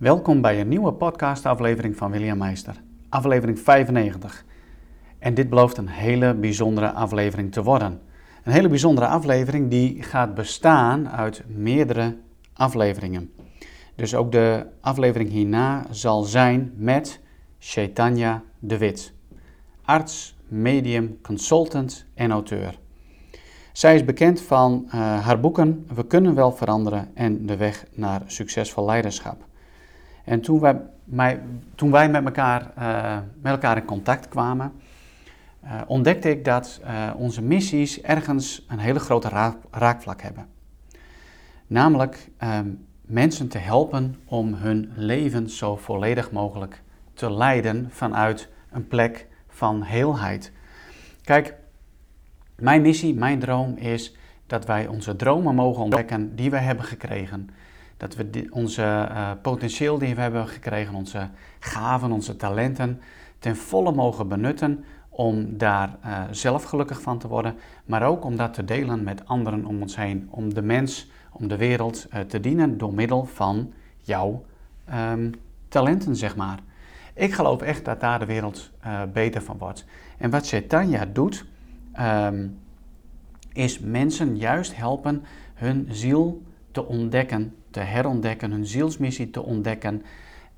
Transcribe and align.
Welkom 0.00 0.40
bij 0.40 0.60
een 0.60 0.68
nieuwe 0.68 0.92
podcastaflevering 0.92 1.96
van 1.96 2.10
William 2.10 2.38
Meister, 2.38 2.82
aflevering 3.08 3.60
95. 3.60 4.44
En 5.18 5.34
dit 5.34 5.48
belooft 5.48 5.76
een 5.76 5.88
hele 5.88 6.34
bijzondere 6.34 6.92
aflevering 6.92 7.52
te 7.52 7.62
worden. 7.62 8.00
Een 8.44 8.52
hele 8.52 8.68
bijzondere 8.68 9.06
aflevering 9.06 9.70
die 9.70 10.02
gaat 10.02 10.34
bestaan 10.34 11.08
uit 11.08 11.42
meerdere 11.46 12.16
afleveringen. 12.52 13.32
Dus 13.94 14.14
ook 14.14 14.32
de 14.32 14.66
aflevering 14.80 15.30
hierna 15.30 15.86
zal 15.90 16.22
zijn 16.22 16.72
met 16.76 17.20
Chaitanya 17.58 18.42
de 18.58 18.78
Wit, 18.78 19.12
arts, 19.84 20.36
medium, 20.48 21.18
consultant 21.22 22.06
en 22.14 22.30
auteur. 22.30 22.78
Zij 23.72 23.94
is 23.94 24.04
bekend 24.04 24.40
van 24.40 24.84
uh, 24.86 24.92
haar 25.24 25.40
boeken 25.40 25.86
We 25.94 26.06
kunnen 26.06 26.34
wel 26.34 26.52
veranderen 26.52 27.10
en 27.14 27.46
De 27.46 27.56
weg 27.56 27.84
naar 27.94 28.22
succesvol 28.26 28.84
leiderschap. 28.84 29.48
En 30.24 30.40
toen 30.40 30.60
wij, 30.60 30.80
mij, 31.04 31.42
toen 31.74 31.90
wij 31.90 32.10
met, 32.10 32.24
elkaar, 32.24 32.72
uh, 32.78 33.18
met 33.40 33.52
elkaar 33.52 33.76
in 33.76 33.84
contact 33.84 34.28
kwamen, 34.28 34.72
uh, 35.64 35.80
ontdekte 35.86 36.30
ik 36.30 36.44
dat 36.44 36.80
onze 37.16 37.42
missies 37.42 38.02
ergens 38.02 38.64
een 38.68 38.78
hele 38.78 38.98
grote 38.98 39.28
raak, 39.28 39.56
raakvlak 39.70 40.22
hebben. 40.22 40.46
Namelijk 41.66 42.30
ehm, 42.36 42.68
mensen 43.02 43.48
te 43.48 43.58
helpen 43.58 44.16
om 44.24 44.54
hun 44.54 44.92
leven 44.94 45.50
zo 45.50 45.76
volledig 45.76 46.30
mogelijk 46.30 46.82
te 47.14 47.32
leiden 47.32 47.88
vanuit 47.90 48.48
een 48.70 48.86
plek 48.86 49.26
van 49.48 49.82
heelheid. 49.82 50.52
Kijk, 51.22 51.54
mijn 52.56 52.82
missie, 52.82 53.14
mijn 53.14 53.38
droom 53.38 53.76
is 53.76 54.16
dat 54.46 54.66
wij 54.66 54.86
onze 54.86 55.16
dromen 55.16 55.54
mogen 55.54 55.82
ontdekken 55.82 56.36
die 56.36 56.50
we 56.50 56.56
hebben 56.56 56.84
gekregen. 56.84 57.50
Dat 58.00 58.14
we 58.14 58.46
onze 58.50 58.82
uh, 58.82 59.30
potentieel 59.42 59.98
die 59.98 60.14
we 60.14 60.20
hebben 60.20 60.48
gekregen, 60.48 60.94
onze 60.94 61.28
gaven, 61.58 62.12
onze 62.12 62.36
talenten, 62.36 63.00
ten 63.38 63.56
volle 63.56 63.92
mogen 63.92 64.28
benutten 64.28 64.84
om 65.08 65.58
daar 65.58 65.96
uh, 66.04 66.22
zelf 66.30 66.64
gelukkig 66.64 67.02
van 67.02 67.18
te 67.18 67.28
worden, 67.28 67.54
maar 67.84 68.02
ook 68.02 68.24
om 68.24 68.36
dat 68.36 68.54
te 68.54 68.64
delen 68.64 69.02
met 69.02 69.26
anderen 69.26 69.64
om 69.66 69.80
ons 69.80 69.96
heen. 69.96 70.28
Om 70.30 70.54
de 70.54 70.62
mens, 70.62 71.10
om 71.32 71.48
de 71.48 71.56
wereld 71.56 72.06
uh, 72.14 72.20
te 72.20 72.40
dienen 72.40 72.78
door 72.78 72.94
middel 72.94 73.24
van 73.24 73.72
jouw 73.98 74.44
um, 75.12 75.34
talenten, 75.68 76.16
zeg 76.16 76.36
maar. 76.36 76.58
Ik 77.14 77.32
geloof 77.32 77.62
echt 77.62 77.84
dat 77.84 78.00
daar 78.00 78.18
de 78.18 78.24
wereld 78.24 78.70
beter 79.12 79.42
van 79.42 79.58
wordt. 79.58 79.84
En 80.18 80.30
wat 80.30 80.48
Chaitanya 80.48 81.06
doet, 81.12 81.44
um, 82.00 82.58
is 83.52 83.78
mensen 83.78 84.36
juist 84.36 84.76
helpen 84.76 85.24
hun 85.54 85.86
ziel 85.90 86.42
te 86.70 86.86
ontdekken, 86.86 87.54
te 87.70 87.80
herontdekken, 87.80 88.50
hun 88.50 88.66
zielsmissie 88.66 89.30
te 89.30 89.42
ontdekken 89.42 90.02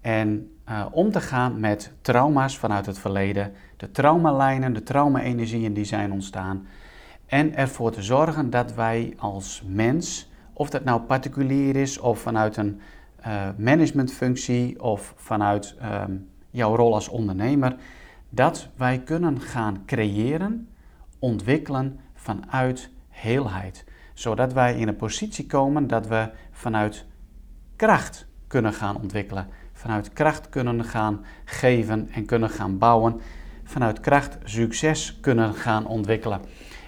en 0.01 0.51
uh, 0.69 0.87
om 0.91 1.11
te 1.11 1.21
gaan 1.21 1.61
met 1.61 1.93
trauma's 2.01 2.59
vanuit 2.59 2.87
het 2.87 2.99
verleden, 2.99 3.53
de 3.77 3.91
traumelijnen, 3.91 4.73
de 4.73 4.83
trauma-energieën 4.83 5.75
die 5.75 5.85
zijn 5.85 6.13
ontstaan 6.13 6.67
en 7.33 7.57
ervoor 7.57 7.91
te 7.91 8.03
zorgen 8.03 8.51
dat 8.51 8.75
wij 8.75 9.15
als 9.19 9.63
mens, 9.67 10.31
of 10.53 10.71
dat 10.71 10.85
nou 10.85 11.01
particulier 11.01 11.77
is 11.77 11.99
of 11.99 12.19
vanuit 12.21 12.57
een 12.57 12.81
uh, 13.27 13.49
managementfunctie 13.57 14.83
of 14.83 15.15
vanuit 15.17 15.77
um, 15.83 16.29
jouw 16.51 16.77
rol 16.77 16.95
als 16.95 17.09
ondernemer, 17.09 17.77
dat 18.29 18.69
wij 18.77 18.99
kunnen 18.99 19.41
gaan 19.41 19.83
creëren 19.87 20.69
ontwikkelen 21.19 22.01
vanuit 22.15 22.91
heelheid. 23.09 23.85
Zodat 24.15 24.53
wij 24.53 24.79
in 24.79 24.89
een 24.89 24.97
positie 24.97 25.47
komen 25.47 25.87
dat 25.87 26.07
we 26.07 26.31
vanuit 26.63 27.05
kracht 27.77 28.27
kunnen 28.47 28.73
gaan 28.73 28.97
ontwikkelen. 28.97 29.49
Vanuit 29.73 30.13
kracht 30.13 30.49
kunnen 30.49 30.85
gaan 30.85 31.25
geven 31.45 32.09
en 32.11 32.25
kunnen 32.25 32.51
gaan 32.51 32.79
bouwen. 32.79 33.21
Vanuit 33.65 34.01
kracht 34.01 34.39
succes 34.45 35.19
kunnen 35.21 35.55
gaan 35.55 35.87
ontwikkelen. 35.87 36.41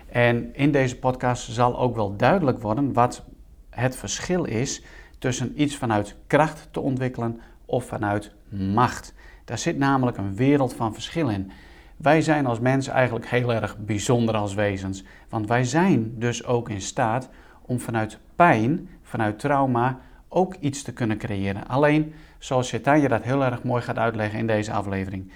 En 0.09 0.55
in 0.55 0.73
deze 0.73 0.99
podcast 0.99 1.53
zal 1.53 1.79
ook 1.79 1.95
wel 1.95 2.17
duidelijk 2.17 2.61
worden 2.61 2.93
wat 2.93 3.25
het 3.71 3.97
verschil 3.97 4.45
is 4.45 4.83
tussen 5.19 5.63
iets 5.63 5.77
vanuit 5.77 6.17
kracht 6.27 6.69
te 6.71 6.81
ontwikkelen 6.81 7.41
of 7.65 7.85
vanuit 7.85 8.33
macht. 8.49 9.15
Daar 9.45 9.59
zit 9.59 9.79
namelijk 9.79 10.17
een 10.17 10.37
wereld 10.37 10.75
van 10.75 10.95
verschil 10.95 11.29
in. 11.29 11.51
Wij 11.97 12.23
zijn 12.23 12.47
als 12.47 12.61
mensen 12.61 12.93
eigenlijk 12.93 13.27
heel 13.27 13.53
erg 13.53 13.77
bijzonder 13.79 14.35
als 14.35 14.55
wezens. 14.55 15.05
Want 15.29 15.49
wij 15.49 15.65
zijn 15.65 16.19
dus 16.19 16.45
ook 16.45 16.69
in 16.69 16.81
staat 16.81 17.31
om 17.63 17.81
vanuit 17.81 18.19
pijn, 18.37 18.89
vanuit 19.15 19.39
trauma, 19.39 20.01
ook 20.29 20.55
iets 20.55 20.83
te 20.83 20.93
kunnen 20.93 21.19
creëren. 21.19 21.67
Alleen, 21.67 22.15
zoals 22.39 22.71
je 22.71 22.81
dat 22.81 23.23
heel 23.23 23.45
erg 23.45 23.63
mooi 23.63 23.83
gaat 23.83 23.99
uitleggen 23.99 24.39
in 24.39 24.47
deze 24.47 24.73
aflevering, 24.73 25.33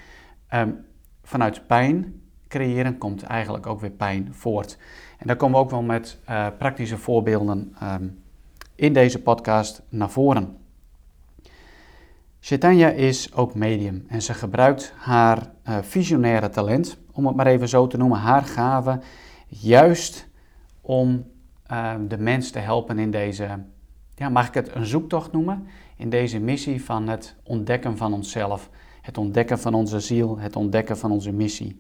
um, 0.54 0.84
vanuit 1.22 1.66
pijn 1.66 2.20
creëren 2.48 2.98
komt 2.98 3.22
eigenlijk 3.22 3.66
ook 3.66 3.80
weer 3.80 3.90
pijn 3.90 4.28
voort. 4.34 4.78
En 5.18 5.26
daar 5.26 5.36
komen 5.36 5.58
we 5.58 5.64
ook 5.64 5.70
wel 5.70 5.82
met 5.82 6.18
uh, 6.28 6.46
praktische 6.58 6.96
voorbeelden 6.96 7.76
um, 7.82 8.22
in 8.74 8.92
deze 8.92 9.22
podcast 9.22 9.82
naar 9.88 10.10
voren. 10.10 10.56
Chaitanya 12.40 12.88
is 12.88 13.34
ook 13.34 13.54
medium 13.54 14.04
en 14.08 14.22
ze 14.22 14.34
gebruikt 14.34 14.92
haar 14.96 15.50
uh, 15.68 15.78
visionaire 15.80 16.48
talent, 16.48 16.98
om 17.12 17.26
het 17.26 17.36
maar 17.36 17.46
even 17.46 17.68
zo 17.68 17.86
te 17.86 17.96
noemen, 17.96 18.18
haar 18.18 18.44
gave, 18.44 19.00
juist 19.48 20.28
om 20.80 21.36
uh, 21.72 21.94
de 22.08 22.18
mens 22.18 22.50
te 22.50 22.58
helpen 22.58 22.98
in 22.98 23.10
deze, 23.10 23.48
ja, 24.14 24.28
mag 24.28 24.48
ik 24.48 24.54
het 24.54 24.74
een 24.74 24.86
zoektocht 24.86 25.32
noemen, 25.32 25.66
in 25.96 26.10
deze 26.10 26.40
missie 26.40 26.84
van 26.84 27.08
het 27.08 27.36
ontdekken 27.42 27.96
van 27.96 28.12
onszelf, 28.12 28.70
het 29.02 29.18
ontdekken 29.18 29.58
van 29.58 29.74
onze 29.74 30.00
ziel, 30.00 30.38
het 30.38 30.56
ontdekken 30.56 30.98
van 30.98 31.10
onze 31.10 31.32
missie. 31.32 31.78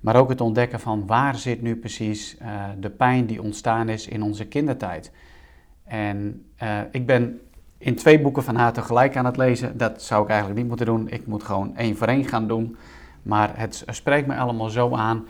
Maar 0.00 0.16
ook 0.16 0.28
het 0.28 0.40
ontdekken 0.40 0.80
van 0.80 1.06
waar 1.06 1.34
zit 1.34 1.62
nu 1.62 1.76
precies 1.76 2.36
uh, 2.42 2.64
de 2.80 2.90
pijn 2.90 3.26
die 3.26 3.42
ontstaan 3.42 3.88
is 3.88 4.08
in 4.08 4.22
onze 4.22 4.46
kindertijd. 4.46 5.12
En 5.84 6.44
ik 6.90 7.06
ben 7.06 7.40
in 7.78 7.94
twee 7.94 8.20
boeken 8.20 8.42
van 8.42 8.56
haar 8.56 8.72
tegelijk 8.72 9.16
aan 9.16 9.24
het 9.24 9.36
lezen. 9.36 9.78
Dat 9.78 10.02
zou 10.02 10.22
ik 10.22 10.28
eigenlijk 10.28 10.58
niet 10.58 10.68
moeten 10.68 10.86
doen. 10.86 11.08
Ik 11.08 11.26
moet 11.26 11.42
gewoon 11.42 11.76
één 11.76 11.96
voor 11.96 12.06
één 12.06 12.24
gaan 12.24 12.48
doen. 12.48 12.76
Maar 13.22 13.58
het 13.58 13.84
spreekt 13.88 14.26
me 14.26 14.36
allemaal 14.36 14.68
zo 14.68 14.94
aan. 14.94 15.26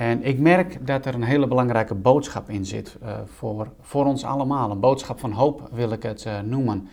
En 0.00 0.22
ik 0.22 0.38
merk 0.38 0.86
dat 0.86 1.06
er 1.06 1.14
een 1.14 1.22
hele 1.22 1.46
belangrijke 1.46 1.94
boodschap 1.94 2.50
in 2.50 2.66
zit 2.66 2.98
uh, 3.02 3.18
voor, 3.24 3.72
voor 3.80 4.04
ons 4.04 4.24
allemaal. 4.24 4.70
Een 4.70 4.80
boodschap 4.80 5.18
van 5.18 5.32
hoop 5.32 5.68
wil 5.72 5.90
ik 5.92 6.02
het 6.02 6.24
uh, 6.24 6.40
noemen. 6.40 6.88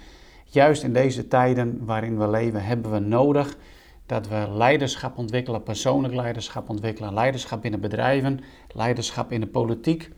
Juist 0.45 0.83
in 0.83 0.93
deze 0.93 1.27
tijden 1.27 1.85
waarin 1.85 2.17
we 2.17 2.27
leven 2.27 2.63
hebben 2.63 2.91
we 2.91 2.99
nodig 2.99 3.57
dat 4.05 4.27
we 4.27 4.47
leiderschap 4.51 5.17
ontwikkelen, 5.17 5.63
persoonlijk 5.63 6.13
leiderschap 6.13 6.69
ontwikkelen, 6.69 7.13
leiderschap 7.13 7.61
binnen 7.61 7.79
bedrijven, 7.79 8.39
leiderschap 8.67 9.31
in 9.31 9.39
de 9.39 9.47
politiek, 9.47 10.11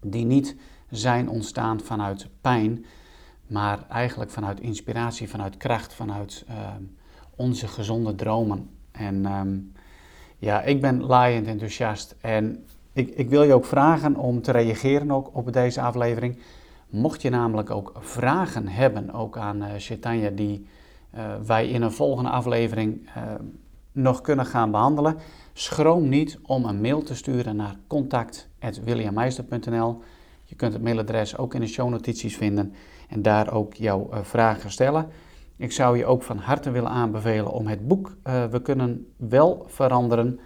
die 0.00 0.24
niet 0.24 0.56
zijn 0.90 1.28
ontstaan 1.28 1.80
vanuit 1.80 2.28
pijn, 2.40 2.84
maar 3.46 3.86
eigenlijk 3.88 4.30
vanuit 4.30 4.60
inspiratie, 4.60 5.28
vanuit 5.28 5.56
kracht, 5.56 5.94
vanuit 5.94 6.44
uh, 6.48 6.54
onze 7.36 7.68
gezonde 7.68 8.14
dromen. 8.14 8.70
En 8.92 9.32
um, 9.32 9.72
ja, 10.44 10.62
ik 10.62 10.80
ben 10.80 11.02
laaiend 11.02 11.46
enthousiast 11.46 12.16
en 12.20 12.64
ik, 12.92 13.08
ik, 13.08 13.28
wil 13.28 13.42
je 13.42 13.54
ook 13.54 13.64
vragen 13.64 14.16
om 14.16 14.42
te 14.42 14.52
reageren 14.52 15.10
ook 15.10 15.30
op 15.32 15.52
deze 15.52 15.80
aflevering. 15.80 16.38
Mocht 16.88 17.22
je 17.22 17.30
namelijk 17.30 17.70
ook 17.70 17.92
vragen 17.98 18.68
hebben, 18.68 19.12
ook 19.12 19.38
aan 19.38 19.62
uh, 19.62 19.70
die 20.34 20.66
uh, 21.14 21.34
wij 21.46 21.68
in 21.68 21.82
een 21.82 21.92
volgende 21.92 22.30
aflevering 22.30 23.10
nog 23.92 24.20
kunnen 24.20 24.46
gaan 24.46 24.70
behandelen, 24.70 25.16
schroom 25.52 26.08
niet 26.08 26.38
om 26.42 26.64
een 26.64 26.80
mail 26.80 27.02
te 27.02 27.14
sturen 27.14 27.56
naar 27.56 27.76
contact.williammeister.nl. 27.86 30.02
Je 30.44 30.54
kunt 30.54 30.72
het 30.72 30.82
mailadres 30.82 31.36
ook 31.36 31.54
in 31.54 31.60
de 31.60 31.66
shownotities 31.66 32.36
vinden 32.36 32.74
en 33.08 33.22
daar 33.22 33.52
ook 33.52 33.74
jouw 33.74 34.10
vragen 34.22 34.70
stellen. 34.70 35.08
Ik 35.56 35.72
zou 35.72 35.98
je 35.98 36.06
ook 36.06 36.22
van 36.22 36.38
harte 36.38 36.70
willen 36.70 36.90
aanbevelen 36.90 37.52
om 37.52 37.66
het 37.66 37.88
boek 37.88 38.16
uh, 38.26 38.44
We 38.44 38.62
kunnen 38.62 39.12
wel 39.16 39.64
veranderen 39.68 40.40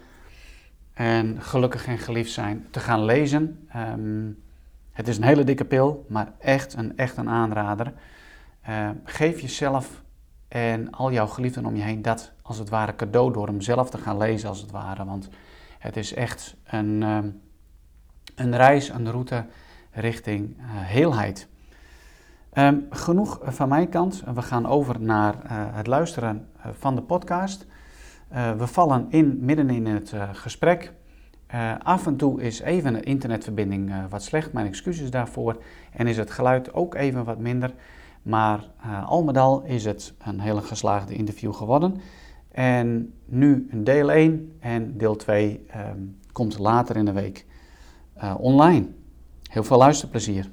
en 0.95 1.43
gelukkig 1.43 1.87
en 1.87 1.99
geliefd 1.99 2.33
zijn 2.33 2.67
te 2.71 2.81
gaan 2.81 3.05
lezen. 3.05 3.69
Um, 3.77 4.43
het 4.93 5.09
is 5.09 5.17
een 5.17 5.23
hele 5.23 5.45
dikke 5.45 5.65
pil, 5.65 6.07
maar 6.09 6.33
echt 6.39 6.75
een, 6.75 6.97
echt 6.97 7.17
een 7.17 7.29
aanrader. 7.29 7.93
Uh, 8.69 8.91
geef 9.05 9.41
jezelf 9.41 10.03
en 10.49 10.91
al 10.91 11.13
jouw 11.13 11.27
geliefden 11.27 11.67
om 11.67 11.77
je 11.77 11.83
heen 11.83 12.03
dat 12.03 12.33
als 12.43 12.59
het 12.59 12.69
ware 12.69 12.97
cadeau 12.97 13.33
door 13.33 13.47
hem 13.47 13.61
zelf 13.61 13.91
te 13.91 13.99
gaan 13.99 14.17
lezen 14.17 14.49
als 14.49 14.61
het 14.61 14.71
ware. 14.71 15.05
Want 15.05 15.29
het 15.79 15.97
is 15.97 16.15
echt 16.15 16.57
een, 16.65 17.03
um, 17.03 17.41
een 18.35 18.57
reis, 18.57 18.89
een 18.89 19.11
route 19.11 19.47
richting 19.91 20.57
heelheid. 20.67 21.49
Um, 22.55 22.87
genoeg 22.91 23.41
van 23.43 23.69
mijn 23.69 23.89
kant. 23.89 24.23
We 24.35 24.43
gaan 24.43 24.67
over 24.67 25.01
naar 25.01 25.35
uh, 25.35 25.51
het 25.51 25.87
luisteren 25.87 26.49
eh, 26.57 26.71
van 26.79 26.95
de 26.95 27.03
podcast. 27.03 27.67
Uh, 28.33 28.53
we 28.53 28.67
vallen 28.67 29.07
in, 29.09 29.39
midden 29.41 29.71
in 29.71 29.87
het 29.87 30.13
gesprek. 30.33 30.93
af 31.83 32.07
en 32.07 32.17
toe 32.17 32.43
is 32.43 32.61
even 32.61 32.93
de 32.93 33.01
internetverbinding 33.01 33.93
wat 34.09 34.23
slecht, 34.23 34.53
mijn 34.53 34.67
excuses 34.67 35.11
daarvoor. 35.11 35.63
En 35.93 36.07
is 36.07 36.17
het 36.17 36.31
geluid 36.31 36.73
ook 36.73 36.95
even 36.95 37.25
wat 37.25 37.39
minder. 37.39 37.75
Maar 38.23 38.65
al 39.07 39.25
met 39.25 39.37
al 39.37 39.63
is 39.63 39.85
het 39.85 40.15
een 40.19 40.41
hele 40.41 40.63
geslaagde 40.63 41.15
interview 41.15 41.55
geworden. 41.55 42.01
En 42.51 43.15
nu 43.25 43.69
deel 43.73 44.11
1 44.11 44.57
en 44.61 44.97
deel 44.97 45.17
2 45.17 45.65
ehm, 45.69 45.99
komt 46.33 46.59
later 46.59 46.97
in 46.97 47.05
de 47.05 47.13
week 47.13 47.47
online. 48.37 48.87
Heel 49.43 49.65
veel 49.65 49.79
luisterplezier. 49.79 50.51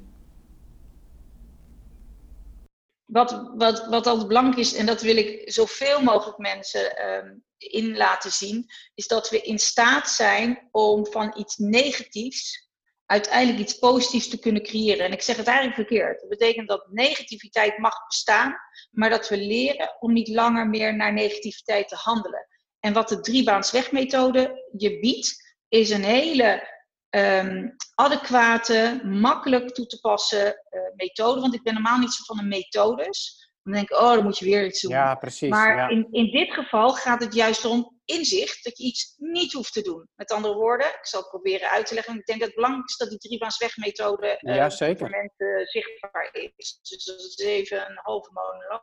Wat, 3.06 3.50
wat, 3.54 3.86
wat 3.86 4.06
altijd 4.06 4.26
belangrijk 4.28 4.58
is, 4.58 4.74
en 4.74 4.86
dat 4.86 5.02
wil 5.02 5.16
ik 5.16 5.52
zoveel 5.52 6.02
mogelijk 6.02 6.38
mensen 6.38 6.96
ehm, 6.96 7.34
in 7.58 7.96
laten 7.96 8.30
zien, 8.30 8.66
is 8.94 9.06
dat 9.06 9.30
we 9.30 9.40
in 9.40 9.58
staat 9.58 10.10
zijn 10.10 10.68
om 10.70 11.06
van 11.06 11.34
iets 11.38 11.56
negatiefs 11.56 12.66
uiteindelijk 13.06 13.58
iets 13.58 13.78
positiefs 13.78 14.28
te 14.28 14.38
kunnen 14.38 14.62
creëren. 14.62 15.06
En 15.06 15.12
ik 15.12 15.22
zeg 15.22 15.36
het 15.36 15.46
eigenlijk 15.46 15.76
verkeerd. 15.76 16.20
Dat 16.20 16.28
betekent 16.28 16.68
dat 16.68 16.86
negativiteit 16.90 17.78
mag 17.78 18.06
bestaan, 18.06 18.56
maar 18.90 19.10
dat 19.10 19.28
we 19.28 19.36
leren 19.36 19.96
om 19.98 20.12
niet 20.12 20.28
langer 20.28 20.68
meer 20.68 20.96
naar 20.96 21.12
negativiteit 21.12 21.88
te 21.88 21.96
handelen. 21.98 22.46
En 22.80 22.92
wat 22.92 23.08
de 23.08 23.20
driebaanswegmethode 23.20 24.70
je 24.76 24.98
biedt, 24.98 25.56
is 25.68 25.90
een 25.90 26.04
hele 26.04 26.75
um, 27.16 27.74
adequate, 27.94 29.00
makkelijk 29.04 29.74
toe 29.74 29.86
te 29.86 30.00
passen 30.00 30.46
uh, 30.46 30.80
methode. 30.96 31.40
Want 31.40 31.54
ik 31.54 31.62
ben 31.62 31.74
normaal 31.74 31.98
niet 31.98 32.12
zo 32.12 32.24
van 32.24 32.36
de 32.36 32.42
methodes. 32.42 33.44
Dan 33.62 33.74
denk 33.74 33.90
ik, 33.90 33.96
oh, 33.96 34.12
dan 34.14 34.22
moet 34.22 34.38
je 34.38 34.44
weer 34.44 34.66
iets 34.66 34.80
doen. 34.80 34.90
Ja, 34.90 35.14
precies. 35.14 35.48
Maar 35.48 35.76
ja. 35.76 35.88
In, 35.88 36.08
in 36.10 36.30
dit 36.30 36.52
geval 36.52 36.92
gaat 36.92 37.22
het 37.22 37.34
juist 37.34 37.64
om 37.64 38.00
inzicht 38.04 38.64
dat 38.64 38.78
je 38.78 38.84
iets 38.84 39.14
niet 39.16 39.52
hoeft 39.52 39.72
te 39.72 39.82
doen. 39.82 40.08
Met 40.14 40.30
andere 40.30 40.54
woorden, 40.54 40.86
ik 40.86 41.06
zal 41.06 41.20
het 41.20 41.28
proberen 41.28 41.70
uit 41.70 41.86
te 41.86 41.94
leggen. 41.94 42.18
Ik 42.18 42.26
denk 42.26 42.38
dat 42.38 42.48
het 42.48 42.56
belangrijk 42.56 42.88
is 42.88 42.96
dat 42.96 43.08
die 43.08 43.18
driebaanswegmethode 43.18 44.38
uh, 44.40 44.54
ja, 44.54 44.70
voor 44.70 45.10
mensen 45.10 45.66
zichtbaar 45.66 46.28
is. 46.56 46.78
Dus 46.82 47.04
dat 47.04 47.18
is 47.18 47.38
even 47.38 47.90
een 47.90 47.98
halve 48.02 48.30
monoloog. 48.32 48.82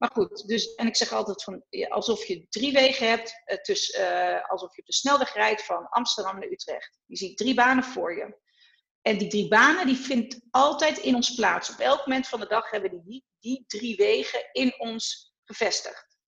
Maar 0.00 0.10
goed, 0.12 0.46
dus, 0.46 0.74
en 0.74 0.86
ik 0.86 0.96
zeg 0.96 1.12
altijd 1.12 1.42
van, 1.42 1.64
alsof 1.88 2.24
je 2.24 2.46
drie 2.48 2.72
wegen 2.72 3.08
hebt, 3.08 3.34
uh, 3.46 3.56
dus, 3.62 3.98
uh, 3.98 4.50
alsof 4.50 4.74
je 4.74 4.80
op 4.80 4.86
de 4.86 4.92
snelweg 4.92 5.34
rijdt 5.34 5.64
van 5.64 5.88
Amsterdam 5.88 6.38
naar 6.38 6.48
Utrecht. 6.48 6.98
Je 7.06 7.16
ziet 7.16 7.36
drie 7.36 7.54
banen 7.54 7.84
voor 7.84 8.16
je. 8.16 8.38
En 9.02 9.18
die 9.18 9.28
drie 9.28 9.48
banen, 9.48 9.86
die 9.86 9.96
vindt 9.96 10.40
altijd 10.50 10.98
in 10.98 11.14
ons 11.14 11.34
plaats. 11.34 11.70
Op 11.70 11.78
elk 11.78 12.06
moment 12.06 12.28
van 12.28 12.40
de 12.40 12.46
dag 12.46 12.70
hebben 12.70 12.90
die, 12.90 13.02
die, 13.04 13.24
die 13.38 13.64
drie 13.66 13.96
wegen 13.96 14.48
in 14.52 14.80
ons 14.80 15.34
gevestigd. 15.44 16.18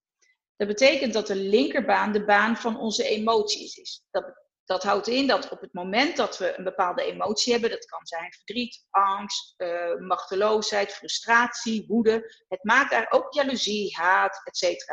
Dat 0.57 0.69
betekent 0.69 1.13
dat 1.13 1.27
de 1.27 1.37
linkerbaan 1.37 2.13
de 2.13 2.25
baan 2.25 2.57
van 2.57 2.79
onze 2.79 3.05
emoties 3.05 3.77
is. 3.77 4.05
Dat, 4.11 4.42
dat 4.73 4.83
houdt 4.83 5.09
in 5.09 5.27
dat 5.27 5.49
op 5.49 5.61
het 5.61 5.73
moment 5.73 6.17
dat 6.17 6.39
we 6.39 6.59
een 6.59 6.65
bepaalde 6.65 7.05
emotie 7.05 7.53
hebben, 7.53 7.71
dat 7.71 7.85
kan 7.85 8.07
zijn 8.07 8.33
verdriet, 8.33 8.87
angst, 8.91 9.55
uh, 9.57 9.99
machteloosheid, 9.99 10.93
frustratie, 10.93 11.85
woede. 11.87 12.45
Het 12.49 12.65
maakt 12.65 12.91
daar 12.91 13.07
ook 13.11 13.33
jaloezie, 13.35 13.97
haat, 13.97 14.41
etc. 14.45 14.89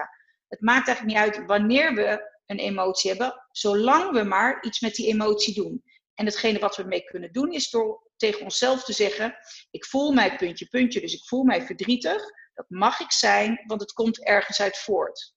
Het 0.48 0.62
maakt 0.62 0.88
eigenlijk 0.88 1.18
niet 1.18 1.36
uit 1.36 1.46
wanneer 1.48 1.94
we 1.96 2.38
een 2.46 2.60
emotie 2.60 3.10
hebben, 3.10 3.48
zolang 3.52 4.12
we 4.12 4.24
maar 4.24 4.64
iets 4.64 4.80
met 4.80 4.96
die 4.96 5.08
emotie 5.08 5.54
doen. 5.54 5.84
En 6.14 6.25
hetgene 6.25 6.60
wat 6.60 6.75
we 6.75 6.84
mee 6.84 7.04
kunnen 7.04 7.32
doen 7.32 7.52
is 7.52 7.70
door 7.70 8.12
tegen 8.18 8.42
onszelf 8.42 8.84
te 8.84 8.94
zeggen: 8.94 9.36
ik 9.72 9.86
voel 9.86 10.12
mij 10.12 10.36
puntje, 10.36 10.68
puntje, 10.68 11.02
dus 11.02 11.14
ik 11.14 11.25
voel 11.25 11.44
mij 11.44 11.62
verdrietig. 11.62 12.24
Dat 12.54 12.66
mag 12.70 13.00
ik 13.00 13.12
zijn, 13.12 13.64
want 13.66 13.82
het 13.82 13.92
komt 13.92 14.25
ergens 14.25 14.62
uit 14.62 14.78
voort. 14.78 15.34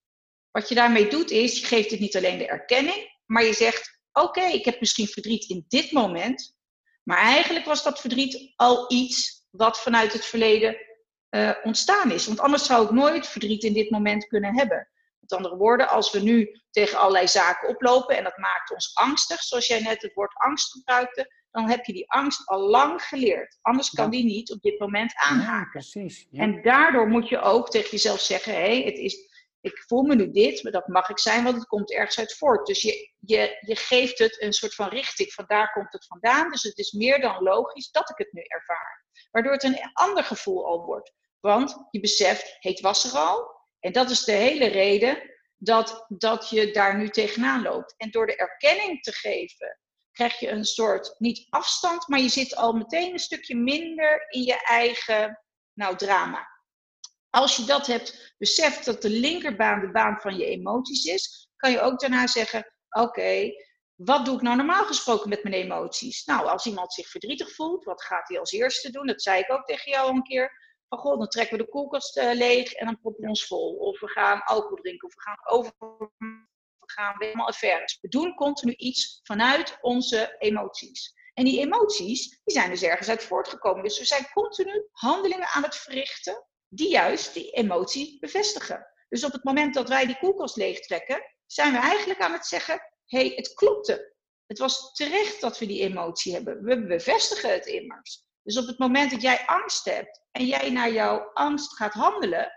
Wat 0.50 0.68
je 0.68 0.74
daarmee 0.74 1.08
doet 1.08 1.30
is, 1.30 1.60
je 1.60 1.66
geeft 1.66 1.90
het 1.90 2.00
niet 2.00 2.16
alleen 2.16 2.38
de 2.38 2.46
erkenning, 2.46 3.20
maar 3.26 3.44
je 3.44 3.54
zegt: 3.54 4.01
oké, 4.12 4.42
ik 4.42 4.64
heb 4.64 4.80
misschien 4.80 5.06
verdriet 5.06 5.48
in 5.48 5.64
dit 5.68 5.92
moment, 5.92 6.56
maar 7.02 7.18
eigenlijk 7.18 7.64
was 7.64 7.82
dat 7.82 8.00
verdriet 8.00 8.52
al 8.56 8.92
iets 8.92 9.46
wat 9.50 9.80
vanuit 9.80 10.12
het 10.12 10.24
verleden 10.24 10.76
uh, 11.30 11.50
ontstaan 11.62 12.10
is. 12.10 12.26
Want 12.26 12.40
anders 12.40 12.66
zou 12.66 12.84
ik 12.84 12.90
nooit 12.90 13.26
verdriet 13.26 13.64
in 13.64 13.72
dit 13.72 13.90
moment 13.90 14.26
kunnen 14.26 14.56
hebben. 14.56 14.88
Met 15.20 15.32
andere 15.32 15.56
woorden, 15.56 15.88
als 15.88 16.12
we 16.12 16.20
nu 16.20 16.60
tegen 16.70 16.98
allerlei 16.98 17.28
zaken 17.28 17.68
oplopen 17.68 18.16
en 18.16 18.24
dat 18.24 18.36
maakt 18.36 18.72
ons 18.72 18.94
angstig, 18.94 19.42
zoals 19.42 19.66
jij 19.66 19.80
net 19.80 20.02
het 20.02 20.14
woord 20.14 20.34
angst 20.34 20.72
gebruikte, 20.72 21.32
dan 21.50 21.68
heb 21.68 21.84
je 21.84 21.92
die 21.92 22.10
angst 22.10 22.48
al 22.48 22.60
lang 22.60 23.02
geleerd. 23.02 23.58
Anders 23.62 23.90
kan 23.90 24.10
die 24.10 24.24
niet 24.24 24.52
op 24.52 24.62
dit 24.62 24.78
moment 24.78 25.12
aanhaken. 25.16 25.80
Ja, 25.80 25.90
precies. 25.90 26.26
Ja. 26.30 26.42
En 26.42 26.62
daardoor 26.62 27.08
moet 27.08 27.28
je 27.28 27.40
ook 27.40 27.70
tegen 27.70 27.90
jezelf 27.90 28.20
zeggen: 28.20 28.52
hé, 28.54 28.60
hey, 28.60 28.82
het 28.82 28.98
is, 28.98 29.16
ik 29.62 29.84
voel 29.86 30.02
me 30.02 30.14
nu 30.14 30.30
dit, 30.30 30.62
maar 30.62 30.72
dat 30.72 30.86
mag 30.86 31.08
ik 31.08 31.18
zijn, 31.18 31.44
want 31.44 31.56
het 31.56 31.66
komt 31.66 31.92
ergens 31.92 32.18
uit 32.18 32.36
voort. 32.36 32.66
Dus 32.66 32.82
je, 32.82 33.12
je, 33.18 33.58
je 33.60 33.76
geeft 33.76 34.18
het 34.18 34.42
een 34.42 34.52
soort 34.52 34.74
van 34.74 34.88
richting, 34.88 35.32
van 35.32 35.44
daar 35.46 35.72
komt 35.72 35.92
het 35.92 36.06
vandaan. 36.06 36.50
Dus 36.50 36.62
het 36.62 36.78
is 36.78 36.92
meer 36.92 37.20
dan 37.20 37.42
logisch 37.42 37.90
dat 37.90 38.10
ik 38.10 38.18
het 38.18 38.32
nu 38.32 38.42
ervaar. 38.42 39.06
Waardoor 39.30 39.52
het 39.52 39.62
een 39.62 39.90
ander 39.92 40.24
gevoel 40.24 40.66
al 40.66 40.84
wordt. 40.84 41.12
Want 41.40 41.86
je 41.90 42.00
beseft, 42.00 42.56
het 42.58 42.80
was 42.80 43.04
er 43.04 43.18
al. 43.18 43.60
En 43.80 43.92
dat 43.92 44.10
is 44.10 44.24
de 44.24 44.32
hele 44.32 44.66
reden 44.66 45.30
dat, 45.56 46.04
dat 46.08 46.50
je 46.50 46.70
daar 46.70 46.98
nu 46.98 47.08
tegenaan 47.08 47.62
loopt. 47.62 47.94
En 47.96 48.10
door 48.10 48.26
de 48.26 48.36
erkenning 48.36 49.02
te 49.02 49.12
geven, 49.12 49.78
krijg 50.12 50.38
je 50.38 50.48
een 50.48 50.64
soort, 50.64 51.14
niet 51.18 51.46
afstand, 51.48 52.08
maar 52.08 52.20
je 52.20 52.28
zit 52.28 52.56
al 52.56 52.72
meteen 52.72 53.12
een 53.12 53.18
stukje 53.18 53.56
minder 53.56 54.26
in 54.28 54.42
je 54.42 54.64
eigen 54.64 55.42
nou, 55.72 55.96
drama. 55.96 56.51
Als 57.34 57.56
je 57.56 57.64
dat 57.64 57.86
hebt 57.86 58.34
beseft 58.38 58.84
dat 58.84 59.02
de 59.02 59.10
linkerbaan 59.10 59.80
de 59.80 59.90
baan 59.90 60.20
van 60.20 60.36
je 60.36 60.44
emoties 60.44 61.04
is, 61.04 61.48
kan 61.56 61.70
je 61.70 61.80
ook 61.80 62.00
daarna 62.00 62.26
zeggen: 62.26 62.72
Oké, 62.90 63.50
wat 63.94 64.24
doe 64.24 64.34
ik 64.34 64.42
nou 64.42 64.56
normaal 64.56 64.84
gesproken 64.84 65.28
met 65.28 65.42
mijn 65.42 65.54
emoties? 65.54 66.24
Nou, 66.24 66.46
als 66.46 66.66
iemand 66.66 66.92
zich 66.92 67.08
verdrietig 67.08 67.54
voelt, 67.54 67.84
wat 67.84 68.02
gaat 68.02 68.28
hij 68.28 68.38
als 68.38 68.52
eerste 68.52 68.90
doen? 68.90 69.06
Dat 69.06 69.22
zei 69.22 69.40
ik 69.40 69.52
ook 69.52 69.64
tegen 69.64 69.92
jou 69.92 70.10
een 70.10 70.22
keer. 70.22 70.60
Van 70.88 70.98
goh, 70.98 71.18
dan 71.18 71.28
trekken 71.28 71.56
we 71.56 71.64
de 71.64 71.70
koelkast 71.70 72.16
uh, 72.16 72.32
leeg 72.32 72.72
en 72.72 72.86
dan 72.86 73.00
proppen 73.00 73.22
we 73.22 73.28
ons 73.28 73.46
vol. 73.46 73.74
Of 73.74 74.00
we 74.00 74.08
gaan 74.08 74.42
alcohol 74.42 74.76
drinken, 74.76 75.08
of 75.08 75.14
we 75.14 75.20
gaan 75.20 75.38
over. 75.44 75.72
We 76.78 76.92
gaan 76.92 77.14
helemaal 77.18 77.46
affaires. 77.46 77.98
We 78.00 78.08
doen 78.08 78.34
continu 78.34 78.72
iets 78.72 79.20
vanuit 79.22 79.78
onze 79.80 80.36
emoties. 80.38 81.12
En 81.34 81.44
die 81.44 81.60
emoties, 81.60 82.40
die 82.44 82.54
zijn 82.54 82.70
dus 82.70 82.82
ergens 82.82 83.08
uit 83.08 83.24
voortgekomen. 83.24 83.82
Dus 83.82 83.98
we 83.98 84.04
zijn 84.04 84.30
continu 84.32 84.88
handelingen 84.92 85.48
aan 85.48 85.62
het 85.62 85.76
verrichten 85.76 86.46
die 86.74 86.90
juist 86.90 87.34
die 87.34 87.50
emotie 87.50 88.18
bevestigen. 88.20 88.86
Dus 89.08 89.24
op 89.24 89.32
het 89.32 89.44
moment 89.44 89.74
dat 89.74 89.88
wij 89.88 90.06
die 90.06 90.18
koelkast 90.18 90.56
leegtrekken, 90.56 91.22
zijn 91.46 91.72
we 91.72 91.78
eigenlijk 91.78 92.20
aan 92.20 92.32
het 92.32 92.46
zeggen: 92.46 92.74
hé, 93.06 93.18
hey, 93.18 93.32
het 93.36 93.54
klopte. 93.54 94.14
Het 94.46 94.58
was 94.58 94.92
terecht 94.92 95.40
dat 95.40 95.58
we 95.58 95.66
die 95.66 95.80
emotie 95.80 96.32
hebben. 96.32 96.62
We 96.62 96.86
bevestigen 96.86 97.52
het 97.52 97.66
immers. 97.66 98.24
Dus 98.42 98.58
op 98.58 98.66
het 98.66 98.78
moment 98.78 99.10
dat 99.10 99.22
jij 99.22 99.46
angst 99.46 99.84
hebt 99.84 100.20
en 100.30 100.46
jij 100.46 100.70
naar 100.70 100.92
jouw 100.92 101.30
angst 101.32 101.76
gaat 101.76 101.92
handelen, 101.92 102.52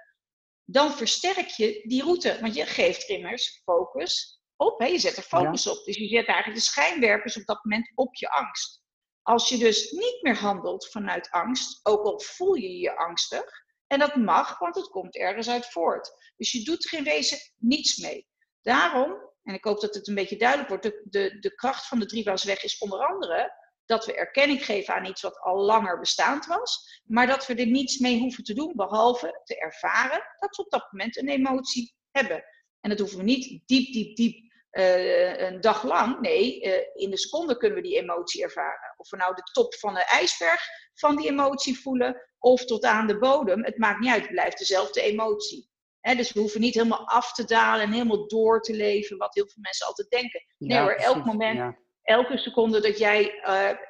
dan 0.65 0.91
versterk 0.91 1.47
je 1.47 1.81
die 1.87 2.03
route. 2.03 2.37
Want 2.41 2.55
je 2.55 2.65
geeft 2.65 3.09
immers 3.09 3.61
focus 3.63 4.41
op. 4.55 4.79
Hè? 4.79 4.85
Je 4.85 4.99
zet 4.99 5.17
er 5.17 5.23
focus 5.23 5.63
ja. 5.63 5.71
op. 5.71 5.85
Dus 5.85 5.95
je 5.95 6.07
zet 6.07 6.27
eigenlijk 6.27 6.57
de 6.57 6.65
schijnwerpers 6.65 7.37
op 7.37 7.45
dat 7.45 7.63
moment 7.63 7.91
op 7.95 8.15
je 8.15 8.29
angst. 8.29 8.83
Als 9.21 9.49
je 9.49 9.57
dus 9.57 9.91
niet 9.91 10.19
meer 10.21 10.37
handelt 10.37 10.89
vanuit 10.89 11.29
angst, 11.31 11.79
ook 11.83 12.05
al 12.05 12.19
voel 12.19 12.53
je 12.53 12.77
je 12.77 12.97
angstig, 12.97 13.64
en 13.87 13.99
dat 13.99 14.15
mag, 14.15 14.59
want 14.59 14.75
het 14.75 14.87
komt 14.87 15.15
ergens 15.15 15.49
uit 15.49 15.65
voort. 15.65 16.31
Dus 16.35 16.51
je 16.51 16.63
doet 16.63 16.91
in 16.91 17.03
wezen 17.03 17.37
niets 17.57 17.97
mee. 17.97 18.27
Daarom, 18.61 19.11
en 19.43 19.53
ik 19.53 19.63
hoop 19.63 19.81
dat 19.81 19.95
het 19.95 20.07
een 20.07 20.15
beetje 20.15 20.37
duidelijk 20.37 20.69
wordt, 20.69 20.83
de, 21.03 21.39
de, 21.39 21.55
kracht 21.55 21.87
van 21.87 21.99
de 21.99 22.05
driebaansweg 22.05 22.63
is 22.63 22.77
onder 22.77 23.05
andere 23.05 23.63
dat 23.85 24.05
we 24.05 24.15
erkenning 24.15 24.65
geven 24.65 24.93
aan 24.93 25.05
iets 25.05 25.21
wat 25.21 25.39
al 25.39 25.57
langer 25.57 25.99
bestaand 25.99 26.45
was, 26.45 27.01
maar 27.03 27.27
dat 27.27 27.47
we 27.47 27.55
er 27.55 27.65
niets 27.67 27.97
mee 27.97 28.19
hoeven 28.19 28.43
te 28.43 28.53
doen, 28.53 28.73
behalve 28.75 29.41
te 29.43 29.59
ervaren 29.59 30.23
dat 30.39 30.55
we 30.55 30.63
op 30.63 30.71
dat 30.71 30.91
moment 30.91 31.17
een 31.17 31.29
emotie 31.29 31.95
hebben. 32.11 32.43
En 32.81 32.89
dat 32.89 32.99
hoeven 32.99 33.17
we 33.17 33.23
niet 33.23 33.61
diep, 33.65 33.93
diep, 33.93 34.15
diep 34.15 34.53
uh, 34.71 35.39
een 35.39 35.61
dag 35.61 35.83
lang. 35.83 36.19
Nee, 36.19 36.61
uh, 36.61 36.73
in 36.93 37.09
de 37.09 37.17
seconde 37.17 37.57
kunnen 37.57 37.77
we 37.77 37.87
die 37.87 37.99
emotie 38.01 38.43
ervaren. 38.43 38.84
Of 38.95 39.09
we 39.09 39.17
nou 39.17 39.35
de 39.35 39.41
top 39.51 39.75
van 39.75 39.93
de 39.93 40.03
ijsberg 40.03 40.61
van 40.93 41.15
die 41.15 41.29
emotie 41.29 41.79
voelen, 41.79 42.21
of 42.39 42.65
tot 42.65 42.83
aan 42.83 43.07
de 43.07 43.17
bodem. 43.17 43.63
Het 43.63 43.77
maakt 43.77 43.99
niet 43.99 44.11
uit, 44.11 44.21
het 44.21 44.31
blijft 44.31 44.57
dezelfde 44.57 45.01
emotie. 45.01 45.69
He, 45.99 46.15
dus 46.15 46.33
we 46.33 46.39
hoeven 46.39 46.61
niet 46.61 46.73
helemaal 46.73 47.07
af 47.07 47.33
te 47.33 47.45
dalen 47.45 47.85
en 47.85 47.91
helemaal 47.91 48.27
door 48.27 48.61
te 48.61 48.73
leven, 48.73 49.17
wat 49.17 49.33
heel 49.33 49.47
veel 49.47 49.61
mensen 49.61 49.87
altijd 49.87 50.09
denken. 50.09 50.45
Nee 50.57 50.77
ja, 50.77 50.83
hoor, 50.83 50.93
elk 50.93 51.25
moment, 51.25 51.57
ja. 51.57 51.77
elke 52.01 52.37
seconde 52.37 52.81
dat 52.81 52.97
jij 52.97 53.33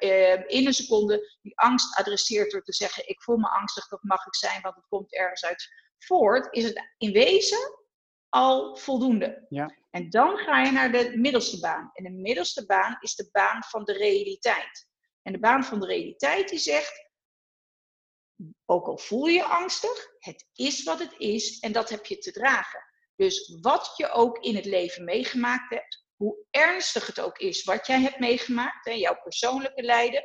uh, 0.00 0.42
in 0.46 0.66
een 0.66 0.74
seconde 0.74 1.36
die 1.42 1.58
angst 1.60 1.98
adresseert 1.98 2.50
door 2.50 2.62
te 2.62 2.72
zeggen: 2.72 3.08
Ik 3.08 3.22
voel 3.22 3.36
me 3.36 3.48
angstig, 3.48 3.88
dat 3.88 4.02
mag 4.02 4.26
ik 4.26 4.34
zijn, 4.34 4.60
want 4.60 4.74
het 4.74 4.86
komt 4.88 5.14
ergens 5.14 5.44
uit 5.44 5.68
voort, 5.98 6.54
is 6.54 6.64
het 6.64 6.94
in 6.98 7.12
wezen 7.12 7.84
al 8.28 8.76
voldoende. 8.76 9.46
Ja. 9.48 9.74
En 9.90 10.10
dan 10.10 10.36
ga 10.36 10.62
je 10.62 10.72
naar 10.72 10.92
de 10.92 11.12
middelste 11.16 11.60
baan. 11.60 11.90
En 11.92 12.04
de 12.04 12.10
middelste 12.10 12.66
baan 12.66 12.96
is 13.00 13.14
de 13.14 13.28
baan 13.32 13.62
van 13.62 13.84
de 13.84 13.92
realiteit. 13.92 14.88
En 15.26 15.32
de 15.32 15.38
baan 15.38 15.64
van 15.64 15.80
de 15.80 15.86
realiteit 15.86 16.48
die 16.48 16.58
zegt, 16.58 17.10
ook 18.64 18.86
al 18.86 18.98
voel 18.98 19.26
je 19.26 19.44
angstig, 19.44 20.14
het 20.18 20.46
is 20.54 20.82
wat 20.82 20.98
het 20.98 21.14
is 21.18 21.58
en 21.58 21.72
dat 21.72 21.88
heb 21.88 22.06
je 22.06 22.18
te 22.18 22.32
dragen. 22.32 22.84
Dus 23.16 23.58
wat 23.60 23.92
je 23.96 24.10
ook 24.10 24.38
in 24.38 24.54
het 24.54 24.64
leven 24.64 25.04
meegemaakt 25.04 25.70
hebt, 25.70 26.04
hoe 26.16 26.36
ernstig 26.50 27.06
het 27.06 27.20
ook 27.20 27.38
is 27.38 27.64
wat 27.64 27.86
jij 27.86 28.00
hebt 28.00 28.18
meegemaakt, 28.18 28.86
en 28.86 28.98
jouw 28.98 29.20
persoonlijke 29.22 29.82
lijden, 29.82 30.24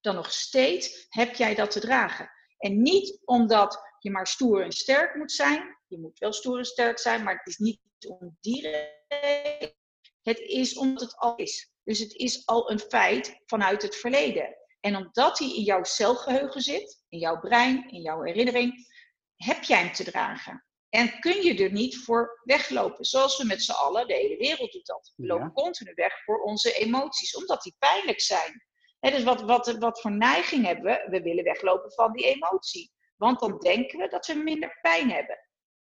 dan 0.00 0.14
nog 0.14 0.32
steeds 0.32 1.06
heb 1.08 1.34
jij 1.34 1.54
dat 1.54 1.70
te 1.70 1.80
dragen. 1.80 2.30
En 2.58 2.82
niet 2.82 3.20
omdat 3.24 3.96
je 3.98 4.10
maar 4.10 4.26
stoer 4.26 4.62
en 4.62 4.72
sterk 4.72 5.14
moet 5.14 5.32
zijn. 5.32 5.78
Je 5.86 5.98
moet 5.98 6.18
wel 6.18 6.32
stoer 6.32 6.58
en 6.58 6.64
sterk 6.64 6.98
zijn, 6.98 7.22
maar 7.22 7.36
het 7.36 7.46
is 7.46 7.58
niet 7.58 7.80
om 8.08 8.36
die 8.40 8.60
reden. 8.62 9.74
Het 10.22 10.38
is 10.38 10.76
omdat 10.76 11.02
het 11.02 11.16
al 11.16 11.36
is. 11.36 11.73
Dus 11.84 11.98
het 11.98 12.14
is 12.14 12.46
al 12.46 12.70
een 12.70 12.78
feit 12.78 13.42
vanuit 13.46 13.82
het 13.82 13.96
verleden. 13.96 14.56
En 14.80 14.96
omdat 14.96 15.38
hij 15.38 15.48
in 15.48 15.62
jouw 15.62 15.84
celgeheugen 15.84 16.60
zit, 16.60 17.04
in 17.08 17.18
jouw 17.18 17.40
brein, 17.40 17.90
in 17.90 18.00
jouw 18.00 18.22
herinnering, 18.22 18.88
heb 19.36 19.62
jij 19.62 19.78
hem 19.78 19.92
te 19.92 20.04
dragen. 20.04 20.64
En 20.88 21.18
kun 21.20 21.42
je 21.42 21.64
er 21.64 21.72
niet 21.72 21.96
voor 21.96 22.40
weglopen. 22.44 23.04
Zoals 23.04 23.38
we 23.38 23.44
met 23.44 23.62
z'n 23.62 23.72
allen, 23.72 24.06
de 24.06 24.14
hele 24.14 24.36
wereld 24.36 24.72
doet 24.72 24.86
dat. 24.86 25.12
We 25.16 25.26
lopen 25.26 25.52
continu 25.52 25.92
weg 25.94 26.24
voor 26.24 26.42
onze 26.42 26.72
emoties, 26.72 27.36
omdat 27.36 27.62
die 27.62 27.74
pijnlijk 27.78 28.20
zijn. 28.20 28.64
dus 29.00 29.22
wat, 29.22 29.42
wat, 29.42 29.76
wat 29.78 30.00
voor 30.00 30.12
neiging 30.12 30.66
hebben 30.66 30.84
we? 30.84 31.06
We 31.10 31.22
willen 31.22 31.44
weglopen 31.44 31.92
van 31.92 32.12
die 32.12 32.24
emotie. 32.24 32.92
Want 33.16 33.40
dan 33.40 33.58
denken 33.58 33.98
we 33.98 34.08
dat 34.08 34.26
we 34.26 34.34
minder 34.34 34.78
pijn 34.80 35.10
hebben. 35.10 35.38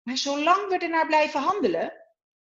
Maar 0.01 0.17
zolang 0.17 0.67
we 0.67 0.77
ernaar 0.77 1.07
blijven 1.07 1.41
handelen, 1.41 1.93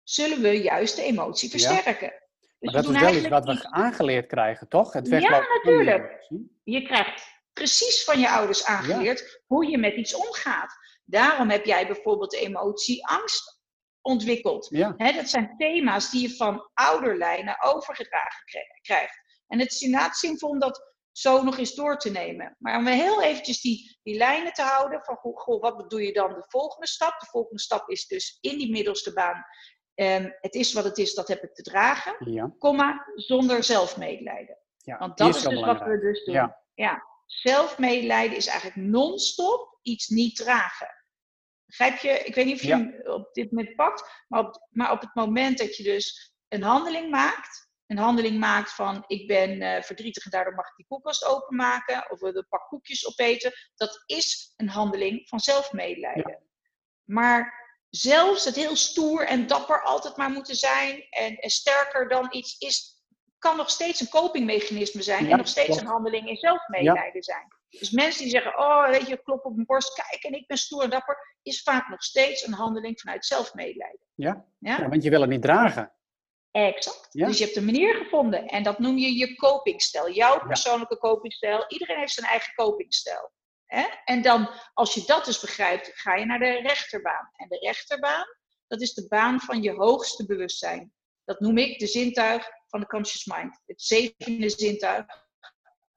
zullen 0.03 0.41
we 0.41 0.61
juist 0.61 0.95
de 0.95 1.03
emotie 1.03 1.49
versterken. 1.49 2.13
Dus 2.59 2.73
maar 2.73 2.83
dat 2.83 2.93
is 2.93 3.01
wel 3.01 3.15
iets 3.15 3.27
wat 3.27 3.45
we 3.45 3.71
aangeleerd 3.71 4.27
krijgen, 4.27 4.67
toch? 4.67 4.93
Het 4.93 5.07
ja, 5.07 5.47
natuurlijk. 5.63 6.27
Je 6.63 6.81
krijgt 6.81 7.27
precies 7.53 8.03
van 8.03 8.19
je 8.19 8.29
ouders 8.29 8.65
aangeleerd 8.65 9.43
hoe 9.45 9.69
je 9.69 9.77
met 9.77 9.95
iets 9.95 10.15
omgaat. 10.15 10.73
Daarom 11.05 11.49
heb 11.49 11.65
jij 11.65 11.87
bijvoorbeeld 11.87 12.31
de 12.31 12.39
emotie 12.39 13.07
angst 13.07 13.59
ontwikkeld. 14.01 14.67
Ja. 14.69 14.91
dat 14.91 15.29
zijn 15.29 15.55
thema's 15.57 16.11
die 16.11 16.21
je 16.21 16.35
van 16.35 16.69
ouderlijnen 16.73 17.61
overgedragen 17.61 18.43
krijgt. 18.81 19.21
En 19.47 19.59
het 19.59 19.71
is 19.71 19.81
inderdaad 19.81 20.17
zinvol 20.17 20.49
om 20.49 20.59
dat 20.59 20.95
zo 21.11 21.43
nog 21.43 21.57
eens 21.57 21.75
door 21.75 21.97
te 21.97 22.11
nemen. 22.11 22.55
Maar 22.59 22.77
om 22.77 22.87
heel 22.87 23.23
eventjes 23.23 23.61
die, 23.61 23.99
die 24.03 24.17
lijnen 24.17 24.53
te 24.53 24.61
houden 24.61 25.03
van 25.03 25.17
goh, 25.17 25.61
wat 25.61 25.89
doe 25.89 26.01
je 26.01 26.13
dan 26.13 26.33
de 26.33 26.43
volgende 26.47 26.87
stap? 26.87 27.19
De 27.19 27.25
volgende 27.25 27.61
stap 27.61 27.89
is 27.89 28.07
dus 28.07 28.37
in 28.41 28.57
die 28.57 28.71
middelste 28.71 29.13
baan. 29.13 29.43
Um, 29.99 30.35
het 30.39 30.53
is 30.53 30.73
wat 30.73 30.83
het 30.83 30.97
is, 30.97 31.13
dat 31.13 31.27
heb 31.27 31.43
ik 31.43 31.55
te 31.55 31.61
dragen. 31.61 32.31
Ja. 32.31 32.53
Komma, 32.57 33.05
zonder 33.15 33.63
zelfmedelijden. 33.63 34.57
Ja, 34.77 34.97
Want 34.97 35.17
dat 35.17 35.35
is, 35.35 35.41
dus 35.41 35.61
wat 35.61 35.81
we 35.81 35.99
dus 35.99 36.23
doen. 36.25 36.33
Ja. 36.35 36.61
ja. 36.73 37.03
Zelfmedelijden 37.25 38.37
is 38.37 38.47
eigenlijk 38.47 38.87
non-stop 38.87 39.79
iets 39.81 40.07
niet 40.07 40.35
dragen. 40.35 40.87
Begrijp 41.65 41.97
je? 41.97 42.09
Ik 42.09 42.35
weet 42.35 42.45
niet 42.45 42.55
of 42.55 42.61
je 42.61 42.69
hem 42.69 43.01
op 43.03 43.33
dit 43.33 43.51
moment 43.51 43.75
pakt, 43.75 44.25
maar 44.27 44.39
op, 44.39 44.67
maar 44.69 44.91
op 44.91 45.01
het 45.01 45.15
moment 45.15 45.57
dat 45.57 45.75
je 45.75 45.83
dus 45.83 46.33
een 46.47 46.63
handeling 46.63 47.09
maakt, 47.09 47.69
een 47.85 47.97
handeling 47.97 48.39
maakt 48.39 48.73
van 48.73 49.03
ik 49.07 49.27
ben 49.27 49.61
uh, 49.61 49.81
verdrietig 49.81 50.25
en 50.25 50.31
daardoor 50.31 50.55
mag 50.55 50.69
ik 50.69 50.75
die 50.75 50.85
koelkast 50.85 51.25
openmaken 51.25 52.11
of 52.11 52.21
een 52.21 52.45
pak 52.49 52.67
koekjes 52.67 53.07
opeten, 53.07 53.51
dat 53.75 54.03
is 54.05 54.53
een 54.55 54.69
handeling 54.69 55.27
van 55.27 55.39
zelfmedelijden. 55.39 56.43
Maar 57.03 57.58
zelfs 57.89 58.45
het 58.45 58.55
heel 58.55 58.75
stoer 58.75 59.25
en 59.25 59.47
dapper 59.47 59.83
altijd 59.83 60.17
maar 60.17 60.29
moeten 60.29 60.55
zijn 60.55 61.07
en, 61.09 61.35
en 61.35 61.49
sterker 61.49 62.09
dan 62.09 62.27
iets 62.31 62.57
is, 62.57 63.03
kan 63.37 63.57
nog 63.57 63.69
steeds 63.69 63.99
een 63.99 64.09
copingmechanisme 64.09 65.01
zijn 65.01 65.31
en 65.31 65.37
nog 65.37 65.47
steeds 65.47 65.77
een 65.77 65.87
handeling 65.87 66.29
in 66.29 66.37
zelfmedelijden 66.37 67.23
zijn. 67.23 67.47
Dus 67.69 67.91
mensen 67.91 68.21
die 68.21 68.31
zeggen, 68.31 68.59
oh 68.59 68.89
weet 68.89 69.07
je, 69.07 69.23
klop 69.23 69.45
op 69.45 69.53
mijn 69.53 69.65
borst, 69.65 69.93
kijk 69.93 70.23
en 70.23 70.33
ik 70.33 70.47
ben 70.47 70.57
stoer 70.57 70.83
en 70.83 70.89
dapper, 70.89 71.37
is 71.41 71.61
vaak 71.61 71.89
nog 71.89 72.03
steeds 72.03 72.47
een 72.47 72.53
handeling 72.53 72.99
vanuit 72.99 73.25
zelfmedelijden. 73.25 73.99
Ja, 74.15 74.45
ja? 74.59 74.89
want 74.89 75.03
je 75.03 75.09
wil 75.09 75.21
het 75.21 75.29
niet 75.29 75.41
dragen. 75.41 75.93
Exact. 76.51 77.11
Dus 77.11 77.37
je 77.37 77.43
hebt 77.43 77.55
een 77.55 77.65
manier 77.65 77.95
gevonden 77.95 78.47
en 78.47 78.63
dat 78.63 78.79
noem 78.79 78.97
je 78.97 79.17
je 79.17 79.35
copingstijl, 79.35 80.11
jouw 80.11 80.39
persoonlijke 80.47 80.97
copingstijl. 80.97 81.65
Iedereen 81.67 81.99
heeft 81.99 82.13
zijn 82.13 82.29
eigen 82.29 82.53
copingstijl. 82.53 83.31
Hè? 83.69 83.87
En 84.05 84.21
dan, 84.21 84.49
als 84.73 84.93
je 84.93 85.03
dat 85.05 85.25
dus 85.25 85.39
begrijpt, 85.39 85.91
ga 85.93 86.15
je 86.15 86.25
naar 86.25 86.39
de 86.39 86.61
rechterbaan. 86.61 87.29
En 87.35 87.47
de 87.47 87.57
rechterbaan, 87.57 88.25
dat 88.67 88.81
is 88.81 88.93
de 88.93 89.07
baan 89.07 89.39
van 89.39 89.61
je 89.61 89.71
hoogste 89.71 90.25
bewustzijn. 90.25 90.93
Dat 91.25 91.39
noem 91.39 91.57
ik 91.57 91.79
de 91.79 91.87
zintuig 91.87 92.49
van 92.67 92.79
de 92.79 92.85
conscious 92.85 93.25
mind. 93.25 93.61
Het 93.65 93.81
zevende 93.81 94.49
zintuig. 94.49 95.05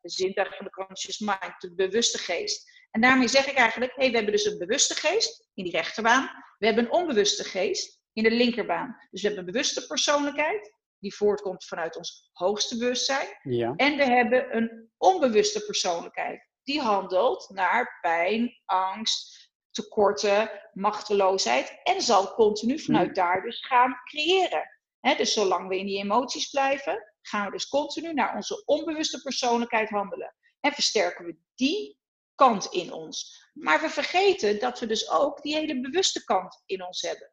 De 0.00 0.11
zintuig 0.11 0.57
van 0.57 0.64
de 0.67 0.71
conscious 0.71 1.19
mind, 1.19 1.55
de 1.59 1.75
bewuste 1.75 2.19
geest. 2.19 2.71
En 2.91 3.00
daarmee 3.00 3.29
zeg 3.29 3.47
ik 3.47 3.57
eigenlijk, 3.57 3.93
hey, 3.95 4.11
we 4.11 4.14
hebben 4.14 4.33
dus 4.33 4.45
een 4.45 4.59
bewuste 4.59 4.95
geest 4.95 5.49
in 5.55 5.64
die 5.64 5.73
rechterbaan. 5.73 6.31
We 6.59 6.67
hebben 6.67 6.85
een 6.85 6.93
onbewuste 6.93 7.45
geest 7.45 8.00
in 8.12 8.23
de 8.23 8.31
linkerbaan. 8.31 8.97
Dus 9.11 9.21
we 9.21 9.26
hebben 9.26 9.47
een 9.47 9.52
bewuste 9.52 9.87
persoonlijkheid, 9.87 10.75
die 10.99 11.14
voortkomt 11.14 11.64
vanuit 11.64 11.97
ons 11.97 12.31
hoogste 12.33 12.79
bewustzijn. 12.79 13.29
Ja. 13.43 13.73
En 13.76 13.97
we 13.97 14.05
hebben 14.05 14.57
een 14.57 14.91
onbewuste 14.97 15.64
persoonlijkheid, 15.64 16.49
die 16.64 16.81
handelt 16.81 17.50
naar 17.50 17.99
pijn, 18.00 18.61
angst, 18.64 19.50
tekorten, 19.71 20.50
machteloosheid 20.73 21.81
en 21.83 22.02
zal 22.02 22.35
continu 22.35 22.81
vanuit 22.81 23.07
hmm. 23.07 23.14
daar 23.14 23.42
dus 23.42 23.66
gaan 23.66 24.00
creëren. 24.04 24.69
dus 25.16 25.33
zolang 25.33 25.69
we 25.69 25.78
in 25.78 25.87
die 25.87 25.99
emoties 25.99 26.50
blijven, 26.50 27.12
gaan 27.21 27.45
we 27.45 27.52
dus 27.52 27.69
continu 27.69 28.12
naar 28.12 28.35
onze 28.35 28.62
onbewuste 28.64 29.23
persoonlijkheid 29.23 29.88
handelen. 29.88 30.35
En 30.61 30.73
versterken 30.73 31.25
we 31.25 31.37
die 31.54 31.99
kant 32.35 32.66
in 32.66 32.92
ons. 32.92 33.49
Maar 33.52 33.81
we 33.81 33.88
vergeten 33.88 34.59
dat 34.59 34.81
we 34.81 34.87
dus 34.87 35.11
ook 35.11 35.42
die 35.42 35.54
hele 35.54 35.81
bewuste 35.81 36.25
kant 36.25 36.62
in 36.66 36.85
ons 36.85 37.00
hebben. 37.00 37.33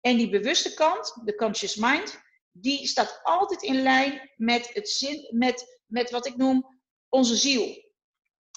En 0.00 0.16
die 0.16 0.30
bewuste 0.30 0.74
kant, 0.74 1.20
de 1.24 1.34
conscious 1.34 1.76
mind, 1.76 2.20
die 2.52 2.86
staat 2.86 3.20
altijd 3.22 3.62
in 3.62 3.82
lijn 3.82 4.32
met, 4.36 4.74
het 4.74 4.88
zin, 4.88 5.28
met, 5.30 5.82
met 5.86 6.10
wat 6.10 6.26
ik 6.26 6.36
noem 6.36 6.80
onze 7.08 7.36
ziel 7.36 7.85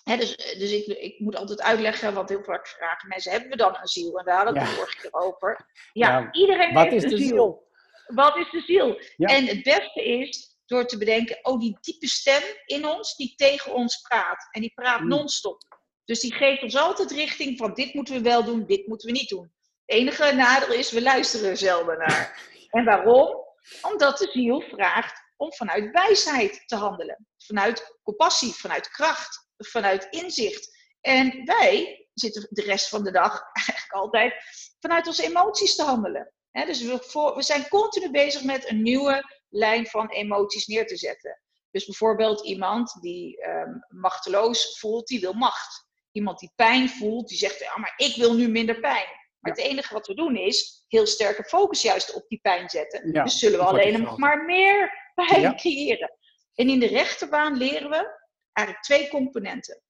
dus 0.03 0.35
dus 0.35 0.71
ik, 0.71 0.85
ik, 0.85 1.19
moet 1.19 1.35
altijd 1.35 1.61
uitleggen, 1.61 2.13
want 2.13 2.29
heel 2.29 2.43
vaak 2.43 2.67
vragen 2.67 3.07
mensen: 3.07 3.31
hebben 3.31 3.49
we 3.49 3.55
dan 3.55 3.77
een 3.81 3.87
ziel? 3.87 4.19
En 4.19 4.25
we 4.25 4.31
hadden 4.31 4.57
het 4.57 4.67
ja. 4.67 4.75
vorige 4.75 4.97
keer 4.97 5.13
over. 5.13 5.65
Ja, 5.93 6.31
iedereen 6.31 6.73
wat 6.73 6.87
heeft 6.87 7.03
is 7.03 7.11
de 7.11 7.17
ziel. 7.17 7.67
Wat 8.07 8.37
is 8.37 8.51
de 8.51 8.61
ziel? 8.61 8.99
En 9.17 9.45
het 9.45 9.63
beste 9.63 10.03
is 10.03 10.57
door 10.65 10.85
te 10.85 10.97
bedenken: 10.97 11.39
oh, 11.41 11.59
die 11.59 11.77
diepe 11.81 12.07
stem 12.07 12.41
in 12.65 12.87
ons 12.87 13.15
die 13.15 13.33
tegen 13.35 13.73
ons 13.73 14.01
praat. 14.01 14.47
En 14.51 14.61
die 14.61 14.73
praat 14.73 14.99
mm. 14.99 15.07
non-stop. 15.07 15.61
Dus 16.05 16.19
die 16.19 16.33
geeft 16.33 16.63
ons 16.63 16.75
altijd 16.75 17.11
richting 17.11 17.57
van: 17.57 17.73
dit 17.73 17.93
moeten 17.93 18.13
we 18.13 18.21
wel 18.21 18.43
doen, 18.43 18.65
dit 18.65 18.87
moeten 18.87 19.07
we 19.07 19.17
niet 19.17 19.29
doen. 19.29 19.53
Het 19.85 19.97
enige 19.97 20.33
nadeel 20.33 20.73
is: 20.73 20.91
we 20.91 21.01
luisteren 21.01 21.49
er 21.49 21.57
zelden 21.57 21.97
naar. 21.97 22.49
en 22.69 22.85
waarom? 22.85 23.47
Omdat 23.81 24.17
de 24.17 24.29
ziel 24.31 24.61
vraagt 24.61 25.21
om 25.37 25.53
vanuit 25.53 25.91
wijsheid 25.91 26.63
te 26.65 26.75
handelen. 26.75 27.27
Vanuit 27.37 27.99
compassie, 28.03 28.53
vanuit 28.53 28.89
kracht 28.89 29.48
vanuit 29.67 30.07
inzicht. 30.09 30.77
En 31.01 31.45
wij 31.45 32.07
zitten 32.13 32.47
de 32.49 32.61
rest 32.61 32.89
van 32.89 33.03
de 33.03 33.11
dag 33.11 33.41
eigenlijk 33.65 33.93
altijd 33.93 34.33
vanuit 34.79 35.07
onze 35.07 35.23
emoties 35.23 35.75
te 35.75 35.83
handelen. 35.83 36.33
dus 36.51 36.81
we, 36.81 36.99
voor, 37.01 37.35
we 37.35 37.41
zijn 37.41 37.67
continu 37.67 38.11
bezig 38.11 38.43
met 38.43 38.69
een 38.69 38.81
nieuwe 38.81 39.23
lijn 39.49 39.85
van 39.85 40.09
emoties 40.09 40.67
neer 40.67 40.87
te 40.87 40.97
zetten. 40.97 41.41
Dus 41.71 41.85
bijvoorbeeld 41.85 42.45
iemand 42.45 43.01
die 43.01 43.47
um, 43.47 43.85
machteloos 43.87 44.79
voelt, 44.79 45.07
die 45.07 45.19
wil 45.19 45.33
macht. 45.33 45.87
Iemand 46.11 46.39
die 46.39 46.51
pijn 46.55 46.89
voelt, 46.89 47.27
die 47.27 47.37
zegt, 47.37 47.59
ja, 47.59 47.77
maar 47.77 47.93
ik 47.97 48.15
wil 48.15 48.33
nu 48.33 48.47
minder 48.47 48.79
pijn. 48.79 49.17
Maar 49.39 49.51
het 49.51 49.61
enige 49.61 49.93
wat 49.93 50.07
we 50.07 50.13
doen 50.13 50.35
is 50.35 50.85
heel 50.87 51.07
sterke 51.07 51.43
focus 51.43 51.81
juist 51.81 52.13
op 52.13 52.27
die 52.27 52.39
pijn 52.41 52.69
zetten. 52.69 53.11
dus 53.11 53.39
zullen 53.39 53.59
we 53.59 53.65
alleen 53.65 54.01
nog 54.01 54.17
maar 54.17 54.45
meer 54.45 54.91
pijn 55.27 55.55
creëren. 55.55 56.17
En 56.55 56.69
in 56.69 56.79
de 56.79 56.87
rechterbaan 56.87 57.57
leren 57.57 57.89
we 57.89 58.18
eigenlijk 58.59 58.85
twee 58.85 59.09
componenten. 59.09 59.81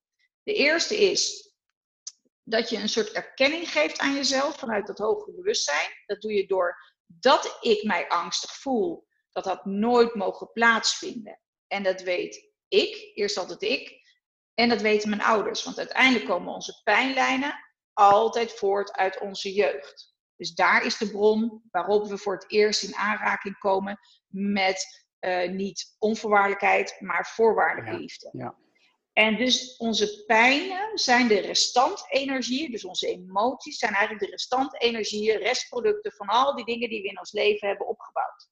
De 0.44 0.54
eerste 0.54 0.98
is 0.98 1.54
dat 2.44 2.70
je 2.70 2.78
een 2.78 2.90
soort 2.90 3.12
erkenning 3.12 3.72
geeft 3.72 4.00
aan 4.00 4.16
jezelf 4.16 4.58
vanuit 4.58 4.88
dat 4.88 4.98
hogere 4.98 5.36
bewustzijn. 5.36 5.90
Dat 6.06 6.22
doe 6.22 6.34
je 6.34 6.48
door 6.48 6.94
dat 7.06 7.58
ik 7.62 7.84
mij 7.84 8.08
angstig 8.08 8.56
voel. 8.56 9.08
Dat 9.32 9.46
had 9.46 9.66
nooit 9.66 10.16
mogen 10.16 10.52
plaatsvinden. 10.52 11.40
En 11.68 11.84
dat 11.84 12.02
weet 12.02 12.52
ik, 12.68 13.12
eerst 13.14 13.38
altijd 13.38 13.62
ik. 13.62 14.08
En 14.54 14.70
dat 14.70 14.82
weten 14.82 15.10
mijn 15.10 15.22
ouders. 15.22 15.64
Want 15.64 15.78
uiteindelijk 15.78 16.26
komen 16.26 16.54
onze 16.54 16.82
pijnlijnen 16.84 17.60
altijd 17.94 18.54
voort 18.54 18.92
uit 18.92 19.20
onze 19.20 19.54
jeugd. 19.54 20.14
Dus 20.36 20.54
daar 20.54 20.86
is 20.86 20.98
de 20.98 21.12
bron 21.12 21.64
waarop 21.72 22.08
we 22.08 22.18
voor 22.18 22.34
het 22.34 22.52
eerst 22.52 22.84
in 22.84 22.96
aanraking 22.96 23.58
komen 23.58 24.00
met 24.28 25.08
uh, 25.20 25.50
niet 25.50 25.96
onvoorwaardelijkheid, 26.00 26.96
maar 27.00 27.28
voorwaardelijke 27.36 28.00
liefde. 28.00 28.30
Ja. 28.32 28.56
En 29.14 29.38
dus 29.38 29.78
onze 29.78 30.24
pijnen 30.26 30.98
zijn 30.98 31.28
de 31.28 31.40
restantenergieën, 31.40 32.72
dus 32.72 32.86
onze 32.86 33.08
emoties 33.08 33.78
zijn 33.78 33.94
eigenlijk 33.94 34.26
de 34.26 34.32
restantenergieën, 34.32 35.38
restproducten 35.38 36.12
van 36.12 36.28
al 36.28 36.56
die 36.56 36.66
dingen 36.66 36.90
die 36.90 37.02
we 37.02 37.08
in 37.08 37.20
ons 37.20 37.32
leven 37.32 37.68
hebben 37.68 37.88
opgebouwd. 37.88 38.50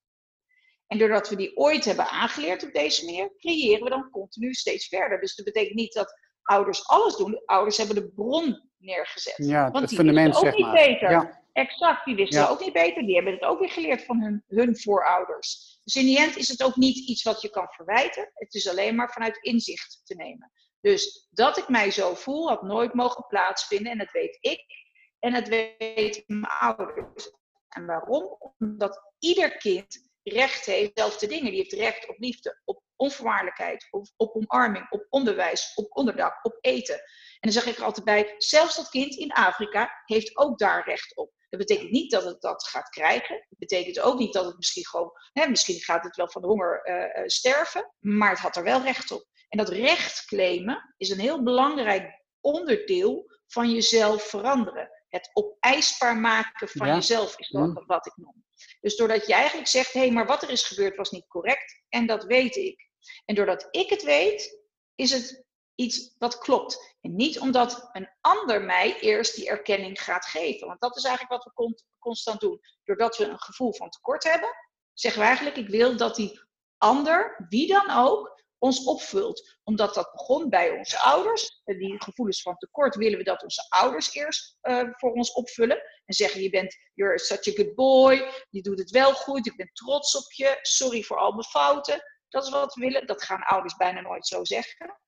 En 0.87 0.97
doordat 0.97 1.29
we 1.29 1.35
die 1.35 1.57
ooit 1.57 1.85
hebben 1.85 2.07
aangeleerd 2.07 2.63
op 2.63 2.73
deze 2.73 3.05
manier, 3.05 3.31
creëren 3.37 3.83
we 3.83 3.89
dan 3.89 4.09
continu 4.09 4.53
steeds 4.53 4.87
verder. 4.87 5.19
Dus 5.19 5.35
dat 5.35 5.45
betekent 5.45 5.75
niet 5.75 5.93
dat 5.93 6.19
ouders 6.43 6.87
alles 6.87 7.15
doen. 7.15 7.41
Ouders 7.45 7.77
hebben 7.77 7.95
de 7.95 8.09
bron 8.09 8.69
neergezet. 8.77 9.35
Ja, 9.37 9.71
Want 9.71 9.89
het 9.89 9.93
fundament, 9.93 10.35
ook 10.35 10.43
zeg 10.43 10.55
niet 10.55 10.71
beter. 10.71 11.11
Ja. 11.11 11.45
Exact, 11.53 12.05
die 12.05 12.15
wisten 12.15 12.49
ook 12.49 12.59
niet 12.59 12.73
beter. 12.73 13.05
Die 13.05 13.15
hebben 13.15 13.33
het 13.33 13.43
ook 13.43 13.59
weer 13.59 13.69
geleerd 13.69 14.05
van 14.05 14.21
hun, 14.21 14.43
hun 14.47 14.79
voorouders. 14.79 15.76
Dus 15.87 15.95
in 15.95 16.05
die 16.05 16.19
is 16.19 16.47
het 16.47 16.63
ook 16.63 16.75
niet 16.75 16.97
iets 16.97 17.23
wat 17.23 17.41
je 17.41 17.49
kan 17.49 17.67
verwijten. 17.69 18.31
Het 18.33 18.53
is 18.53 18.67
alleen 18.67 18.95
maar 18.95 19.11
vanuit 19.11 19.37
inzicht 19.37 20.01
te 20.03 20.15
nemen. 20.15 20.51
Dus 20.81 21.27
dat 21.31 21.57
ik 21.57 21.69
mij 21.69 21.91
zo 21.91 22.13
voel, 22.13 22.47
had 22.47 22.61
nooit 22.61 22.93
mogen 22.93 23.25
plaatsvinden. 23.27 23.91
En 23.91 23.97
dat 23.97 24.11
weet 24.11 24.37
ik. 24.39 24.65
En 25.19 25.33
dat 25.33 25.47
weet 25.47 26.23
mijn 26.25 26.45
ouders. 26.45 27.31
En 27.69 27.85
waarom? 27.85 28.37
Omdat 28.57 29.13
ieder 29.19 29.57
kind 29.57 30.09
recht 30.23 30.65
heeft, 30.65 30.95
dezelfde 30.95 31.27
dingen. 31.27 31.51
Die 31.51 31.59
heeft 31.59 31.73
recht 31.73 32.09
op 32.09 32.17
liefde, 32.17 32.61
op 32.65 32.83
onvoorwaardelijkheid, 32.95 33.87
op 34.15 34.35
omarming, 34.35 34.91
op 34.91 35.05
onderwijs, 35.09 35.71
op 35.75 35.97
onderdak, 35.97 36.45
op 36.45 36.57
eten. 36.61 36.95
En 36.95 37.03
dan 37.39 37.51
zeg 37.51 37.65
ik 37.65 37.77
er 37.77 37.83
altijd 37.83 38.05
bij, 38.05 38.35
zelfs 38.37 38.75
dat 38.75 38.89
kind 38.89 39.15
in 39.15 39.31
Afrika 39.31 40.01
heeft 40.05 40.37
ook 40.37 40.57
daar 40.57 40.85
recht 40.85 41.15
op. 41.15 41.31
Dat 41.49 41.59
betekent 41.59 41.91
niet 41.91 42.11
dat 42.11 42.23
het 42.23 42.41
dat 42.41 42.67
gaat 42.67 42.89
krijgen. 42.89 43.45
Dat 43.49 43.59
betekent 43.59 43.99
ook 43.99 44.19
niet 44.19 44.33
dat 44.33 44.45
het 44.45 44.55
misschien 44.55 44.85
gewoon, 44.85 45.11
hè, 45.31 45.47
misschien 45.47 45.79
gaat 45.79 46.03
het 46.03 46.15
wel 46.15 46.29
van 46.29 46.41
de 46.41 46.47
honger 46.47 46.89
uh, 46.89 47.27
sterven, 47.27 47.93
maar 47.99 48.29
het 48.29 48.39
had 48.39 48.55
er 48.55 48.63
wel 48.63 48.81
recht 48.81 49.11
op. 49.11 49.25
En 49.49 49.57
dat 49.57 49.69
recht 49.69 50.25
claimen 50.25 50.93
is 50.97 51.09
een 51.09 51.19
heel 51.19 51.43
belangrijk 51.43 52.23
onderdeel 52.39 53.31
van 53.47 53.71
jezelf 53.71 54.23
veranderen. 54.23 54.89
Het 55.09 55.29
opeisbaar 55.33 56.17
maken 56.17 56.67
van 56.67 56.87
jezelf 56.87 57.39
is 57.39 57.49
dat, 57.49 57.83
wat 57.85 58.05
ik 58.05 58.15
noem. 58.15 58.45
Dus 58.81 58.95
doordat 58.95 59.27
je 59.27 59.33
eigenlijk 59.33 59.67
zegt, 59.67 59.93
hé, 59.93 59.99
hey, 59.99 60.11
maar 60.11 60.25
wat 60.25 60.43
er 60.43 60.49
is 60.49 60.63
gebeurd 60.63 60.95
was 60.95 61.11
niet 61.11 61.27
correct 61.27 61.81
en 61.89 62.05
dat 62.07 62.23
weet 62.23 62.55
ik. 62.55 62.89
En 63.25 63.35
doordat 63.35 63.67
ik 63.71 63.89
het 63.89 64.03
weet, 64.03 64.59
is 64.95 65.11
het 65.11 65.46
iets 65.77 66.15
wat 66.17 66.37
klopt. 66.37 66.95
En 67.01 67.15
niet 67.15 67.39
omdat 67.39 67.89
een 67.91 68.09
ander 68.21 68.61
mij 68.61 68.99
eerst 68.99 69.35
die 69.35 69.49
erkenning 69.49 70.01
gaat 70.01 70.25
geven. 70.25 70.67
Want 70.67 70.81
dat 70.81 70.97
is 70.97 71.03
eigenlijk 71.03 71.43
wat 71.43 71.53
we 71.53 71.83
constant 71.99 72.39
doen. 72.39 72.59
Doordat 72.83 73.17
we 73.17 73.25
een 73.25 73.39
gevoel 73.39 73.73
van 73.73 73.89
tekort 73.89 74.23
hebben, 74.23 74.49
zeggen 74.93 75.21
we 75.21 75.27
eigenlijk, 75.27 75.57
ik 75.57 75.69
wil 75.69 75.97
dat 75.97 76.15
die 76.15 76.41
ander, 76.77 77.45
wie 77.49 77.67
dan 77.67 77.89
ook, 77.89 78.35
ons 78.57 78.83
opvult. 78.83 79.57
Omdat 79.63 79.93
dat 79.93 80.11
begon 80.11 80.49
bij 80.49 80.71
onze 80.71 80.99
ouders. 80.99 81.61
Die 81.65 82.03
gevoelens 82.03 82.41
van 82.41 82.57
tekort 82.57 82.95
willen 82.95 83.17
we 83.17 83.23
dat 83.23 83.43
onze 83.43 83.65
ouders 83.69 84.13
eerst 84.13 84.57
uh, 84.61 84.89
voor 84.91 85.11
ons 85.11 85.31
opvullen. 85.31 85.77
En 86.05 86.13
zeggen, 86.13 86.41
je 86.41 86.49
bent, 86.49 86.75
you're 86.93 87.19
such 87.19 87.47
a 87.47 87.51
good 87.51 87.75
boy, 87.75 88.31
je 88.49 88.61
doet 88.61 88.79
het 88.79 88.89
wel 88.89 89.13
goed, 89.13 89.47
ik 89.47 89.55
ben 89.55 89.69
trots 89.73 90.15
op 90.15 90.31
je, 90.31 90.59
sorry 90.61 91.03
voor 91.03 91.17
al 91.17 91.31
mijn 91.31 91.43
fouten. 91.43 92.03
Dat 92.29 92.43
is 92.43 92.49
wat 92.49 92.73
we 92.73 92.81
willen. 92.81 93.07
Dat 93.07 93.23
gaan 93.23 93.43
ouders 93.43 93.75
bijna 93.75 94.01
nooit 94.01 94.27
zo 94.27 94.43
zeggen. 94.43 94.99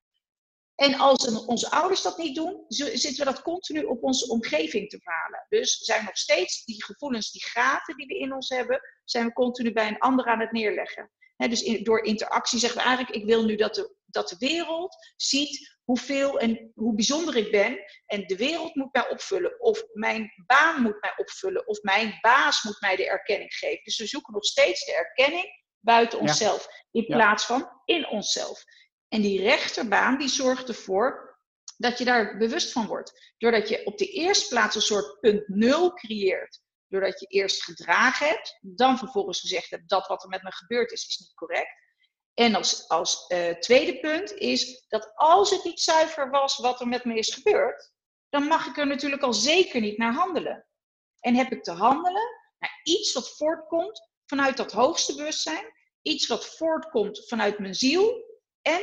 En 0.80 0.96
als 0.96 1.46
onze 1.46 1.72
ouders 1.72 2.02
dat 2.02 2.18
niet 2.18 2.36
doen, 2.36 2.66
zitten 2.68 3.18
we 3.18 3.32
dat 3.32 3.42
continu 3.42 3.84
op 3.84 4.04
onze 4.04 4.28
omgeving 4.28 4.90
te 4.90 5.00
verhalen. 5.02 5.46
Dus 5.50 5.78
zijn 5.78 6.06
nog 6.06 6.18
steeds 6.18 6.66
die 6.66 6.84
gevoelens, 6.84 7.32
die 7.32 7.44
gaten 7.46 7.98
die 7.98 8.06
we 8.06 8.18
in 8.18 8.34
ons 8.34 8.50
hebben, 8.50 8.82
zijn 9.04 9.26
we 9.26 9.34
continu 9.34 9.72
bij 9.72 9.88
een 9.88 10.00
ander 10.00 10.26
aan 10.26 10.40
het 10.40 10.52
neerleggen. 10.52 11.12
dus 11.38 11.84
door 11.84 12.04
interactie 12.04 12.60
zeggen 12.60 12.80
we 12.80 12.86
eigenlijk, 12.86 13.18
ik 13.18 13.26
wil 13.26 13.46
nu 13.46 13.56
dat 13.56 13.76
de, 13.76 13.96
dat 14.06 14.30
de 14.30 14.36
wereld 14.38 14.96
ziet 15.16 15.78
hoeveel 15.84 16.40
en 16.40 16.72
hoe 16.76 16.96
bijzonder 16.96 17.36
ik 17.36 17.52
ben. 17.52 17.80
En 18.06 18.28
de 18.28 18.36
wereld 18.36 18.76
moet 18.76 18.94
mij 18.94 19.10
opvullen. 19.10 19.62
Of 19.62 19.84
mijn 19.94 20.32
baan 20.46 20.82
moet 20.82 21.02
mij 21.02 21.14
opvullen. 21.16 21.68
Of 21.68 21.82
mijn 21.82 22.18
baas 22.22 22.64
moet 22.64 22.82
mij 22.82 22.96
de 22.96 23.10
erkenning 23.10 23.54
geven. 23.54 23.84
Dus 23.84 23.98
we 23.98 24.08
zoeken 24.08 24.34
nog 24.34 24.46
steeds 24.46 24.86
de 24.86 24.96
erkenning 24.96 25.46
buiten 25.80 26.20
onszelf. 26.20 26.68
In 26.92 27.06
plaats 27.06 27.46
van 27.46 27.82
in 27.86 28.08
onszelf. 28.08 28.64
En 29.10 29.22
die 29.22 29.42
rechterbaan 29.42 30.18
die 30.18 30.28
zorgt 30.28 30.68
ervoor 30.68 31.38
dat 31.78 31.98
je 31.98 32.06
daar 32.06 32.38
bewust 32.38 32.72
van 32.72 32.88
wordt. 32.88 33.34
Doordat 33.38 33.70
je 33.70 33.86
op 33.86 33.98
de 33.98 34.06
eerste 34.06 34.48
plaats 34.48 34.75
een 34.75 34.82
soort 34.82 35.20
punt 35.20 35.48
nul 35.48 35.94
creëert. 35.94 36.62
Doordat 36.88 37.20
je 37.20 37.25
eerst 37.25 37.63
gedragen 37.63 38.28
hebt, 38.28 38.58
dan 38.62 38.98
vervolgens 38.98 39.39
gezegd 39.39 39.70
hebt 39.70 39.89
dat 39.89 40.08
wat 40.08 40.24
er 40.24 40.30
met 40.30 40.44
me 40.44 40.51
gebeurd 40.51 40.92
is, 40.92 41.08
is 41.08 41.18
niet 41.18 41.34
correct. 41.34 41.70
En 42.34 42.56
als, 42.56 42.88
als 42.88 43.25
uh, 43.28 43.50
tweede 43.50 44.00
punt 44.00 44.32
is 44.34 44.86
dat 44.88 45.12
als 45.16 45.50
het 45.50 45.63
niet 45.63 45.80
zuiver 45.80 46.30
was 46.30 46.58
wat 46.58 46.80
er 46.80 46.88
met 46.88 47.06
me 47.06 47.16
is 47.18 47.34
gebeurd, 47.34 47.92
dan 48.30 48.44
mag 48.44 48.68
ik 48.68 48.78
er 48.78 48.88
natuurlijk 48.88 49.22
al 49.22 49.34
zeker 49.34 49.82
niet 49.82 49.98
naar 49.98 50.13
handelen. 50.13 50.68
En 51.20 51.36
heb 51.36 51.51
ik 51.51 51.63
te 51.63 51.72
handelen 51.72 52.28
naar 52.60 52.80
iets 52.84 53.13
wat 53.13 53.36
voortkomt 53.36 54.10
vanuit 54.26 54.58
dat 54.58 54.72
hoogste 54.72 55.15
bewustzijn, 55.15 55.74
iets 56.02 56.28
wat 56.28 56.45
voortkomt 56.45 57.28
vanuit 57.28 57.60
mijn 57.60 57.76
ziel 57.76 58.29
en 58.62 58.82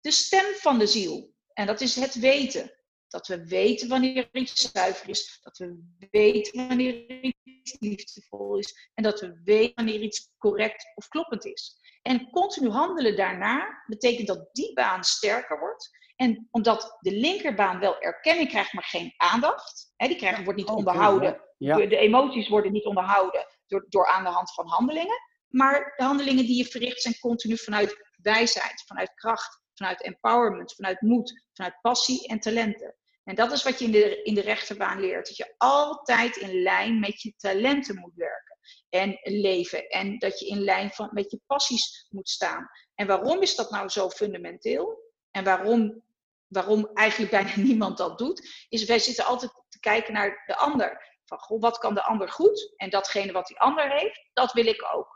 de 0.00 0.10
stem 0.10 0.54
van 0.54 0.78
de 0.78 0.86
ziel. 0.86 1.32
En 1.52 1.66
dat 1.66 1.80
is 1.80 1.96
het 1.96 2.14
weten. 2.14 2.72
Dat 3.08 3.26
we 3.26 3.46
weten 3.46 3.88
wanneer 3.88 4.28
iets 4.32 4.70
zuiver 4.72 5.08
is. 5.08 5.38
Dat 5.42 5.58
we 5.58 5.82
weten 6.10 6.68
wanneer 6.68 7.34
iets 7.42 7.76
liefdevol 7.80 8.58
is. 8.58 8.90
En 8.94 9.02
dat 9.02 9.20
we 9.20 9.40
weten 9.44 9.74
wanneer 9.74 10.00
iets 10.00 10.30
correct 10.38 10.92
of 10.94 11.08
kloppend 11.08 11.44
is. 11.44 11.78
En 12.02 12.30
continu 12.30 12.68
handelen 12.70 13.16
daarna 13.16 13.82
betekent 13.86 14.26
dat 14.26 14.48
die 14.52 14.72
baan 14.72 15.04
sterker 15.04 15.58
wordt. 15.58 15.90
En 16.16 16.48
omdat 16.50 16.96
de 17.00 17.12
linkerbaan 17.12 17.78
wel 17.78 18.00
erkenning 18.00 18.48
krijgt, 18.48 18.72
maar 18.72 18.84
geen 18.84 19.14
aandacht. 19.16 19.92
Hè, 19.96 20.06
die 20.06 20.16
krijgen, 20.16 20.44
wordt 20.44 20.58
niet 20.58 20.68
onderhouden. 20.68 21.40
De 21.58 21.96
emoties 21.96 22.48
worden 22.48 22.72
niet 22.72 22.84
onderhouden 22.84 23.46
door, 23.66 23.86
door 23.88 24.06
aan 24.06 24.24
de 24.24 24.30
hand 24.30 24.54
van 24.54 24.66
handelingen. 24.66 25.16
Maar 25.54 25.92
de 25.96 26.04
handelingen 26.04 26.46
die 26.46 26.56
je 26.56 26.64
verricht 26.64 27.02
zijn 27.02 27.18
continu 27.18 27.56
vanuit 27.56 28.10
wijsheid, 28.22 28.84
vanuit 28.86 29.14
kracht, 29.14 29.60
vanuit 29.74 30.02
empowerment, 30.02 30.74
vanuit 30.74 31.00
moed, 31.00 31.44
vanuit 31.52 31.80
passie 31.80 32.28
en 32.28 32.40
talenten. 32.40 32.94
En 33.24 33.34
dat 33.34 33.52
is 33.52 33.62
wat 33.62 33.78
je 33.78 33.84
in 33.84 33.90
de, 33.90 34.22
in 34.22 34.34
de 34.34 34.40
rechterbaan 34.40 35.00
leert. 35.00 35.26
Dat 35.26 35.36
je 35.36 35.54
altijd 35.58 36.36
in 36.36 36.62
lijn 36.62 37.00
met 37.00 37.22
je 37.22 37.34
talenten 37.36 37.98
moet 37.98 38.14
werken 38.14 38.58
en 38.88 39.18
leven. 39.22 39.88
En 39.88 40.18
dat 40.18 40.38
je 40.38 40.46
in 40.46 40.60
lijn 40.60 40.90
van, 40.90 41.10
met 41.12 41.30
je 41.30 41.40
passies 41.46 42.06
moet 42.10 42.28
staan. 42.28 42.70
En 42.94 43.06
waarom 43.06 43.42
is 43.42 43.54
dat 43.54 43.70
nou 43.70 43.88
zo 43.88 44.10
fundamenteel? 44.10 45.12
En 45.30 45.44
waarom, 45.44 46.02
waarom 46.46 46.90
eigenlijk 46.94 47.30
bijna 47.30 47.56
niemand 47.68 47.98
dat 47.98 48.18
doet? 48.18 48.66
Is 48.68 48.84
wij 48.84 48.98
zitten 48.98 49.24
altijd 49.24 49.52
te 49.68 49.80
kijken 49.80 50.12
naar 50.12 50.42
de 50.46 50.56
ander. 50.56 51.12
Van, 51.24 51.38
goh, 51.38 51.60
wat 51.60 51.78
kan 51.78 51.94
de 51.94 52.04
ander 52.04 52.28
goed? 52.28 52.72
En 52.76 52.90
datgene 52.90 53.32
wat 53.32 53.46
die 53.46 53.60
ander 53.60 53.90
heeft, 53.90 54.28
dat 54.32 54.52
wil 54.52 54.66
ik 54.66 54.88
ook. 54.94 55.13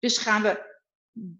Dus 0.00 0.18
gaan 0.18 0.42
we 0.42 0.78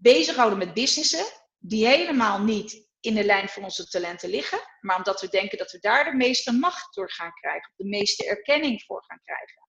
bezighouden 0.00 0.58
met 0.58 0.74
businessen 0.74 1.24
die 1.58 1.86
helemaal 1.86 2.42
niet 2.42 2.88
in 3.00 3.14
de 3.14 3.24
lijn 3.24 3.48
van 3.48 3.64
onze 3.64 3.86
talenten 3.88 4.28
liggen, 4.28 4.60
maar 4.80 4.96
omdat 4.96 5.20
we 5.20 5.28
denken 5.28 5.58
dat 5.58 5.72
we 5.72 5.78
daar 5.78 6.04
de 6.04 6.16
meeste 6.16 6.52
macht 6.52 6.94
door 6.94 7.10
gaan 7.10 7.32
krijgen, 7.32 7.72
de 7.76 7.84
meeste 7.84 8.26
erkenning 8.26 8.82
voor 8.82 9.04
gaan 9.04 9.20
krijgen. 9.24 9.68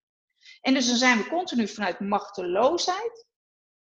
En 0.62 0.74
dus 0.74 0.88
dan 0.88 0.96
zijn 0.96 1.18
we 1.18 1.30
continu 1.30 1.68
vanuit 1.68 2.00
machteloosheid 2.00 3.30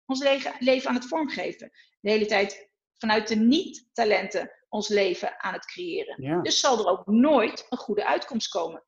ons 0.05 0.23
leven 0.59 0.89
aan 0.89 0.95
het 0.95 1.07
vormgeven. 1.07 1.71
De 1.99 2.09
hele 2.09 2.25
tijd 2.25 2.69
vanuit 2.97 3.27
de 3.27 3.35
niet-talenten 3.35 4.51
ons 4.69 4.87
leven 4.87 5.39
aan 5.41 5.53
het 5.53 5.65
creëren. 5.65 6.43
Dus 6.43 6.59
zal 6.59 6.79
er 6.79 6.85
ook 6.85 7.05
nooit 7.05 7.65
een 7.69 7.77
goede 7.77 8.05
uitkomst 8.05 8.49
komen. 8.49 8.83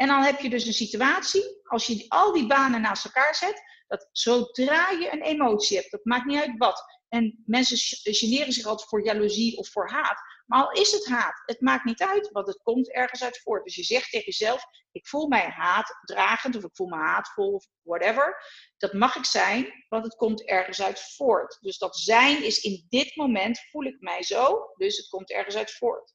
En 0.00 0.06
dan 0.06 0.22
heb 0.22 0.40
je 0.40 0.50
dus 0.50 0.66
een 0.66 0.72
situatie, 0.72 1.60
als 1.62 1.86
je 1.86 2.04
al 2.08 2.32
die 2.32 2.46
banen 2.46 2.80
naast 2.80 3.04
elkaar 3.04 3.34
zet, 3.34 3.62
dat 3.86 4.08
zodra 4.12 4.90
je 4.90 5.12
een 5.12 5.22
emotie 5.22 5.76
hebt, 5.76 5.90
dat 5.90 6.04
maakt 6.04 6.24
niet 6.24 6.40
uit 6.40 6.56
wat. 6.56 6.84
En 7.08 7.42
mensen 7.46 7.76
generen 8.14 8.52
zich 8.52 8.64
altijd 8.66 8.88
voor 8.88 9.04
jaloezie 9.04 9.56
of 9.56 9.68
voor 9.68 9.90
haat. 9.90 10.20
Maar 10.46 10.62
al 10.62 10.72
is 10.72 10.92
het 10.92 11.06
haat, 11.06 11.42
het 11.44 11.60
maakt 11.60 11.84
niet 11.84 12.02
uit, 12.02 12.30
want 12.32 12.46
het 12.46 12.60
komt 12.62 12.92
ergens 12.92 13.22
uit 13.22 13.40
voort. 13.42 13.64
Dus 13.64 13.74
je 13.74 13.82
zegt 13.82 14.10
tegen 14.10 14.26
jezelf, 14.26 14.64
ik 14.92 15.06
voel 15.06 15.28
mij 15.28 15.48
haatdragend 15.48 16.56
of 16.56 16.64
ik 16.64 16.76
voel 16.76 16.88
me 16.88 16.96
haatvol 16.96 17.52
of 17.52 17.66
whatever. 17.82 18.44
Dat 18.76 18.92
mag 18.92 19.16
ik 19.16 19.24
zijn, 19.24 19.84
want 19.88 20.04
het 20.04 20.14
komt 20.14 20.44
ergens 20.44 20.82
uit 20.82 21.14
voort. 21.16 21.58
Dus 21.60 21.78
dat 21.78 21.96
zijn 21.96 22.44
is 22.44 22.58
in 22.58 22.86
dit 22.88 23.16
moment, 23.16 23.60
voel 23.70 23.84
ik 23.84 23.96
mij 24.00 24.22
zo, 24.22 24.70
dus 24.76 24.96
het 24.96 25.08
komt 25.08 25.30
ergens 25.30 25.56
uit 25.56 25.72
voort. 25.72 26.14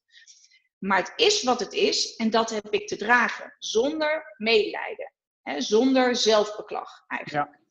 Maar 0.78 0.98
het 0.98 1.14
is 1.16 1.44
wat 1.44 1.60
het 1.60 1.74
is 1.74 2.16
en 2.16 2.30
dat 2.30 2.50
heb 2.50 2.74
ik 2.74 2.88
te 2.88 2.98
dragen, 2.98 3.56
zonder 3.60 4.34
medelijden, 4.38 5.14
hè, 5.42 5.62
zonder 5.62 6.16
zelfbeklag 6.16 7.04
eigenlijk. 7.08 7.50
Ja. 7.52 7.64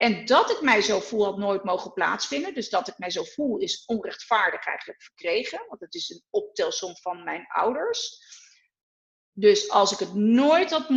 En 0.00 0.24
dat 0.24 0.50
ik 0.50 0.60
mij 0.60 0.82
zo 0.82 1.00
voel 1.00 1.24
had 1.24 1.36
nooit 1.36 1.64
mogen 1.64 1.92
plaatsvinden. 1.92 2.54
Dus 2.54 2.70
dat 2.70 2.88
ik 2.88 2.98
mij 2.98 3.10
zo 3.10 3.22
voel 3.22 3.58
is 3.58 3.84
onrechtvaardig 3.86 4.66
eigenlijk 4.66 5.02
verkregen. 5.02 5.64
Want 5.68 5.80
het 5.80 5.94
is 5.94 6.08
een 6.08 6.22
optelsom 6.30 6.96
van 6.96 7.24
mijn 7.24 7.46
ouders. 7.46 8.18
Dus 9.32 9.70
als, 9.70 9.92
ik 9.92 9.98
het 9.98 10.14
nooit 10.14 10.70
had, 10.70 10.88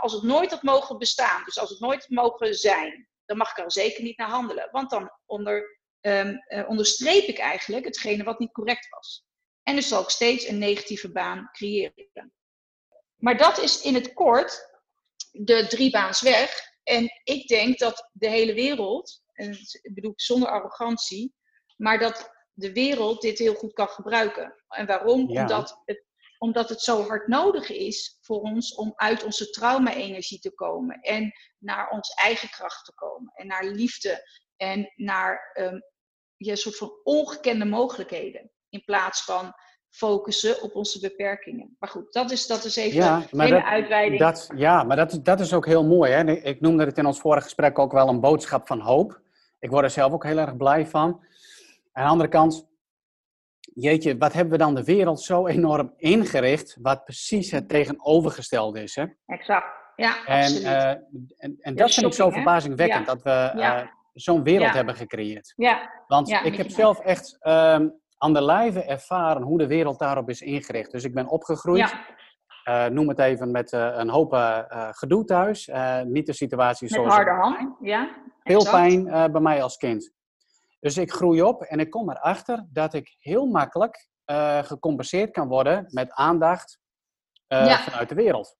als 0.00 0.12
het 0.12 0.22
nooit 0.22 0.50
had 0.50 0.62
mogen 0.62 0.98
bestaan, 0.98 1.44
dus 1.44 1.58
als 1.58 1.70
het 1.70 1.80
nooit 1.80 2.00
had 2.00 2.08
mogen 2.08 2.54
zijn, 2.54 3.08
dan 3.24 3.36
mag 3.36 3.50
ik 3.50 3.64
er 3.64 3.72
zeker 3.72 4.02
niet 4.02 4.16
naar 4.16 4.28
handelen. 4.28 4.68
Want 4.70 4.90
dan 4.90 5.12
onder, 5.26 5.80
um, 6.00 6.44
onderstreep 6.66 7.24
ik 7.24 7.38
eigenlijk 7.38 7.84
hetgene 7.84 8.24
wat 8.24 8.38
niet 8.38 8.52
correct 8.52 8.88
was. 8.88 9.24
En 9.62 9.74
dus 9.74 9.88
zal 9.88 10.02
ik 10.02 10.08
steeds 10.08 10.48
een 10.48 10.58
negatieve 10.58 11.12
baan 11.12 11.48
creëren. 11.52 12.32
Maar 13.16 13.36
dat 13.36 13.58
is 13.58 13.82
in 13.82 13.94
het 13.94 14.12
kort 14.12 14.68
de 15.30 15.66
driebaansweg 15.66 16.68
en 16.82 17.20
ik 17.24 17.48
denk 17.48 17.78
dat 17.78 18.10
de 18.12 18.28
hele 18.28 18.54
wereld, 18.54 19.22
en 19.32 19.50
ik 19.82 19.94
bedoel 19.94 20.12
zonder 20.16 20.48
arrogantie, 20.48 21.34
maar 21.76 21.98
dat 21.98 22.30
de 22.52 22.72
wereld 22.72 23.20
dit 23.20 23.38
heel 23.38 23.54
goed 23.54 23.72
kan 23.72 23.88
gebruiken. 23.88 24.64
En 24.68 24.86
waarom? 24.86 25.28
Omdat, 25.28 25.80
het, 25.84 26.04
omdat 26.38 26.68
het 26.68 26.80
zo 26.80 27.02
hard 27.02 27.26
nodig 27.26 27.70
is 27.70 28.18
voor 28.20 28.40
ons 28.40 28.74
om 28.74 28.92
uit 28.96 29.22
onze 29.22 29.50
trauma-energie 29.50 30.38
te 30.38 30.54
komen 30.54 31.00
en 31.00 31.32
naar 31.58 31.90
onze 31.90 32.14
eigen 32.14 32.48
kracht 32.48 32.84
te 32.84 32.94
komen 32.94 33.32
en 33.34 33.46
naar 33.46 33.64
liefde 33.64 34.28
en 34.56 34.92
naar 34.96 35.50
um, 35.54 35.82
ja, 36.36 36.50
een 36.50 36.56
soort 36.56 36.76
van 36.76 37.00
ongekende 37.02 37.64
mogelijkheden. 37.64 38.50
In 38.70 38.84
plaats 38.84 39.24
van 39.24 39.52
focussen 39.90 40.62
op 40.62 40.74
onze 40.74 41.00
beperkingen. 41.00 41.76
Maar 41.78 41.88
goed, 41.88 42.12
dat 42.12 42.30
is, 42.30 42.46
dat 42.46 42.64
is 42.64 42.76
even 42.76 43.02
een 43.30 43.40
hele 43.40 43.54
dat, 43.54 43.64
uitweiding. 43.64 44.20
Dat, 44.20 44.50
ja, 44.54 44.82
maar 44.82 44.96
dat, 44.96 45.20
dat 45.22 45.40
is 45.40 45.54
ook 45.54 45.66
heel 45.66 45.84
mooi. 45.84 46.12
Hè? 46.12 46.32
Ik 46.32 46.60
noemde 46.60 46.84
het 46.84 46.98
in 46.98 47.06
ons 47.06 47.20
vorige 47.20 47.42
gesprek 47.42 47.78
ook 47.78 47.92
wel 47.92 48.08
een 48.08 48.20
boodschap 48.20 48.66
van 48.66 48.80
hoop. 48.80 49.20
Ik 49.58 49.70
word 49.70 49.84
er 49.84 49.90
zelf 49.90 50.12
ook 50.12 50.24
heel 50.24 50.38
erg 50.38 50.56
blij 50.56 50.86
van. 50.86 51.24
Aan 51.92 52.04
de 52.04 52.10
andere 52.10 52.28
kant, 52.28 52.68
jeetje, 53.74 54.18
wat 54.18 54.32
hebben 54.32 54.52
we 54.52 54.58
dan 54.58 54.74
de 54.74 54.84
wereld 54.84 55.20
zo 55.20 55.46
enorm 55.46 55.94
ingericht, 55.96 56.76
wat 56.80 57.04
precies 57.04 57.50
het 57.50 57.68
tegenovergestelde 57.68 58.82
is. 58.82 58.94
Hè? 58.94 59.04
Exact, 59.26 59.66
ja, 59.96 60.26
en, 60.26 60.42
absoluut. 60.42 60.64
Uh, 60.64 60.88
en, 60.88 61.56
en 61.60 61.74
dat 61.74 61.94
vind 61.94 62.06
ik 62.06 62.12
zo 62.12 62.30
verbazingwekkend, 62.30 63.06
dat 63.06 63.22
we 63.22 63.52
uh, 63.56 63.80
zo'n 64.12 64.42
wereld 64.42 64.72
hebben 64.72 64.94
gecreëerd. 64.94 65.52
Ja. 65.56 65.90
Want 66.06 66.30
ik 66.30 66.56
heb 66.56 66.70
zelf 66.70 66.98
echt 66.98 67.38
um, 67.42 67.99
aan 68.22 68.32
de 68.32 68.42
lijve 68.42 68.82
ervaren 68.82 69.42
hoe 69.42 69.58
de 69.58 69.66
wereld 69.66 69.98
daarop 69.98 70.28
is 70.28 70.40
ingericht. 70.40 70.90
Dus 70.90 71.04
ik 71.04 71.14
ben 71.14 71.28
opgegroeid. 71.28 71.94
Uh, 72.68 72.86
noem 72.86 73.08
het 73.08 73.18
even 73.18 73.50
met 73.50 73.72
een 73.72 74.08
hoop 74.08 74.32
gedoe 74.90 75.24
thuis. 75.24 75.70
niet 76.04 76.26
de 76.26 76.32
situatie 76.32 76.86
met 76.86 76.92
zoals. 76.92 77.16
Met 77.16 77.26
harde 77.26 77.42
hand, 77.42 77.76
ja. 77.80 78.10
Veel 78.42 78.64
pijn 78.70 79.04
bij 79.32 79.40
mij 79.40 79.62
als 79.62 79.76
kind. 79.76 80.12
Dus 80.80 80.96
ik 80.96 81.12
groei 81.12 81.42
op 81.42 81.62
en 81.62 81.80
ik 81.80 81.90
kom 81.90 82.10
erachter 82.10 82.66
dat 82.72 82.94
ik 82.94 83.16
heel 83.18 83.46
makkelijk 83.46 84.08
gecompenseerd 84.62 85.30
kan 85.30 85.48
worden 85.48 85.86
met 85.88 86.12
aandacht 86.12 86.78
ja. 87.46 87.78
vanuit 87.78 88.08
de 88.08 88.14
wereld. 88.14 88.56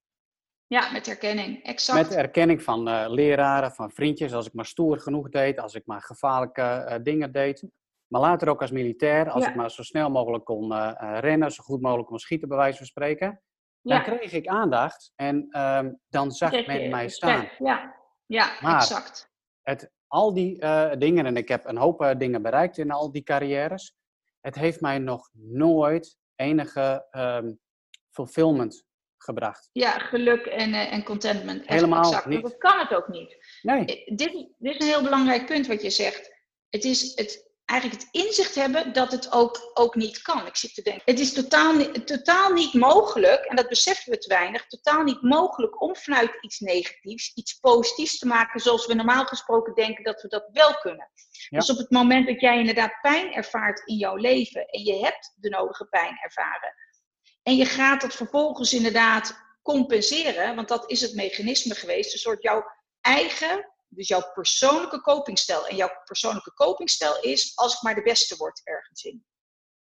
Ja, 0.67 0.93
met 0.93 1.09
erkenning, 1.09 1.63
exact. 1.63 2.09
Met 2.09 2.17
erkenning 2.19 2.63
van 2.63 3.09
leraren, 3.09 3.73
van 3.73 3.91
vriendjes, 3.91 4.33
als 4.33 4.47
ik 4.47 4.53
maar 4.53 4.67
stoer 4.67 5.01
genoeg 5.01 5.29
deed, 5.29 5.59
als 5.59 5.75
ik 5.75 5.87
maar 5.87 6.03
gevaarlijke 6.03 7.01
dingen 7.03 7.33
deed. 7.33 7.65
Maar 8.13 8.21
later 8.21 8.49
ook 8.49 8.61
als 8.61 8.71
militair, 8.71 9.31
als 9.31 9.45
ja. 9.45 9.51
ik 9.51 9.57
maar 9.57 9.71
zo 9.71 9.83
snel 9.83 10.11
mogelijk 10.11 10.45
kon 10.45 10.75
rennen, 11.01 11.53
zo 11.53 11.63
goed 11.63 11.81
mogelijk 11.81 12.09
kon 12.09 12.19
schieten, 12.19 12.49
bij 12.49 12.57
wijze 12.57 12.79
van 12.79 12.87
spreken. 12.87 13.43
Dan 13.83 14.03
kreeg 14.03 14.33
ik 14.33 14.47
aandacht 14.47 15.13
en 15.17 15.47
ehm, 15.51 15.93
dan 16.09 16.31
zag 16.31 16.67
men 16.67 16.91
mij 16.91 17.09
staan. 17.09 17.49
Ja, 17.59 17.95
ja 18.27 18.59
maar 18.61 18.77
exact. 18.77 19.31
Het 19.63 19.91
al 20.11 20.35
die 20.35 20.63
uh, 20.63 20.93
dingen, 20.99 21.27
en 21.27 21.37
ik 21.37 21.49
heb 21.49 21.65
een 21.65 21.77
hoop 21.77 22.03
uh, 22.03 22.11
dingen 22.19 22.43
bereikt 22.43 22.79
in 22.79 22.91
al 22.91 23.13
die 23.13 23.23
carrières, 23.23 23.97
het 24.41 24.55
heeft 24.55 24.81
mij 24.81 24.99
nog 24.99 25.31
nooit 25.33 26.17
enige 26.35 27.07
um, 27.13 27.59
fulfillment 28.11 28.85
gebracht. 29.17 29.69
Ja, 29.73 29.91
geluk 29.91 30.47
en, 30.47 30.69
uh, 30.69 30.93
en 30.93 31.05
contentment. 31.05 31.67
Helemaal 31.67 32.03
exact. 32.03 32.27
niet. 32.27 32.43
Dat 32.43 32.59
kan 32.59 32.79
het 32.79 32.95
ook 32.95 33.09
niet. 33.09 33.37
Nee. 33.63 33.85
Dit, 33.85 34.17
dit 34.59 34.75
is 34.75 34.79
een 34.79 34.87
heel 34.87 35.03
belangrijk 35.03 35.47
punt 35.47 35.67
wat 35.67 35.83
je 35.83 35.91
zegt. 35.91 36.39
Het 36.69 36.85
is 36.85 37.15
het, 37.15 37.50
eigenlijk 37.71 38.03
het 38.03 38.25
inzicht 38.25 38.55
hebben 38.55 38.93
dat 38.93 39.13
het 39.13 39.33
ook, 39.33 39.71
ook 39.75 39.95
niet 39.95 40.23
kan. 40.23 40.47
Ik 40.47 40.57
zit 40.57 40.75
te 40.75 40.83
denken, 40.83 41.03
het 41.05 41.21
is 41.21 41.33
totaal, 41.33 41.91
totaal 42.05 42.53
niet 42.53 42.75
mogelijk, 42.75 43.45
en 43.45 43.57
dat 43.57 43.69
beseffen 43.69 44.13
we 44.13 44.19
te 44.19 44.29
weinig, 44.29 44.67
totaal 44.67 45.03
niet 45.03 45.23
mogelijk 45.23 45.83
om 45.83 45.97
vanuit 45.97 46.39
iets 46.41 46.59
negatiefs 46.59 47.33
iets 47.35 47.55
positiefs 47.55 48.19
te 48.19 48.27
maken 48.27 48.61
zoals 48.61 48.87
we 48.87 48.95
normaal 48.95 49.25
gesproken 49.25 49.75
denken 49.75 50.05
dat 50.05 50.23
we 50.23 50.29
dat 50.29 50.49
wel 50.53 50.75
kunnen. 50.75 51.11
Ja. 51.49 51.59
Dus 51.59 51.71
op 51.71 51.79
het 51.79 51.91
moment 51.91 52.27
dat 52.27 52.41
jij 52.41 52.59
inderdaad 52.59 53.01
pijn 53.01 53.33
ervaart 53.33 53.83
in 53.85 53.97
jouw 53.97 54.17
leven 54.17 54.67
en 54.67 54.83
je 54.83 55.05
hebt 55.05 55.33
de 55.37 55.49
nodige 55.49 55.85
pijn 55.85 56.19
ervaren 56.23 56.75
en 57.43 57.57
je 57.57 57.65
gaat 57.65 58.01
dat 58.01 58.15
vervolgens 58.15 58.73
inderdaad 58.73 59.49
compenseren, 59.63 60.55
want 60.55 60.69
dat 60.69 60.91
is 60.91 61.01
het 61.01 61.15
mechanisme 61.15 61.75
geweest, 61.75 62.13
een 62.13 62.19
soort 62.19 62.43
jouw 62.43 62.65
eigen 63.01 63.69
dus 63.91 64.09
jouw 64.09 64.33
persoonlijke 64.33 65.01
copingstijl. 65.01 65.69
En 65.69 65.77
jouw 65.77 65.91
persoonlijke 66.05 66.55
copingstijl 66.55 67.21
is 67.21 67.57
als 67.57 67.75
ik 67.75 67.83
maar 67.83 67.95
de 67.95 68.03
beste 68.03 68.37
word 68.37 68.61
ergens 68.65 69.05
in. 69.05 69.25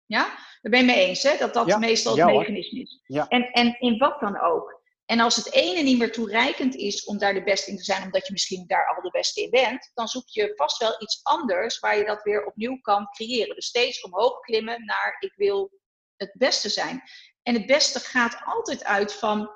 Ja? 0.05 0.23
Daar 0.61 0.71
ben 0.71 0.79
je 0.79 0.85
mee 0.85 1.05
eens, 1.05 1.23
hè? 1.23 1.37
Dat 1.37 1.53
dat 1.53 1.67
ja, 1.67 1.77
meestal 1.77 2.15
ja, 2.15 2.25
het 2.25 2.37
mechanisme 2.37 2.79
is. 2.79 3.01
Ja. 3.05 3.27
En, 3.27 3.51
en 3.51 3.79
in 3.79 3.97
wat 3.97 4.19
dan 4.19 4.39
ook. 4.41 4.81
En 5.05 5.19
als 5.19 5.35
het 5.35 5.51
ene 5.51 5.81
niet 5.81 5.97
meer 5.97 6.11
toereikend 6.11 6.75
is 6.75 7.05
om 7.05 7.17
daar 7.17 7.33
de 7.33 7.43
beste 7.43 7.71
in 7.71 7.77
te 7.77 7.83
zijn, 7.83 8.03
omdat 8.03 8.27
je 8.27 8.33
misschien 8.33 8.67
daar 8.67 8.95
al 8.95 9.01
de 9.01 9.11
beste 9.11 9.41
in 9.41 9.49
bent, 9.49 9.91
dan 9.93 10.07
zoek 10.07 10.27
je 10.27 10.53
vast 10.55 10.77
wel 10.77 11.01
iets 11.01 11.19
anders 11.23 11.79
waar 11.79 11.97
je 11.97 12.05
dat 12.05 12.23
weer 12.23 12.45
opnieuw 12.45 12.79
kan 12.81 13.05
creëren. 13.05 13.55
Dus 13.55 13.65
steeds 13.65 14.01
omhoog 14.01 14.39
klimmen 14.39 14.85
naar 14.85 15.17
ik 15.19 15.33
wil 15.35 15.71
het 16.15 16.33
beste 16.37 16.69
zijn. 16.69 17.01
En 17.43 17.53
het 17.53 17.65
beste 17.65 17.99
gaat 17.99 18.41
altijd 18.45 18.83
uit 18.83 19.13
van 19.13 19.49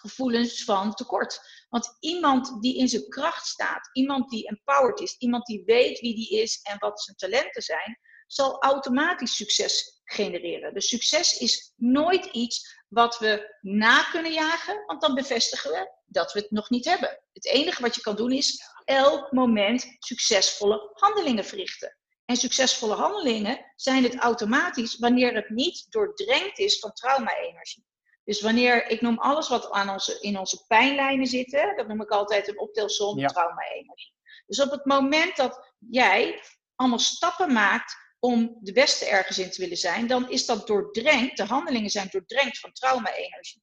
gevoelens 0.00 0.64
van 0.64 0.94
tekort. 0.94 1.40
Want 1.70 1.96
iemand 2.00 2.62
die 2.62 2.76
in 2.76 2.88
zijn 2.88 3.08
kracht 3.08 3.46
staat, 3.46 3.90
iemand 3.92 4.30
die 4.30 4.48
empowered 4.48 5.00
is, 5.00 5.16
iemand 5.18 5.46
die 5.46 5.62
weet 5.64 6.00
wie 6.00 6.14
die 6.14 6.40
is 6.42 6.60
en 6.62 6.78
wat 6.78 7.02
zijn 7.02 7.16
talenten 7.16 7.62
zijn, 7.62 7.98
zal 8.26 8.62
automatisch 8.62 9.36
succes 9.36 10.00
genereren. 10.04 10.74
Dus 10.74 10.88
succes 10.88 11.38
is 11.38 11.72
nooit 11.76 12.24
iets 12.24 12.78
wat 12.88 13.18
we 13.18 13.56
na 13.60 14.02
kunnen 14.02 14.32
jagen, 14.32 14.84
want 14.86 15.00
dan 15.00 15.14
bevestigen 15.14 15.70
we 15.70 15.92
dat 16.06 16.32
we 16.32 16.40
het 16.40 16.50
nog 16.50 16.70
niet 16.70 16.84
hebben. 16.84 17.22
Het 17.32 17.46
enige 17.46 17.82
wat 17.82 17.94
je 17.94 18.00
kan 18.00 18.16
doen 18.16 18.32
is 18.32 18.62
elk 18.84 19.32
moment 19.32 19.96
succesvolle 19.98 20.90
handelingen 20.92 21.44
verrichten. 21.44 21.96
En 22.24 22.36
succesvolle 22.36 22.94
handelingen 22.94 23.72
zijn 23.76 24.02
het 24.02 24.16
automatisch 24.16 24.98
wanneer 24.98 25.34
het 25.34 25.48
niet 25.48 25.86
doordrenkt 25.88 26.58
is 26.58 26.78
van 26.78 26.92
trauma-energie. 26.92 27.84
Dus 28.30 28.40
wanneer, 28.40 28.86
ik 28.90 29.00
noem 29.00 29.18
alles 29.18 29.48
wat 29.48 29.70
aan 29.70 29.90
onze, 29.90 30.20
in 30.20 30.38
onze 30.38 30.64
pijnlijnen 30.66 31.26
zit, 31.26 31.52
hè, 31.52 31.74
dat 31.74 31.88
noem 31.88 32.02
ik 32.02 32.10
altijd 32.10 32.48
een 32.48 32.60
optelsom 32.60 33.18
Ja. 33.18 33.28
trauma-energie. 33.28 34.12
Dus 34.46 34.60
op 34.60 34.70
het 34.70 34.84
moment 34.84 35.36
dat 35.36 35.74
jij 35.78 36.42
allemaal 36.74 36.98
stappen 36.98 37.52
maakt 37.52 37.96
om 38.18 38.58
de 38.60 38.72
beste 38.72 39.06
ergens 39.06 39.38
in 39.38 39.50
te 39.50 39.60
willen 39.60 39.76
zijn, 39.76 40.06
dan 40.06 40.30
is 40.30 40.46
dat 40.46 40.66
doordrenkt, 40.66 41.36
de 41.36 41.44
handelingen 41.44 41.90
zijn 41.90 42.08
doordrenkt 42.10 42.58
van 42.58 42.72
trauma-energie. 42.72 43.62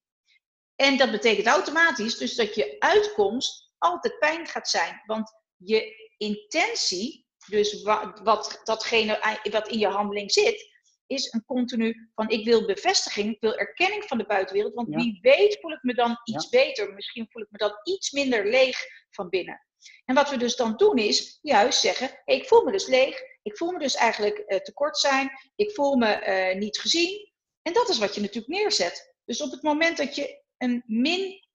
En 0.75 0.97
dat 0.97 1.11
betekent 1.11 1.47
automatisch 1.47 2.17
dus 2.17 2.35
dat 2.35 2.55
je 2.55 2.75
uitkomst 2.79 3.71
altijd 3.77 4.19
pijn 4.19 4.47
gaat 4.47 4.69
zijn. 4.69 5.01
Want 5.05 5.31
je 5.57 6.11
intentie, 6.17 7.25
dus 7.45 7.83
wat, 7.83 8.19
wat, 8.19 8.61
datgene 8.63 9.39
wat 9.51 9.67
in 9.67 9.79
je 9.79 9.87
handeling 9.87 10.31
zit, 10.31 10.76
is 11.07 11.33
een 11.33 11.45
continu 11.45 12.09
van 12.15 12.29
ik 12.29 12.45
wil 12.45 12.65
bevestiging, 12.65 13.33
ik 13.33 13.41
wil 13.41 13.55
erkenning 13.55 14.03
van 14.03 14.17
de 14.17 14.25
buitenwereld. 14.25 14.73
Want 14.73 14.87
Ja. 14.91 14.97
wie 14.97 15.19
weet 15.21 15.57
voel 15.61 15.71
ik 15.71 15.83
me 15.83 15.93
dan 15.93 16.19
iets 16.23 16.49
beter. 16.49 16.93
Misschien 16.93 17.27
voel 17.29 17.41
ik 17.41 17.51
me 17.51 17.57
dan 17.57 17.79
iets 17.83 18.11
minder 18.11 18.49
leeg 18.49 18.77
van 19.09 19.29
binnen. 19.29 19.65
En 20.05 20.15
wat 20.15 20.29
we 20.29 20.37
dus 20.37 20.55
dan 20.55 20.75
doen 20.75 20.97
is 20.97 21.39
juist 21.41 21.79
zeggen, 21.79 22.21
hey, 22.25 22.35
ik 22.35 22.47
voel 22.47 22.63
me 22.63 22.71
dus 22.71 22.87
leeg. 22.87 23.21
Ik 23.41 23.57
voel 23.57 23.71
me 23.71 23.79
dus 23.79 23.95
eigenlijk 23.95 24.37
eh, 24.37 24.59
tekort 24.59 24.97
zijn. 24.97 25.31
Ik 25.55 25.71
voel 25.71 25.95
me 25.95 26.07
eh, 26.07 26.57
niet 26.57 26.79
gezien. 26.79 27.31
En 27.61 27.73
dat 27.73 27.89
is 27.89 27.97
wat 27.97 28.15
je 28.15 28.21
natuurlijk 28.21 28.53
neerzet. 28.53 29.15
Dus 29.25 29.41
op 29.41 29.51
het 29.51 29.61
moment 29.61 29.97
dat 29.97 30.15
je 30.15 30.43
een 30.57 30.83
min 30.85 31.45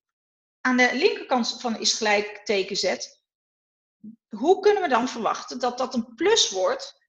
aan 0.61 0.77
de 0.77 0.91
linkerkant 0.93 1.61
van 1.61 1.81
is 1.81 1.93
gelijk 1.93 2.41
teken 2.45 2.77
zet, 2.77 3.23
hoe 4.29 4.61
kunnen 4.61 4.83
we 4.83 4.89
dan 4.89 5.09
verwachten 5.09 5.59
dat 5.59 5.79
dat 5.79 5.95
een 5.95 6.15
plus 6.15 6.51
wordt 6.51 7.02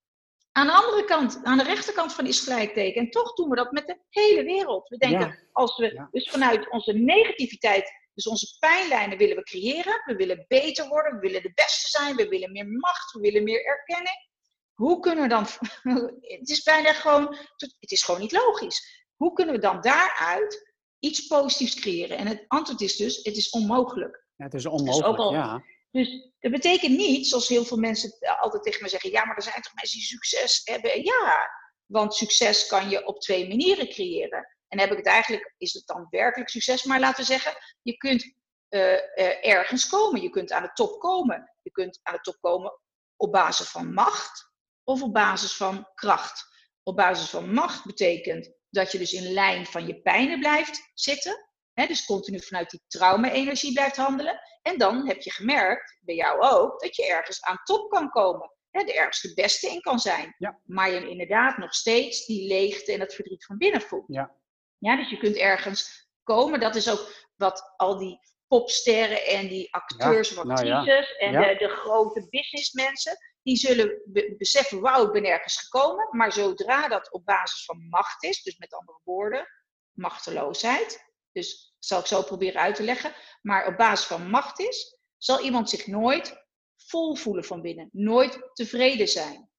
aan 0.53 0.67
de 0.67 0.73
andere 0.73 1.05
kant, 1.05 1.39
aan 1.43 1.57
de 1.57 1.63
rechterkant 1.63 2.13
van 2.13 2.27
is 2.27 2.39
gelijkteken. 2.39 3.01
En 3.01 3.09
toch 3.09 3.33
doen 3.33 3.49
we 3.49 3.55
dat 3.55 3.71
met 3.71 3.87
de 3.87 3.97
hele 4.09 4.43
wereld. 4.43 4.89
We 4.89 4.97
denken, 4.97 5.27
Ja. 5.27 5.37
als 5.51 5.77
we 5.77 5.93
Ja. 5.93 6.07
dus 6.11 6.29
vanuit 6.29 6.69
onze 6.69 6.93
negativiteit, 6.93 7.91
dus 8.13 8.27
onze 8.27 8.55
pijnlijnen 8.59 9.17
willen 9.17 9.35
we 9.35 9.43
creëren. 9.43 10.01
We 10.05 10.15
willen 10.15 10.45
beter 10.47 10.87
worden, 10.87 11.13
we 11.13 11.19
willen 11.19 11.41
de 11.41 11.51
beste 11.53 11.89
zijn, 11.89 12.15
we 12.15 12.27
willen 12.27 12.51
meer 12.51 12.67
macht, 12.67 13.11
we 13.11 13.19
willen 13.19 13.43
meer 13.43 13.65
erkenning. 13.65 14.31
Hoe 14.73 14.99
kunnen 14.99 15.23
we 15.23 15.29
dan, 15.29 15.45
het 16.39 16.49
is 16.49 16.63
bijna 16.63 16.93
gewoon, 16.93 17.37
het 17.79 17.91
is 17.91 18.03
gewoon 18.03 18.21
niet 18.21 18.31
logisch. 18.31 19.05
Hoe 19.15 19.33
kunnen 19.33 19.55
we 19.55 19.61
dan 19.61 19.81
daaruit 19.81 20.71
iets 20.99 21.27
positiefs 21.27 21.75
creëren? 21.79 22.17
En 22.17 22.27
het 22.27 22.45
antwoord 22.47 22.81
is 22.81 22.95
dus, 22.95 23.15
het 23.23 23.37
is 23.37 23.49
onmogelijk. 23.49 24.25
Ja, 24.35 24.45
het 24.45 24.53
is 24.53 24.67
ook 24.67 24.73
onmogelijk, 24.73 25.17
al- 25.17 25.33
ja. 25.33 25.63
Dus 25.93 26.31
dat 26.39 26.51
betekent 26.51 26.97
niet, 26.97 27.27
zoals 27.27 27.47
heel 27.47 27.65
veel 27.65 27.77
mensen 27.77 28.37
altijd 28.39 28.63
tegen 28.63 28.83
me 28.83 28.89
zeggen, 28.89 29.11
ja, 29.11 29.25
maar 29.25 29.35
er 29.35 29.41
zijn 29.41 29.61
toch 29.61 29.73
mensen 29.73 29.99
die 29.99 30.07
succes 30.07 30.61
hebben? 30.63 31.03
Ja, 31.03 31.49
want 31.85 32.15
succes 32.15 32.67
kan 32.67 32.89
je 32.89 33.05
op 33.05 33.19
twee 33.19 33.47
manieren 33.47 33.89
creëren. 33.89 34.47
En 34.67 34.79
heb 34.79 34.91
ik 34.91 34.97
het 34.97 35.05
eigenlijk, 35.05 35.53
is 35.57 35.73
het 35.73 35.85
dan 35.85 36.07
werkelijk 36.09 36.49
succes? 36.49 36.83
Maar 36.83 36.99
laten 36.99 37.19
we 37.19 37.31
zeggen, 37.31 37.53
je 37.81 37.97
kunt 37.97 38.35
eh, 38.69 38.93
eh, 38.93 39.47
ergens 39.51 39.89
komen. 39.89 40.21
Je 40.21 40.29
kunt 40.29 40.51
aan 40.51 40.63
de 40.63 40.73
top 40.73 40.99
komen. 40.99 41.51
Je 41.61 41.71
kunt 41.71 41.99
aan 42.03 42.13
de 42.13 42.21
top 42.21 42.37
komen 42.39 42.79
op 43.15 43.31
basis 43.31 43.67
van 43.67 43.93
macht 43.93 44.51
of 44.83 45.01
op 45.01 45.13
basis 45.13 45.53
van 45.53 45.89
kracht. 45.93 46.47
Op 46.83 46.95
basis 46.95 47.29
van 47.29 47.53
macht 47.53 47.85
betekent 47.85 48.53
dat 48.69 48.91
je 48.91 48.97
dus 48.97 49.13
in 49.13 49.33
lijn 49.33 49.65
van 49.65 49.87
je 49.87 50.01
pijnen 50.01 50.39
blijft 50.39 50.91
zitten. 50.93 51.52
Dus 51.73 52.05
continu 52.05 52.39
vanuit 52.39 52.69
die 52.69 52.83
trauma-energie 52.87 53.73
blijft 53.73 53.95
handelen. 53.95 54.39
En 54.61 54.77
dan 54.77 55.07
heb 55.07 55.21
je 55.21 55.31
gemerkt, 55.31 55.97
bij 56.01 56.15
jou 56.15 56.41
ook, 56.41 56.81
dat 56.81 56.95
je 56.95 57.07
ergens 57.07 57.41
aan 57.43 57.59
top 57.63 57.89
kan 57.89 58.09
komen. 58.09 58.51
Ergens 58.71 59.21
de 59.21 59.33
beste 59.33 59.67
in 59.69 59.81
kan 59.81 59.99
zijn. 59.99 60.35
Ja. 60.37 60.59
Maar 60.63 60.91
je 60.91 61.09
inderdaad 61.09 61.57
nog 61.57 61.73
steeds 61.73 62.25
die 62.25 62.47
leegte 62.47 62.93
en 62.93 62.99
het 62.99 63.13
verdriet 63.13 63.45
van 63.45 63.57
binnen 63.57 63.81
voelt. 63.81 64.05
Ja. 64.07 64.35
Ja, 64.77 64.95
dus 64.95 65.09
je 65.09 65.17
kunt 65.17 65.35
ergens 65.35 66.07
komen. 66.23 66.59
Dat 66.59 66.75
is 66.75 66.89
ook 66.89 67.27
wat 67.35 67.73
al 67.75 67.97
die 67.97 68.19
popsterren 68.47 69.25
en 69.25 69.47
die 69.47 69.73
acteurs 69.73 70.37
of 70.37 70.43
nou 70.43 70.65
ja. 70.65 70.77
actrices 70.77 71.15
en 71.17 71.31
Ja. 71.31 71.47
de, 71.47 71.55
de 71.57 71.69
grote 71.69 72.27
businessmensen. 72.29 73.17
die 73.43 73.55
zullen 73.57 74.01
beseffen, 74.37 74.81
wauw, 74.81 75.05
ik 75.05 75.11
ben 75.11 75.25
ergens 75.25 75.57
gekomen. 75.57 76.07
Maar 76.11 76.31
zodra 76.31 76.87
dat 76.87 77.11
op 77.11 77.25
basis 77.25 77.65
van 77.65 77.87
macht 77.89 78.23
is, 78.23 78.43
dus 78.43 78.57
met 78.57 78.73
andere 78.73 78.99
woorden, 79.03 79.47
machteloosheid. 79.91 81.12
Dus 81.33 81.75
zal 81.79 81.99
ik 81.99 82.05
zo 82.05 82.21
proberen 82.21 82.61
uit 82.61 82.75
te 82.75 82.83
leggen. 82.83 83.13
Maar 83.41 83.67
op 83.67 83.77
basis 83.77 84.05
van 84.05 84.29
macht 84.29 84.59
is, 84.59 84.97
zal 85.17 85.43
iemand 85.43 85.69
zich 85.69 85.87
nooit 85.87 86.45
vol 86.75 87.15
voelen 87.15 87.43
van 87.43 87.61
binnen. 87.61 87.89
Nooit 87.91 88.49
tevreden 88.53 89.07
zijn. 89.07 89.49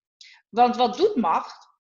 Want 0.49 0.77
wat 0.77 0.97
doet 0.97 1.17
macht? 1.17 1.73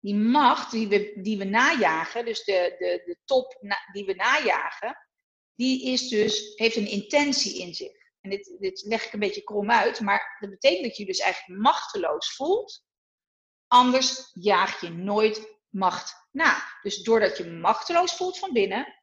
Die 0.00 0.14
macht 0.14 0.70
die 0.70 0.88
we, 0.88 1.20
die 1.22 1.38
we 1.38 1.44
najagen, 1.44 2.24
dus 2.24 2.44
de, 2.44 2.74
de, 2.78 3.02
de 3.04 3.18
top 3.24 3.58
die 3.92 4.04
we 4.04 4.14
najagen, 4.14 5.08
die 5.54 5.84
is 5.84 6.08
dus, 6.08 6.52
heeft 6.54 6.76
een 6.76 6.88
intentie 6.88 7.60
in 7.60 7.74
zich. 7.74 7.92
En 8.20 8.30
dit, 8.30 8.56
dit 8.58 8.82
leg 8.86 9.06
ik 9.06 9.12
een 9.12 9.18
beetje 9.18 9.42
krom 9.42 9.70
uit, 9.70 10.00
maar 10.00 10.36
dat 10.40 10.50
betekent 10.50 10.84
dat 10.84 10.96
je 10.96 11.06
dus 11.06 11.18
eigenlijk 11.18 11.60
machteloos 11.60 12.34
voelt. 12.34 12.84
Anders 13.66 14.30
jaag 14.32 14.80
je 14.80 14.88
nooit 14.88 15.57
macht 15.68 16.28
na. 16.30 16.62
Dus 16.82 17.02
doordat 17.02 17.36
je 17.36 17.46
machteloos 17.46 18.16
voelt 18.16 18.38
van 18.38 18.52
binnen, 18.52 18.94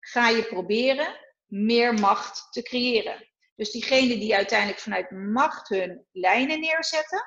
ga 0.00 0.28
je 0.28 0.44
proberen 0.44 1.16
meer 1.46 1.94
macht 1.94 2.52
te 2.52 2.62
creëren. 2.62 3.28
Dus 3.54 3.70
diegenen 3.70 4.18
die 4.18 4.34
uiteindelijk 4.34 4.80
vanuit 4.80 5.10
macht 5.10 5.68
hun 5.68 6.06
lijnen 6.12 6.60
neerzetten, 6.60 7.22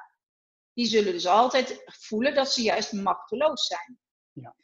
die 0.74 0.86
zullen 0.86 1.14
dus 1.14 1.28
altijd 1.28 1.84
voelen 1.86 2.36
dat 2.36 2.54
ze 2.54 2.62
juist 2.62 2.92
machteloos 2.92 3.68
zijn. 3.68 4.00
Ja. 4.32 4.56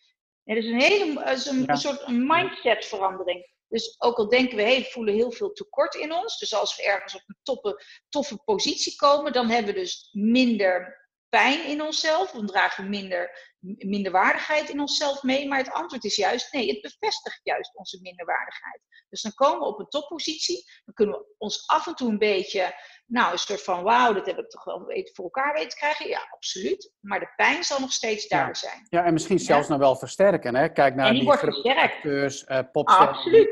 Het 0.43 0.57
is 0.57 0.65
een 0.65 0.81
hele 0.81 1.23
een, 1.25 1.69
een 1.69 1.77
soort 1.77 2.01
een 2.01 2.27
mindsetverandering. 2.27 3.57
Dus 3.67 3.95
ook 4.01 4.17
al 4.17 4.29
denken 4.29 4.55
we, 4.55 4.61
hey, 4.61 4.77
we 4.77 4.89
voelen 4.89 5.13
heel 5.13 5.31
veel 5.31 5.51
tekort 5.51 5.95
in 5.95 6.13
ons. 6.13 6.37
Dus 6.37 6.53
als 6.53 6.75
we 6.75 6.83
ergens 6.83 7.15
op 7.15 7.23
een 7.25 7.37
toffe, 7.43 7.83
toffe 8.09 8.37
positie 8.37 8.95
komen, 8.95 9.33
dan 9.33 9.49
hebben 9.49 9.73
we 9.73 9.79
dus 9.79 10.09
minder 10.11 10.98
pijn 11.29 11.65
in 11.65 11.81
onszelf. 11.81 12.31
Dan 12.31 12.45
dragen 12.45 12.83
we 12.83 12.89
minder, 12.89 13.51
minder 13.77 14.11
waardigheid 14.11 14.69
in 14.69 14.79
onszelf 14.79 15.23
mee. 15.23 15.47
Maar 15.47 15.57
het 15.57 15.71
antwoord 15.71 16.03
is 16.03 16.15
juist 16.15 16.53
nee, 16.53 16.67
het 16.67 16.81
bevestigt 16.81 17.39
juist 17.43 17.77
onze 17.77 17.99
minderwaardigheid. 18.01 18.81
Dus 19.09 19.21
dan 19.21 19.33
komen 19.33 19.59
we 19.59 19.65
op 19.65 19.79
een 19.79 19.87
toppositie. 19.87 20.63
Dan 20.85 20.93
kunnen 20.93 21.15
we 21.15 21.35
ons 21.37 21.67
af 21.67 21.87
en 21.87 21.95
toe 21.95 22.09
een 22.09 22.17
beetje, 22.17 22.75
nou, 23.05 23.31
een 23.31 23.37
soort 23.37 23.63
van 23.63 23.83
wauw, 23.83 24.13
dat 24.13 24.25
heb 24.25 24.37
ik 24.37 24.49
toch 24.49 24.63
wel 24.63 24.85
weten 24.85 25.15
voor 25.15 25.25
elkaar 25.25 25.53
weten 25.53 25.69
te 25.69 25.75
krijgen. 25.75 26.07
Ja, 26.07 26.27
absoluut. 26.29 26.91
Maar 26.99 27.19
de 27.19 27.33
pijn 27.35 27.63
zal 27.63 27.79
nog 27.79 27.91
steeds 27.91 28.27
daar 28.27 28.55
zijn. 28.55 28.87
Ja, 28.89 29.03
en 29.03 29.13
misschien 29.13 29.39
zelfs 29.39 29.67
nog 29.67 29.79
wel 29.79 29.95
versterken. 29.95 30.55
Hè? 30.55 30.69
Kijk 30.69 30.95
naar 30.95 31.11
die, 31.11 31.21
die 31.21 31.75
acteurs, 31.75 32.43
uh, 32.47 32.59
popsterren. 32.71 33.07
Absoluut. 33.07 33.49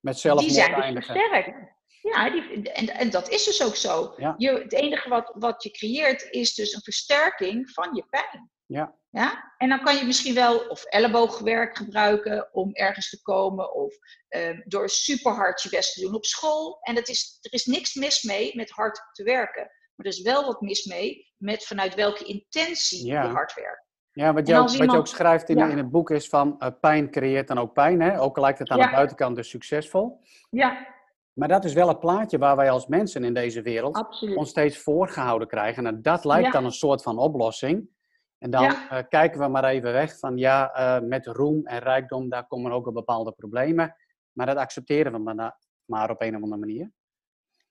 Met 0.00 0.18
zelfmoord 0.18 0.54
die 0.54 0.62
zijn 0.62 0.92
versterkt. 0.92 1.76
Ja, 2.02 2.30
die, 2.30 2.72
en, 2.72 2.88
en 2.88 3.10
dat 3.10 3.28
is 3.28 3.44
dus 3.44 3.64
ook 3.64 3.76
zo. 3.76 4.14
Je, 4.36 4.50
het 4.50 4.72
enige 4.72 5.08
wat, 5.08 5.32
wat 5.34 5.62
je 5.62 5.70
creëert 5.70 6.26
is 6.30 6.54
dus 6.54 6.74
een 6.74 6.82
versterking 6.82 7.70
van 7.70 7.94
je 7.94 8.04
pijn. 8.10 8.50
Ja. 8.66 8.96
Ja? 9.10 9.54
En 9.56 9.68
dan 9.68 9.82
kan 9.82 9.96
je 9.96 10.04
misschien 10.04 10.34
wel 10.34 10.58
of 10.58 10.84
elleboogwerk 10.84 11.76
gebruiken 11.76 12.48
om 12.52 12.74
ergens 12.74 13.10
te 13.10 13.22
komen, 13.22 13.74
of 13.74 13.94
uh, 14.28 14.60
door 14.64 14.88
super 14.88 15.32
hard 15.32 15.62
je 15.62 15.68
best 15.68 15.94
te 15.94 16.00
doen 16.00 16.14
op 16.14 16.24
school. 16.24 16.78
En 16.80 16.94
dat 16.94 17.08
is, 17.08 17.38
er 17.40 17.52
is 17.52 17.64
niks 17.64 17.94
mis 17.94 18.22
mee 18.22 18.56
met 18.56 18.70
hard 18.70 19.00
te 19.12 19.22
werken. 19.22 19.62
Maar 19.94 20.06
er 20.06 20.12
is 20.12 20.22
wel 20.22 20.46
wat 20.46 20.60
mis 20.60 20.84
mee 20.84 21.32
met 21.36 21.64
vanuit 21.64 21.94
welke 21.94 22.24
intentie 22.24 23.06
je 23.06 23.16
hard 23.16 23.54
werkt. 23.54 23.86
Ja, 24.12 24.32
wat 24.32 24.46
je, 24.46 24.56
ook, 24.56 24.76
wat 24.76 24.90
je 24.90 24.98
ook 24.98 25.06
schrijft 25.06 25.48
in, 25.48 25.58
in 25.58 25.76
het 25.76 25.90
boek 25.90 26.10
is 26.10 26.28
van 26.28 26.56
uh, 26.58 26.68
pijn 26.80 27.10
creëert 27.10 27.48
dan 27.48 27.58
ook 27.58 27.72
pijn. 27.72 28.00
Hè? 28.00 28.20
Ook 28.20 28.38
lijkt 28.38 28.58
het 28.58 28.68
aan 28.68 28.80
de 28.80 28.90
buitenkant 28.90 29.36
dus 29.36 29.48
succesvol. 29.48 30.20
Ja. 30.50 30.96
Maar 31.38 31.48
dat 31.48 31.64
is 31.64 31.72
wel 31.72 31.88
het 31.88 32.00
plaatje 32.00 32.38
waar 32.38 32.56
wij 32.56 32.70
als 32.70 32.86
mensen 32.86 33.24
in 33.24 33.34
deze 33.34 33.62
wereld 33.62 34.20
ons 34.34 34.48
steeds 34.48 34.78
voorgehouden 34.78 35.48
krijgen. 35.48 35.86
En 35.86 36.02
dat 36.02 36.24
lijkt 36.24 36.52
dan 36.52 36.64
een 36.64 36.72
soort 36.72 37.02
van 37.02 37.18
oplossing. 37.18 37.88
En 38.38 38.50
dan 38.50 38.64
uh, 38.64 38.98
kijken 39.08 39.40
we 39.40 39.48
maar 39.48 39.64
even 39.64 39.92
weg 39.92 40.18
van 40.18 40.36
ja, 40.36 40.78
uh, 41.00 41.08
met 41.08 41.26
roem 41.26 41.66
en 41.66 41.78
rijkdom, 41.78 42.28
daar 42.28 42.46
komen 42.46 42.72
ook 42.72 42.92
bepaalde 42.92 43.32
problemen. 43.32 43.96
Maar 44.32 44.46
dat 44.46 44.56
accepteren 44.56 45.12
we 45.12 45.18
maar, 45.18 45.58
maar 45.84 46.10
op 46.10 46.22
een 46.22 46.36
of 46.36 46.42
andere 46.42 46.60
manier. 46.60 46.92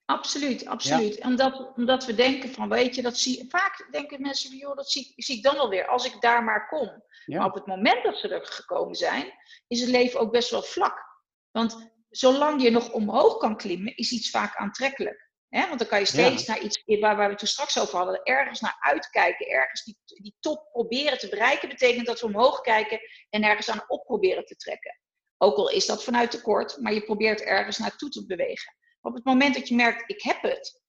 Absoluut, 0.05 0.65
absoluut. 0.65 1.23
Omdat, 1.23 1.71
omdat 1.75 2.05
we 2.05 2.15
denken 2.15 2.49
van, 2.49 2.69
weet 2.69 2.95
je, 2.95 3.01
dat 3.01 3.17
zie, 3.17 3.45
vaak 3.49 3.87
denken 3.91 4.21
mensen 4.21 4.49
van, 4.49 4.57
joh, 4.57 4.75
dat 4.75 4.91
zie, 4.91 5.13
zie 5.15 5.37
ik 5.37 5.43
dan 5.43 5.57
alweer, 5.57 5.87
als 5.87 6.05
ik 6.05 6.21
daar 6.21 6.43
maar 6.43 6.67
kom. 6.67 7.03
Maar 7.25 7.45
op 7.45 7.53
het 7.53 7.65
moment 7.65 8.03
dat 8.03 8.17
ze 8.17 8.27
er 8.27 8.45
gekomen 8.45 8.95
zijn, 8.95 9.31
is 9.67 9.81
het 9.81 9.89
leven 9.89 10.19
ook 10.19 10.31
best 10.31 10.51
wel 10.51 10.61
vlak. 10.61 11.05
Want 11.51 11.95
zolang 12.09 12.61
je 12.61 12.71
nog 12.71 12.91
omhoog 12.91 13.37
kan 13.37 13.57
klimmen, 13.57 13.95
is 13.95 14.11
iets 14.11 14.29
vaak 14.29 14.55
aantrekkelijk. 14.55 15.27
Want 15.49 15.79
dan 15.79 15.87
kan 15.87 15.99
je 15.99 16.05
steeds 16.05 16.45
naar 16.45 16.59
iets 16.59 16.83
waar, 16.85 16.99
waar 16.99 17.25
we 17.25 17.29
het 17.29 17.37
toen 17.37 17.47
straks 17.47 17.79
over 17.79 17.97
hadden, 17.97 18.23
ergens 18.23 18.59
naar 18.59 18.77
uitkijken, 18.79 19.47
ergens 19.47 19.83
die, 19.83 19.97
die 20.05 20.35
top 20.39 20.69
proberen 20.71 21.17
te 21.17 21.29
bereiken, 21.29 21.69
betekent 21.69 22.05
dat 22.05 22.19
we 22.19 22.25
omhoog 22.25 22.61
kijken 22.61 22.99
en 23.29 23.43
ergens 23.43 23.69
aan 23.69 23.83
op 23.87 24.03
proberen 24.03 24.45
te 24.45 24.55
trekken. 24.55 24.99
Ook 25.37 25.57
al 25.57 25.69
is 25.69 25.85
dat 25.85 26.03
vanuit 26.03 26.31
tekort, 26.31 26.77
maar 26.81 26.93
je 26.93 27.03
probeert 27.03 27.41
ergens 27.41 27.77
naartoe 27.77 28.09
te 28.09 28.25
bewegen. 28.25 28.75
Op 29.01 29.13
het 29.13 29.25
moment 29.25 29.55
dat 29.55 29.67
je 29.67 29.75
merkt, 29.75 30.09
ik 30.09 30.21
heb 30.21 30.41
het, 30.41 30.81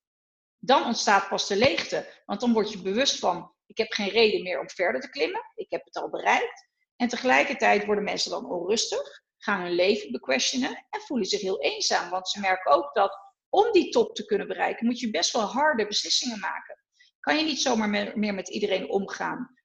dan 0.59 0.85
ontstaat 0.85 1.29
pas 1.29 1.49
de 1.49 1.57
leegte. 1.57 2.23
Want 2.27 2.41
dan 2.41 2.53
word 2.53 2.73
je 2.73 2.83
bewust 2.83 3.19
van, 3.19 3.55
ik 3.67 3.79
heb 3.79 3.93
geen 3.93 4.09
reden 4.09 4.43
meer 4.43 4.61
om 4.61 4.71
verder 4.71 5.01
te 5.01 5.11
klimmen, 5.11 5.53
ik 5.55 5.71
heb 5.71 5.85
het 5.85 5.97
al 5.97 6.11
bereikt. 6.11 6.67
En 6.97 7.09
tegelijkertijd 7.09 7.85
worden 7.85 8.05
mensen 8.05 8.31
dan 8.31 8.51
onrustig, 8.51 9.23
gaan 9.39 9.61
hun 9.61 9.73
leven 9.73 10.13
bequestionen 10.13 10.87
en 10.91 11.01
voelen 11.01 11.27
zich 11.27 11.41
heel 11.41 11.61
eenzaam. 11.61 12.11
Want 12.11 12.29
ze 12.29 12.41
merken 12.41 12.73
ook 12.73 12.95
dat 12.95 13.19
om 13.49 13.73
die 13.73 13.91
top 13.91 14.15
te 14.15 14.25
kunnen 14.25 14.49
bereiken, 14.49 14.87
moet 14.87 15.01
je 15.01 15.11
best 15.11 15.33
wel 15.33 15.43
harde 15.43 15.87
beslissingen 15.87 16.39
maken. 16.39 16.83
Kan 17.21 17.37
je 17.37 17.45
niet 17.45 17.61
zomaar 17.61 18.13
meer 18.15 18.35
met 18.35 18.49
iedereen 18.49 18.89
omgaan? 18.89 19.57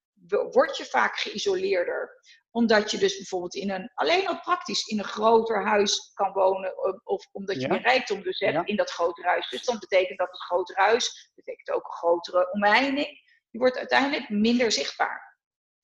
Word 0.52 0.78
je 0.78 0.86
vaak 0.86 1.16
geïsoleerder? 1.16 2.22
Omdat 2.52 2.92
je 2.92 2.98
dus 2.98 3.18
bijvoorbeeld 3.18 3.56
in 3.56 3.70
een, 3.70 3.92
alleen 3.94 4.28
al 4.28 4.40
praktisch, 4.40 4.86
in 4.86 5.00
een 5.00 5.06
groter 5.06 5.68
huis 5.68 6.12
kan 6.14 6.32
wonen. 6.34 7.04
Of 7.06 7.28
omdat 7.32 7.62
je 7.62 7.68
meer 7.68 7.82
rijkdom 7.82 8.24
dus 8.24 8.40
hebt 8.40 8.68
in 8.68 8.76
dat 8.76 8.92
grotere 8.92 9.28
huis. 9.28 9.50
Dus 9.50 9.64
dan 9.64 9.80
betekent 9.80 10.18
dat 10.18 10.32
het 10.32 10.42
grotere 10.42 10.82
huis, 10.82 11.32
betekent 11.36 11.72
ook 11.72 11.86
een 11.86 11.94
grotere 11.94 12.52
omheining. 12.52 13.08
Je 13.50 13.60
wordt 13.60 13.78
uiteindelijk 13.78 14.30
minder 14.30 14.72
zichtbaar. 14.72 15.38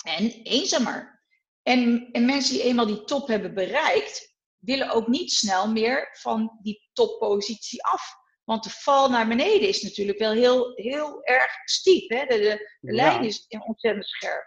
En 0.03 0.31
eenzamer. 0.43 1.18
En, 1.63 2.09
en 2.11 2.25
mensen 2.25 2.53
die 2.53 2.63
eenmaal 2.63 2.85
die 2.85 3.03
top 3.03 3.27
hebben 3.27 3.53
bereikt, 3.53 4.37
willen 4.57 4.89
ook 4.89 5.07
niet 5.07 5.31
snel 5.31 5.71
meer 5.71 6.09
van 6.11 6.59
die 6.61 6.89
toppositie 6.93 7.83
af. 7.85 8.17
Want 8.43 8.63
de 8.63 8.69
val 8.69 9.09
naar 9.09 9.27
beneden 9.27 9.67
is 9.67 9.81
natuurlijk 9.81 10.19
wel 10.19 10.31
heel, 10.31 10.71
heel 10.75 11.23
erg 11.23 11.51
stiep. 11.65 12.09
Hè? 12.09 12.25
De, 12.25 12.37
de, 12.39 12.77
de 12.79 12.93
lijn 12.93 13.23
is 13.23 13.45
ontzettend 13.65 14.07
scherp. 14.07 14.45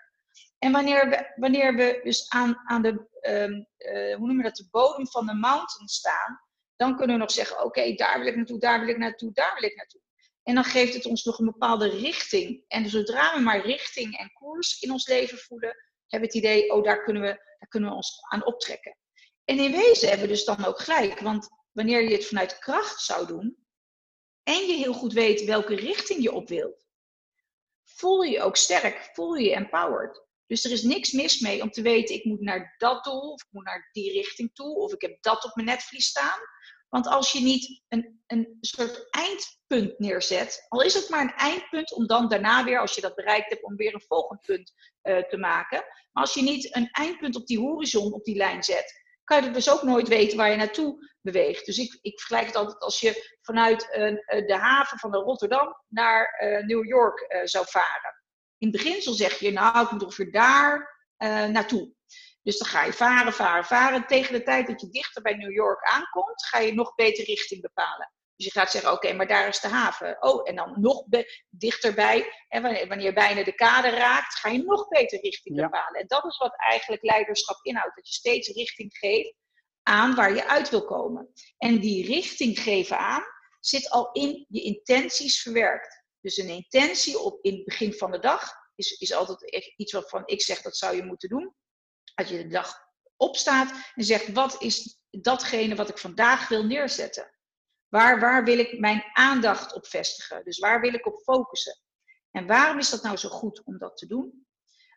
En 0.59 0.73
wanneer 0.73 1.09
we, 1.09 1.33
wanneer 1.37 1.75
we 1.75 2.01
dus 2.03 2.29
aan, 2.29 2.61
aan 2.65 2.83
de, 2.83 3.09
um, 3.29 3.67
uh, 3.79 4.17
hoe 4.17 4.27
noemen 4.27 4.37
we 4.37 4.43
dat, 4.43 4.57
de 4.57 4.69
bodem 4.71 5.09
van 5.09 5.27
de 5.27 5.35
mountain 5.35 5.89
staan, 5.89 6.41
dan 6.77 6.97
kunnen 6.97 7.17
we 7.17 7.23
nog 7.23 7.31
zeggen, 7.31 7.65
oké, 7.65 7.95
daar 7.95 8.19
wil 8.19 8.29
ik 8.29 8.37
naartoe, 8.37 8.59
daar 8.59 8.81
wil 8.81 8.89
ik 8.89 8.99
naartoe, 8.99 9.33
daar 9.33 9.55
wil 9.55 9.71
ik 9.71 9.77
naartoe. 9.77 10.01
En 10.43 10.55
dan 10.55 10.65
geeft 10.65 10.95
het 10.95 11.07
ons 11.07 11.25
nog 11.25 11.39
een 11.39 11.45
bepaalde 11.45 11.89
richting. 11.89 12.65
En 12.69 12.89
zodra 12.89 13.35
we 13.35 13.41
maar 13.41 13.67
richting 13.67 14.19
en 14.19 14.33
koers 14.33 14.81
in 14.81 14.91
ons 14.91 15.07
leven 15.07 15.39
voelen, 15.39 15.77
hebben 16.13 16.29
het 16.29 16.39
idee, 16.39 16.73
oh, 16.73 16.85
daar 16.85 17.03
kunnen 17.03 17.23
we, 17.23 17.29
daar 17.29 17.69
kunnen 17.69 17.89
we 17.89 17.97
ons 17.97 18.19
aan 18.29 18.47
optrekken. 18.47 18.97
En 19.45 19.59
in 19.59 19.73
wezen 19.73 20.09
hebben 20.09 20.27
we 20.27 20.33
dus 20.33 20.45
dan 20.45 20.65
ook 20.65 20.81
gelijk. 20.81 21.21
Want 21.21 21.49
wanneer 21.73 22.03
je 22.03 22.15
het 22.15 22.27
vanuit 22.27 22.59
kracht 22.59 23.01
zou 23.01 23.27
doen, 23.27 23.57
en 24.43 24.67
je 24.67 24.75
heel 24.75 24.93
goed 24.93 25.13
weet 25.13 25.45
welke 25.45 25.75
richting 25.75 26.23
je 26.23 26.33
op 26.33 26.49
wilt, 26.49 26.87
voel 27.85 28.23
je 28.23 28.31
je 28.31 28.43
ook 28.43 28.57
sterk, 28.57 29.11
voel 29.13 29.35
je 29.35 29.49
je 29.49 29.55
empowered. 29.55 30.27
Dus 30.47 30.65
er 30.65 30.71
is 30.71 30.83
niks 30.83 31.13
mis 31.13 31.41
mee 31.41 31.63
om 31.63 31.71
te 31.71 31.83
weten, 31.83 32.15
ik 32.15 32.25
moet 32.25 32.41
naar 32.41 32.75
dat 32.79 33.05
doel, 33.05 33.33
of 33.33 33.43
ik 33.43 33.49
moet 33.51 33.65
naar 33.65 33.89
die 33.93 34.13
richting 34.13 34.55
toe, 34.55 34.77
of 34.77 34.93
ik 34.93 35.01
heb 35.01 35.23
dat 35.23 35.45
op 35.45 35.55
mijn 35.55 35.67
netvlies 35.67 36.07
staan. 36.07 36.41
Want 36.93 37.07
als 37.07 37.33
je 37.33 37.41
niet 37.41 37.83
een, 37.89 38.23
een 38.27 38.57
soort 38.61 39.07
eindpunt 39.11 39.99
neerzet, 39.99 40.67
al 40.69 40.83
is 40.83 40.95
het 40.95 41.09
maar 41.09 41.21
een 41.21 41.35
eindpunt 41.35 41.93
om 41.93 42.07
dan 42.07 42.29
daarna 42.29 42.65
weer, 42.65 42.81
als 42.81 42.95
je 42.95 43.01
dat 43.01 43.15
bereikt 43.15 43.49
hebt, 43.49 43.65
om 43.65 43.77
weer 43.77 43.95
een 43.95 44.05
volgend 44.07 44.41
punt 44.41 44.73
uh, 45.03 45.19
te 45.19 45.37
maken. 45.37 45.85
Maar 46.13 46.23
als 46.25 46.35
je 46.35 46.43
niet 46.43 46.77
een 46.77 46.89
eindpunt 46.91 47.37
op 47.37 47.47
die 47.47 47.59
horizon, 47.59 48.13
op 48.13 48.25
die 48.25 48.37
lijn 48.37 48.63
zet, 48.63 49.01
kan 49.25 49.45
je 49.45 49.51
dus 49.51 49.71
ook 49.71 49.83
nooit 49.83 50.09
weten 50.09 50.37
waar 50.37 50.51
je 50.51 50.57
naartoe 50.57 51.11
beweegt. 51.21 51.67
Dus 51.67 51.79
ik, 51.79 51.99
ik 52.03 52.19
vergelijk 52.19 52.47
het 52.47 52.57
altijd 52.57 52.83
als 52.83 53.01
je 53.01 53.37
vanuit 53.43 53.83
uh, 53.83 54.47
de 54.47 54.57
haven 54.57 54.99
van 54.99 55.15
Rotterdam 55.15 55.77
naar 55.89 56.43
uh, 56.45 56.67
New 56.67 56.85
York 56.85 57.43
zou 57.45 57.65
varen. 57.69 58.23
In 58.59 58.69
het 58.69 58.77
beginsel 58.77 59.13
zeg 59.13 59.39
je, 59.39 59.53
nou, 59.53 59.85
ik 59.85 59.91
moet 59.91 60.03
ongeveer 60.03 60.33
daar 60.33 61.01
naartoe. 61.51 61.93
Dus 62.43 62.59
dan 62.59 62.69
ga 62.69 62.85
je 62.85 62.93
varen, 62.93 63.33
varen, 63.33 63.65
varen. 63.65 64.07
Tegen 64.07 64.33
de 64.33 64.43
tijd 64.43 64.67
dat 64.67 64.81
je 64.81 64.89
dichter 64.89 65.23
bij 65.23 65.35
New 65.35 65.53
York 65.53 65.85
aankomt, 65.85 66.47
ga 66.47 66.59
je 66.59 66.75
nog 66.75 66.95
beter 66.95 67.25
richting 67.25 67.61
bepalen. 67.61 68.13
Dus 68.37 68.53
je 68.53 68.61
gaat 68.61 68.71
zeggen, 68.71 68.93
oké, 68.93 69.13
maar 69.13 69.27
daar 69.27 69.49
is 69.49 69.61
de 69.61 69.69
haven. 69.69 70.23
Oh, 70.23 70.49
en 70.49 70.57
dan 70.57 70.75
nog 70.81 71.05
dichterbij, 71.49 72.45
en 72.49 72.63
wanneer 72.63 73.01
je 73.01 73.13
bijna 73.13 73.45
de 73.45 73.55
kade 73.55 73.89
raakt, 73.89 74.35
ga 74.35 74.49
je 74.49 74.63
nog 74.63 74.89
beter 74.89 75.21
richting 75.21 75.57
bepalen. 75.57 76.01
En 76.01 76.07
dat 76.07 76.25
is 76.25 76.39
wat 76.39 76.55
eigenlijk 76.57 77.03
leiderschap 77.03 77.65
inhoudt. 77.65 77.97
Dat 77.97 78.09
je 78.09 78.15
steeds 78.15 78.49
richting 78.49 78.97
geeft 78.97 79.35
aan 79.83 80.15
waar 80.15 80.35
je 80.35 80.47
uit 80.47 80.71
wil 80.71 80.85
komen. 80.85 81.33
En 81.59 81.81
die 81.81 82.07
richting 82.07 82.59
geven 82.59 82.99
aan, 82.99 83.23
zit 83.61 83.91
al 83.91 84.13
in 84.13 84.47
je 84.49 84.63
intenties 84.63 85.43
verwerkt. 85.43 86.05
Dus 86.21 86.37
een 86.37 86.49
intentie 86.49 87.19
op, 87.19 87.45
in 87.45 87.55
het 87.55 87.65
begin 87.65 87.93
van 87.93 88.11
de 88.11 88.19
dag 88.19 88.53
is, 88.75 88.91
is 88.91 89.13
altijd 89.13 89.51
echt 89.51 89.73
iets 89.77 89.93
waarvan 89.93 90.23
ik 90.25 90.43
zeg 90.43 90.63
dat 90.63 90.77
zou 90.77 90.97
je 90.97 91.05
moeten 91.05 91.29
doen. 91.29 91.55
Als 92.15 92.29
je 92.29 92.37
de 92.37 92.49
dag 92.49 92.81
opstaat 93.17 93.73
en 93.95 94.05
zegt, 94.05 94.33
wat 94.33 94.63
is 94.63 95.01
datgene 95.11 95.75
wat 95.75 95.89
ik 95.89 95.99
vandaag 95.99 96.49
wil 96.49 96.65
neerzetten? 96.65 97.35
Waar, 97.89 98.21
waar 98.21 98.45
wil 98.45 98.59
ik 98.59 98.79
mijn 98.79 99.05
aandacht 99.13 99.73
op 99.75 99.87
vestigen? 99.87 100.45
Dus 100.45 100.59
waar 100.59 100.81
wil 100.81 100.95
ik 100.95 101.07
op 101.07 101.23
focussen? 101.23 101.81
En 102.31 102.47
waarom 102.47 102.79
is 102.79 102.91
dat 102.91 103.03
nou 103.03 103.17
zo 103.17 103.29
goed 103.29 103.63
om 103.65 103.79
dat 103.79 103.97
te 103.97 104.07
doen? 104.07 104.47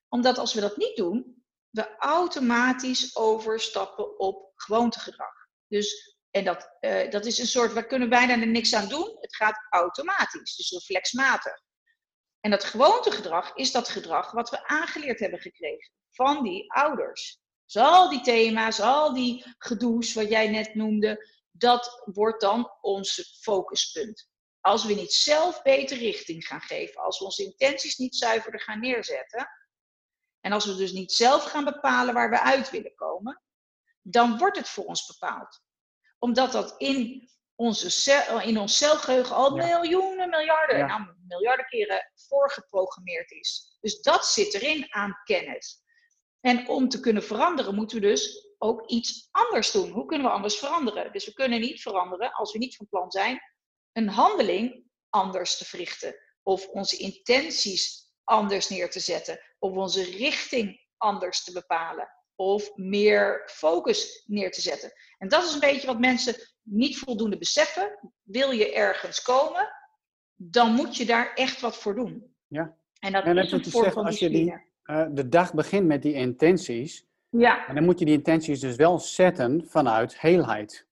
Omdat 0.08 0.38
als 0.38 0.54
we 0.54 0.62
dat 0.62 0.78
niet 0.78 0.96
doen, 0.96 1.46
we 1.70 1.98
automatisch 1.98 3.16
overstappen 3.16 4.20
op 4.20 4.52
gewoontegedrag. 4.56 5.34
Dus, 5.68 6.18
en 6.32 6.44
dat, 6.44 6.78
uh, 6.82 7.10
dat 7.10 7.26
is 7.26 7.38
een 7.38 7.48
soort, 7.48 7.74
we 7.74 7.86
kunnen 7.86 8.10
bijna 8.10 8.34
er 8.34 8.48
niks 8.48 8.74
aan 8.74 8.88
doen. 8.88 9.18
Het 9.20 9.36
gaat 9.36 9.68
automatisch, 9.70 10.56
dus 10.56 10.72
reflexmatig. 10.72 11.62
En 12.46 12.52
dat 12.52 12.64
gewoontegedrag 12.64 13.56
is 13.56 13.72
dat 13.72 13.90
gedrag 13.90 14.32
wat 14.32 14.50
we 14.50 14.68
aangeleerd 14.68 15.20
hebben 15.20 15.40
gekregen 15.40 15.92
van 16.12 16.44
die 16.44 16.74
ouders. 16.74 17.40
Dus 17.66 17.82
al 17.82 18.10
die 18.10 18.22
thema's, 18.22 18.80
al 18.80 19.14
die 19.14 19.46
gedoes 19.58 20.14
wat 20.14 20.30
jij 20.30 20.50
net 20.50 20.76
noemde, 20.76 21.30
dat 21.52 22.02
wordt 22.06 22.42
dan 22.42 22.72
ons 22.82 23.38
focuspunt. 23.42 24.30
Als 24.62 24.86
we 24.86 24.94
niet 24.94 25.14
zelf 25.14 25.62
beter 25.62 25.98
richting 25.98 26.48
gaan 26.48 26.62
geven, 26.62 27.02
als 27.02 27.20
we 27.20 27.26
onze 27.26 27.44
intenties 27.44 27.98
niet 27.98 28.16
zuiverder 28.16 28.62
gaan 28.62 28.80
neerzetten, 28.80 29.50
en 30.42 30.52
als 30.52 30.66
we 30.66 30.76
dus 30.76 30.92
niet 30.92 31.12
zelf 31.12 31.44
gaan 31.44 31.66
bepalen 31.66 32.14
waar 32.14 32.30
we 32.30 32.42
uit 32.42 32.70
willen 32.70 32.96
komen, 32.96 33.42
dan 34.02 34.38
wordt 34.38 34.58
het 34.58 34.70
voor 34.70 34.86
ons 34.86 35.06
bepaald. 35.06 35.62
Omdat 36.20 36.52
dat 36.52 36.74
in, 36.78 37.30
onze 37.56 37.90
cel, 37.90 38.42
in 38.42 38.60
ons 38.60 38.78
celgeheugen 38.78 39.36
al 39.36 39.56
miljoenen, 39.56 40.30
miljarden, 40.30 40.78
ja. 40.78 40.86
nou, 40.86 41.16
miljarden 41.28 41.66
keren 41.66 42.12
voorgeprogrammeerd 42.28 43.32
is. 43.32 43.78
Dus 43.82 44.02
dat 44.02 44.26
zit 44.26 44.54
erin 44.54 44.94
aan 44.94 45.22
kennis. 45.24 45.84
En 46.42 46.68
om 46.68 46.90
te 46.90 47.00
kunnen 47.00 47.24
veranderen, 47.24 47.76
moeten 47.76 48.02
we 48.02 48.08
dus 48.08 48.50
ook 48.58 48.90
iets 48.90 49.28
anders 49.32 49.72
doen. 49.72 49.90
Hoe 49.92 50.06
kunnen 50.06 50.28
we 50.28 50.34
anders 50.34 50.58
veranderen? 50.58 51.12
Dus 51.12 51.26
we 51.26 51.34
kunnen 51.34 51.60
niet 51.60 51.82
veranderen, 51.82 52.32
als 52.32 52.52
we 52.52 52.58
niet 52.58 52.76
van 52.76 52.88
plan 52.90 53.12
zijn, 53.12 53.42
een 53.92 54.10
handeling 54.10 54.84
anders 55.10 55.58
te 55.58 55.66
verrichten. 55.66 56.16
Of 56.44 56.68
onze 56.68 56.98
intenties 56.98 58.12
anders 58.24 58.70
neer 58.70 58.90
te 58.90 59.00
zetten. 59.00 59.40
Of 59.60 59.72
onze 59.72 60.04
richting 60.04 60.88
anders 60.98 61.44
te 61.44 61.52
bepalen. 61.52 62.10
Of 62.36 62.76
meer 62.76 63.44
focus 63.46 64.24
neer 64.28 64.52
te 64.52 64.62
zetten. 64.62 64.92
En 65.18 65.28
dat 65.28 65.44
is 65.44 65.54
een 65.54 65.60
beetje 65.60 65.88
wat 65.88 66.00
mensen 66.00 66.36
niet 66.62 66.98
voldoende 66.98 67.38
beseffen. 67.38 68.14
Wil 68.24 68.52
je 68.52 68.74
ergens 68.74 69.22
komen, 69.22 69.70
dan 70.36 70.72
moet 70.72 70.98
je 70.98 71.06
daar 71.06 71.34
echt 71.34 71.62
wat 71.62 71.78
voor 71.78 71.96
doen. 71.96 72.36
Ja. 72.48 72.78
En 73.00 73.12
dat 73.12 73.24
en 73.24 73.38
is 73.38 73.52
een 73.52 73.66
vorm 73.66 73.92
van 73.92 74.06
als 74.06 74.20
je 74.20 74.30
die, 74.30 74.54
uh, 74.86 75.06
de 75.12 75.30
dag 75.30 75.54
begint 75.54 75.86
met 75.86 76.02
die 76.02 76.14
intenties, 76.14 77.06
ja. 77.38 77.68
En 77.68 77.76
dan 77.76 77.84
moet 77.84 78.00
je 78.00 78.06
die 78.06 78.14
intenties 78.14 78.60
dus 78.60 78.76
wel 78.76 79.00
zetten 79.00 79.66
vanuit 79.68 80.20
heelheid. 80.20 80.88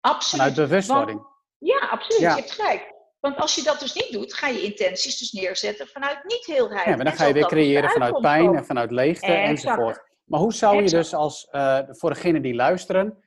Absoluut. 0.00 0.44
Vanuit 0.44 0.68
bewustwording. 0.68 1.26
ja, 1.58 1.78
absoluut. 1.78 2.20
Je 2.20 2.40
hebt 2.40 2.52
gelijk. 2.52 2.94
Want 3.20 3.36
als 3.36 3.54
je 3.54 3.62
dat 3.62 3.80
dus 3.80 3.94
niet 3.94 4.12
doet, 4.12 4.34
ga 4.34 4.48
je 4.48 4.62
intenties 4.62 5.18
dus 5.18 5.32
neerzetten 5.32 5.86
vanuit 5.86 6.24
niet-heelheid. 6.24 6.86
Ja, 6.86 6.96
maar 6.96 7.04
dan 7.04 7.14
ga 7.14 7.26
je 7.26 7.32
weer 7.32 7.46
creëren 7.46 7.90
vanuit 7.90 8.20
pijn 8.20 8.56
en 8.56 8.64
vanuit 8.64 8.90
leegte 8.90 9.32
enzovoort. 9.32 10.04
Maar 10.26 10.40
hoe 10.40 10.52
zou 10.52 10.82
je 10.82 10.90
dus 10.90 11.14
als, 11.14 11.48
uh, 11.52 11.80
voor 11.88 12.10
degenen 12.10 12.42
die 12.42 12.54
luisteren, 12.54 13.22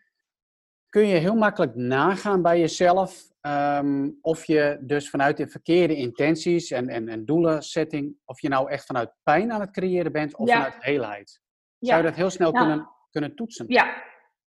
kun 0.89 1.07
je 1.07 1.15
heel 1.15 1.35
makkelijk 1.35 1.75
nagaan 1.75 2.41
bij 2.41 2.59
jezelf 2.59 3.29
um, 3.41 4.17
of 4.21 4.45
je 4.45 4.77
dus 4.81 5.09
vanuit 5.09 5.37
de 5.37 5.47
verkeerde 5.47 5.95
intenties 5.95 6.71
en, 6.71 6.89
en, 6.89 7.07
en 7.07 7.25
doelensetting, 7.25 8.15
of 8.25 8.41
je 8.41 8.49
nou 8.49 8.69
echt 8.71 8.85
vanuit 8.85 9.13
pijn 9.23 9.51
aan 9.51 9.61
het 9.61 9.71
creëren 9.71 10.11
bent 10.11 10.35
of 10.35 10.49
vanuit 10.49 10.75
heelheid? 10.79 11.41
Zou 11.79 11.97
je 11.97 12.03
dat 12.03 12.15
heel 12.15 12.29
snel 12.29 12.51
kunnen, 12.51 12.89
kunnen 13.11 13.35
toetsen? 13.35 13.65
Ja. 13.67 14.03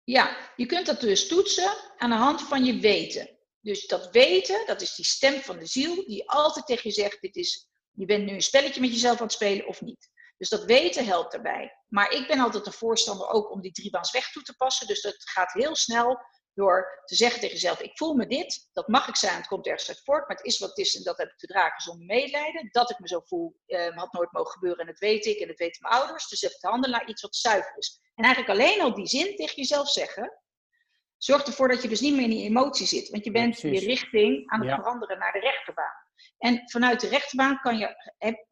ja, 0.05 0.37
je 0.57 0.67
kunt 0.67 0.87
dat 0.87 1.01
dus 1.01 1.29
toetsen 1.29 1.71
aan 1.97 2.11
de 2.11 2.17
hand 2.17 2.43
van 2.43 2.65
je 2.65 2.81
weten. 2.81 3.31
Dus 3.61 3.87
dat 3.87 4.11
weten, 4.11 4.67
dat 4.67 4.81
is 4.81 4.95
die 4.95 5.05
stem 5.05 5.41
van 5.41 5.59
de 5.59 5.67
ziel 5.67 5.95
die 5.95 6.31
altijd 6.31 6.67
tegen 6.67 6.91
je 6.91 6.95
zegt: 6.95 7.21
dit 7.21 7.37
is, 7.37 7.69
je 7.93 8.05
bent 8.05 8.25
nu 8.27 8.33
een 8.33 8.43
spelletje 8.43 8.81
met 8.81 8.93
jezelf 8.93 9.17
aan 9.17 9.27
het 9.27 9.33
spelen 9.33 9.67
of 9.67 9.81
niet. 9.81 10.11
Dus 10.37 10.49
dat 10.49 10.65
weten 10.65 11.05
helpt 11.05 11.33
daarbij. 11.33 11.77
Maar 11.89 12.11
ik 12.11 12.27
ben 12.27 12.41
altijd 12.41 12.67
een 12.67 12.73
voorstander 12.73 13.29
ook 13.29 13.51
om 13.51 13.61
die 13.61 13.73
driebaans 13.73 14.11
weg 14.11 14.31
toe 14.31 14.43
te 14.43 14.57
passen. 14.57 14.87
Dus 14.87 15.03
dat 15.03 15.15
gaat 15.19 15.53
heel 15.53 15.77
snel 15.77 16.19
door 16.55 17.03
te 17.05 17.15
zeggen 17.15 17.41
tegen 17.41 17.55
jezelf: 17.55 17.81
Ik 17.81 17.97
voel 17.97 18.15
me 18.15 18.27
dit, 18.27 18.69
dat 18.73 18.89
mag 18.89 19.09
ik 19.09 19.17
zijn, 19.17 19.37
het 19.37 19.47
komt 19.47 19.67
ergens 19.67 19.89
uit 19.89 20.03
voort, 20.05 20.29
maar 20.29 20.37
het 20.37 20.47
is 20.47 20.59
wat 20.59 20.69
het 20.69 20.79
is 20.79 20.97
en 20.97 21.03
dat 21.03 21.19
heb 21.19 21.29
ik 21.29 21.39
te 21.39 21.47
dragen 21.47 21.81
zonder 21.81 22.07
medelijden. 22.07 22.69
Dat 22.71 22.91
ik 22.91 22.99
me 22.99 23.09
zo 23.09 23.21
voel, 23.25 23.57
eh, 23.67 23.97
had 23.97 24.13
nooit 24.13 24.33
mogen 24.33 24.53
gebeuren 24.53 24.81
en 24.81 24.87
dat 24.87 24.99
weet 24.99 25.27
ik 25.27 25.39
en 25.39 25.49
dat 25.49 25.59
weten 25.59 25.83
mijn 25.83 25.95
ouders. 25.95 26.29
Dus 26.29 26.41
heb 26.41 26.51
ik 26.51 26.59
te 26.59 26.69
handelen 26.69 26.99
naar 26.99 27.09
iets 27.09 27.23
wat 27.23 27.37
zuiver 27.37 27.77
is. 27.77 28.01
En 28.15 28.25
eigenlijk 28.25 28.55
alleen 28.55 28.81
al 28.81 28.95
die 28.95 29.07
zin 29.07 29.37
tegen 29.37 29.57
jezelf 29.57 29.91
zeggen, 29.91 30.41
zorgt 31.17 31.47
ervoor 31.47 31.69
dat 31.69 31.83
je 31.83 31.89
dus 31.89 32.01
niet 32.01 32.15
meer 32.15 32.25
in 32.25 32.31
die 32.31 32.45
emotie 32.45 32.87
zit. 32.87 33.09
Want 33.09 33.25
je 33.25 33.31
bent 33.31 33.61
je 33.61 33.79
richting 33.79 34.51
aan 34.51 34.67
het 34.67 34.75
veranderen 34.75 35.19
naar 35.19 35.33
de 35.33 35.41
rechterbaan. 35.41 36.06
En 36.47 36.63
vanuit 36.71 37.01
de 37.01 37.09
rechterbaan 37.09 37.61
kan 37.61 37.79
je, 37.79 37.97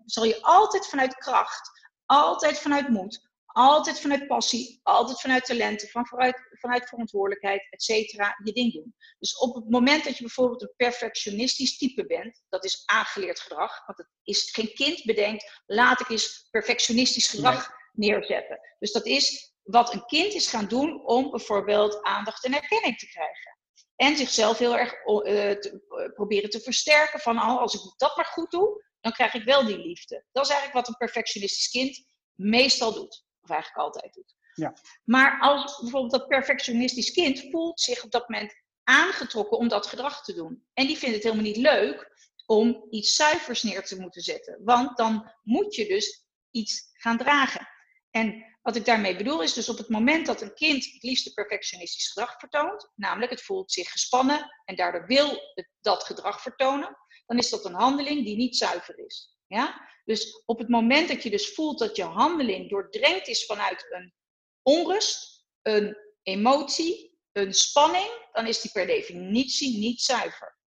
zal 0.04 0.24
je 0.24 0.42
altijd 0.42 0.86
vanuit 0.86 1.14
kracht, 1.14 1.70
altijd 2.06 2.58
vanuit 2.58 2.88
moed, 2.88 3.28
altijd 3.46 4.00
vanuit 4.00 4.26
passie, 4.26 4.80
altijd 4.82 5.20
vanuit 5.20 5.44
talenten, 5.44 5.88
van 5.88 6.06
vanuit, 6.06 6.48
vanuit 6.50 6.88
verantwoordelijkheid, 6.88 7.66
et 7.70 7.82
cetera, 7.82 8.40
je 8.44 8.52
ding 8.52 8.72
doen. 8.72 8.94
Dus 9.18 9.38
op 9.38 9.54
het 9.54 9.70
moment 9.70 10.04
dat 10.04 10.16
je 10.16 10.22
bijvoorbeeld 10.22 10.62
een 10.62 10.74
perfectionistisch 10.76 11.78
type 11.78 12.06
bent, 12.06 12.42
dat 12.48 12.64
is 12.64 12.82
aangeleerd 12.84 13.40
gedrag, 13.40 13.86
want 13.86 13.98
het 13.98 14.08
is 14.22 14.50
geen 14.52 14.74
kind 14.74 15.04
bedenkt, 15.04 15.62
laat 15.66 16.00
ik 16.00 16.08
eens 16.08 16.48
perfectionistisch 16.50 17.26
gedrag 17.26 17.70
neerzetten. 17.92 18.60
Dus 18.78 18.92
dat 18.92 19.06
is 19.06 19.54
wat 19.62 19.92
een 19.92 20.04
kind 20.06 20.32
is 20.32 20.46
gaan 20.46 20.68
doen 20.68 21.06
om 21.06 21.30
bijvoorbeeld 21.30 22.02
aandacht 22.02 22.44
en 22.44 22.54
erkenning 22.54 22.98
te 22.98 23.06
krijgen. 23.06 23.53
En 23.96 24.16
zichzelf 24.16 24.58
heel 24.58 24.78
erg 24.78 24.92
uh, 24.92 25.22
te, 25.50 25.84
uh, 25.88 26.12
proberen 26.14 26.50
te 26.50 26.60
versterken 26.60 27.20
van 27.20 27.36
oh, 27.36 27.58
als 27.58 27.74
ik 27.74 27.80
dat 27.96 28.16
maar 28.16 28.24
goed 28.24 28.50
doe, 28.50 28.84
dan 29.00 29.12
krijg 29.12 29.34
ik 29.34 29.44
wel 29.44 29.64
die 29.66 29.78
liefde. 29.78 30.24
Dat 30.32 30.44
is 30.44 30.50
eigenlijk 30.50 30.78
wat 30.78 30.88
een 30.88 31.06
perfectionistisch 31.06 31.68
kind 31.68 32.06
meestal 32.32 32.92
doet. 32.92 33.24
Of 33.40 33.50
eigenlijk 33.50 33.80
altijd 33.80 34.14
doet. 34.14 34.34
Ja. 34.54 34.74
Maar 35.04 35.40
als 35.40 35.80
bijvoorbeeld 35.80 36.12
dat 36.12 36.28
perfectionistisch 36.28 37.12
kind 37.12 37.46
voelt 37.50 37.80
zich 37.80 38.04
op 38.04 38.10
dat 38.10 38.28
moment 38.28 38.54
aangetrokken 38.84 39.58
om 39.58 39.68
dat 39.68 39.86
gedrag 39.86 40.24
te 40.24 40.34
doen. 40.34 40.64
En 40.74 40.86
die 40.86 40.96
vindt 40.96 41.14
het 41.14 41.24
helemaal 41.24 41.44
niet 41.44 41.56
leuk 41.56 42.12
om 42.46 42.86
iets 42.90 43.14
zuivers 43.14 43.62
neer 43.62 43.84
te 43.84 44.00
moeten 44.00 44.22
zetten. 44.22 44.60
Want 44.64 44.96
dan 44.96 45.32
moet 45.42 45.74
je 45.74 45.86
dus 45.86 46.24
iets 46.50 46.90
gaan 46.92 47.18
dragen. 47.18 47.68
En 48.10 48.53
wat 48.64 48.76
ik 48.76 48.84
daarmee 48.84 49.16
bedoel 49.16 49.42
is 49.42 49.52
dus 49.52 49.68
op 49.68 49.78
het 49.78 49.88
moment 49.88 50.26
dat 50.26 50.40
een 50.40 50.54
kind 50.54 50.84
het 50.84 51.02
liefste 51.02 51.32
perfectionistisch 51.32 52.08
gedrag 52.08 52.38
vertoont, 52.38 52.90
namelijk 52.94 53.30
het 53.30 53.42
voelt 53.42 53.72
zich 53.72 53.90
gespannen 53.90 54.50
en 54.64 54.76
daardoor 54.76 55.06
wil 55.06 55.52
het 55.54 55.68
dat 55.80 56.04
gedrag 56.04 56.42
vertonen, 56.42 56.96
dan 57.26 57.38
is 57.38 57.50
dat 57.50 57.64
een 57.64 57.74
handeling 57.74 58.24
die 58.24 58.36
niet 58.36 58.56
zuiver 58.56 58.98
is. 58.98 59.36
Ja? 59.46 59.88
Dus 60.04 60.42
op 60.44 60.58
het 60.58 60.68
moment 60.68 61.08
dat 61.08 61.22
je 61.22 61.30
dus 61.30 61.54
voelt 61.54 61.78
dat 61.78 61.96
je 61.96 62.02
handeling 62.02 62.70
doordrenkt 62.70 63.28
is 63.28 63.46
vanuit 63.46 63.86
een 63.90 64.14
onrust, 64.62 65.46
een 65.62 65.96
emotie, 66.22 67.18
een 67.32 67.54
spanning, 67.54 68.28
dan 68.32 68.46
is 68.46 68.60
die 68.60 68.70
per 68.70 68.86
definitie 68.86 69.78
niet 69.78 70.00
zuiver. 70.00 70.58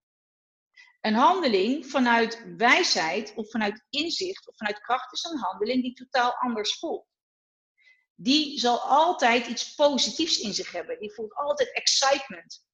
Een 1.02 1.14
handeling 1.14 1.86
vanuit 1.86 2.44
wijsheid 2.58 3.34
of 3.36 3.50
vanuit 3.50 3.86
inzicht 3.90 4.48
of 4.48 4.58
vanuit 4.58 4.82
kracht 4.82 5.14
is 5.14 5.24
een 5.24 5.40
handeling 5.40 5.82
die 5.82 5.94
totaal 5.94 6.34
anders 6.34 6.80
voelt. 6.80 7.16
Die 8.20 8.60
zal 8.60 8.80
altijd 8.80 9.48
iets 9.48 9.76
positiefs 9.76 10.40
in 10.40 10.54
zich 10.54 10.72
hebben. 10.72 11.00
Die 11.00 11.14
voelt 11.14 11.36
altijd 11.36 11.74
excitement. 11.74 12.66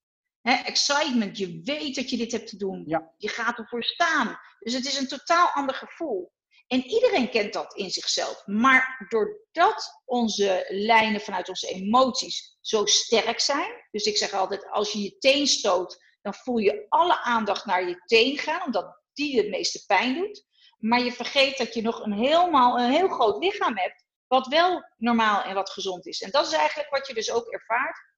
excitement, 0.41 1.37
je 1.37 1.61
weet 1.63 1.95
dat 1.95 2.09
je 2.09 2.17
dit 2.17 2.31
hebt 2.31 2.47
te 2.47 2.57
doen. 2.57 2.83
Ja. 2.87 3.13
Je 3.17 3.27
gaat 3.27 3.57
ervoor 3.57 3.83
staan. 3.83 4.39
Dus 4.59 4.73
het 4.73 4.85
is 4.85 4.99
een 4.99 5.07
totaal 5.07 5.47
ander 5.47 5.75
gevoel. 5.75 6.31
En 6.67 6.85
iedereen 6.85 7.29
kent 7.29 7.53
dat 7.53 7.75
in 7.75 7.89
zichzelf. 7.89 8.45
Maar 8.45 9.05
doordat 9.09 10.01
onze 10.05 10.65
lijnen 10.69 11.21
vanuit 11.21 11.49
onze 11.49 11.67
emoties 11.67 12.57
zo 12.61 12.85
sterk 12.85 13.39
zijn. 13.39 13.87
Dus 13.91 14.03
ik 14.03 14.17
zeg 14.17 14.33
altijd, 14.33 14.69
als 14.69 14.91
je 14.91 15.01
je 15.01 15.17
teen 15.17 15.47
stoot, 15.47 15.97
dan 16.21 16.33
voel 16.33 16.57
je 16.57 16.85
alle 16.89 17.21
aandacht 17.21 17.65
naar 17.65 17.87
je 17.87 18.01
teen 18.05 18.37
gaan, 18.37 18.65
omdat 18.65 19.01
die 19.13 19.37
het 19.37 19.49
meeste 19.49 19.85
pijn 19.85 20.15
doet. 20.15 20.45
Maar 20.77 21.03
je 21.03 21.11
vergeet 21.11 21.57
dat 21.57 21.73
je 21.73 21.81
nog 21.81 21.99
een, 22.05 22.13
helemaal, 22.13 22.79
een 22.79 22.91
heel 22.91 23.07
groot 23.07 23.43
lichaam 23.43 23.77
hebt, 23.77 24.02
wat 24.27 24.47
wel 24.47 24.85
normaal 24.97 25.43
en 25.43 25.55
wat 25.55 25.69
gezond 25.69 26.05
is. 26.05 26.21
En 26.21 26.31
dat 26.31 26.47
is 26.47 26.53
eigenlijk 26.53 26.89
wat 26.89 27.07
je 27.07 27.13
dus 27.13 27.31
ook 27.31 27.51
ervaart. 27.51 28.11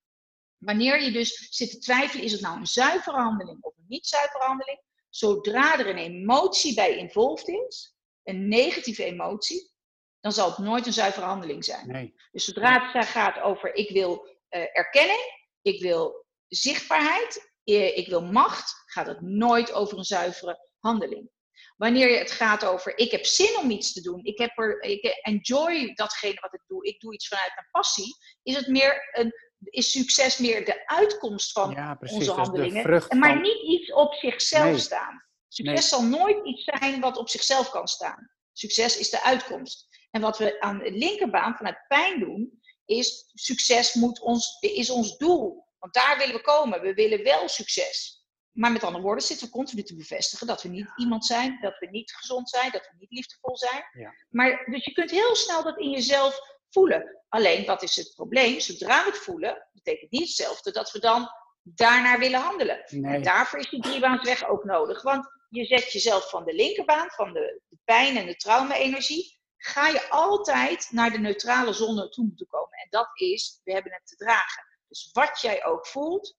Wanneer 0.57 1.01
je 1.01 1.11
dus 1.11 1.47
zit 1.49 1.71
te 1.71 1.77
twijfelen, 1.77 2.25
is 2.25 2.31
het 2.31 2.41
nou 2.41 2.57
een 2.57 2.67
zuivere 2.67 3.17
handeling 3.17 3.63
of 3.63 3.77
een 3.77 3.85
niet 3.87 4.07
zuivere 4.07 4.43
handeling? 4.43 4.81
Zodra 5.09 5.79
er 5.79 5.87
een 5.87 5.97
emotie 5.97 6.75
bij 6.75 6.97
involved 6.97 7.47
is, 7.47 7.95
een 8.23 8.47
negatieve 8.47 9.03
emotie, 9.03 9.71
dan 10.19 10.31
zal 10.31 10.49
het 10.49 10.57
nooit 10.57 10.85
een 10.85 10.93
zuivere 10.93 11.25
handeling 11.25 11.65
zijn. 11.65 11.87
Nee. 11.87 12.15
Dus 12.31 12.45
zodra 12.45 12.91
het 12.91 13.05
gaat 13.05 13.39
over 13.39 13.75
ik 13.75 13.89
wil 13.89 14.27
uh, 14.49 14.77
erkenning, 14.77 15.49
ik 15.61 15.81
wil 15.81 16.25
zichtbaarheid, 16.47 17.53
eh, 17.63 17.97
ik 17.97 18.07
wil 18.07 18.21
macht, 18.21 18.83
gaat 18.85 19.07
het 19.07 19.21
nooit 19.21 19.73
over 19.73 19.97
een 19.97 20.03
zuivere 20.03 20.69
handeling. 20.79 21.29
Wanneer 21.75 22.19
het 22.19 22.31
gaat 22.31 22.65
over 22.65 22.97
ik 22.97 23.11
heb 23.11 23.25
zin 23.25 23.57
om 23.57 23.69
iets 23.69 23.93
te 23.93 24.01
doen, 24.01 24.23
ik, 24.23 24.37
heb 24.37 24.57
er, 24.57 24.81
ik 24.81 25.03
enjoy 25.03 25.93
datgene 25.93 26.39
wat 26.41 26.53
ik 26.53 26.63
doe, 26.67 26.85
ik 26.85 26.99
doe 26.99 27.13
iets 27.13 27.27
vanuit 27.27 27.51
mijn 27.55 27.67
passie, 27.71 28.15
is 28.43 28.55
het 28.55 28.67
meer 28.67 29.09
een, 29.11 29.33
is 29.59 29.91
succes 29.91 30.37
meer 30.37 30.65
de 30.65 30.87
uitkomst 30.87 31.51
van 31.51 31.97
onze 31.99 32.31
handelingen, 32.31 33.07
maar 33.19 33.41
niet 33.41 33.61
iets 33.63 33.93
op 33.93 34.13
zichzelf 34.13 34.79
staan. 34.79 35.23
Succes 35.47 35.87
zal 35.87 36.03
nooit 36.03 36.45
iets 36.45 36.63
zijn 36.63 36.99
wat 36.99 37.17
op 37.17 37.29
zichzelf 37.29 37.69
kan 37.69 37.87
staan. 37.87 38.29
Succes 38.53 38.97
is 38.97 39.09
de 39.09 39.23
uitkomst. 39.23 39.87
En 40.11 40.21
wat 40.21 40.37
we 40.37 40.61
aan 40.61 40.77
de 40.77 40.91
linkerbaan 40.91 41.55
vanuit 41.55 41.85
pijn 41.87 42.19
doen, 42.19 42.61
is 42.85 43.31
succes 43.33 43.93
moet 43.93 44.21
ons, 44.21 44.57
is 44.59 44.89
ons 44.89 45.17
doel. 45.17 45.67
Want 45.79 45.93
daar 45.93 46.17
willen 46.17 46.35
we 46.35 46.41
komen. 46.41 46.81
We 46.81 46.93
willen 46.93 47.23
wel 47.23 47.47
succes. 47.47 48.24
Maar 48.55 48.71
met 48.71 48.83
andere 48.83 49.03
woorden 49.03 49.23
zitten 49.23 49.47
we 49.47 49.53
continu 49.53 49.83
te 49.83 49.95
bevestigen 49.95 50.47
dat 50.47 50.61
we 50.61 50.69
niet 50.69 50.91
iemand 50.95 51.25
zijn, 51.25 51.57
dat 51.61 51.79
we 51.79 51.87
niet 51.89 52.11
gezond 52.11 52.49
zijn, 52.49 52.71
dat 52.71 52.81
we 52.81 52.95
niet 52.99 53.11
liefdevol 53.11 53.57
zijn. 53.57 53.83
Ja. 53.91 54.13
Maar, 54.29 54.65
dus 54.65 54.85
je 54.85 54.91
kunt 54.91 55.11
heel 55.11 55.35
snel 55.35 55.63
dat 55.63 55.79
in 55.79 55.89
jezelf 55.89 56.39
voelen. 56.69 57.23
Alleen, 57.29 57.65
wat 57.65 57.83
is 57.83 57.95
het 57.95 58.13
probleem? 58.15 58.59
Zodra 58.59 59.03
we 59.03 59.09
het 59.09 59.19
voelen, 59.19 59.67
betekent 59.73 60.11
niet 60.11 60.27
hetzelfde 60.27 60.71
dat 60.71 60.91
we 60.91 60.99
dan 60.99 61.29
daarnaar 61.63 62.19
willen 62.19 62.39
handelen. 62.39 62.83
En 62.83 63.23
daarvoor 63.23 63.59
is 63.59 63.69
die 63.69 63.81
driebaansweg 63.81 64.47
ook 64.47 64.63
nodig. 64.63 65.01
Want 65.01 65.27
je 65.49 65.65
zet 65.65 65.91
jezelf 65.91 66.29
van 66.29 66.45
de 66.45 66.53
linkerbaan, 66.53 67.09
van 67.09 67.33
de, 67.33 67.61
de 67.67 67.77
pijn 67.83 68.17
en 68.17 68.25
de 68.25 68.35
trauma-energie, 68.35 69.39
ga 69.57 69.87
je 69.87 70.09
altijd 70.09 70.87
naar 70.91 71.11
de 71.11 71.19
neutrale 71.19 71.73
zone 71.73 72.09
toe 72.09 72.25
moeten 72.25 72.47
komen. 72.47 72.77
En 72.77 72.87
dat 72.89 73.09
is, 73.13 73.61
we 73.63 73.71
hebben 73.71 73.91
het 73.91 74.07
te 74.07 74.15
dragen. 74.15 74.63
Dus 74.87 75.09
wat 75.13 75.41
jij 75.41 75.65
ook 75.65 75.87
voelt, 75.87 76.35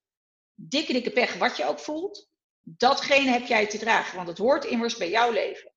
dikke 0.57 0.93
dikke 0.93 1.11
pech 1.11 1.35
wat 1.35 1.57
je 1.57 1.65
ook 1.65 1.79
voelt, 1.79 2.31
datgene 2.63 3.31
heb 3.31 3.47
jij 3.47 3.67
te 3.67 3.79
dragen. 3.79 4.17
Want 4.17 4.29
het 4.29 4.39
hoort 4.39 4.65
immers 4.65 4.97
bij 4.97 5.11
jouw 5.11 5.31
leven. 5.31 5.73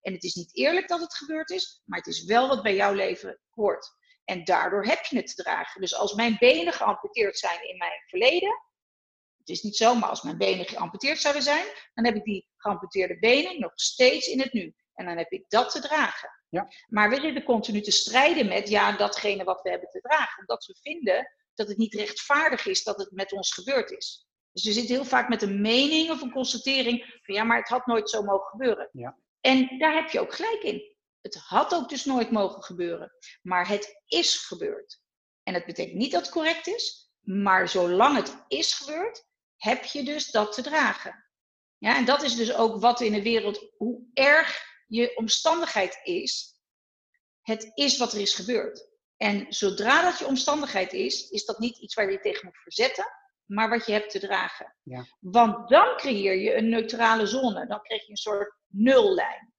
En 0.00 0.12
het 0.12 0.22
is 0.22 0.34
niet 0.34 0.56
eerlijk 0.56 0.88
dat 0.88 1.00
het 1.00 1.14
gebeurd 1.14 1.50
is, 1.50 1.82
maar 1.84 1.98
het 1.98 2.06
is 2.06 2.24
wel 2.24 2.48
wat 2.48 2.62
bij 2.62 2.74
jouw 2.74 2.94
leven 2.94 3.40
hoort. 3.50 3.98
En 4.24 4.44
daardoor 4.44 4.84
heb 4.84 5.04
je 5.04 5.16
het 5.16 5.36
te 5.36 5.42
dragen. 5.42 5.80
Dus 5.80 5.94
als 5.94 6.14
mijn 6.14 6.36
benen 6.38 6.72
geamputeerd 6.72 7.38
zijn 7.38 7.68
in 7.68 7.76
mijn 7.76 8.02
verleden, 8.06 8.62
het 9.38 9.48
is 9.48 9.62
niet 9.62 9.76
zo, 9.76 9.94
maar 9.94 10.08
als 10.08 10.22
mijn 10.22 10.38
benen 10.38 10.66
geamputeerd 10.66 11.20
zouden 11.20 11.42
zijn, 11.42 11.64
dan 11.94 12.04
heb 12.04 12.16
ik 12.16 12.24
die 12.24 12.48
geamputeerde 12.56 13.18
benen 13.18 13.60
nog 13.60 13.72
steeds 13.74 14.26
in 14.26 14.40
het 14.40 14.52
nu. 14.52 14.74
En 14.94 15.06
dan 15.06 15.16
heb 15.16 15.30
ik 15.30 15.44
dat 15.48 15.70
te 15.70 15.80
dragen. 15.80 16.30
Ja. 16.48 16.68
Maar 16.88 17.10
we 17.10 17.20
zitten 17.20 17.42
continu 17.42 17.80
te 17.80 17.90
strijden 17.90 18.48
met 18.48 18.68
ja, 18.68 18.96
datgene 18.96 19.44
wat 19.44 19.62
we 19.62 19.70
hebben 19.70 19.88
te 19.88 20.00
dragen. 20.00 20.40
Omdat 20.40 20.64
we 20.64 20.76
vinden 20.82 21.30
dat 21.54 21.68
het 21.68 21.76
niet 21.76 21.94
rechtvaardig 21.94 22.66
is 22.66 22.82
dat 22.82 22.98
het 22.98 23.10
met 23.10 23.32
ons 23.32 23.52
gebeurd 23.52 23.90
is. 23.90 24.26
Dus 24.52 24.64
we 24.64 24.72
zitten 24.72 24.94
heel 24.94 25.04
vaak 25.04 25.28
met 25.28 25.42
een 25.42 25.60
mening 25.60 26.10
of 26.10 26.20
een 26.20 26.32
constatering 26.32 27.20
van 27.22 27.34
ja, 27.34 27.44
maar 27.44 27.58
het 27.58 27.68
had 27.68 27.86
nooit 27.86 28.10
zo 28.10 28.22
mogen 28.22 28.48
gebeuren. 28.50 28.88
Ja. 28.92 29.18
En 29.40 29.78
daar 29.78 29.94
heb 29.94 30.10
je 30.10 30.20
ook 30.20 30.34
gelijk 30.34 30.62
in. 30.62 30.96
Het 31.20 31.34
had 31.34 31.74
ook 31.74 31.88
dus 31.88 32.04
nooit 32.04 32.30
mogen 32.30 32.62
gebeuren. 32.62 33.12
Maar 33.42 33.68
het 33.68 34.02
is 34.06 34.36
gebeurd. 34.36 35.00
En 35.42 35.54
het 35.54 35.64
betekent 35.64 35.96
niet 35.96 36.12
dat 36.12 36.20
het 36.20 36.30
correct 36.30 36.66
is, 36.66 37.10
maar 37.20 37.68
zolang 37.68 38.16
het 38.16 38.44
is 38.48 38.72
gebeurd, 38.72 39.24
heb 39.56 39.84
je 39.84 40.02
dus 40.02 40.30
dat 40.30 40.52
te 40.52 40.62
dragen. 40.62 41.24
Ja, 41.78 41.96
en 41.96 42.04
dat 42.04 42.22
is 42.22 42.36
dus 42.36 42.54
ook 42.54 42.80
wat 42.80 43.00
in 43.00 43.12
de 43.12 43.22
wereld, 43.22 43.72
hoe 43.76 44.06
erg 44.12 44.62
je 44.86 45.16
omstandigheid 45.16 46.00
is, 46.02 46.60
het 47.42 47.70
is 47.74 47.98
wat 47.98 48.12
er 48.12 48.20
is 48.20 48.34
gebeurd. 48.34 48.89
En 49.22 49.46
zodra 49.48 50.02
dat 50.02 50.18
je 50.18 50.26
omstandigheid 50.26 50.92
is, 50.92 51.28
is 51.30 51.44
dat 51.44 51.58
niet 51.58 51.78
iets 51.78 51.94
waar 51.94 52.10
je 52.10 52.20
tegen 52.20 52.44
moet 52.44 52.62
verzetten, 52.62 53.06
maar 53.46 53.68
wat 53.68 53.86
je 53.86 53.92
hebt 53.92 54.10
te 54.10 54.18
dragen. 54.18 54.76
Ja. 54.82 55.04
Want 55.20 55.68
dan 55.68 55.96
creëer 55.96 56.36
je 56.36 56.54
een 56.54 56.68
neutrale 56.68 57.26
zone. 57.26 57.66
Dan 57.66 57.82
krijg 57.82 58.04
je 58.04 58.10
een 58.10 58.16
soort 58.16 58.54
nullijn. 58.66 59.52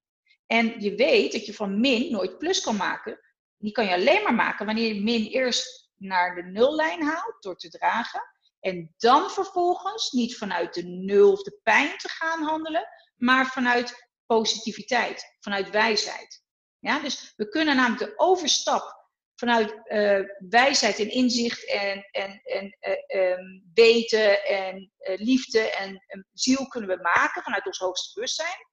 En 0.46 0.80
je 0.80 0.94
weet 0.94 1.32
dat 1.32 1.46
je 1.46 1.54
van 1.54 1.80
min 1.80 2.12
nooit 2.12 2.38
plus 2.38 2.60
kan 2.60 2.76
maken. 2.76 3.20
Die 3.56 3.72
kan 3.72 3.84
je 3.84 3.94
alleen 3.94 4.22
maar 4.22 4.34
maken 4.34 4.66
wanneer 4.66 4.94
je 4.94 5.02
min 5.02 5.26
eerst 5.26 5.90
naar 5.96 6.34
de 6.34 6.42
nullijn 6.42 7.02
haalt 7.02 7.42
door 7.42 7.56
te 7.56 7.68
dragen. 7.68 8.22
En 8.60 8.94
dan 8.96 9.30
vervolgens 9.30 10.10
niet 10.10 10.36
vanuit 10.36 10.74
de 10.74 10.82
nul 10.82 11.32
of 11.32 11.42
de 11.42 11.60
pijn 11.62 11.98
te 11.98 12.08
gaan 12.08 12.42
handelen, 12.42 12.88
maar 13.16 13.46
vanuit 13.46 14.10
positiviteit, 14.26 15.36
vanuit 15.40 15.70
wijsheid. 15.70 16.42
Ja, 16.78 17.00
dus 17.00 17.32
we 17.36 17.48
kunnen 17.48 17.76
namelijk 17.76 18.10
de 18.10 18.18
overstap 18.18 19.01
vanuit 19.42 19.80
uh, 19.84 20.28
wijsheid 20.48 20.98
en 20.98 21.10
inzicht 21.10 21.70
en, 21.70 22.08
en, 22.10 22.40
en 22.42 22.76
uh, 22.80 23.38
um, 23.38 23.70
weten 23.74 24.44
en 24.44 24.92
uh, 25.00 25.16
liefde 25.16 25.70
en 25.70 26.04
ziel 26.32 26.66
kunnen 26.66 26.90
we 26.90 27.02
maken 27.02 27.42
vanuit 27.42 27.66
ons 27.66 27.78
hoogste 27.78 28.14
bewustzijn. 28.14 28.66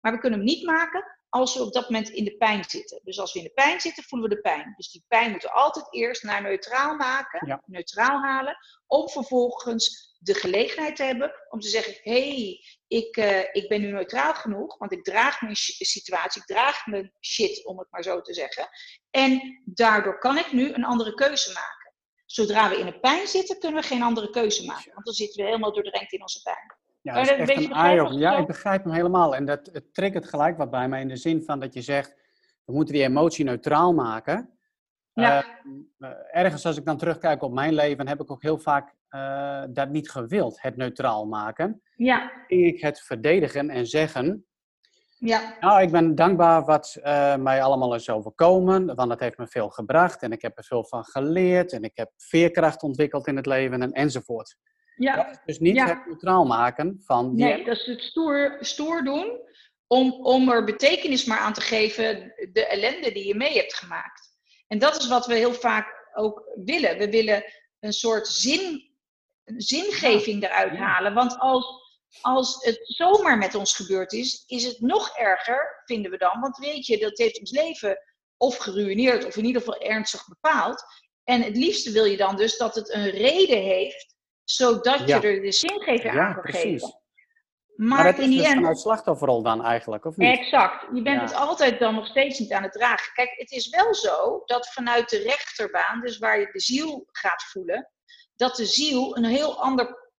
Maar 0.00 0.12
we 0.12 0.18
kunnen 0.18 0.38
hem 0.38 0.48
niet 0.48 0.64
maken 0.64 1.16
als 1.28 1.54
we 1.54 1.62
op 1.62 1.72
dat 1.72 1.90
moment 1.90 2.08
in 2.08 2.24
de 2.24 2.36
pijn 2.36 2.64
zitten. 2.64 3.00
Dus 3.04 3.18
als 3.18 3.32
we 3.32 3.38
in 3.38 3.44
de 3.44 3.52
pijn 3.52 3.80
zitten, 3.80 4.04
voelen 4.04 4.28
we 4.28 4.34
de 4.34 4.40
pijn. 4.40 4.74
Dus 4.76 4.90
die 4.90 5.04
pijn 5.08 5.30
moeten 5.30 5.48
we 5.48 5.54
altijd 5.54 5.94
eerst 5.94 6.22
naar 6.22 6.42
neutraal 6.42 6.96
maken, 6.96 7.60
neutraal 7.66 8.22
halen, 8.22 8.56
om 8.86 9.08
vervolgens 9.08 10.14
de 10.18 10.34
gelegenheid 10.34 10.96
te 10.96 11.02
hebben 11.02 11.32
om 11.48 11.60
te 11.60 11.68
zeggen: 11.68 11.94
hé, 12.02 12.36
hey, 12.36 12.60
ik, 12.88 13.16
uh, 13.16 13.38
ik 13.52 13.68
ben 13.68 13.80
nu 13.80 13.90
neutraal 13.90 14.34
genoeg, 14.34 14.78
want 14.78 14.92
ik 14.92 15.04
draag 15.04 15.40
mijn 15.40 15.56
situatie, 15.56 16.40
ik 16.40 16.46
draag 16.46 16.86
mijn 16.86 17.12
shit, 17.20 17.66
om 17.66 17.78
het 17.78 17.90
maar 17.90 18.02
zo 18.02 18.20
te 18.20 18.34
zeggen. 18.34 18.68
En 19.10 19.62
daardoor 19.64 20.18
kan 20.18 20.38
ik 20.38 20.52
nu 20.52 20.72
een 20.72 20.84
andere 20.84 21.14
keuze 21.14 21.52
maken. 21.52 21.92
Zodra 22.26 22.68
we 22.68 22.78
in 22.78 22.86
de 22.86 23.00
pijn 23.00 23.26
zitten, 23.26 23.58
kunnen 23.58 23.80
we 23.80 23.86
geen 23.86 24.02
andere 24.02 24.30
keuze 24.30 24.64
maken, 24.64 24.92
want 24.92 25.04
dan 25.04 25.14
zitten 25.14 25.42
we 25.42 25.48
helemaal 25.48 25.72
doordrenkt 25.72 26.12
in 26.12 26.22
onze 26.22 26.42
pijn. 26.42 26.76
Ja, 27.02 27.14
dat 27.14 27.24
is 27.24 27.30
echt 27.30 27.64
een 27.64 27.72
eye 27.72 28.18
Ja, 28.18 28.36
ik 28.36 28.46
begrijp 28.46 28.84
hem 28.84 28.92
helemaal. 28.92 29.34
En 29.34 29.44
dat 29.44 29.68
het 29.72 29.94
triggert 29.94 30.28
gelijk 30.28 30.56
wat 30.56 30.70
bij 30.70 30.88
mij 30.88 31.00
in 31.00 31.08
de 31.08 31.16
zin 31.16 31.42
van 31.42 31.60
dat 31.60 31.74
je 31.74 31.82
zegt, 31.82 32.14
we 32.64 32.72
moeten 32.72 32.94
die 32.94 33.02
emotie 33.02 33.44
neutraal 33.44 33.92
maken. 33.92 34.58
Ja. 35.12 35.44
Uh, 35.98 36.10
ergens 36.30 36.66
als 36.66 36.76
ik 36.76 36.84
dan 36.84 36.96
terugkijk 36.96 37.42
op 37.42 37.52
mijn 37.52 37.74
leven, 37.74 38.08
heb 38.08 38.20
ik 38.20 38.30
ook 38.30 38.42
heel 38.42 38.58
vaak 38.58 38.94
uh, 39.10 39.62
dat 39.70 39.90
niet 39.90 40.10
gewild, 40.10 40.62
het 40.62 40.76
neutraal 40.76 41.26
maken. 41.26 41.82
Ja. 41.96 42.32
Ik 42.46 42.80
het 42.80 43.00
verdedigen 43.00 43.70
en 43.70 43.86
zeggen, 43.86 44.46
ja. 45.18 45.56
Nou, 45.60 45.82
ik 45.82 45.90
ben 45.90 46.14
dankbaar 46.14 46.64
wat 46.64 46.96
uh, 46.98 47.36
mij 47.36 47.62
allemaal 47.62 47.94
is 47.94 48.10
overkomen, 48.10 48.94
want 48.94 49.10
het 49.10 49.20
heeft 49.20 49.38
me 49.38 49.46
veel 49.46 49.68
gebracht 49.68 50.22
en 50.22 50.32
ik 50.32 50.42
heb 50.42 50.58
er 50.58 50.64
veel 50.64 50.84
van 50.84 51.04
geleerd 51.04 51.72
en 51.72 51.82
ik 51.82 51.92
heb 51.94 52.10
veerkracht 52.16 52.82
ontwikkeld 52.82 53.26
in 53.26 53.36
het 53.36 53.46
leven 53.46 53.82
en, 53.82 53.92
enzovoort. 53.92 54.56
Ja. 54.96 55.40
dus 55.44 55.58
niet 55.58 55.82
het 55.82 56.06
neutraal 56.06 56.44
maken 56.44 57.00
van... 57.04 57.34
Die... 57.34 57.44
Nee, 57.44 57.64
dat 57.64 57.76
is 57.76 57.86
het 57.86 58.02
stoer, 58.02 58.56
stoer 58.60 59.04
doen 59.04 59.40
om, 59.86 60.12
om 60.12 60.50
er 60.50 60.64
betekenis 60.64 61.24
maar 61.24 61.38
aan 61.38 61.52
te 61.52 61.60
geven 61.60 62.32
de 62.52 62.66
ellende 62.66 63.12
die 63.12 63.26
je 63.26 63.34
mee 63.34 63.56
hebt 63.56 63.74
gemaakt. 63.74 64.34
En 64.66 64.78
dat 64.78 64.96
is 64.96 65.08
wat 65.08 65.26
we 65.26 65.34
heel 65.34 65.52
vaak 65.52 66.10
ook 66.14 66.42
willen. 66.64 66.98
We 66.98 67.10
willen 67.10 67.44
een 67.80 67.92
soort 67.92 68.26
zin, 68.26 68.85
zingeving 69.56 70.44
eruit 70.44 70.76
halen. 70.76 71.14
Want 71.14 71.38
als, 71.38 71.66
als 72.20 72.64
het 72.64 72.80
zomaar 72.82 73.38
met 73.38 73.54
ons 73.54 73.74
gebeurd 73.74 74.12
is, 74.12 74.44
is 74.46 74.64
het 74.64 74.80
nog 74.80 75.16
erger, 75.16 75.82
vinden 75.84 76.10
we 76.10 76.16
dan. 76.16 76.40
Want 76.40 76.56
weet 76.56 76.86
je, 76.86 76.98
dat 76.98 77.18
heeft 77.18 77.38
ons 77.38 77.50
leven 77.50 77.98
of 78.36 78.56
geruineerd 78.56 79.24
of 79.24 79.36
in 79.36 79.44
ieder 79.44 79.62
geval 79.62 79.80
ernstig 79.80 80.28
bepaald. 80.28 80.84
En 81.24 81.42
het 81.42 81.56
liefste 81.56 81.92
wil 81.92 82.04
je 82.04 82.16
dan 82.16 82.36
dus 82.36 82.56
dat 82.56 82.74
het 82.74 82.92
een 82.92 83.10
reden 83.10 83.62
heeft 83.62 84.14
zodat 84.44 85.08
je 85.08 85.14
er 85.14 85.40
de 85.40 85.52
zingeving 85.52 86.18
aan 86.18 86.34
kan 86.34 86.52
geven. 86.52 87.00
Maar, 87.76 87.88
maar 87.88 88.12
dat 88.12 88.18
is 88.18 88.36
dus 88.36 88.44
end... 88.44 88.54
vanuit 88.54 88.78
slachtofferrol 88.78 89.42
dan 89.42 89.64
eigenlijk, 89.64 90.04
of 90.04 90.16
niet? 90.16 90.38
Exact. 90.38 90.86
Je 90.94 91.02
bent 91.02 91.20
het 91.20 91.34
altijd 91.34 91.78
dan 91.78 91.94
nog 91.94 92.06
steeds 92.06 92.38
niet 92.38 92.52
aan 92.52 92.62
het 92.62 92.72
dragen. 92.72 93.12
Kijk, 93.12 93.34
het 93.36 93.50
is 93.50 93.68
wel 93.68 93.94
zo 93.94 94.42
dat 94.44 94.72
vanuit 94.72 95.08
de 95.08 95.18
rechterbaan, 95.18 96.00
dus 96.00 96.18
waar 96.18 96.40
je 96.40 96.48
de 96.52 96.60
ziel 96.60 97.08
gaat 97.12 97.42
voelen, 97.42 97.90
dat 98.36 98.56
de 98.56 98.66
ziel 98.66 99.16
een 99.16 99.24
heel 99.24 99.60
ander 99.60 100.10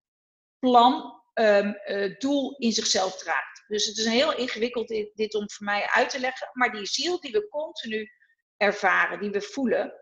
plan, 0.59 1.21
um, 1.33 1.77
uh, 1.85 2.17
doel 2.17 2.55
in 2.57 2.71
zichzelf 2.71 3.17
draagt. 3.17 3.63
Dus 3.67 3.85
het 3.85 3.97
is 3.97 4.05
heel 4.05 4.33
ingewikkeld 4.33 4.87
dit, 4.87 5.11
dit, 5.15 5.35
om 5.35 5.51
voor 5.51 5.65
mij 5.65 5.87
uit 5.87 6.09
te 6.09 6.19
leggen. 6.19 6.49
Maar 6.53 6.71
die 6.71 6.85
ziel 6.85 7.19
die 7.19 7.31
we 7.31 7.47
continu 7.47 8.09
ervaren, 8.57 9.19
die 9.19 9.29
we 9.29 9.41
voelen, 9.41 9.93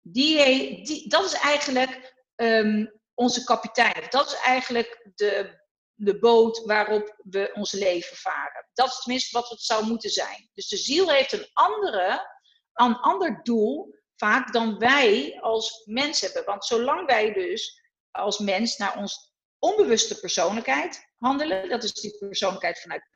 die, 0.00 0.84
die 0.84 1.08
dat 1.08 1.24
is 1.24 1.32
eigenlijk 1.32 2.14
um, 2.36 3.00
onze 3.14 3.44
kapitein. 3.44 4.06
Dat 4.10 4.26
is 4.26 4.34
eigenlijk 4.34 5.10
de, 5.14 5.60
de 5.94 6.18
boot 6.18 6.64
waarop 6.64 7.16
we 7.22 7.50
ons 7.54 7.72
leven 7.72 8.16
varen. 8.16 8.68
Dat 8.72 8.88
is 8.88 9.00
tenminste 9.02 9.38
wat 9.38 9.48
het 9.48 9.60
zou 9.60 9.86
moeten 9.86 10.10
zijn. 10.10 10.50
Dus 10.54 10.68
de 10.68 10.76
ziel 10.76 11.10
heeft 11.10 11.32
een, 11.32 11.50
andere, 11.52 12.38
een 12.72 12.96
ander 12.96 13.40
doel 13.42 13.94
vaak 14.16 14.52
dan 14.52 14.78
wij 14.78 15.38
als 15.40 15.82
mens 15.84 16.20
hebben. 16.20 16.44
Want 16.44 16.64
zolang 16.64 17.06
wij 17.06 17.32
dus 17.32 17.82
als 18.10 18.38
mens 18.38 18.76
naar 18.76 18.96
ons 18.96 19.34
onbewuste 19.58 20.20
persoonlijkheid 20.20 21.12
handelen, 21.18 21.68
dat 21.68 21.84
is 21.84 21.92
die 21.92 22.18
persoonlijkheid 22.18 22.80
vanuit 22.80 23.08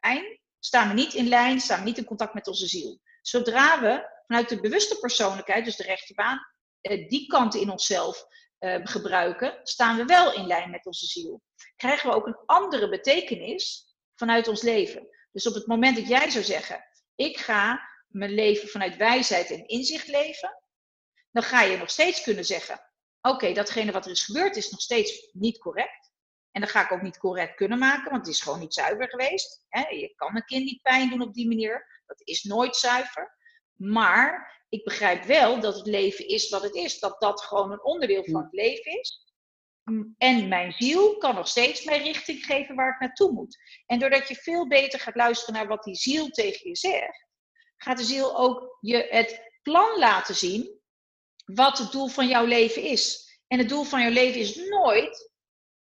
pijn, 0.00 0.40
staan 0.58 0.88
we 0.88 0.94
niet 0.94 1.14
in 1.14 1.28
lijn, 1.28 1.60
staan 1.60 1.78
we 1.78 1.84
niet 1.84 1.98
in 1.98 2.04
contact 2.04 2.34
met 2.34 2.48
onze 2.48 2.66
ziel. 2.66 3.00
Zodra 3.22 3.80
we 3.80 4.22
vanuit 4.26 4.48
de 4.48 4.60
bewuste 4.60 4.98
persoonlijkheid, 4.98 5.64
dus 5.64 5.76
de 5.76 5.82
rechterbaan, 5.82 6.46
eh, 6.80 7.08
die 7.08 7.26
kant 7.26 7.54
in 7.54 7.70
onszelf 7.70 8.26
uh, 8.58 8.76
gebruiken, 8.82 9.60
staan 9.62 9.96
we 9.96 10.04
wel 10.04 10.32
in 10.32 10.46
lijn 10.46 10.70
met 10.70 10.86
onze 10.86 11.06
ziel. 11.06 11.42
Krijgen 11.76 12.08
we 12.08 12.14
ook 12.14 12.26
een 12.26 12.38
andere 12.46 12.88
betekenis 12.88 13.94
vanuit 14.14 14.48
ons 14.48 14.62
leven. 14.62 15.08
Dus 15.32 15.46
op 15.46 15.54
het 15.54 15.66
moment 15.66 15.96
dat 15.96 16.08
jij 16.08 16.30
zou 16.30 16.44
zeggen, 16.44 16.84
ik 17.14 17.38
ga 17.38 17.88
mijn 18.08 18.30
leven 18.30 18.68
vanuit 18.68 18.96
wijsheid 18.96 19.50
en 19.50 19.66
inzicht 19.66 20.06
leven, 20.06 20.62
dan 21.30 21.42
ga 21.42 21.62
je 21.62 21.76
nog 21.76 21.90
steeds 21.90 22.22
kunnen 22.22 22.44
zeggen, 22.44 22.80
oké, 23.20 23.52
datgene 23.52 23.92
wat 23.92 24.04
er 24.04 24.10
is 24.10 24.24
gebeurd 24.24 24.56
is 24.56 24.70
nog 24.70 24.80
steeds 24.80 25.30
niet 25.32 25.58
correct. 25.58 26.12
En 26.50 26.60
dat 26.60 26.70
ga 26.70 26.84
ik 26.84 26.92
ook 26.92 27.02
niet 27.02 27.18
correct 27.18 27.54
kunnen 27.54 27.78
maken, 27.78 28.10
want 28.10 28.26
het 28.26 28.34
is 28.34 28.40
gewoon 28.40 28.58
niet 28.58 28.74
zuiver 28.74 29.08
geweest. 29.08 29.64
Je 29.90 30.12
kan 30.16 30.36
een 30.36 30.44
kind 30.44 30.64
niet 30.64 30.82
pijn 30.82 31.10
doen 31.10 31.22
op 31.22 31.34
die 31.34 31.48
manier. 31.48 32.02
Dat 32.06 32.20
is 32.24 32.42
nooit 32.42 32.76
zuiver. 32.76 33.36
Maar 33.74 34.62
ik 34.68 34.84
begrijp 34.84 35.24
wel 35.24 35.60
dat 35.60 35.76
het 35.76 35.86
leven 35.86 36.28
is 36.28 36.48
wat 36.48 36.62
het 36.62 36.74
is. 36.74 36.98
Dat 36.98 37.20
dat 37.20 37.40
gewoon 37.40 37.72
een 37.72 37.84
onderdeel 37.84 38.24
van 38.24 38.42
het 38.42 38.52
leven 38.52 39.00
is. 39.00 39.26
En 40.18 40.48
mijn 40.48 40.72
ziel 40.72 41.16
kan 41.16 41.34
nog 41.34 41.48
steeds 41.48 41.84
mij 41.84 42.02
richting 42.02 42.44
geven 42.44 42.74
waar 42.74 42.92
ik 42.92 43.00
naartoe 43.00 43.32
moet. 43.32 43.58
En 43.86 43.98
doordat 43.98 44.28
je 44.28 44.34
veel 44.34 44.68
beter 44.68 45.00
gaat 45.00 45.16
luisteren 45.16 45.54
naar 45.54 45.66
wat 45.66 45.84
die 45.84 45.94
ziel 45.94 46.28
tegen 46.28 46.68
je 46.68 46.76
zegt, 46.76 47.27
gaat 47.78 47.98
de 47.98 48.04
ziel 48.04 48.36
ook 48.38 48.76
je 48.80 49.06
het 49.10 49.58
plan 49.62 49.98
laten 49.98 50.34
zien 50.34 50.80
wat 51.44 51.78
het 51.78 51.92
doel 51.92 52.08
van 52.08 52.28
jouw 52.28 52.44
leven 52.44 52.82
is. 52.82 53.36
En 53.46 53.58
het 53.58 53.68
doel 53.68 53.84
van 53.84 54.00
jouw 54.00 54.10
leven 54.10 54.40
is 54.40 54.56
nooit 54.56 55.30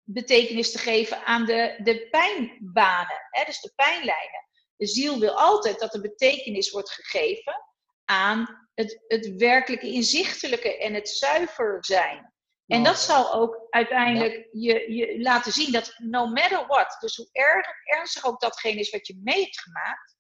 betekenis 0.02 0.72
te 0.72 0.78
geven 0.78 1.24
aan 1.24 1.44
de, 1.44 1.80
de 1.82 2.08
pijnbanen, 2.10 3.26
hè, 3.30 3.44
dus 3.44 3.60
de 3.60 3.72
pijnlijnen. 3.76 4.46
De 4.76 4.86
ziel 4.86 5.18
wil 5.18 5.38
altijd 5.38 5.78
dat 5.78 5.94
er 5.94 6.00
betekenis 6.00 6.70
wordt 6.70 6.90
gegeven 6.90 7.64
aan 8.04 8.68
het, 8.74 9.04
het 9.06 9.34
werkelijke 9.36 9.86
inzichtelijke 9.86 10.78
en 10.78 10.94
het 10.94 11.08
zuiver 11.08 11.84
zijn. 11.84 12.32
En 12.66 12.82
dat 12.82 12.98
zal 12.98 13.32
ook 13.32 13.66
uiteindelijk 13.70 14.48
je, 14.52 14.92
je 14.92 15.20
laten 15.20 15.52
zien 15.52 15.72
dat 15.72 15.94
no 15.96 16.26
matter 16.26 16.66
what, 16.66 16.96
dus 17.00 17.16
hoe 17.16 17.28
erg, 17.32 17.66
ernstig 17.84 18.24
ook 18.24 18.40
datgene 18.40 18.80
is 18.80 18.90
wat 18.90 19.06
je 19.06 19.20
mee 19.22 19.42
hebt 19.42 19.60
gemaakt, 19.60 20.17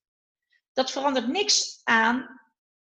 dat 0.78 0.90
verandert 0.90 1.28
niks 1.28 1.80
aan 1.84 2.40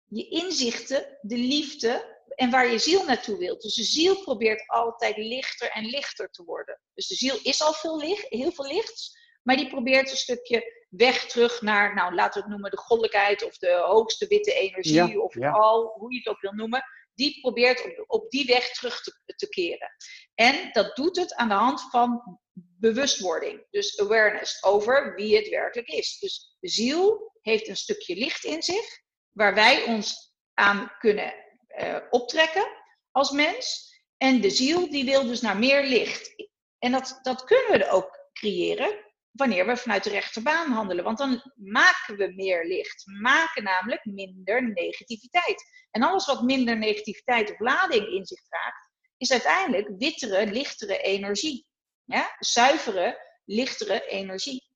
je 0.06 0.28
inzichten, 0.28 1.18
de 1.20 1.36
liefde 1.36 2.20
en 2.34 2.50
waar 2.50 2.70
je 2.70 2.78
ziel 2.78 3.04
naartoe 3.04 3.38
wilt. 3.38 3.62
Dus 3.62 3.74
de 3.74 3.82
ziel 3.82 4.22
probeert 4.22 4.68
altijd 4.68 5.16
lichter 5.16 5.70
en 5.70 5.84
lichter 5.84 6.30
te 6.30 6.44
worden. 6.44 6.80
Dus 6.94 7.06
de 7.06 7.14
ziel 7.14 7.38
is 7.42 7.62
al 7.62 7.72
veel 7.72 7.98
licht, 7.98 8.26
heel 8.28 8.52
veel 8.52 8.66
lichts, 8.66 9.18
maar 9.42 9.56
die 9.56 9.68
probeert 9.68 10.10
een 10.10 10.16
stukje 10.16 10.86
weg 10.88 11.26
terug 11.26 11.62
naar, 11.62 11.94
nou 11.94 12.14
laten 12.14 12.34
we 12.34 12.40
het 12.40 12.48
noemen, 12.48 12.70
de 12.70 12.76
goddelijkheid 12.76 13.44
of 13.44 13.58
de 13.58 13.82
hoogste 13.84 14.26
witte 14.26 14.52
energie 14.52 15.20
of 15.20 15.42
al, 15.42 15.94
hoe 15.98 16.12
je 16.12 16.18
het 16.18 16.28
ook 16.28 16.40
wil 16.40 16.52
noemen 16.52 16.84
die 17.14 17.40
probeert 17.40 17.84
op, 17.84 18.04
op 18.06 18.30
die 18.30 18.46
weg 18.46 18.72
terug 18.72 19.02
te, 19.02 19.34
te 19.36 19.48
keren. 19.48 19.90
En 20.34 20.70
dat 20.72 20.96
doet 20.96 21.16
het 21.16 21.34
aan 21.34 21.48
de 21.48 21.54
hand 21.54 21.80
van 21.90 22.38
bewustwording, 22.78 23.66
dus 23.70 24.00
awareness 24.00 24.64
over 24.64 25.14
wie 25.14 25.36
het 25.36 25.48
werkelijk 25.48 25.88
is. 25.88 26.18
Dus 26.18 26.56
de 26.60 26.68
ziel 26.68 27.31
heeft 27.42 27.68
een 27.68 27.76
stukje 27.76 28.16
licht 28.16 28.44
in 28.44 28.62
zich, 28.62 29.00
waar 29.30 29.54
wij 29.54 29.84
ons 29.84 30.34
aan 30.54 30.92
kunnen 30.98 31.34
uh, 31.80 31.96
optrekken 32.10 32.66
als 33.10 33.30
mens. 33.30 33.90
En 34.16 34.40
de 34.40 34.50
ziel 34.50 34.90
die 34.90 35.04
wil 35.04 35.26
dus 35.26 35.40
naar 35.40 35.58
meer 35.58 35.84
licht. 35.84 36.34
En 36.78 36.92
dat, 36.92 37.18
dat 37.22 37.44
kunnen 37.44 37.78
we 37.78 37.90
ook 37.90 38.28
creëren 38.32 39.12
wanneer 39.32 39.66
we 39.66 39.76
vanuit 39.76 40.04
de 40.04 40.10
rechterbaan 40.10 40.72
handelen. 40.72 41.04
Want 41.04 41.18
dan 41.18 41.52
maken 41.54 42.16
we 42.16 42.32
meer 42.34 42.66
licht. 42.66 43.06
Maken 43.06 43.62
namelijk 43.62 44.04
minder 44.04 44.72
negativiteit. 44.72 45.64
En 45.90 46.02
alles 46.02 46.26
wat 46.26 46.42
minder 46.42 46.78
negativiteit 46.78 47.50
of 47.50 47.58
lading 47.58 48.06
in 48.06 48.26
zich 48.26 48.42
draagt, 48.42 48.90
is 49.16 49.32
uiteindelijk 49.32 49.88
wittere, 49.98 50.46
lichtere 50.46 50.98
energie. 50.98 51.66
Ja? 52.04 52.36
Zuivere, 52.38 53.18
lichtere 53.44 54.06
energie. 54.06 54.70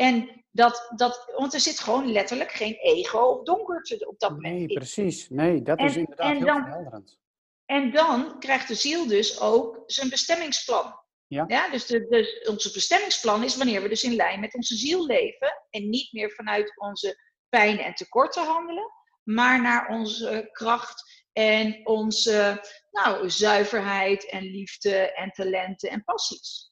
En 0.00 0.44
dat, 0.50 0.92
dat, 0.96 1.32
want 1.36 1.54
er 1.54 1.60
zit 1.60 1.80
gewoon 1.80 2.12
letterlijk 2.12 2.52
geen 2.52 2.74
ego 2.74 3.18
of 3.18 3.44
donkerte 3.44 4.08
op 4.08 4.18
dat 4.18 4.30
moment. 4.30 4.54
Nee, 4.54 4.66
precies. 4.66 5.28
Nee, 5.28 5.62
dat 5.62 5.80
is 5.80 5.96
inderdaad 5.96 6.30
en 6.30 6.36
heel 6.36 6.46
dan, 6.46 6.62
verhelderend. 6.62 7.18
En 7.64 7.90
dan 7.90 8.38
krijgt 8.38 8.68
de 8.68 8.74
ziel 8.74 9.06
dus 9.06 9.40
ook 9.40 9.82
zijn 9.86 10.08
bestemmingsplan. 10.08 10.98
Ja. 11.26 11.44
ja 11.48 11.70
dus, 11.70 11.86
de, 11.86 12.06
dus 12.08 12.48
onze 12.48 12.72
bestemmingsplan 12.72 13.44
is 13.44 13.56
wanneer 13.56 13.82
we 13.82 13.88
dus 13.88 14.04
in 14.04 14.14
lijn 14.14 14.40
met 14.40 14.54
onze 14.54 14.76
ziel 14.76 15.06
leven 15.06 15.66
en 15.70 15.88
niet 15.88 16.12
meer 16.12 16.30
vanuit 16.30 16.72
onze 16.80 17.20
pijn 17.48 17.78
en 17.78 17.94
tekorten 17.94 18.44
handelen, 18.44 18.90
maar 19.22 19.62
naar 19.62 19.88
onze 19.88 20.48
kracht 20.52 21.24
en 21.32 21.86
onze 21.86 22.64
nou, 22.90 23.30
zuiverheid 23.30 24.30
en 24.30 24.42
liefde 24.42 25.12
en 25.12 25.30
talenten 25.30 25.90
en 25.90 26.04
passies. 26.04 26.69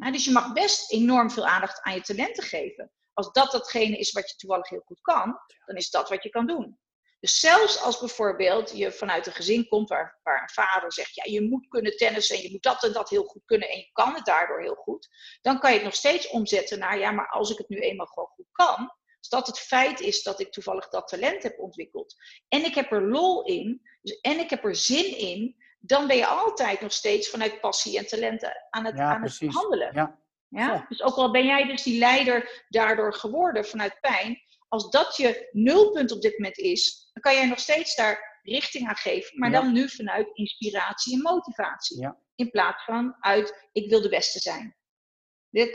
Dus 0.00 0.24
je 0.24 0.30
mag 0.30 0.52
best 0.52 0.92
enorm 0.92 1.30
veel 1.30 1.46
aandacht 1.46 1.82
aan 1.82 1.94
je 1.94 2.00
talenten 2.00 2.44
geven. 2.44 2.92
Als 3.12 3.32
dat 3.32 3.50
datgene 3.50 3.96
is 3.96 4.12
wat 4.12 4.30
je 4.30 4.36
toevallig 4.36 4.68
heel 4.68 4.82
goed 4.84 5.00
kan, 5.00 5.38
dan 5.66 5.76
is 5.76 5.90
dat 5.90 6.08
wat 6.08 6.22
je 6.22 6.30
kan 6.30 6.46
doen. 6.46 6.78
Dus 7.20 7.40
zelfs 7.40 7.82
als 7.82 7.98
bijvoorbeeld 7.98 8.76
je 8.76 8.92
vanuit 8.92 9.26
een 9.26 9.32
gezin 9.32 9.68
komt 9.68 9.88
waar, 9.88 10.18
waar 10.22 10.42
een 10.42 10.64
vader 10.64 10.92
zegt, 10.92 11.14
ja, 11.14 11.24
je 11.26 11.42
moet 11.42 11.68
kunnen 11.68 11.96
tennissen 11.96 12.36
en 12.36 12.42
je 12.42 12.50
moet 12.50 12.62
dat 12.62 12.84
en 12.84 12.92
dat 12.92 13.10
heel 13.10 13.24
goed 13.24 13.44
kunnen 13.44 13.68
en 13.68 13.76
je 13.76 13.88
kan 13.92 14.14
het 14.14 14.24
daardoor 14.24 14.60
heel 14.60 14.74
goed, 14.74 15.08
dan 15.40 15.58
kan 15.58 15.70
je 15.70 15.76
het 15.76 15.84
nog 15.84 15.94
steeds 15.94 16.28
omzetten 16.28 16.78
naar, 16.78 16.98
ja, 16.98 17.10
maar 17.10 17.28
als 17.28 17.50
ik 17.50 17.58
het 17.58 17.68
nu 17.68 17.78
eenmaal 17.78 18.06
gewoon 18.06 18.28
goed 18.28 18.48
kan, 18.52 18.78
als 19.18 19.28
dat 19.28 19.46
het 19.46 19.58
feit 19.58 20.00
is 20.00 20.22
dat 20.22 20.40
ik 20.40 20.52
toevallig 20.52 20.88
dat 20.88 21.08
talent 21.08 21.42
heb 21.42 21.58
ontwikkeld 21.58 22.14
en 22.48 22.64
ik 22.64 22.74
heb 22.74 22.92
er 22.92 23.08
lol 23.08 23.44
in 23.44 23.80
dus, 24.02 24.20
en 24.20 24.38
ik 24.38 24.50
heb 24.50 24.64
er 24.64 24.76
zin 24.76 25.16
in, 25.18 25.56
dan 25.80 26.06
ben 26.06 26.16
je 26.16 26.26
altijd 26.26 26.80
nog 26.80 26.92
steeds 26.92 27.30
vanuit 27.30 27.60
passie 27.60 27.98
en 27.98 28.06
talenten 28.06 28.66
aan 28.70 28.84
het, 28.84 28.98
aan 28.98 29.22
het 29.22 29.40
handelen. 29.46 29.94
Ja. 29.94 30.18
Ja? 30.48 30.86
Dus 30.88 31.02
ook 31.02 31.14
al 31.14 31.30
ben 31.30 31.44
jij 31.44 31.66
dus 31.66 31.82
die 31.82 31.98
leider 31.98 32.64
daardoor 32.68 33.14
geworden 33.14 33.64
vanuit 33.64 34.00
pijn, 34.00 34.38
als 34.68 34.90
dat 34.90 35.16
je 35.16 35.48
nulpunt 35.52 36.12
op 36.12 36.22
dit 36.22 36.38
moment 36.38 36.58
is, 36.58 37.10
dan 37.12 37.22
kan 37.22 37.34
jij 37.34 37.48
nog 37.48 37.58
steeds 37.58 37.94
daar 37.94 38.40
richting 38.42 38.88
aan 38.88 38.96
geven, 38.96 39.38
maar 39.38 39.50
dan 39.50 39.72
nu 39.72 39.88
vanuit 39.88 40.30
inspiratie 40.32 41.14
en 41.14 41.22
motivatie. 41.22 42.08
In 42.34 42.50
plaats 42.50 42.84
van 42.84 43.16
uit 43.20 43.68
ik 43.72 43.90
wil 43.90 44.02
de 44.02 44.08
beste 44.08 44.38
zijn. 44.38 44.76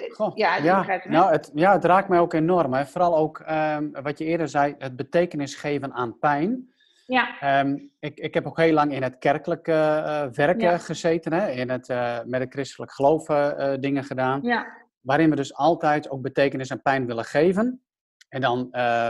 Goh, 0.07 0.35
ja, 0.35 0.55
ja. 0.57 1.01
Nou, 1.03 1.31
het, 1.31 1.51
ja, 1.53 1.73
het 1.73 1.85
raakt 1.85 2.09
mij 2.09 2.19
ook 2.19 2.33
enorm. 2.33 2.73
Hè. 2.73 2.85
Vooral 2.85 3.17
ook 3.17 3.43
um, 3.49 3.91
wat 3.91 4.17
je 4.17 4.25
eerder 4.25 4.49
zei, 4.49 4.75
het 4.77 4.95
betekenis 4.95 5.55
geven 5.55 5.93
aan 5.93 6.19
pijn. 6.19 6.73
Ja. 7.07 7.59
Um, 7.59 7.91
ik, 7.99 8.19
ik 8.19 8.33
heb 8.33 8.45
ook 8.47 8.57
heel 8.57 8.73
lang 8.73 8.93
in 8.93 9.03
het 9.03 9.17
kerkelijke 9.17 9.71
uh, 9.71 10.25
werken 10.31 10.69
ja. 10.69 10.77
gezeten, 10.77 11.33
hè, 11.33 11.51
in 11.51 11.69
het, 11.69 11.89
uh, 11.89 12.19
met 12.23 12.41
het 12.41 12.53
christelijk 12.53 12.91
geloof 12.91 13.29
uh, 13.29 13.73
dingen 13.79 14.03
gedaan. 14.03 14.41
Ja. 14.43 14.67
Waarin 15.01 15.29
we 15.29 15.35
dus 15.35 15.53
altijd 15.53 16.09
ook 16.09 16.21
betekenis 16.21 16.71
aan 16.71 16.81
pijn 16.81 17.05
willen 17.05 17.25
geven. 17.25 17.83
En 18.29 18.41
dan 18.41 18.67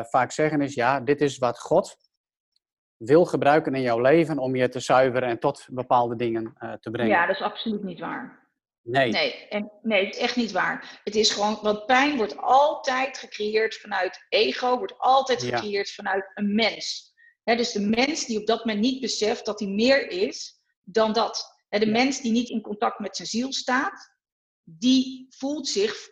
vaak 0.09 0.31
zeggen 0.31 0.61
is, 0.61 0.73
ja, 0.73 0.99
dit 0.99 1.21
is 1.21 1.37
wat 1.37 1.59
God 1.59 1.97
wil 2.97 3.25
gebruiken 3.25 3.75
in 3.75 3.81
jouw 3.81 3.99
leven 3.99 4.37
om 4.37 4.55
je 4.55 4.69
te 4.69 4.79
zuiveren 4.79 5.29
en 5.29 5.39
tot 5.39 5.67
bepaalde 5.69 6.15
dingen 6.15 6.53
te 6.79 6.89
brengen. 6.91 7.11
Ja, 7.11 7.25
dat 7.25 7.35
is 7.35 7.41
absoluut 7.41 7.83
niet 7.83 7.99
waar. 7.99 8.47
Nee. 8.81 9.11
Nee, 9.11 9.47
en, 9.47 9.71
nee, 9.81 10.05
het 10.05 10.15
is 10.15 10.21
echt 10.21 10.35
niet 10.35 10.51
waar. 10.51 10.99
Het 11.03 11.15
is 11.15 11.31
gewoon, 11.31 11.59
want 11.61 11.85
pijn 11.85 12.17
wordt 12.17 12.37
altijd 12.37 13.17
gecreëerd 13.17 13.75
vanuit 13.75 14.25
ego, 14.29 14.77
wordt 14.77 14.97
altijd 14.97 15.43
gecreëerd 15.43 15.91
vanuit 15.91 16.31
een 16.33 16.55
mens. 16.55 17.13
Dus 17.53 17.71
de 17.71 17.81
mens 17.81 18.25
die 18.25 18.39
op 18.39 18.45
dat 18.45 18.65
moment 18.65 18.83
niet 18.83 19.01
beseft 19.01 19.45
dat 19.45 19.59
hij 19.59 19.69
meer 19.69 20.09
is 20.09 20.61
dan 20.83 21.13
dat. 21.13 21.63
de 21.69 21.85
mens 21.85 22.21
die 22.21 22.31
niet 22.31 22.49
in 22.49 22.61
contact 22.61 22.99
met 22.99 23.15
zijn 23.15 23.27
ziel 23.27 23.53
staat, 23.53 24.13
die 24.63 25.25
voelt 25.29 25.67
zich 25.67 26.09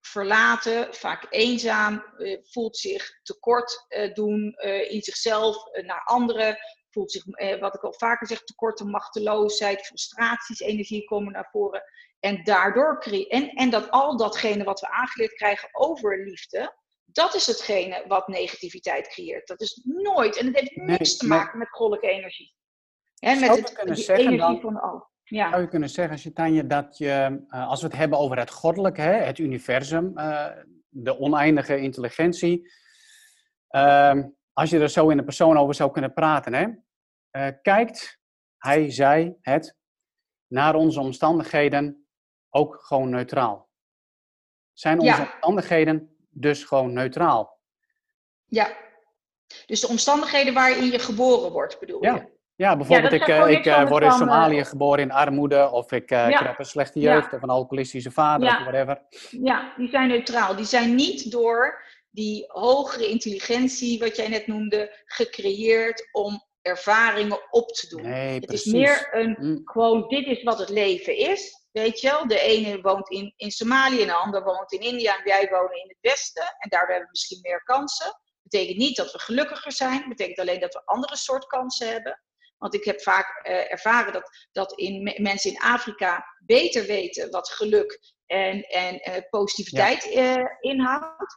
verlaten, 0.00 0.94
vaak 0.94 1.26
eenzaam, 1.30 2.04
uh, 2.18 2.38
voelt 2.42 2.76
zich 2.76 3.20
tekort 3.22 3.86
uh, 3.88 4.14
doen 4.14 4.54
uh, 4.56 4.90
in 4.90 5.02
zichzelf 5.02 5.56
naar 5.82 6.02
anderen, 6.04 6.56
voelt 6.90 7.12
zich, 7.12 7.24
wat 7.60 7.74
ik 7.74 7.82
al 7.82 7.92
vaker 7.92 8.26
zeg, 8.26 8.44
tekort 8.44 8.80
en 8.80 8.90
machteloosheid, 8.90 9.86
frustraties, 9.86 10.60
energie 10.60 11.04
komen 11.04 11.32
naar 11.32 11.48
voren. 11.50 11.82
En 12.20 12.44
daardoor 12.44 12.98
en, 13.28 13.48
en 13.48 13.70
dat 13.70 13.90
al 13.90 14.16
datgene 14.16 14.64
wat 14.64 14.80
we 14.80 14.88
aangeleerd 14.88 15.32
krijgen 15.32 15.68
over 15.72 16.24
liefde, 16.24 16.76
dat 17.16 17.34
is 17.34 17.46
hetgene 17.46 18.04
wat 18.08 18.28
negativiteit 18.28 19.08
creëert. 19.08 19.46
Dat 19.46 19.60
is 19.60 19.80
nooit, 19.84 20.36
en 20.36 20.46
het 20.46 20.56
heeft 20.60 20.76
niks 20.76 21.16
te 21.16 21.26
maken 21.26 21.58
met 21.58 21.68
goddelijke 21.68 22.08
energie. 22.08 22.54
Hè, 23.18 23.34
met 23.34 23.48
het, 23.48 23.98
zeggen 23.98 24.14
energie 24.14 24.38
dan... 24.38 24.60
van 24.60 24.80
al. 24.80 25.08
Ja. 25.22 25.50
Zou 25.50 25.62
je 25.62 25.68
kunnen 25.68 25.88
zeggen, 25.88 26.18
Chitanje, 26.18 26.66
dat 26.66 26.98
je, 26.98 27.44
uh, 27.48 27.68
als 27.68 27.80
we 27.80 27.86
het 27.86 27.96
hebben 27.96 28.18
over 28.18 28.38
het 28.38 28.50
goddelijke, 28.50 29.00
hè, 29.00 29.12
het 29.12 29.38
universum, 29.38 30.12
uh, 30.18 30.46
de 30.88 31.18
oneindige 31.18 31.78
intelligentie, 31.78 32.72
uh, 33.70 34.22
als 34.52 34.70
je 34.70 34.78
er 34.78 34.88
zo 34.88 35.08
in 35.08 35.16
de 35.16 35.24
persoon 35.24 35.56
over 35.56 35.74
zou 35.74 35.90
kunnen 35.90 36.12
praten, 36.12 36.54
hè, 36.54 36.66
uh, 36.66 37.54
kijkt 37.62 38.20
hij, 38.58 38.90
zij, 38.90 39.36
het 39.40 39.76
naar 40.46 40.74
onze 40.74 41.00
omstandigheden 41.00 42.06
ook 42.50 42.76
gewoon 42.80 43.10
neutraal? 43.10 43.68
Zijn 44.72 45.00
onze 45.00 45.12
ja. 45.12 45.22
omstandigheden 45.22 46.15
dus 46.40 46.64
gewoon 46.64 46.92
neutraal? 46.92 47.58
Ja, 48.46 48.76
dus 49.66 49.80
de 49.80 49.88
omstandigheden 49.88 50.54
waarin 50.54 50.90
je 50.90 50.98
geboren 50.98 51.52
wordt, 51.52 51.80
bedoel 51.80 52.04
ja. 52.04 52.14
je? 52.14 52.34
Ja, 52.56 52.76
bijvoorbeeld 52.76 53.12
ik, 53.12 53.28
uh, 53.28 53.50
ik 53.50 53.66
uh, 53.66 53.88
word 53.88 54.02
in 54.02 54.12
Somalië 54.12 54.64
geboren 54.64 55.02
in 55.02 55.12
armoede 55.12 55.70
of 55.70 55.92
ik, 55.92 56.10
ja. 56.10 56.28
ik 56.28 56.38
heb 56.38 56.58
een 56.58 56.64
slechte 56.64 57.00
jeugd 57.00 57.32
of 57.32 57.42
een 57.42 57.48
alcoholistische 57.48 58.10
vader 58.10 58.48
ja. 58.48 58.56
of 58.56 58.62
whatever. 58.62 59.02
Ja, 59.30 59.72
die 59.76 59.88
zijn 59.88 60.08
neutraal. 60.08 60.56
Die 60.56 60.64
zijn 60.64 60.94
niet 60.94 61.30
door 61.30 61.82
die 62.10 62.44
hogere 62.48 63.08
intelligentie, 63.08 63.98
wat 63.98 64.16
jij 64.16 64.28
net 64.28 64.46
noemde, 64.46 65.02
gecreëerd 65.04 66.08
om 66.12 66.42
ervaringen 66.62 67.38
op 67.50 67.68
te 67.68 67.88
doen. 67.88 68.02
Nee, 68.02 68.34
het 68.34 68.46
precies. 68.46 68.66
is 68.66 68.72
meer 68.72 69.08
een, 69.12 69.36
Mm. 69.40 69.60
gewoon, 69.64 70.08
dit 70.08 70.26
is 70.26 70.42
wat 70.42 70.58
het 70.58 70.68
leven 70.68 71.16
is. 71.16 71.65
Weet 71.82 72.00
je 72.00 72.10
wel, 72.10 72.26
de 72.26 72.40
ene 72.40 72.80
woont 72.80 73.10
in, 73.10 73.32
in 73.36 73.50
Somalië 73.50 74.00
en 74.00 74.06
de 74.06 74.12
ander 74.14 74.44
woont 74.44 74.72
in 74.72 74.80
India 74.80 75.16
en 75.18 75.24
wij 75.24 75.48
wonen 75.50 75.82
in 75.82 75.88
het 75.88 75.98
Westen. 76.00 76.42
En 76.58 76.68
daardoor 76.68 76.88
hebben 76.88 77.04
we 77.04 77.10
misschien 77.10 77.38
meer 77.42 77.62
kansen. 77.62 78.20
Betekent 78.42 78.76
niet 78.76 78.96
dat 78.96 79.12
we 79.12 79.18
gelukkiger 79.18 79.72
zijn, 79.72 80.08
betekent 80.08 80.38
alleen 80.38 80.60
dat 80.60 80.74
we 80.74 80.84
andere 80.84 81.16
soort 81.16 81.46
kansen 81.46 81.88
hebben. 81.88 82.20
Want 82.58 82.74
ik 82.74 82.84
heb 82.84 83.00
vaak 83.02 83.40
eh, 83.46 83.72
ervaren 83.72 84.12
dat, 84.12 84.30
dat 84.52 84.72
in, 84.72 85.02
me- 85.02 85.20
mensen 85.20 85.50
in 85.50 85.60
Afrika 85.60 86.24
beter 86.44 86.84
weten 86.86 87.30
wat 87.30 87.48
geluk 87.48 88.00
en, 88.26 88.62
en 88.62 89.00
eh, 89.00 89.22
positiviteit 89.30 90.04
eh, 90.10 90.44
inhoudt. 90.60 91.36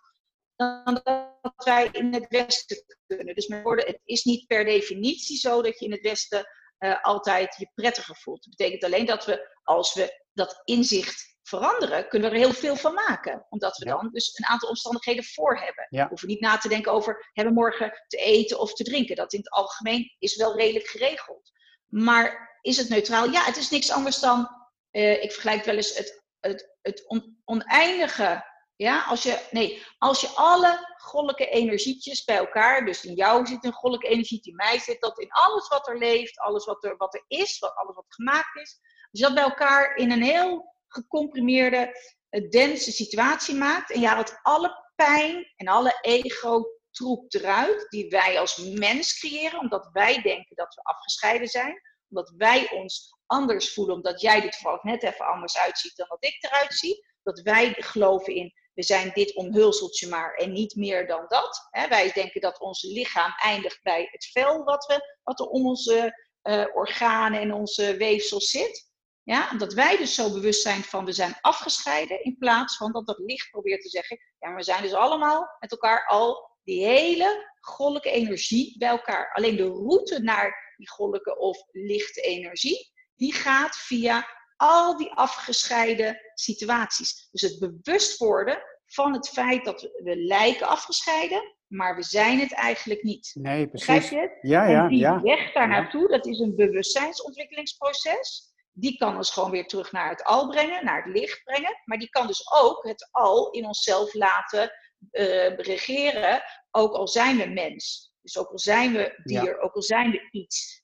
Dan 0.55 1.01
dat 1.41 1.63
wij 1.65 1.89
in 1.91 2.13
het 2.13 2.25
Westen 2.27 2.83
kunnen. 3.07 3.35
Dus 3.35 3.47
met 3.47 3.63
woorden, 3.63 3.85
het 3.85 4.01
is 4.05 4.23
niet 4.23 4.47
per 4.47 4.65
definitie 4.65 5.37
zo 5.37 5.61
dat 5.61 5.79
je 5.79 5.85
in 5.85 5.91
het 5.91 6.01
Westen 6.01 6.45
eh, 6.79 7.03
altijd 7.03 7.55
je 7.57 7.69
prettiger 7.75 8.15
voelt. 8.15 8.45
Het 8.45 8.55
betekent 8.57 8.83
alleen 8.83 9.05
dat 9.05 9.25
we, 9.25 9.57
als 9.63 9.93
we 9.93 10.23
dat 10.33 10.61
inzicht 10.63 11.37
veranderen, 11.43 12.07
kunnen 12.07 12.29
we 12.29 12.35
er 12.35 12.41
heel 12.41 12.53
veel 12.53 12.75
van 12.75 12.93
maken. 12.93 13.45
Omdat 13.49 13.77
we 13.77 13.85
Ja. 13.85 13.95
dan 13.95 14.09
dus 14.11 14.37
een 14.37 14.45
aantal 14.45 14.69
omstandigheden 14.69 15.23
voor 15.23 15.57
hebben. 15.57 15.87
Ja. 15.89 16.03
We 16.03 16.09
hoeven 16.09 16.27
niet 16.27 16.39
na 16.41 16.57
te 16.57 16.69
denken 16.69 16.91
over 16.91 17.29
hebben 17.33 17.53
we 17.53 17.59
morgen 17.59 18.03
te 18.07 18.17
eten 18.17 18.59
of 18.59 18.73
te 18.73 18.83
drinken. 18.83 19.15
Dat 19.15 19.33
in 19.33 19.39
het 19.39 19.49
algemeen 19.49 20.15
is 20.19 20.35
wel 20.35 20.55
redelijk 20.57 20.87
geregeld. 20.87 21.51
Maar 21.87 22.57
is 22.61 22.77
het 22.77 22.89
neutraal? 22.89 23.29
Ja, 23.29 23.43
het 23.43 23.57
is 23.57 23.69
niks 23.69 23.91
anders 23.91 24.19
dan, 24.19 24.49
eh, 24.91 25.23
ik 25.23 25.31
vergelijk 25.31 25.63
wel 25.65 25.75
eens 25.75 25.97
het, 25.97 26.23
het, 26.39 26.77
het 26.81 27.07
on- 27.07 27.41
oneindige. 27.45 28.48
Ja, 28.81 29.03
als 29.03 29.23
je, 29.23 29.47
nee, 29.51 29.83
als 29.97 30.21
je 30.21 30.27
alle 30.27 30.95
goddelijke 30.97 31.49
energietjes 31.49 32.23
bij 32.23 32.37
elkaar, 32.37 32.85
dus 32.85 33.05
in 33.05 33.13
jou 33.13 33.45
zit 33.45 33.65
een 33.65 33.73
goddelijke 33.73 34.07
energie, 34.07 34.39
in 34.41 34.55
mij 34.55 34.79
zit 34.79 35.01
dat 35.01 35.19
in 35.19 35.31
alles 35.31 35.67
wat 35.67 35.87
er 35.87 35.97
leeft, 35.97 36.39
alles 36.39 36.65
wat 36.65 36.83
er, 36.83 36.97
wat 36.97 37.13
er 37.13 37.23
is, 37.27 37.59
wat, 37.59 37.75
alles 37.75 37.95
wat 37.95 38.05
gemaakt 38.07 38.55
is. 38.55 38.79
Als 38.81 39.19
je 39.19 39.21
dat 39.21 39.33
bij 39.33 39.43
elkaar 39.43 39.95
in 39.95 40.11
een 40.11 40.23
heel 40.23 40.75
gecomprimeerde, 40.87 41.99
eh, 42.29 42.49
dense 42.49 42.91
situatie 42.91 43.55
maakt 43.55 43.91
en 43.91 43.99
je 43.99 44.07
haalt 44.07 44.39
alle 44.41 44.91
pijn 44.95 45.53
en 45.55 45.67
alle 45.67 45.97
ego-troep 46.01 47.33
eruit, 47.33 47.85
die 47.89 48.09
wij 48.09 48.39
als 48.39 48.57
mens 48.57 49.19
creëren, 49.19 49.59
omdat 49.59 49.89
wij 49.91 50.21
denken 50.21 50.55
dat 50.55 50.75
we 50.75 50.81
afgescheiden 50.81 51.47
zijn, 51.47 51.81
omdat 52.09 52.33
wij 52.37 52.71
ons 52.71 53.15
anders 53.25 53.73
voelen, 53.73 53.95
omdat 53.95 54.21
jij 54.21 54.43
er 54.43 54.51
toevallig 54.51 54.83
net 54.83 55.03
even 55.03 55.25
anders 55.25 55.57
uitziet 55.57 55.95
dan 55.95 56.07
dat 56.09 56.23
ik 56.23 56.43
eruit 56.43 56.73
zie, 56.73 57.05
dat 57.23 57.41
wij 57.41 57.75
geloven 57.77 58.35
in 58.35 58.57
we 58.79 58.85
zijn 58.85 59.11
dit 59.13 59.35
omhulseltje 59.35 60.07
maar 60.07 60.33
en 60.33 60.51
niet 60.51 60.75
meer 60.75 61.07
dan 61.07 61.25
dat. 61.27 61.67
Hè, 61.69 61.87
wij 61.87 62.11
denken 62.11 62.41
dat 62.41 62.59
ons 62.59 62.81
lichaam 62.83 63.33
eindigt 63.43 63.79
bij 63.83 64.07
het 64.11 64.29
vel 64.31 64.63
wat, 64.63 64.85
we, 64.85 65.17
wat 65.23 65.39
er 65.39 65.45
om 65.45 65.67
onze 65.67 66.25
eh, 66.41 66.65
organen 66.73 67.39
en 67.39 67.53
onze 67.53 67.97
weefsels 67.97 68.49
zit. 68.49 68.91
Ja, 69.23 69.49
omdat 69.51 69.73
wij 69.73 69.97
dus 69.97 70.15
zo 70.15 70.31
bewust 70.31 70.61
zijn 70.61 70.83
van 70.83 71.05
we 71.05 71.11
zijn 71.11 71.37
afgescheiden, 71.41 72.23
in 72.23 72.37
plaats 72.37 72.77
van 72.77 72.91
dat 72.91 73.07
dat 73.07 73.17
licht 73.17 73.49
probeert 73.49 73.81
te 73.81 73.89
zeggen, 73.89 74.19
ja, 74.39 74.55
we 74.55 74.63
zijn 74.63 74.81
dus 74.81 74.93
allemaal 74.93 75.55
met 75.59 75.71
elkaar 75.71 76.07
al 76.07 76.57
die 76.63 76.85
hele 76.85 77.51
goddelijke 77.59 78.11
energie 78.11 78.77
bij 78.77 78.89
elkaar. 78.89 79.33
Alleen 79.33 79.55
de 79.55 79.67
route 79.67 80.19
naar 80.19 80.73
die 80.77 80.89
goddelijke 80.89 81.37
of 81.37 81.63
lichte 81.71 82.21
energie, 82.21 82.91
die 83.15 83.33
gaat 83.33 83.75
via 83.75 84.27
al 84.59 84.97
die 84.97 85.11
afgescheiden 85.11 86.19
situaties. 86.33 87.27
Dus 87.31 87.41
het 87.41 87.59
bewust 87.59 88.17
worden 88.17 88.61
van 88.85 89.13
het 89.13 89.29
feit 89.29 89.65
dat 89.65 89.81
we, 89.81 90.15
lijken 90.15 90.67
afgescheiden, 90.67 91.55
maar 91.67 91.95
we 91.95 92.03
zijn 92.03 92.39
het 92.39 92.53
eigenlijk 92.53 93.03
niet. 93.03 93.31
Nee, 93.33 93.69
Begrijp 93.69 93.99
precies. 93.99 94.17
je 94.17 94.21
het? 94.21 94.37
Ja, 94.41 94.67
ja, 94.67 94.83
en 94.83 94.87
die 94.89 94.99
ja. 94.99 95.21
weg 95.21 95.53
daar 95.53 95.67
naartoe, 95.67 96.07
dat 96.07 96.25
is 96.25 96.39
een 96.39 96.55
bewustzijnsontwikkelingsproces. 96.55 98.53
Die 98.71 98.97
kan 98.97 99.15
ons 99.15 99.31
gewoon 99.31 99.51
weer 99.51 99.67
terug 99.67 99.91
naar 99.91 100.09
het 100.09 100.23
al 100.23 100.47
brengen, 100.49 100.85
naar 100.85 101.03
het 101.03 101.15
licht 101.15 101.43
brengen. 101.43 101.81
Maar 101.85 101.97
die 101.97 102.09
kan 102.09 102.27
dus 102.27 102.51
ook 102.53 102.83
het 102.83 103.09
al 103.11 103.51
in 103.51 103.65
onszelf 103.65 104.13
laten 104.13 104.71
eh, 105.11 105.57
regeren, 105.57 106.43
ook 106.71 106.93
al 106.93 107.07
zijn 107.07 107.37
we 107.37 107.45
mens. 107.45 108.13
Dus 108.21 108.37
ook 108.37 108.49
al 108.49 108.59
zijn 108.59 108.93
we 108.93 109.21
dier, 109.23 109.59
ook 109.59 109.73
al 109.73 109.81
zijn 109.81 110.11
we 110.11 110.27
iets. 110.31 110.83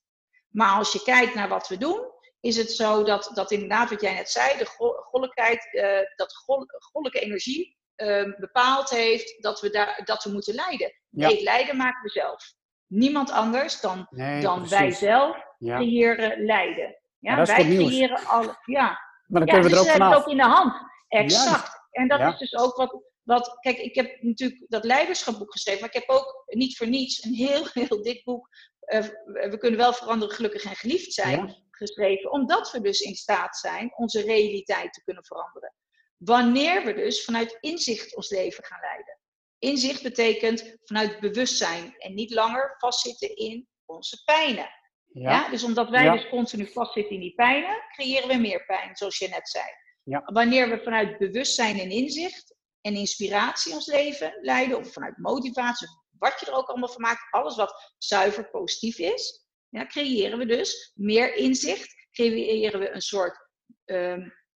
Maar 0.49 0.77
als 0.77 0.91
je 0.91 1.03
kijkt 1.03 1.33
naar 1.33 1.49
wat 1.49 1.67
we 1.67 1.77
doen, 1.77 2.13
is 2.45 2.57
het 2.57 2.71
zo 2.71 3.03
dat, 3.03 3.31
dat 3.33 3.51
inderdaad 3.51 3.89
wat 3.89 4.01
jij 4.01 4.13
net 4.13 4.29
zei, 4.29 4.57
de 4.57 4.65
go- 4.65 5.01
goddelijkheid, 5.01 5.67
eh, 5.75 5.99
dat 6.15 6.33
go- 6.35 6.65
goddelijke 6.79 7.25
energie 7.25 7.77
eh, 7.95 8.23
bepaald 8.37 8.89
heeft 8.89 9.41
dat 9.41 9.61
we, 9.61 9.69
daar, 9.69 10.01
dat 10.05 10.23
we 10.23 10.29
moeten 10.31 10.53
lijden. 10.55 10.93
Ja. 11.09 11.27
Nee, 11.27 11.43
lijden 11.43 11.77
maken 11.77 12.01
we 12.03 12.09
zelf. 12.09 12.53
Niemand 12.87 13.31
anders 13.31 13.81
dan, 13.81 14.07
Nee, 14.09 14.41
dan 14.41 14.55
precies. 14.57 14.77
wij 14.77 14.91
zelf 14.91 15.37
Ja. 15.57 15.75
creëren 15.75 16.45
lijden. 16.45 16.95
Ja, 17.19 17.35
wij 17.45 17.55
creëren 17.55 18.25
alle. 18.25 18.57
Ja, 18.65 18.99
Maar 19.27 19.45
dan 19.45 19.45
ja, 19.45 19.53
kunnen 19.53 19.63
we 19.63 19.69
dus 19.69 19.79
er 19.79 19.91
ook 19.93 19.97
vanaf. 19.97 20.15
ook 20.15 20.27
in 20.27 20.37
de 20.37 20.43
hand. 20.43 20.73
Exact. 21.07 21.69
En 21.91 22.07
dat 22.07 22.19
is 22.19 22.37
dus 22.37 22.55
ook 22.55 22.75
wat, 22.75 23.01
wat. 23.23 23.57
Kijk, 23.59 23.77
ik 23.77 23.95
heb 23.95 24.21
natuurlijk 24.21 24.65
dat 24.67 24.83
leiderschapboek 24.83 25.51
geschreven, 25.51 25.79
maar 25.79 25.89
ik 25.95 26.01
heb 26.07 26.09
ook 26.09 26.43
niet 26.45 26.77
voor 26.77 26.87
niets 26.87 27.23
een 27.23 27.33
heel, 27.33 27.67
heel 27.87 28.01
dik 28.03 28.23
boek. 28.23 28.49
eh, 28.79 29.01
we 29.25 29.57
kunnen 29.57 29.79
wel 29.79 29.93
veranderen, 29.93 30.35
gelukkig 30.35 30.63
en 30.63 30.75
geliefd 30.75 31.13
zijn. 31.13 31.47
Ja. 31.47 31.55
Geschreven, 31.75 32.31
omdat 32.31 32.71
we 32.71 32.81
dus 32.81 32.99
in 32.99 33.15
staat 33.15 33.57
zijn 33.57 33.93
onze 33.95 34.21
realiteit 34.21 34.93
te 34.93 35.03
kunnen 35.03 35.25
veranderen. 35.25 35.73
Wanneer 36.17 36.85
we 36.85 36.93
dus 36.93 37.25
vanuit 37.25 37.57
inzicht 37.59 38.15
ons 38.15 38.29
leven 38.29 38.63
gaan 38.63 38.79
leiden. 38.81 39.19
Inzicht 39.59 40.03
betekent 40.03 40.77
vanuit 40.83 41.19
bewustzijn 41.19 41.95
en 41.97 42.13
niet 42.13 42.31
langer 42.33 42.75
vastzitten 42.77 43.35
in 43.35 43.67
onze 43.85 44.23
pijnen. 44.23 44.69
Ja. 45.05 45.31
Ja. 45.31 45.49
Dus 45.49 45.63
omdat 45.63 45.89
wij 45.89 46.03
Ja. 46.03 46.13
dus 46.13 46.29
continu 46.29 46.67
vastzitten 46.71 47.15
in 47.15 47.21
die 47.21 47.35
pijnen, 47.35 47.83
creëren 47.91 48.27
we 48.27 48.35
meer 48.35 48.65
pijn, 48.65 48.95
zoals 48.95 49.17
je 49.17 49.27
net 49.27 49.49
zei. 49.49 49.65
Ja. 50.03 50.21
Wanneer 50.25 50.69
we 50.69 50.83
vanuit 50.83 51.17
bewustzijn 51.17 51.79
en 51.79 51.89
inzicht 51.89 52.55
en 52.81 52.95
inspiratie 52.95 53.73
ons 53.73 53.85
leven 53.87 54.37
leiden, 54.41 54.77
of 54.77 54.93
vanuit 54.93 55.17
motivatie, 55.17 55.87
wat 56.17 56.39
je 56.39 56.45
er 56.45 56.53
ook 56.53 56.67
allemaal 56.67 56.89
van 56.89 57.01
maakt, 57.01 57.27
alles 57.31 57.55
wat 57.55 57.93
zuiver 57.97 58.49
positief 58.49 58.97
is, 58.97 59.44
ja, 59.75 59.85
creëren 59.85 60.37
we 60.37 60.45
dus 60.45 60.91
meer 60.95 61.35
inzicht, 61.35 62.07
creëren 62.11 62.79
we 62.79 62.89
een 62.89 63.01
soort 63.01 63.49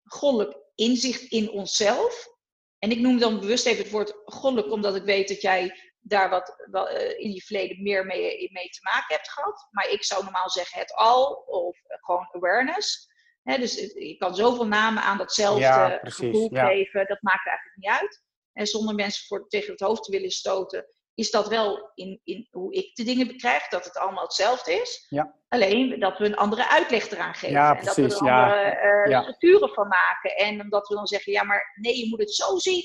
goddelijk 0.05 0.57
inzicht 0.75 1.23
in 1.23 1.51
onszelf. 1.51 2.27
En 2.79 2.91
ik 2.91 2.99
noem 2.99 3.19
dan 3.19 3.41
bewust 3.41 3.66
even 3.66 3.83
het 3.83 3.93
woord 3.93 4.21
goddelijk, 4.25 4.73
omdat 4.73 4.97
ik 4.97 5.03
weet 5.03 5.29
dat 5.29 5.41
jij 5.41 5.81
daar 6.01 6.31
wat 6.31 6.64
eh, 6.73 7.19
in 7.19 7.33
je 7.33 7.43
verleden 7.43 7.83
meer 7.83 8.07
mee, 8.07 8.53
mee 8.53 8.69
te 8.69 8.81
maken 8.83 9.14
hebt 9.14 9.31
gehad. 9.31 9.69
Maar 9.71 9.91
ik 9.91 10.05
zou 10.05 10.23
normaal 10.23 10.51
zeggen 10.51 10.81
het 10.81 10.95
al, 10.95 11.35
of 11.35 11.79
gewoon 11.87 12.29
awareness. 12.33 13.07
Dus 13.43 13.75
je 13.95 14.16
kan 14.19 14.35
zoveel 14.35 14.66
namen 14.66 15.03
aan 15.03 15.19
datzelfde 15.19 15.61
Ja, 15.61 15.99
precies, 15.99 16.19
gevoel 16.19 16.55
ja. 16.55 16.66
geven, 16.66 17.07
dat 17.07 17.23
maakt 17.23 17.47
eigenlijk 17.47 17.77
niet 17.77 18.01
uit. 18.01 18.23
En 18.53 18.66
zonder 18.66 18.95
mensen 18.95 19.27
voor, 19.27 19.49
tegen 19.49 19.73
het 19.73 19.81
hoofd 19.81 20.05
te 20.05 20.11
willen 20.11 20.31
stoten, 20.31 20.87
is 21.19 21.31
dat 21.31 21.49
wel 21.49 21.91
in, 21.95 22.21
in 22.25 22.49
hoe 22.51 22.75
ik 22.75 22.95
de 22.95 23.05
dingen 23.05 23.27
bekrijg, 23.27 23.69
dat 23.69 23.85
het 23.85 23.97
allemaal 23.97 24.23
hetzelfde 24.23 24.73
is. 24.73 25.07
Ja. 25.09 25.35
Alleen 25.49 26.01
dat 26.01 26.19
we 26.19 26.25
een 26.25 26.37
andere 26.37 26.69
uitleg 26.69 27.11
eraan 27.11 27.35
geven. 27.35 27.55
Ja, 27.57 27.79
en 27.79 27.85
dat 27.85 27.97
we 27.97 28.03
er 28.03 28.16
andere 28.19 29.09
Ja. 29.09 29.21
structuren 29.23 29.69
van 29.69 29.89
maken. 29.89 30.37
En 30.37 30.61
omdat 30.61 30.89
we 30.89 30.95
dan 30.95 31.07
zeggen, 31.07 31.33
ja, 31.33 31.43
maar 31.43 31.73
nee, 31.81 31.99
je 31.99 32.09
moet 32.09 32.19
het 32.19 32.35
zo 32.35 32.59
zien. 32.59 32.83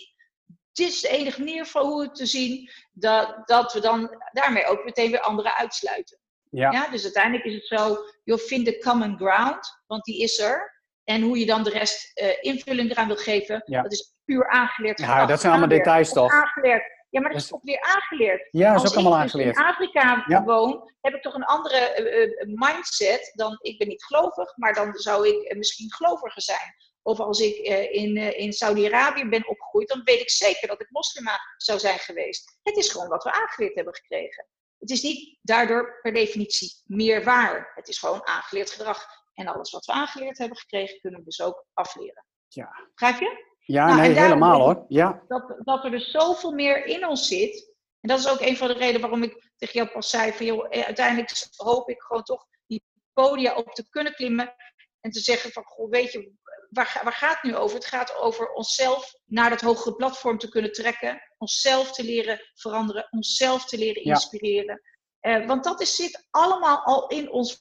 Dit 0.72 0.88
is 0.88 1.02
de 1.02 1.08
enige 1.10 1.40
manier 1.40 1.66
van 1.66 1.86
hoe 1.86 2.02
het 2.02 2.16
te 2.16 2.26
zien. 2.26 2.70
Dat, 2.92 3.42
dat 3.46 3.74
we 3.74 3.80
dan 3.80 4.18
daarmee 4.32 4.66
ook 4.66 4.84
meteen 4.84 5.12
weer 5.12 5.20
anderen 5.22 5.56
uitsluiten. 5.56 6.18
Ja. 6.50 6.72
Ja, 6.72 6.88
dus 6.90 7.04
uiteindelijk 7.04 7.46
is 7.46 7.54
het 7.56 7.80
zo, 7.80 7.98
je 8.24 8.38
vindt 8.38 8.66
de 8.66 8.78
common 8.80 9.18
ground, 9.18 9.82
want 9.88 10.04
die 10.04 10.22
is 10.22 10.40
er. 10.40 10.82
En 11.04 11.22
hoe 11.22 11.40
je 11.40 11.46
dan 11.46 11.64
de 11.64 11.70
rest 11.70 12.12
eh, 12.14 12.28
invulling 12.42 12.92
eraan 12.92 13.08
wil 13.08 13.16
geven, 13.16 13.62
Ja. 13.66 13.82
dat 13.82 13.92
is 13.92 14.14
puur 14.26 14.50
aangeleerd 14.50 15.00
Ja, 15.00 15.26
dat 15.26 15.40
zijn 15.40 15.52
allemaal 15.52 15.78
details 15.78 16.14
toch? 16.14 16.32
Aangeleerd. 16.32 16.84
Ja, 17.14 17.22
maar 17.22 17.32
dat 17.32 17.42
is 17.42 17.54
ook 17.54 17.64
weer 17.64 17.82
aangeleerd. 17.82 18.48
Ja, 18.52 18.68
dat 18.74 18.76
is 18.78 18.82
Als 18.82 18.92
ook 18.92 18.98
allemaal 18.98 19.18
ik 19.20 19.24
dus 19.24 19.34
aangeleerd. 19.34 19.58
in 19.58 19.64
Afrika 19.64 20.24
Ja. 20.28 20.44
woon, 20.44 20.92
heb 21.02 21.14
ik 21.14 21.22
toch 21.22 21.34
een 21.34 21.44
andere 21.44 21.78
eh, 21.78 22.24
eh, 22.24 22.48
mindset 22.48 23.32
dan 23.34 23.58
ik 23.62 23.78
ben 23.78 23.88
niet 23.88 24.04
gelovig, 24.04 24.58
maar 24.58 24.74
dan 24.74 24.94
zou 24.94 25.28
ik 25.28 25.44
eh, 25.44 25.58
misschien 25.58 25.94
geloviger 25.94 26.42
zijn. 26.42 26.76
Of 27.02 27.20
als 27.20 27.40
ik 27.40 27.56
in, 27.92 28.18
in 28.18 28.54
Saudi-Arabië 28.54 29.26
ben 29.30 29.48
opgegroeid, 29.48 29.88
dan 29.88 30.02
weet 30.04 30.20
ik 30.20 30.30
zeker 30.30 30.68
dat 30.68 30.82
ik 30.82 30.88
moslima 30.90 31.40
zou 31.58 31.80
zijn 31.80 32.00
geweest. 32.00 32.58
Het 32.64 32.78
is 32.78 32.90
gewoon 32.90 33.08
wat 33.08 33.24
we 33.24 33.32
aangeleerd 33.32 33.76
hebben 33.76 33.96
gekregen. 33.96 34.48
Het 34.80 34.90
is 34.90 35.02
niet 35.02 35.38
daardoor 35.42 36.00
per 36.02 36.14
definitie 36.14 36.82
meer 36.86 37.24
waar. 37.24 37.72
Het 37.76 37.88
is 37.88 38.00
gewoon 38.00 38.28
aangeleerd 38.28 38.72
gedrag. 38.72 39.06
En 39.34 39.48
alles 39.48 39.72
wat 39.72 39.86
we 39.86 39.92
aangeleerd 39.92 40.38
hebben 40.38 40.58
gekregen, 40.58 41.00
kunnen 41.00 41.20
we 41.20 41.26
dus 41.26 41.42
ook 41.42 41.66
afleren. 41.74 42.26
Ja, 42.48 42.88
Begrijp 42.96 43.20
je? 43.20 43.52
Ja 43.64 43.86
Nou, 43.86 44.00
nee, 44.00 44.20
helemaal 44.20 44.60
hoor. 44.60 44.86
Ja, 44.88 45.24
dat, 45.28 45.56
dat 45.64 45.84
er 45.84 45.92
dus 45.92 46.12
zoveel 46.12 46.52
meer 46.52 46.86
in 46.86 47.08
ons 47.08 47.28
zit. 47.28 47.72
En 48.00 48.10
dat 48.10 48.20
is 48.20 48.28
ook 48.28 48.42
een 48.42 48.58
van 48.58 48.68
de 48.68 48.74
redenen 48.74 49.02
waarom 49.02 49.24
ik 49.24 49.52
tegen 49.58 49.74
jou 49.74 49.90
pas 49.90 50.10
zei: 50.10 50.32
van 50.32 50.46
joh, 50.46 50.66
eh, 50.70 50.86
uiteindelijk 50.86 51.48
hoop 51.56 51.90
ik 51.90 52.02
gewoon 52.02 52.24
toch 52.24 52.46
die 52.68 52.84
podia 53.14 53.56
op 53.56 53.74
te 53.74 53.90
kunnen 53.90 54.14
klimmen. 54.14 54.56
En 55.02 55.12
te 55.12 55.20
zeggen 55.20 55.52
van, 55.52 55.64
goh, 55.64 55.90
weet 55.90 56.12
je, 56.12 56.34
waar, 56.70 57.02
waar 57.04 57.14
gaat 57.14 57.34
het 57.34 57.44
nu 57.44 57.56
over? 57.56 57.76
Het 57.76 57.86
gaat 57.86 58.16
over 58.16 58.52
onszelf 58.52 59.14
naar 59.26 59.50
dat 59.50 59.62
hogere 59.62 59.96
platform 59.96 60.38
te 60.38 60.50
kunnen 60.50 60.72
trekken, 60.72 61.22
onszelf 61.38 61.92
te 61.92 62.04
leren 62.04 62.40
veranderen, 62.54 63.08
onszelf 63.10 63.66
te 63.66 63.78
leren 63.78 64.04
inspireren. 64.04 64.82
Eh, 65.20 65.46
want 65.46 65.64
dat 65.64 65.82
is, 65.82 65.96
zit 65.96 66.28
allemaal 66.30 66.84
al 66.84 67.08
in 67.08 67.32
ons 67.32 67.58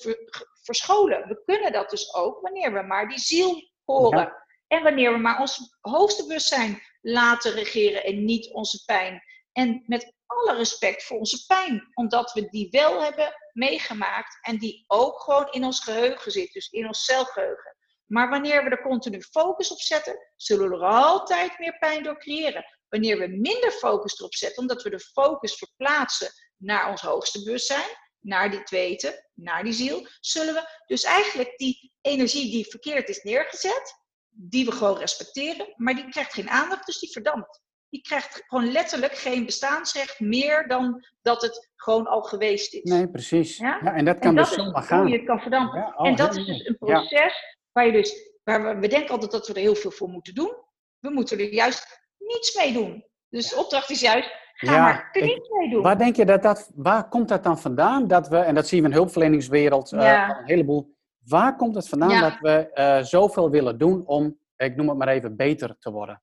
verscholen. 0.62 1.28
We 1.28 1.42
kunnen 1.44 1.72
dat 1.72 1.90
dus 1.90 2.14
ook 2.14 2.40
wanneer 2.40 2.72
we 2.72 2.82
maar 2.82 3.08
die 3.08 3.18
ziel 3.18 3.70
horen. 3.84 4.32
En 4.72 4.82
wanneer 4.82 5.12
we 5.12 5.18
maar 5.18 5.40
ons 5.40 5.76
hoogste 5.80 6.26
bewustzijn 6.26 6.82
laten 7.00 7.52
regeren 7.52 8.04
en 8.04 8.24
niet 8.24 8.52
onze 8.52 8.84
pijn. 8.84 9.22
En 9.52 9.82
met 9.86 10.12
alle 10.26 10.56
respect 10.56 11.04
voor 11.04 11.18
onze 11.18 11.46
pijn, 11.46 11.90
omdat 11.94 12.32
we 12.32 12.48
die 12.48 12.70
wel 12.70 13.02
hebben 13.02 13.34
meegemaakt 13.52 14.38
en 14.40 14.58
die 14.58 14.84
ook 14.86 15.20
gewoon 15.20 15.48
in 15.50 15.64
ons 15.64 15.80
geheugen 15.80 16.32
zit, 16.32 16.52
dus 16.52 16.68
in 16.68 16.86
ons 16.86 17.04
celgeheugen. 17.04 17.76
Maar 18.06 18.28
wanneer 18.28 18.64
we 18.64 18.70
er 18.70 18.82
continu 18.82 19.22
focus 19.22 19.70
op 19.72 19.80
zetten, 19.80 20.32
zullen 20.36 20.68
we 20.68 20.76
er 20.76 20.82
altijd 20.82 21.58
meer 21.58 21.78
pijn 21.78 22.02
door 22.02 22.18
creëren. 22.18 22.64
Wanneer 22.88 23.18
we 23.18 23.26
minder 23.26 23.70
focus 23.70 24.18
erop 24.18 24.34
zetten, 24.34 24.62
omdat 24.62 24.82
we 24.82 24.90
de 24.90 25.00
focus 25.00 25.54
verplaatsen 25.54 26.30
naar 26.56 26.90
ons 26.90 27.00
hoogste 27.00 27.42
bewustzijn, 27.42 27.98
naar 28.20 28.50
dit 28.50 28.70
weten, 28.70 29.28
naar 29.34 29.64
die 29.64 29.72
ziel, 29.72 30.06
zullen 30.20 30.54
we 30.54 30.82
dus 30.86 31.02
eigenlijk 31.02 31.58
die 31.58 31.92
energie 32.00 32.50
die 32.50 32.66
verkeerd 32.66 33.08
is 33.08 33.22
neergezet, 33.22 34.00
die 34.34 34.64
we 34.64 34.72
gewoon 34.72 34.98
respecteren, 34.98 35.74
maar 35.76 35.94
die 35.94 36.08
krijgt 36.08 36.32
geen 36.32 36.50
aandacht, 36.50 36.86
dus 36.86 36.98
die 36.98 37.10
verdampt. 37.10 37.60
Die 37.88 38.00
krijgt 38.00 38.42
gewoon 38.46 38.72
letterlijk 38.72 39.14
geen 39.14 39.44
bestaansrecht 39.44 40.20
meer 40.20 40.68
dan 40.68 41.06
dat 41.22 41.42
het 41.42 41.70
gewoon 41.76 42.06
al 42.06 42.22
geweest 42.22 42.74
is. 42.74 42.90
Nee, 42.90 43.08
precies. 43.08 43.56
Ja? 43.56 43.94
en 43.94 44.04
dat 44.04 44.18
kan 44.18 44.30
en 44.30 44.36
dat 44.36 44.46
dus 44.46 44.54
zomaar 44.54 44.82
gaan. 44.82 45.06
je 45.06 45.16
het 45.16 45.26
kan 45.26 45.40
verdampen. 45.40 45.94
en 45.96 46.16
dat 46.16 46.36
is 46.36 46.46
dus 46.46 46.66
een 46.66 46.76
proces 46.78 47.58
waar 47.72 47.86
je 47.86 47.92
dus, 47.92 48.38
waar 48.44 48.62
we, 48.62 48.80
we 48.80 48.88
denken 48.88 49.10
altijd 49.10 49.30
dat 49.30 49.46
we 49.46 49.54
er 49.54 49.60
heel 49.60 49.74
veel 49.74 49.90
voor 49.90 50.08
moeten 50.08 50.34
doen. 50.34 50.54
We 50.98 51.10
moeten 51.10 51.38
er 51.38 51.52
juist 51.52 52.00
niets 52.18 52.56
mee 52.56 52.72
doen. 52.72 53.04
Dus 53.28 53.48
de 53.48 53.56
opdracht 53.56 53.90
is 53.90 54.00
juist, 54.00 54.30
ga 54.54 54.82
maar 54.82 55.08
er 55.12 55.22
niets 55.22 55.48
mee 55.48 55.70
doen. 55.70 55.82
Waar 55.82 55.98
denk 55.98 56.16
je 56.16 56.24
dat 56.24 56.42
dat, 56.42 56.70
waar 56.74 57.08
komt 57.08 57.28
dat 57.28 57.44
dan 57.44 57.58
vandaan? 57.58 58.06
Dat 58.06 58.28
we, 58.28 58.36
en 58.36 58.54
dat 58.54 58.68
zien 58.68 58.78
we 58.80 58.84
in 58.84 58.90
de 58.90 58.96
hulpverleningswereld 58.96 59.92
uh, 59.92 60.28
een 60.38 60.46
heleboel. 60.46 60.96
Waar 61.24 61.56
komt 61.56 61.74
het 61.74 61.88
vandaan 61.88 62.20
dat 62.20 62.38
we 62.40 62.70
uh, 62.74 63.02
zoveel 63.04 63.50
willen 63.50 63.78
doen 63.78 64.06
om, 64.06 64.38
ik 64.56 64.76
noem 64.76 64.88
het 64.88 64.98
maar 64.98 65.08
even, 65.08 65.36
beter 65.36 65.76
te 65.78 65.90
worden? 65.90 66.22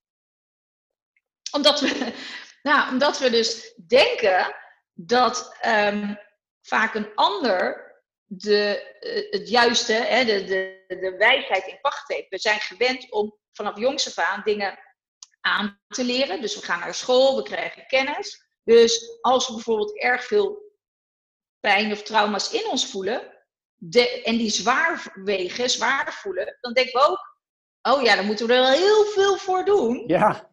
Omdat 1.52 1.80
we, 1.80 2.14
nou, 2.70 2.92
omdat 2.92 3.20
we 3.20 3.30
dus 3.30 3.74
denken 3.88 4.56
dat 4.94 5.58
um, 5.66 6.18
vaak 6.62 6.94
een 6.94 7.14
ander 7.16 7.88
de, 8.26 8.96
uh, 9.00 9.40
het 9.40 9.50
juiste, 9.50 9.94
hè, 9.94 10.26
de, 10.26 10.44
de, 10.44 10.86
de 10.88 11.16
wijsheid 11.18 11.68
in 11.68 11.82
pacht 11.82 12.08
heeft. 12.08 12.30
We 12.30 12.38
zijn 12.38 12.60
gewend 12.60 13.12
om 13.12 13.38
vanaf 13.52 13.78
jongs 13.78 14.18
af 14.18 14.26
aan 14.26 14.42
dingen 14.44 14.80
aan 15.42 15.80
te 15.88 16.04
leren. 16.04 16.42
Dus 16.42 16.56
we 16.56 16.66
gaan 16.66 16.80
naar 16.80 16.94
school, 16.94 17.36
we 17.36 17.44
krijgen 17.44 17.88
kennis. 17.88 18.48
Dus 18.64 19.18
als 19.22 19.48
we 19.48 19.54
bijvoorbeeld 19.54 20.00
erg 20.00 20.24
veel 20.24 20.58
pijn 21.60 21.92
of 21.92 22.04
trauma's 22.04 22.52
in 22.52 22.70
ons 22.70 22.92
voelen, 22.92 23.39
de, 23.80 24.24
en 24.24 24.38
die 24.38 24.50
zwaar 24.50 25.12
wegen, 25.14 25.70
zwaar 25.70 26.14
voelen, 26.14 26.58
dan 26.62 26.74
denken 26.74 27.02
we 27.02 27.08
ook, 27.08 27.38
oh 27.82 28.04
ja, 28.04 28.16
dan 28.16 28.26
moeten 28.26 28.48
we 28.48 28.54
er 28.54 28.62
wel 28.62 28.72
heel 28.72 29.06
veel 29.06 29.38
voor 29.38 29.66
doen. 29.66 30.04
Ja. 30.08 30.48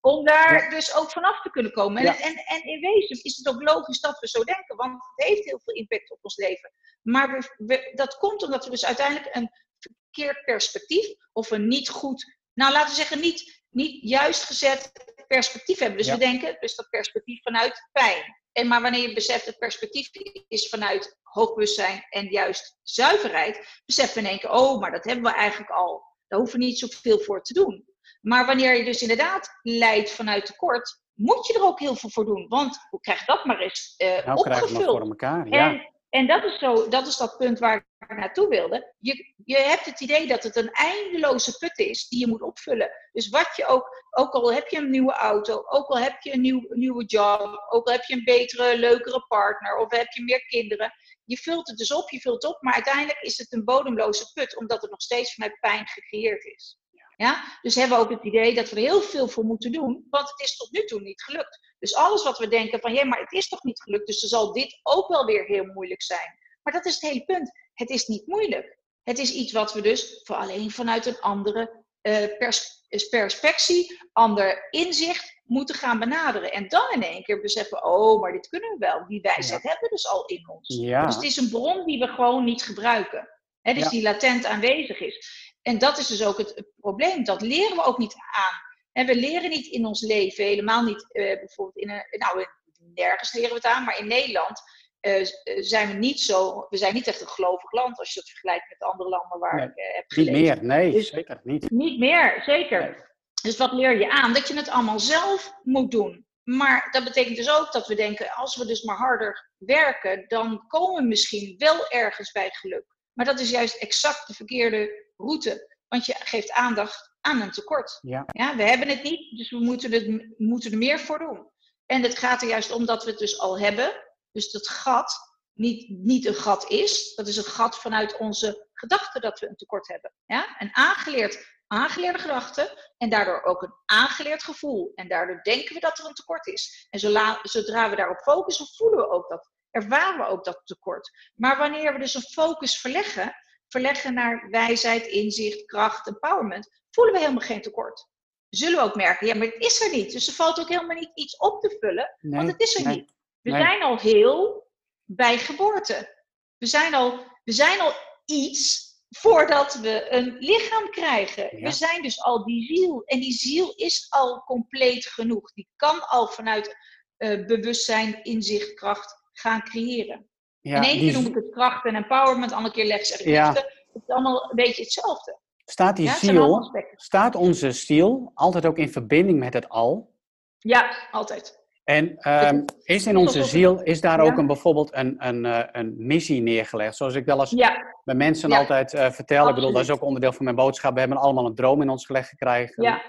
Om 0.00 0.24
daar 0.24 0.70
dus 0.70 0.94
ook 0.94 1.10
vanaf 1.10 1.40
te 1.40 1.50
kunnen 1.50 1.72
komen. 1.72 2.02
En, 2.02 2.16
en, 2.16 2.36
en, 2.36 2.62
in 2.62 2.80
wezen 2.80 3.24
is 3.24 3.36
het 3.36 3.48
ook 3.48 3.62
logisch 3.62 4.00
dat 4.00 4.18
we 4.20 4.28
zo 4.28 4.44
denken, 4.44 4.76
want 4.76 4.92
het 4.92 5.26
heeft 5.26 5.44
heel 5.44 5.60
veel 5.64 5.74
impact 5.74 6.10
op 6.10 6.18
ons 6.20 6.36
leven. 6.36 6.72
Maar 7.02 7.54
we, 7.56 7.92
dat 7.94 8.16
komt 8.16 8.42
omdat 8.42 8.64
we 8.64 8.70
dus 8.70 8.84
uiteindelijk 8.84 9.34
een 9.34 9.50
verkeerd 9.78 10.44
perspectief 10.44 11.14
of 11.32 11.50
een 11.50 11.68
niet 11.68 11.88
goed, 11.88 12.38
nou 12.54 12.72
laten 12.72 12.88
we 12.88 12.96
zeggen, 12.96 13.20
niet, 13.20 13.64
niet 13.70 14.08
juist 14.08 14.44
gezet 14.44 14.92
perspectief 15.26 15.78
hebben. 15.78 15.98
Dus 15.98 16.10
we 16.10 16.18
denken, 16.18 16.56
dus 16.60 16.74
dat 16.74 16.88
perspectief 16.88 17.42
vanuit 17.42 17.88
pijn. 17.92 18.37
En 18.58 18.66
maar 18.66 18.82
wanneer 18.82 19.08
je 19.08 19.14
beseft 19.14 19.44
dat 19.44 19.58
perspectief 19.58 20.10
is 20.48 20.68
vanuit 20.68 21.18
hoogbewustzijn 21.22 22.06
en 22.08 22.26
juist 22.26 22.78
zuiverheid, 22.82 23.82
beseffen 23.86 24.14
we 24.14 24.20
in 24.20 24.30
één 24.30 24.38
keer, 24.38 24.50
oh, 24.50 24.80
maar 24.80 24.90
dat 24.90 25.04
hebben 25.04 25.24
we 25.24 25.36
eigenlijk 25.36 25.70
al. 25.70 26.04
Daar 26.28 26.38
hoeven 26.38 26.58
we 26.58 26.64
niet 26.64 26.78
zoveel 26.78 27.18
voor 27.18 27.42
te 27.42 27.52
doen. 27.52 27.84
Maar 28.20 28.46
wanneer 28.46 28.76
je 28.76 28.84
dus 28.84 29.02
inderdaad 29.02 29.58
leidt 29.62 30.10
vanuit 30.10 30.46
tekort, 30.46 31.00
moet 31.14 31.46
je 31.46 31.54
er 31.54 31.64
ook 31.64 31.78
heel 31.78 31.94
veel 31.94 32.10
voor 32.10 32.24
doen. 32.24 32.48
Want 32.48 32.78
hoe 32.90 33.00
krijg 33.00 33.24
dat 33.24 33.44
maar 33.44 33.58
eens 33.58 33.94
uh, 33.98 34.24
nou, 34.24 34.38
opgevuld? 34.38 34.84
voor 34.84 35.00
elkaar, 35.00 35.48
ja. 35.48 35.70
En, 35.70 35.92
en 36.18 36.26
dat, 36.26 36.44
is 36.44 36.58
zo, 36.58 36.88
dat 36.88 37.06
is 37.06 37.16
dat 37.16 37.36
punt 37.36 37.58
waar 37.58 37.76
ik 37.76 38.16
naartoe 38.16 38.48
wilde. 38.48 38.94
Je, 38.98 39.34
je 39.44 39.56
hebt 39.56 39.84
het 39.84 40.00
idee 40.00 40.26
dat 40.26 40.42
het 40.42 40.56
een 40.56 40.70
eindeloze 40.70 41.56
put 41.58 41.78
is 41.78 42.08
die 42.08 42.18
je 42.18 42.26
moet 42.26 42.42
opvullen. 42.42 42.90
Dus 43.12 43.28
wat 43.28 43.56
je 43.56 43.66
ook, 43.66 44.04
ook 44.10 44.32
al 44.32 44.52
heb 44.52 44.68
je 44.68 44.76
een 44.76 44.90
nieuwe 44.90 45.12
auto, 45.12 45.64
ook 45.68 45.86
al 45.86 45.98
heb 45.98 46.20
je 46.20 46.32
een, 46.32 46.40
nieuw, 46.40 46.66
nieuwe 46.68 47.04
job, 47.04 47.66
ook 47.68 47.86
al 47.86 47.92
heb 47.92 48.02
je 48.02 48.14
een 48.14 48.24
betere, 48.24 48.78
leukere 48.78 49.24
partner 49.28 49.76
of 49.76 49.90
heb 49.90 50.12
je 50.12 50.22
meer 50.22 50.46
kinderen. 50.46 50.92
Je 51.24 51.36
vult 51.36 51.68
het 51.68 51.76
dus 51.76 51.92
op, 51.92 52.10
je 52.10 52.20
vult 52.20 52.44
op, 52.44 52.62
maar 52.62 52.74
uiteindelijk 52.74 53.20
is 53.20 53.38
het 53.38 53.52
een 53.52 53.64
bodemloze 53.64 54.32
put, 54.32 54.56
omdat 54.56 54.82
het 54.82 54.90
nog 54.90 55.02
steeds 55.02 55.34
vanuit 55.34 55.60
pijn 55.60 55.86
gecreëerd 55.86 56.44
is. 56.44 56.77
Ja? 57.18 57.58
Dus 57.62 57.74
hebben 57.74 57.98
we 57.98 58.04
ook 58.04 58.10
het 58.10 58.22
idee 58.22 58.54
dat 58.54 58.70
we 58.70 58.76
er 58.76 58.82
heel 58.82 59.00
veel 59.00 59.28
voor 59.28 59.44
moeten 59.44 59.72
doen, 59.72 60.06
want 60.10 60.30
het 60.30 60.40
is 60.40 60.56
tot 60.56 60.72
nu 60.72 60.84
toe 60.84 61.00
niet 61.00 61.22
gelukt. 61.22 61.74
Dus 61.78 61.94
alles 61.94 62.22
wat 62.22 62.38
we 62.38 62.48
denken 62.48 62.80
van, 62.80 62.94
ja, 62.94 63.04
maar 63.04 63.20
het 63.20 63.32
is 63.32 63.48
toch 63.48 63.62
niet 63.62 63.82
gelukt, 63.82 64.06
dus 64.06 64.20
dan 64.20 64.28
zal 64.28 64.52
dit 64.52 64.80
ook 64.82 65.08
wel 65.08 65.24
weer 65.24 65.44
heel 65.44 65.64
moeilijk 65.64 66.02
zijn. 66.02 66.38
Maar 66.62 66.72
dat 66.72 66.86
is 66.86 66.94
het 66.94 67.10
hele 67.10 67.24
punt. 67.24 67.50
Het 67.74 67.90
is 67.90 68.06
niet 68.06 68.26
moeilijk. 68.26 68.78
Het 69.02 69.18
is 69.18 69.32
iets 69.32 69.52
wat 69.52 69.72
we 69.72 69.80
dus 69.80 70.20
voor 70.24 70.36
alleen 70.36 70.70
vanuit 70.70 71.06
een 71.06 71.20
andere 71.20 71.84
uh, 72.02 72.38
pers 72.38 72.76
perspectie, 73.10 74.00
ander 74.12 74.66
inzicht 74.70 75.40
moeten 75.44 75.74
gaan 75.74 75.98
benaderen. 75.98 76.52
En 76.52 76.68
dan 76.68 76.90
in 76.92 77.02
één 77.02 77.22
keer 77.22 77.40
beseffen, 77.40 77.84
oh, 77.84 78.20
maar 78.20 78.32
dit 78.32 78.48
kunnen 78.48 78.70
we 78.70 78.76
wel. 78.78 79.06
Die 79.06 79.20
wijsheid 79.20 79.62
hebben 79.62 79.82
we 79.82 79.88
dus 79.88 80.08
al 80.08 80.24
in 80.26 80.48
ons. 80.48 80.76
Ja. 80.76 81.06
Dus 81.06 81.14
het 81.14 81.24
is 81.24 81.36
een 81.36 81.50
bron 81.50 81.86
die 81.86 81.98
we 81.98 82.06
gewoon 82.06 82.44
niet 82.44 82.62
gebruiken. 82.62 83.28
Hè, 83.60 83.74
dus 83.74 83.88
die 83.88 84.02
latent 84.02 84.44
aanwezig 84.44 85.00
is. 85.00 85.47
En 85.68 85.78
dat 85.78 85.98
is 85.98 86.06
dus 86.06 86.24
ook 86.24 86.38
het, 86.38 86.64
probleem. 86.76 87.24
Dat 87.24 87.40
leren 87.40 87.76
we 87.76 87.84
ook 87.84 87.98
niet 87.98 88.14
aan. 88.14 88.60
En 88.92 89.06
we 89.06 89.14
leren 89.14 89.50
niet 89.50 89.66
in 89.66 89.86
ons 89.86 90.00
leven, 90.00 90.44
helemaal 90.44 90.82
niet 90.82 91.06
uh, 91.12 91.38
bijvoorbeeld 91.38 91.76
in 91.76 91.90
een. 91.90 92.04
Nou, 92.10 92.46
nergens 92.94 93.32
leren 93.32 93.48
we 93.48 93.54
het 93.54 93.64
aan, 93.64 93.84
maar 93.84 93.98
in 93.98 94.06
Nederland 94.06 94.62
uh, 95.00 95.26
zijn 95.60 95.88
we 95.88 95.94
niet 95.94 96.20
zo. 96.20 96.66
We 96.70 96.76
zijn 96.76 96.94
niet 96.94 97.06
echt 97.06 97.20
een 97.20 97.28
gelovig 97.28 97.72
land 97.72 97.98
als 97.98 98.12
je 98.12 98.20
dat 98.20 98.28
vergelijkt 98.28 98.68
met 98.68 98.90
andere 98.90 99.08
landen 99.08 99.38
waar 99.38 99.62
ik 99.62 99.68
uh, 99.68 99.94
heb. 99.94 100.04
Niet 100.16 100.30
meer, 100.30 100.64
nee, 100.64 100.92
dus 100.92 101.08
zeker 101.08 101.40
niet. 101.42 101.70
Niet 101.70 101.98
meer, 101.98 102.42
zeker. 102.46 103.12
Dus 103.42 103.56
wat 103.56 103.72
leer 103.72 103.98
je 103.98 104.10
aan? 104.10 104.32
Dat 104.32 104.48
je 104.48 104.54
het 104.54 104.68
allemaal 104.68 105.00
zelf 105.00 105.52
moet 105.62 105.90
doen. 105.90 106.26
Maar 106.42 106.88
dat 106.90 107.04
betekent 107.04 107.36
dus 107.36 107.50
ook 107.50 107.72
dat 107.72 107.86
we 107.86 107.94
denken, 107.94 108.30
als 108.30 108.56
we 108.56 108.66
dus 108.66 108.82
maar 108.82 108.96
harder 108.96 109.50
werken, 109.58 110.24
dan 110.28 110.66
komen 110.66 111.02
we 111.02 111.08
misschien 111.08 111.54
wel 111.58 111.88
ergens 111.88 112.32
bij 112.32 112.50
geluk. 112.50 112.96
Maar 113.18 113.26
dat 113.26 113.40
is 113.40 113.50
juist 113.50 113.74
exact 113.74 114.26
de 114.26 114.34
verkeerde 114.34 115.10
route. 115.16 115.76
Want 115.88 116.06
je 116.06 116.14
geeft 116.18 116.52
aandacht 116.52 117.16
aan 117.20 117.40
een 117.40 117.50
tekort. 117.50 117.98
Ja. 118.02 118.24
ja 118.26 118.56
we 118.56 118.62
hebben 118.62 118.88
het 118.88 119.02
niet, 119.02 119.38
dus 119.38 119.50
we 119.50 119.58
moeten, 119.58 119.92
het, 119.92 120.38
moeten 120.38 120.72
er 120.72 120.78
meer 120.78 121.00
voor 121.00 121.18
doen. 121.18 121.50
En 121.86 122.02
het 122.02 122.18
gaat 122.18 122.42
er 122.42 122.48
juist 122.48 122.70
om 122.70 122.86
dat 122.86 123.04
we 123.04 123.10
het 123.10 123.18
dus 123.18 123.38
al 123.38 123.58
hebben. 123.58 124.04
Dus 124.32 124.50
dat 124.50 124.68
gat 124.68 125.16
niet, 125.52 125.88
niet 125.88 126.26
een 126.26 126.34
gat 126.34 126.70
is. 126.70 127.14
Dat 127.14 127.28
is 127.28 127.36
een 127.36 127.44
gat 127.44 127.78
vanuit 127.78 128.16
onze 128.16 128.68
gedachten 128.72 129.20
dat 129.20 129.40
we 129.40 129.48
een 129.48 129.56
tekort 129.56 129.88
hebben. 129.88 130.12
Ja? 130.26 130.56
Een 130.58 130.76
aangeleerd, 130.76 131.46
aangeleerde 131.66 132.18
gedachte 132.18 132.92
en 132.98 133.10
daardoor 133.10 133.42
ook 133.42 133.62
een 133.62 133.74
aangeleerd 133.84 134.42
gevoel. 134.42 134.92
En 134.94 135.08
daardoor 135.08 135.42
denken 135.42 135.74
we 135.74 135.80
dat 135.80 135.98
er 135.98 136.04
een 136.04 136.14
tekort 136.14 136.46
is. 136.46 136.86
En 136.90 136.98
zodra 137.42 137.90
we 137.90 137.96
daarop 137.96 138.18
focussen, 138.18 138.66
voelen 138.66 138.98
we 138.98 139.10
ook 139.10 139.28
dat. 139.28 139.50
Ervaren 139.70 140.18
we 140.18 140.26
ook 140.26 140.44
dat 140.44 140.60
tekort. 140.64 141.30
Maar 141.34 141.58
wanneer 141.58 141.92
we 141.92 141.98
dus 141.98 142.14
een 142.14 142.22
focus 142.22 142.80
verleggen, 142.80 143.34
verleggen 143.68 144.14
naar 144.14 144.48
wijsheid, 144.50 145.06
inzicht, 145.06 145.64
kracht, 145.64 146.06
empowerment, 146.06 146.68
voelen 146.90 147.14
we 147.14 147.20
helemaal 147.20 147.46
geen 147.46 147.62
tekort. 147.62 148.08
Zullen 148.48 148.78
we 148.78 148.84
ook 148.84 148.94
merken, 148.94 149.26
ja, 149.26 149.34
maar 149.34 149.46
het 149.46 149.64
is 149.64 149.80
er 149.80 149.90
niet. 149.90 150.12
Dus 150.12 150.26
er 150.26 150.34
valt 150.34 150.60
ook 150.60 150.68
helemaal 150.68 150.96
niet 150.96 151.10
iets 151.14 151.36
op 151.36 151.60
te 151.60 151.76
vullen, 151.80 152.16
want 152.20 152.48
het 152.48 152.60
is 152.60 152.74
er 152.74 152.88
niet. 152.88 153.12
We 153.40 153.50
zijn 153.50 153.82
al 153.82 153.98
heel 153.98 154.68
bij 155.04 155.38
geboorte. 155.38 156.16
We 156.58 156.66
zijn 156.66 156.94
al, 156.94 157.26
we 157.44 157.52
zijn 157.52 157.80
al 157.80 157.92
iets 158.24 158.88
voordat 159.08 159.74
we 159.74 160.06
een 160.10 160.36
lichaam 160.38 160.90
krijgen. 160.90 161.62
We 161.62 161.72
zijn 161.72 162.02
dus 162.02 162.22
al 162.22 162.44
die 162.44 162.66
ziel. 162.66 163.02
En 163.04 163.20
die 163.20 163.32
ziel 163.32 163.72
is 163.74 164.06
al 164.08 164.44
compleet 164.44 165.06
genoeg. 165.06 165.52
Die 165.52 165.68
kan 165.76 166.08
al 166.08 166.28
vanuit 166.28 166.76
uh, 167.18 167.46
bewustzijn, 167.46 168.22
inzicht, 168.22 168.74
kracht 168.74 169.17
gaan 169.38 169.62
creëren. 169.62 170.26
Ja, 170.60 170.76
in 170.76 170.82
één 170.82 170.98
keer 170.98 171.12
noem 171.12 171.26
ik 171.26 171.34
het 171.34 171.50
kracht 171.50 171.84
en 171.84 171.94
empowerment, 171.94 172.52
andere 172.52 172.74
keer 172.74 172.86
leg 172.86 173.00
ik 173.00 173.26
ja. 173.26 173.52
Het 173.52 174.02
is 174.06 174.14
allemaal 174.14 174.42
een 174.50 174.56
beetje 174.56 174.82
hetzelfde. 174.82 175.38
Staat 175.64 175.96
die 175.96 176.08
ziel, 176.08 176.70
staat 176.94 177.34
onze 177.34 177.72
ziel 177.72 178.30
altijd 178.34 178.66
ook 178.66 178.78
in 178.78 178.92
verbinding 178.92 179.38
met 179.38 179.52
het 179.52 179.68
al? 179.68 180.10
Ja, 180.58 181.08
altijd. 181.10 181.58
En 181.84 182.30
um, 182.46 182.64
is 182.82 183.06
in 183.06 183.16
onze 183.16 183.44
ziel, 183.44 183.82
is 183.82 184.00
daar 184.00 184.20
ook 184.20 184.36
een, 184.36 184.46
bijvoorbeeld 184.46 184.94
een, 184.94 185.14
een, 185.18 185.44
uh, 185.44 185.62
een 185.72 185.94
missie 185.96 186.42
neergelegd? 186.42 186.96
Zoals 186.96 187.14
ik 187.14 187.24
wel 187.24 187.40
eens 187.40 187.50
ja. 187.50 187.94
bij 188.04 188.14
mensen 188.14 188.48
ja. 188.48 188.58
altijd 188.58 188.94
uh, 188.94 189.10
vertel. 189.10 189.48
Ik 189.48 189.54
bedoel, 189.54 189.72
dat 189.72 189.82
is 189.82 189.90
ook 189.90 190.02
onderdeel 190.02 190.32
van 190.32 190.44
mijn 190.44 190.56
boodschap. 190.56 190.94
We 190.94 191.00
hebben 191.00 191.18
allemaal 191.18 191.46
een 191.46 191.54
droom 191.54 191.82
in 191.82 191.88
ons 191.88 192.06
gelegd 192.06 192.28
gekregen. 192.28 192.82
Ja. 192.82 193.02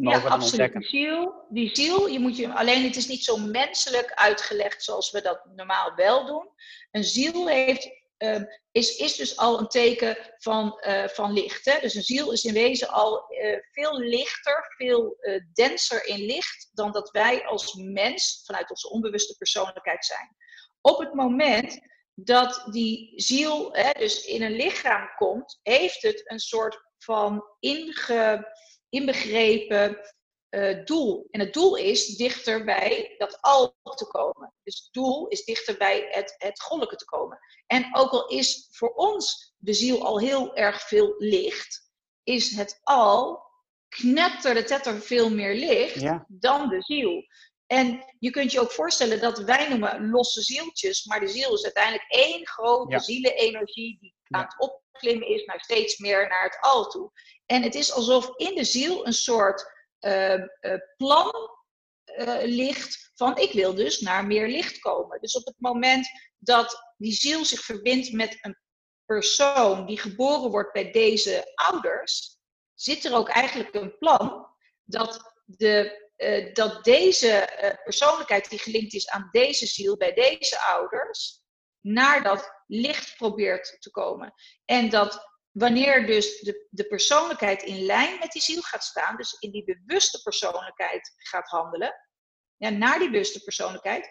Die 0.00 0.08
mogen 0.08 0.20
ja, 0.20 0.26
we 0.26 0.32
absoluut. 0.32 0.74
Ontdekken. 0.74 0.80
Die 0.80 0.88
ziel, 0.90 1.46
die 1.48 1.76
ziel, 1.76 2.06
je 2.08 2.18
moet 2.18 2.36
je, 2.36 2.54
alleen 2.54 2.84
het 2.84 2.96
is 2.96 3.06
niet 3.06 3.24
zo 3.24 3.36
menselijk 3.36 4.12
uitgelegd 4.14 4.82
zoals 4.82 5.10
we 5.10 5.22
dat 5.22 5.44
normaal 5.54 5.94
wel 5.94 6.26
doen. 6.26 6.48
Een 6.90 7.04
ziel 7.04 7.48
heeft 7.48 8.00
Ehm, 8.20 8.44
is, 8.72 8.96
is 8.96 9.16
dus 9.16 9.36
al 9.36 9.58
een 9.58 9.68
teken 9.68 10.16
van, 10.38 10.80
uh, 10.86 11.08
van 11.08 11.32
licht. 11.32 11.64
Hè? 11.64 11.78
Dus 11.80 11.94
een 11.94 12.02
ziel 12.02 12.32
is 12.32 12.44
in 12.44 12.52
wezen 12.52 12.88
al 12.88 13.24
uh, 13.28 13.56
veel 13.72 13.98
lichter, 13.98 14.74
veel 14.76 15.16
uh, 15.20 15.40
denser 15.52 16.06
in 16.06 16.18
licht 16.18 16.70
dan 16.72 16.92
dat 16.92 17.10
wij 17.10 17.46
als 17.46 17.74
mens 17.74 18.42
vanuit 18.46 18.70
onze 18.70 18.90
onbewuste 18.90 19.36
persoonlijkheid 19.36 20.04
zijn. 20.04 20.36
Op 20.80 20.98
het 20.98 21.14
moment 21.14 21.80
dat 22.14 22.66
die 22.70 23.12
ziel 23.16 23.72
hè, 23.72 23.90
dus 23.98 24.24
in 24.24 24.42
een 24.42 24.56
lichaam 24.56 25.10
komt, 25.16 25.60
heeft 25.62 26.02
het 26.02 26.30
een 26.30 26.40
soort 26.40 26.84
van 26.98 27.44
inge, 27.60 28.52
inbegrepen 28.90 29.98
uh, 30.50 30.84
doel. 30.84 31.26
En 31.30 31.40
het 31.40 31.52
doel 31.52 31.76
is 31.76 32.16
dichter 32.16 32.64
bij 32.64 33.14
dat 33.18 33.38
al 33.40 33.76
te 33.94 34.06
komen. 34.06 34.54
Dus 34.62 34.78
het 34.78 34.92
doel 34.92 35.28
is 35.28 35.44
dichter 35.44 35.76
bij 35.76 36.06
het, 36.10 36.34
het 36.38 36.60
goddelijke 36.60 36.96
te 36.96 37.04
komen. 37.04 37.38
En 37.66 37.96
ook 37.96 38.10
al 38.10 38.28
is 38.28 38.68
voor 38.70 38.92
ons 38.94 39.54
de 39.56 39.72
ziel 39.72 40.04
al 40.04 40.18
heel 40.18 40.54
erg 40.56 40.82
veel 40.82 41.14
licht, 41.18 41.90
is 42.22 42.56
het 42.56 42.80
al 42.82 43.48
knetter 43.88 44.54
de 44.54 44.64
tetter 44.64 45.00
veel 45.00 45.30
meer 45.30 45.54
licht 45.54 46.24
dan 46.28 46.68
de 46.68 46.82
ziel. 46.82 47.24
En 47.66 48.04
je 48.18 48.30
kunt 48.30 48.52
je 48.52 48.60
ook 48.60 48.72
voorstellen 48.72 49.20
dat 49.20 49.38
wij 49.38 49.68
noemen 49.68 50.10
losse 50.10 50.42
zieltjes, 50.42 51.04
maar 51.04 51.20
de 51.20 51.28
ziel 51.28 51.54
is 51.54 51.64
uiteindelijk 51.64 52.04
één 52.08 52.46
grote 52.46 52.92
ja. 52.92 52.98
zielenenergie 52.98 53.98
die 54.00 54.14
aan 54.30 54.44
het 54.44 54.58
opklimmen 54.58 55.28
is 55.28 55.44
naar 55.44 55.60
steeds 55.60 55.98
meer 55.98 56.28
naar 56.28 56.44
het 56.44 56.58
al 56.60 56.90
toe. 56.90 57.10
En 57.46 57.62
het 57.62 57.74
is 57.74 57.92
alsof 57.92 58.36
in 58.36 58.54
de 58.54 58.64
ziel 58.64 59.06
een 59.06 59.12
soort 59.12 59.72
uh, 60.00 60.44
plan 60.96 61.32
uh, 62.18 62.38
ligt 62.42 63.10
van 63.14 63.36
ik 63.38 63.52
wil 63.52 63.74
dus 63.74 64.00
naar 64.00 64.26
meer 64.26 64.48
licht 64.48 64.78
komen. 64.78 65.20
Dus 65.20 65.36
op 65.36 65.44
het 65.44 65.58
moment 65.58 66.08
dat 66.38 66.94
die 66.96 67.12
ziel 67.12 67.44
zich 67.44 67.60
verbindt 67.60 68.12
met 68.12 68.38
een 68.40 68.58
persoon 69.04 69.86
die 69.86 69.98
geboren 69.98 70.50
wordt 70.50 70.72
bij 70.72 70.90
deze 70.90 71.52
ouders, 71.54 72.38
zit 72.74 73.04
er 73.04 73.14
ook 73.14 73.28
eigenlijk 73.28 73.74
een 73.74 73.98
plan 73.98 74.46
dat, 74.84 75.34
de, 75.44 76.08
uh, 76.16 76.54
dat 76.54 76.84
deze 76.84 77.48
persoonlijkheid 77.84 78.50
die 78.50 78.58
gelinkt 78.58 78.94
is 78.94 79.08
aan 79.08 79.28
deze 79.30 79.66
ziel 79.66 79.96
bij 79.96 80.12
deze 80.12 80.60
ouders, 80.60 81.39
naar 81.80 82.22
dat 82.22 82.62
licht 82.66 83.16
probeert 83.16 83.76
te 83.78 83.90
komen. 83.90 84.34
En 84.64 84.90
dat 84.90 85.28
wanneer 85.50 86.06
dus 86.06 86.40
de, 86.40 86.66
de 86.70 86.86
persoonlijkheid 86.86 87.62
in 87.62 87.84
lijn 87.84 88.18
met 88.18 88.32
die 88.32 88.42
ziel 88.42 88.62
gaat 88.62 88.84
staan, 88.84 89.16
dus 89.16 89.32
in 89.38 89.50
die 89.50 89.64
bewuste 89.64 90.22
persoonlijkheid 90.22 91.12
gaat 91.16 91.48
handelen, 91.48 91.94
ja, 92.56 92.68
naar 92.68 92.98
die 92.98 93.10
bewuste 93.10 93.42
persoonlijkheid, 93.42 94.10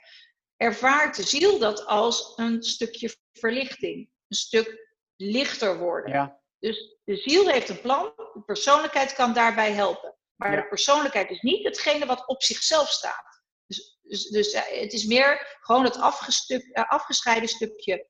ervaart 0.58 1.16
de 1.16 1.24
ziel 1.24 1.60
dat 1.60 1.86
als 1.86 2.34
een 2.36 2.64
stukje 2.64 3.16
verlichting, 3.32 4.10
een 4.28 4.38
stuk 4.38 4.88
lichter 5.16 5.78
worden. 5.78 6.14
Ja. 6.14 6.42
Dus 6.60 6.98
de 7.04 7.16
ziel 7.16 7.50
heeft 7.50 7.70
een 7.70 7.82
plan, 7.82 8.14
de 8.16 8.42
persoonlijkheid 8.46 9.14
kan 9.14 9.34
daarbij 9.34 9.72
helpen. 9.72 10.18
Maar 10.36 10.56
de 10.56 10.68
persoonlijkheid 10.68 11.30
is 11.30 11.42
niet 11.42 11.66
hetgene 11.66 12.06
wat 12.06 12.28
op 12.28 12.44
zichzelf 12.44 12.90
staat. 12.90 13.39
Dus, 14.10 14.28
dus, 14.28 14.52
dus 14.52 14.68
het 14.82 14.94
is 14.94 15.06
meer 15.06 15.58
gewoon 15.62 15.84
het 15.84 15.96
eh, 15.96 16.84
afgescheiden 16.90 17.50
stukje 17.50 18.08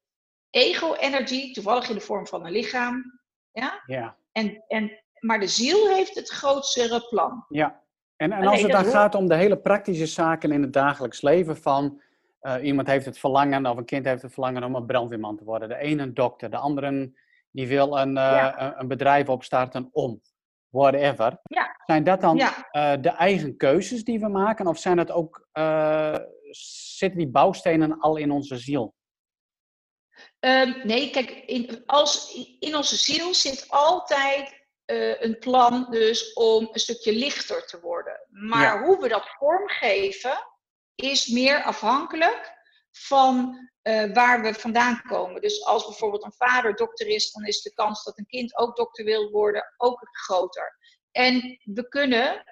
ego-energie, 0.50 1.54
toevallig 1.54 1.89
in 1.89 1.95
de 1.95 2.02
vorm 2.02 2.28
van 2.28 2.45
een 2.45 2.52
lichaam, 2.52 3.20
ja? 3.52 3.84
ja. 3.86 4.18
En, 4.32 4.64
en, 4.68 5.04
maar 5.20 5.39
de 5.39 5.47
ziel 5.47 5.88
heeft 5.88 6.16
het 6.16 6.30
grootste 6.30 7.06
plan. 7.10 7.45
Ja. 7.50 7.84
En, 8.16 8.32
en 8.32 8.47
als 8.47 8.62
het 8.62 8.72
dan 8.72 8.86
gaat 8.86 9.16
om 9.16 9.28
de 9.28 9.36
hele 9.36 9.58
praktische 9.58 10.06
zaken 10.06 10.52
in 10.52 10.62
het 10.62 10.74
dagelijks 10.74 11.22
leven 11.22 11.58
van 11.58 12.02
uh, 12.41 12.56
iemand 12.64 12.88
heeft 12.88 13.06
het 13.06 13.20
verlangen 13.20 13.66
of 13.66 13.78
een 13.78 13.86
kind 13.86 14.06
heeft 14.06 14.22
het 14.22 14.34
verlangen 14.34 14.64
om 14.64 14.76
een 14.76 14.86
brandweerman 14.86 15.38
te 15.38 15.43
worden. 15.43 15.70
De 15.70 15.78
ene 15.78 16.04
een 16.04 16.14
dokter, 16.14 16.50
de 16.50 16.58
andere 16.58 17.12
die 17.52 17.68
wil 17.68 17.97
een, 17.97 18.16
uh, 18.16 18.72
een 18.78 18.88
bedrijf 18.88 19.30
opstarten 19.30 19.89
om 19.91 20.22
whatever. 20.70 21.39
Ja. 21.43 21.76
Zijn 21.86 22.03
dat 22.03 22.22
dan 22.22 22.38
ja. 22.38 22.67
uh, 22.72 23.01
de 23.01 23.09
eigen 23.09 23.57
keuzes 23.57 24.03
die 24.03 24.20
we 24.20 24.28
maken 24.28 24.67
of 24.67 24.80
zijn 24.80 24.97
het 24.97 25.11
ook, 25.11 25.47
zitten 26.95 27.17
die 27.17 27.28
bouwstenen 27.28 27.99
al 27.99 28.17
in 28.17 28.32
onze 28.32 28.57
ziel? 28.57 28.93
Um, 30.39 30.82
nee, 30.84 31.09
kijk, 31.09 31.30
in, 31.30 31.84
als, 31.86 32.34
in 32.59 32.76
onze 32.76 32.95
ziel 32.95 33.34
zit 33.34 33.65
altijd 33.70 34.59
uh, 34.86 35.22
een 35.22 35.39
plan 35.39 35.88
dus 35.89 36.34
om 36.34 36.70
een 36.72 36.80
stukje 36.80 37.13
lichter 37.13 37.67
te 37.67 37.80
worden. 37.80 38.26
Maar 38.30 38.84
hoe 38.86 39.01
we 39.01 39.07
dat 39.07 39.30
vormgeven 39.38 40.47
is 40.95 41.28
meer 41.28 41.63
afhankelijk 41.63 42.59
van 43.08 43.58
uh, 43.84 44.14
waar 44.14 44.41
we 44.41 44.54
vandaan 44.54 45.02
komen. 45.02 45.41
Dus 45.41 45.66
als 45.66 45.86
bijvoorbeeld 45.86 46.24
een 46.24 46.47
vader 46.47 46.76
dokter 46.76 47.08
is, 47.08 47.32
dan 47.32 47.45
is 47.45 47.62
de 47.62 47.74
kans 47.74 48.04
dat 48.04 48.18
een 48.18 48.26
kind 48.26 48.58
ook 48.58 48.76
dokter 48.76 49.06
wil 49.06 49.30
worden 49.30 49.74
ook 49.78 50.00
groter. 50.12 50.78
En 51.12 51.60
we 51.64 51.88
kunnen, 51.88 52.43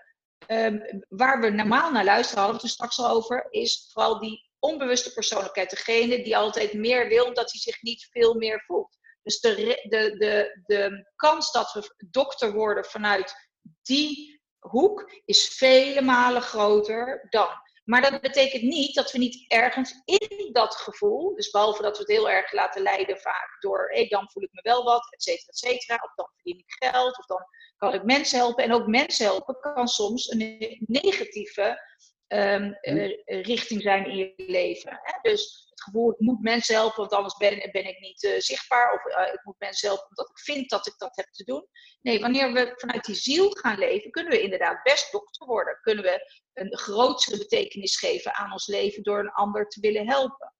um, 0.47 1.03
waar 1.09 1.39
we 1.39 1.49
normaal 1.49 1.91
naar 1.91 2.03
luisteren, 2.03 2.43
hadden 2.43 2.61
we 2.61 2.67
het 2.67 2.77
er 2.77 2.85
straks 2.85 2.99
al 2.99 3.15
over, 3.15 3.47
is 3.49 3.89
vooral 3.93 4.19
die 4.19 4.49
onbewuste 4.59 5.13
persoonlijkheid. 5.13 5.69
Degene 5.69 6.23
die 6.23 6.37
altijd 6.37 6.73
meer 6.73 7.07
wil, 7.07 7.25
omdat 7.25 7.51
hij 7.51 7.59
zich 7.59 7.81
niet 7.81 8.07
veel 8.11 8.33
meer 8.33 8.63
voelt. 8.65 8.97
Dus 9.23 9.39
de, 9.39 9.55
de, 9.89 10.17
de, 10.17 10.61
de 10.65 11.11
kans 11.15 11.51
dat 11.51 11.73
we 11.73 12.07
dokter 12.09 12.53
worden 12.53 12.85
vanuit 12.85 13.33
die 13.81 14.41
hoek 14.59 15.11
is 15.25 15.47
vele 15.47 16.01
malen 16.01 16.41
groter 16.41 17.25
dan. 17.29 17.49
Maar 17.87 18.01
dat 18.01 18.21
betekent 18.21 18.61
niet 18.61 18.95
dat 18.95 19.11
we 19.11 19.17
niet 19.17 19.45
ergens 19.47 20.01
in 20.05 20.49
dat 20.51 20.75
gevoel, 20.75 21.35
dus 21.35 21.49
behalve 21.49 21.81
dat 21.81 21.97
we 21.97 22.03
het 22.03 22.11
heel 22.11 22.29
erg 22.29 22.51
laten 22.51 22.81
leiden 22.81 23.19
vaak 23.19 23.57
door, 23.59 23.89
hé, 23.93 24.05
dan 24.05 24.29
voel 24.31 24.43
ik 24.43 24.51
me 24.51 24.61
wel 24.61 24.83
wat, 24.83 25.13
et 25.13 25.23
cetera, 25.23 25.47
et 25.47 25.57
cetera, 25.57 25.95
of 25.95 26.13
dan 26.15 26.29
verdien 26.35 26.57
ik 26.57 26.89
geld, 26.89 27.17
of 27.17 27.25
dan 27.25 27.45
kan 27.77 27.93
ik 27.93 28.03
mensen 28.03 28.37
helpen. 28.37 28.63
En 28.63 28.73
ook 28.73 28.87
mensen 28.87 29.25
helpen 29.25 29.59
kan 29.59 29.87
soms 29.87 30.31
een 30.31 30.77
negatieve 30.85 31.81
um, 32.27 32.77
richting 33.25 33.81
zijn 33.81 34.05
in 34.05 34.15
je 34.17 34.33
leven. 34.35 34.99
Hè? 35.01 35.29
Dus 35.29 35.65
het 35.69 35.81
gevoel, 35.81 36.11
ik 36.11 36.19
moet 36.19 36.41
mensen 36.41 36.75
helpen, 36.75 36.97
want 36.97 37.13
anders 37.13 37.37
ben, 37.37 37.69
ben 37.71 37.87
ik 37.87 37.99
niet 37.99 38.23
uh, 38.23 38.39
zichtbaar. 38.39 38.93
Of 38.93 39.05
uh, 39.05 39.33
ik 39.33 39.43
moet 39.43 39.59
mensen 39.59 39.87
helpen 39.87 40.07
omdat 40.09 40.29
ik 40.29 40.39
vind 40.39 40.69
dat 40.69 40.87
ik 40.87 40.93
dat 40.97 41.15
heb 41.15 41.31
te 41.31 41.43
doen. 41.43 41.67
Nee, 42.01 42.19
wanneer 42.19 42.53
we 42.53 42.73
vanuit 42.75 43.05
die 43.05 43.15
ziel 43.15 43.49
gaan 43.49 43.77
leven, 43.77 44.11
kunnen 44.11 44.31
we 44.31 44.41
inderdaad 44.41 44.83
best 44.83 45.11
dokter 45.11 45.47
worden. 45.47 45.79
Kunnen 45.81 46.03
we 46.03 46.45
een 46.57 46.77
grotere 46.77 47.37
betekenis 47.37 47.97
geven 47.99 48.35
aan 48.35 48.51
ons 48.51 48.67
leven 48.67 49.03
door 49.03 49.19
een 49.19 49.31
ander 49.31 49.67
te 49.67 49.79
willen 49.79 50.07
helpen. 50.07 50.53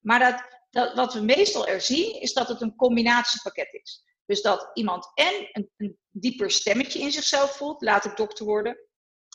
Maar 0.00 0.18
dat, 0.18 0.60
dat, 0.70 0.94
wat 0.94 1.14
we 1.14 1.20
meestal 1.20 1.66
er 1.66 1.80
zien, 1.80 2.20
is 2.20 2.32
dat 2.32 2.48
het 2.48 2.60
een 2.60 2.76
combinatiepakket 2.76 3.72
is. 3.72 4.04
Dus 4.26 4.42
dat 4.42 4.70
iemand 4.74 5.10
en 5.14 5.48
een, 5.52 5.70
een 5.76 5.98
dieper 6.10 6.50
stemmetje 6.50 6.98
in 6.98 7.12
zichzelf 7.12 7.56
voelt, 7.56 7.82
laat 7.82 8.04
ik 8.04 8.16
dokter 8.16 8.44
worden. 8.44 8.78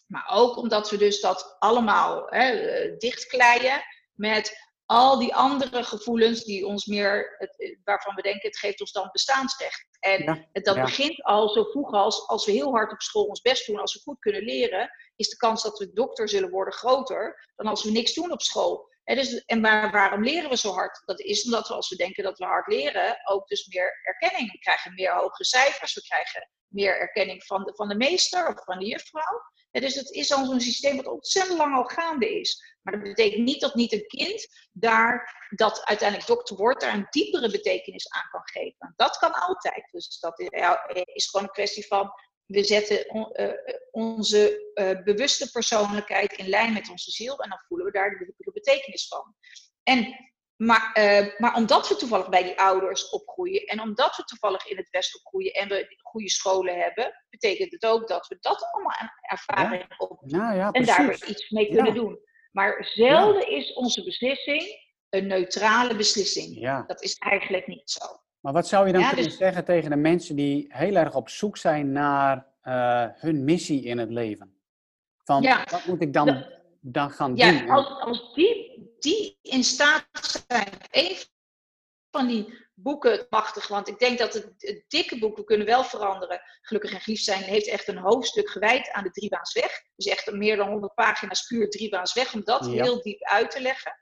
Maar 0.07 0.29
ook 0.29 0.57
omdat 0.57 0.89
we 0.89 0.97
dus 0.97 1.21
dat 1.21 1.55
allemaal 1.59 2.25
hè, 2.29 2.51
eh, 2.51 2.97
dichtkleien 2.97 3.83
met 4.13 4.68
al 4.89 5.19
die 5.19 5.35
andere 5.35 5.83
gevoelens 5.83 6.43
die 6.43 6.65
ons 6.65 6.85
meer, 6.85 7.35
het, 7.37 7.77
waarvan 7.83 8.15
we 8.15 8.21
denken 8.21 8.49
het 8.49 8.57
geeft 8.57 8.79
ons 8.79 8.91
dan 8.91 9.09
bestaansrecht. 9.11 9.85
En 9.99 10.49
dat 10.51 10.75
begint 10.75 11.23
al 11.23 11.49
zo 11.49 11.63
vroeg 11.63 11.91
als, 11.91 12.27
als 12.27 12.45
we 12.45 12.51
heel 12.51 12.71
hard 12.71 12.91
op 12.91 13.01
school 13.01 13.25
ons 13.25 13.41
best 13.41 13.67
doen, 13.67 13.79
als 13.79 13.93
we 13.93 13.99
goed 13.99 14.19
kunnen 14.19 14.43
leren, 14.43 14.91
is 15.15 15.29
de 15.29 15.35
kans 15.35 15.63
dat 15.63 15.77
we 15.77 15.93
dokter 15.93 16.29
zullen 16.29 16.49
worden 16.49 16.73
groter 16.73 17.49
dan 17.55 17.67
als 17.67 17.83
we 17.83 17.91
niks 17.91 18.13
doen 18.13 18.31
op 18.31 18.41
school. 18.41 18.89
En, 19.03 19.15
dus, 19.15 19.45
en 19.45 19.61
waar, 19.61 19.91
waarom 19.91 20.23
leren 20.23 20.49
we 20.49 20.57
zo 20.57 20.71
hard? 20.71 21.01
Dat 21.05 21.19
is 21.19 21.45
omdat 21.45 21.67
we 21.67 21.73
als 21.73 21.89
we 21.89 21.95
denken 21.95 22.23
dat 22.23 22.37
we 22.37 22.45
hard 22.45 22.67
leren, 22.67 23.17
ook 23.23 23.47
dus 23.47 23.67
meer 23.67 23.99
erkenning. 24.03 24.51
We 24.51 24.59
krijgen 24.59 24.93
meer 24.93 25.13
hoge 25.13 25.45
cijfers, 25.45 25.93
we 25.93 26.01
krijgen 26.01 26.49
meer 26.67 26.99
erkenning 26.99 27.43
van 27.43 27.63
de, 27.63 27.75
van 27.75 27.87
de 27.87 27.95
meester 27.95 28.47
of 28.47 28.63
van 28.63 28.79
de 28.79 28.85
juffrouw 28.85 29.41
dus 29.71 29.95
het 29.95 30.09
is 30.09 30.33
al 30.33 30.45
zo'n 30.45 30.59
systeem 30.59 30.95
wat 30.95 31.07
ontzettend 31.07 31.57
lang 31.57 31.75
al 31.75 31.83
gaande 31.83 32.39
is. 32.39 32.77
Maar 32.81 32.93
dat 32.93 33.03
betekent 33.03 33.43
niet 33.43 33.61
dat 33.61 33.75
niet 33.75 33.93
een 33.93 34.07
kind 34.07 34.47
daar, 34.71 35.47
dat 35.49 35.85
uiteindelijk 35.85 36.27
dokter 36.29 36.55
wordt, 36.55 36.81
daar 36.81 36.93
een 36.93 37.07
diepere 37.09 37.51
betekenis 37.51 38.09
aan 38.09 38.29
kan 38.31 38.41
geven. 38.43 38.93
Dat 38.95 39.17
kan 39.17 39.33
altijd. 39.33 39.89
Dus 39.91 40.19
dat 40.19 40.39
is 41.03 41.29
gewoon 41.29 41.45
een 41.45 41.53
kwestie 41.53 41.87
van, 41.87 42.11
we 42.45 42.63
zetten 42.63 43.15
uh, 43.15 43.51
onze 43.91 44.71
uh, 44.73 45.03
bewuste 45.03 45.51
persoonlijkheid 45.51 46.33
in 46.33 46.47
lijn 46.49 46.73
met 46.73 46.89
onze 46.89 47.11
ziel 47.11 47.39
en 47.39 47.49
dan 47.49 47.63
voelen 47.67 47.85
we 47.85 47.91
daar 47.91 48.09
de 48.09 48.25
diepere 48.25 48.51
betekenis 48.51 49.07
van. 49.07 49.35
En 49.83 50.31
maar, 50.59 50.95
uh, 50.99 51.27
maar 51.37 51.55
omdat 51.55 51.87
we 51.87 51.95
toevallig 51.95 52.29
bij 52.29 52.43
die 52.43 52.59
ouders 52.59 53.09
opgroeien 53.09 53.61
en 53.65 53.81
omdat 53.81 54.15
we 54.15 54.23
toevallig 54.23 54.67
in 54.67 54.77
het 54.77 54.89
West 54.89 55.15
opgroeien 55.15 55.51
en 55.51 55.67
we 55.67 55.95
goede 56.01 56.29
scholen 56.29 56.79
hebben, 56.79 57.13
betekent 57.29 57.71
het 57.71 57.85
ook 57.85 58.07
dat 58.07 58.27
we 58.27 58.37
dat 58.39 58.67
allemaal 58.71 58.93
aan 58.93 59.09
ervaring 59.21 59.85
ja. 60.25 60.37
ja, 60.37 60.53
ja, 60.53 60.71
en 60.71 60.85
daar 60.85 61.13
iets 61.27 61.49
mee 61.49 61.67
kunnen 61.67 61.93
doen. 61.93 62.19
Maar 62.51 62.87
zelden 62.93 63.51
is 63.51 63.73
onze 63.73 64.03
beslissing 64.03 64.63
een 65.09 65.27
neutrale 65.27 65.95
beslissing. 65.95 66.59
Ja. 66.59 66.83
Dat 66.87 67.01
is 67.01 67.15
eigenlijk 67.17 67.67
niet 67.67 67.89
zo. 67.89 68.05
Maar 68.39 68.53
wat 68.53 68.67
zou 68.67 68.87
je 68.87 68.93
dan 68.93 69.01
Ja, 69.01 69.07
kunnen 69.07 69.25
dus- 69.25 69.37
zeggen 69.37 69.65
tegen 69.65 69.89
de 69.89 69.95
mensen 69.95 70.35
die 70.35 70.65
heel 70.69 70.95
erg 70.95 71.15
op 71.15 71.29
zoek 71.29 71.57
zijn 71.57 71.91
naar 71.91 72.47
eh, 72.61 73.05
hun 73.13 73.43
missie 73.43 73.83
in 73.83 73.97
het 73.97 74.09
leven? 74.09 74.53
Van, 75.23 75.41
Ja. 75.41 75.63
wat 75.71 75.85
moet 75.85 76.01
ik 76.01 76.13
dan, 76.13 76.45
dan 76.81 77.11
gaan 77.11 77.35
Ja, 77.35 77.51
doen? 77.51 77.69
als, 77.69 78.01
als 78.01 78.33
die, 78.33 78.88
die 78.99 79.37
in 79.41 79.63
staat 79.63 80.07
zijn, 80.47 80.69
een 80.91 81.17
van 82.11 82.27
die 82.27 82.67
boeken, 82.73 83.25
machtig, 83.29 83.67
want 83.67 83.87
ik 83.87 83.99
denk 83.99 84.17
dat 84.17 84.33
het, 84.33 84.53
het 84.57 84.83
dikke 84.87 85.19
boek, 85.19 85.37
we 85.37 85.43
kunnen 85.43 85.65
wel 85.67 85.83
veranderen, 85.83 86.41
gelukkig 86.61 86.93
en 86.93 87.01
geliefd 87.01 87.23
zijn, 87.23 87.41
heeft 87.43 87.67
echt 87.67 87.87
een 87.87 87.97
hoofdstuk 87.97 88.49
gewijd 88.49 88.89
aan 88.91 89.03
de 89.03 89.11
driebaansweg. 89.11 89.81
Dus 89.95 90.05
echt 90.05 90.31
meer 90.31 90.55
dan 90.57 90.69
100 90.69 90.93
pagina's 90.93 91.45
puur 91.47 91.69
driebaansweg, 91.69 92.33
om 92.33 92.43
dat 92.43 92.65
Ja. 92.65 92.71
heel 92.83 93.01
diep 93.01 93.23
uit 93.23 93.51
te 93.51 93.61
leggen. 93.61 93.93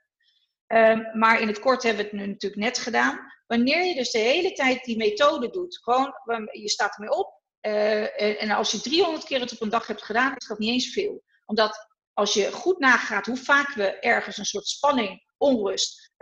Ehm, 0.66 1.18
maar 1.18 1.40
in 1.40 1.46
het 1.48 1.58
kort 1.60 1.82
hebben 1.82 2.04
we 2.04 2.10
het 2.10 2.20
nu 2.20 2.26
natuurlijk 2.26 2.62
net 2.62 2.78
gedaan. 2.78 3.32
Wanneer 3.46 3.84
je 3.84 3.94
dus 3.94 4.10
de 4.10 4.18
hele 4.18 4.52
tijd 4.52 4.84
die 4.84 4.96
methode 4.96 5.50
doet, 5.50 5.78
gewoon, 5.82 6.12
wa- 6.24 6.48
je 6.52 6.68
staat 6.68 6.94
ermee 6.94 7.16
op, 7.16 7.42
eh, 7.60 8.22
en, 8.22 8.38
en 8.38 8.50
als 8.50 8.70
je 8.70 8.80
300 8.80 9.24
keer 9.24 9.40
het 9.40 9.52
op 9.52 9.60
een 9.60 9.68
dag 9.68 9.86
hebt 9.86 10.02
gedaan, 10.02 10.36
is 10.36 10.46
dat 10.46 10.58
niet 10.58 10.70
eens 10.70 10.92
veel. 10.92 11.22
Omdat 11.46 11.87
als 12.18 12.34
je 12.34 12.52
goed 12.52 12.78
nagaat 12.78 13.26
hoe 13.26 13.36
vaak 13.36 13.74
we 13.74 13.98
ergens 13.98 14.36
een 14.36 14.44
soort 14.44 14.66
spanning, 14.66 15.24
onrust, 15.36 16.12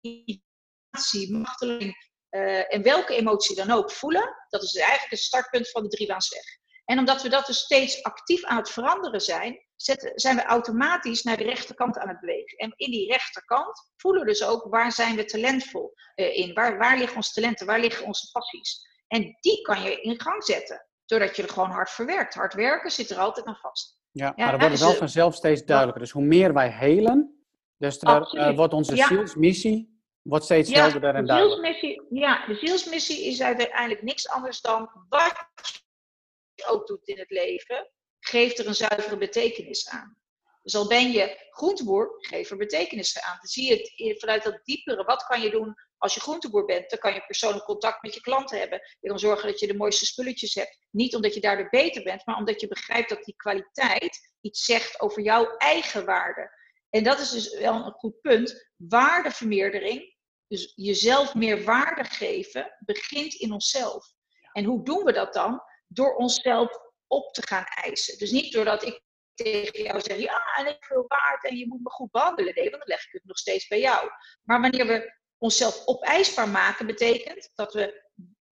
irritatie, 0.00 1.32
machteling 1.32 2.10
eh, 2.28 2.74
en 2.74 2.82
welke 2.82 3.16
emotie 3.16 3.56
dan 3.56 3.70
ook 3.70 3.90
voelen, 3.90 4.46
dat 4.48 4.62
is 4.62 4.76
eigenlijk 4.76 5.10
het 5.10 5.20
startpunt 5.20 5.70
van 5.70 5.82
de 5.82 5.88
driebaansweg. 5.88 6.44
En 6.84 6.98
omdat 6.98 7.22
we 7.22 7.28
dat 7.28 7.46
dus 7.46 7.58
steeds 7.58 8.02
actief 8.02 8.44
aan 8.44 8.56
het 8.56 8.70
veranderen 8.70 9.20
zijn, 9.20 9.66
zijn 10.14 10.36
we 10.36 10.42
automatisch 10.42 11.22
naar 11.22 11.36
de 11.36 11.44
rechterkant 11.44 11.98
aan 11.98 12.08
het 12.08 12.20
bewegen. 12.20 12.58
En 12.58 12.72
in 12.76 12.90
die 12.90 13.10
rechterkant 13.10 13.90
voelen 13.96 14.20
we 14.20 14.28
dus 14.28 14.44
ook 14.44 14.66
waar 14.70 14.92
zijn 14.92 15.16
we 15.16 15.24
talentvol 15.24 15.94
eh, 16.14 16.36
in, 16.36 16.54
waar, 16.54 16.78
waar 16.78 16.98
liggen 16.98 17.16
onze 17.16 17.32
talenten, 17.32 17.66
waar 17.66 17.80
liggen 17.80 18.06
onze 18.06 18.30
passies. 18.30 18.88
En 19.06 19.36
die 19.40 19.62
kan 19.62 19.82
je 19.82 20.00
in 20.00 20.20
gang 20.20 20.44
zetten, 20.44 20.86
doordat 21.06 21.36
je 21.36 21.42
er 21.42 21.48
gewoon 21.48 21.70
hard 21.70 21.90
verwerkt. 21.90 22.34
Hard 22.34 22.54
werken 22.54 22.90
zit 22.90 23.10
er 23.10 23.18
altijd 23.18 23.46
aan 23.46 23.56
vast. 23.56 24.02
Ja, 24.14 24.32
maar 24.36 24.50
dan 24.50 24.60
wordt 24.60 24.62
het 24.62 24.70
dus, 24.70 24.80
wel 24.80 24.94
vanzelf 24.94 25.34
steeds 25.34 25.64
duidelijker. 25.64 26.02
Dus 26.02 26.12
hoe 26.12 26.22
meer 26.24 26.52
wij 26.52 26.68
helen, 26.70 27.44
dus 27.78 28.00
er, 28.00 28.54
wordt 28.54 28.72
onze 28.72 28.96
Ja. 28.96 29.06
zielsmissie 29.06 30.02
wordt 30.22 30.44
steeds 30.44 30.70
Ja, 30.70 30.82
helderder 30.82 31.14
en 31.14 31.20
de 31.20 31.26
duidelijker. 31.26 31.74
zielsmissie, 31.74 32.18
ja, 32.20 32.46
de 32.46 32.54
zielsmissie 32.54 33.24
is 33.24 33.42
uiteindelijk 33.42 34.02
niks 34.02 34.28
anders 34.28 34.60
dan 34.60 34.90
wat 35.08 35.44
je 36.54 36.66
ook 36.66 36.86
doet 36.86 37.08
in 37.08 37.18
het 37.18 37.30
leven, 37.30 37.90
geeft 38.20 38.58
er 38.58 38.66
een 38.66 38.74
zuivere 38.74 39.16
betekenis 39.16 39.88
aan. 39.88 40.16
Dus 40.62 40.74
al 40.74 40.88
ben 40.88 41.10
je 41.10 41.46
groenteboer, 41.50 42.16
geef 42.18 42.50
er 42.50 42.56
betekenis 42.56 43.20
aan. 43.20 43.36
Dan 43.36 43.46
zie 43.46 43.68
je 43.68 44.04
het 44.08 44.20
vanuit 44.20 44.42
dat 44.42 44.60
diepere. 44.64 45.04
Wat 45.04 45.24
kan 45.24 45.40
je 45.40 45.50
doen 45.50 45.74
als 46.04 46.14
je 46.14 46.20
groenteboer 46.20 46.64
bent? 46.64 46.90
Dan 46.90 46.98
kan 46.98 47.14
je 47.14 47.26
persoonlijk 47.26 47.64
contact 47.64 48.02
met 48.02 48.14
je 48.14 48.20
klanten 48.20 48.58
hebben. 48.58 48.80
Je 49.00 49.08
kan 49.08 49.18
zorgen 49.18 49.48
dat 49.48 49.60
je 49.60 49.66
de 49.66 49.76
mooiste 49.76 50.06
spulletjes 50.06 50.54
hebt. 50.54 50.78
Niet 50.90 51.14
omdat 51.14 51.34
je 51.34 51.40
daardoor 51.40 51.68
beter 51.68 52.02
bent, 52.02 52.26
maar 52.26 52.36
omdat 52.36 52.60
je 52.60 52.68
begrijpt 52.68 53.08
dat 53.08 53.24
die 53.24 53.36
kwaliteit 53.36 54.34
iets 54.40 54.64
zegt 54.64 55.00
over 55.00 55.22
jouw 55.22 55.56
eigen 55.56 56.04
waarde. 56.04 56.50
En 56.90 57.04
dat 57.04 57.18
is 57.18 57.30
dus 57.30 57.58
wel 57.58 57.74
een 57.74 57.92
goed 57.92 58.20
punt. 58.20 58.70
Waardevermeerdering, 58.76 60.16
dus 60.46 60.72
jezelf 60.74 61.34
meer 61.34 61.64
waarde 61.64 62.04
geven, 62.04 62.76
begint 62.78 63.34
in 63.34 63.52
onszelf. 63.52 64.06
En 64.52 64.64
hoe 64.64 64.84
doen 64.84 65.04
we 65.04 65.12
dat 65.12 65.32
dan? 65.32 65.62
Door 65.86 66.14
onszelf 66.14 66.78
op 67.06 67.32
te 67.32 67.46
gaan 67.46 67.64
eisen. 67.64 68.18
Dus 68.18 68.30
niet 68.30 68.52
doordat 68.52 68.82
ik 68.84 69.02
tegen 69.34 69.82
jou 69.82 70.00
zeg, 70.00 70.18
ja, 70.18 70.54
en 70.56 70.66
ik 70.66 70.84
veel 70.84 71.04
waard 71.08 71.44
en 71.44 71.56
je 71.56 71.66
moet 71.66 71.82
me 71.82 71.90
goed 71.90 72.10
behandelen. 72.10 72.54
Nee, 72.54 72.70
want 72.70 72.78
dan 72.78 72.88
leg 72.88 73.06
ik 73.06 73.12
het 73.12 73.24
nog 73.24 73.38
steeds 73.38 73.66
bij 73.66 73.80
jou. 73.80 74.10
Maar 74.42 74.60
wanneer 74.60 74.86
we 74.86 75.22
onszelf 75.44 75.86
opeisbaar 75.86 76.48
maken, 76.48 76.86
betekent 76.86 77.50
dat 77.54 77.72
we 77.72 78.02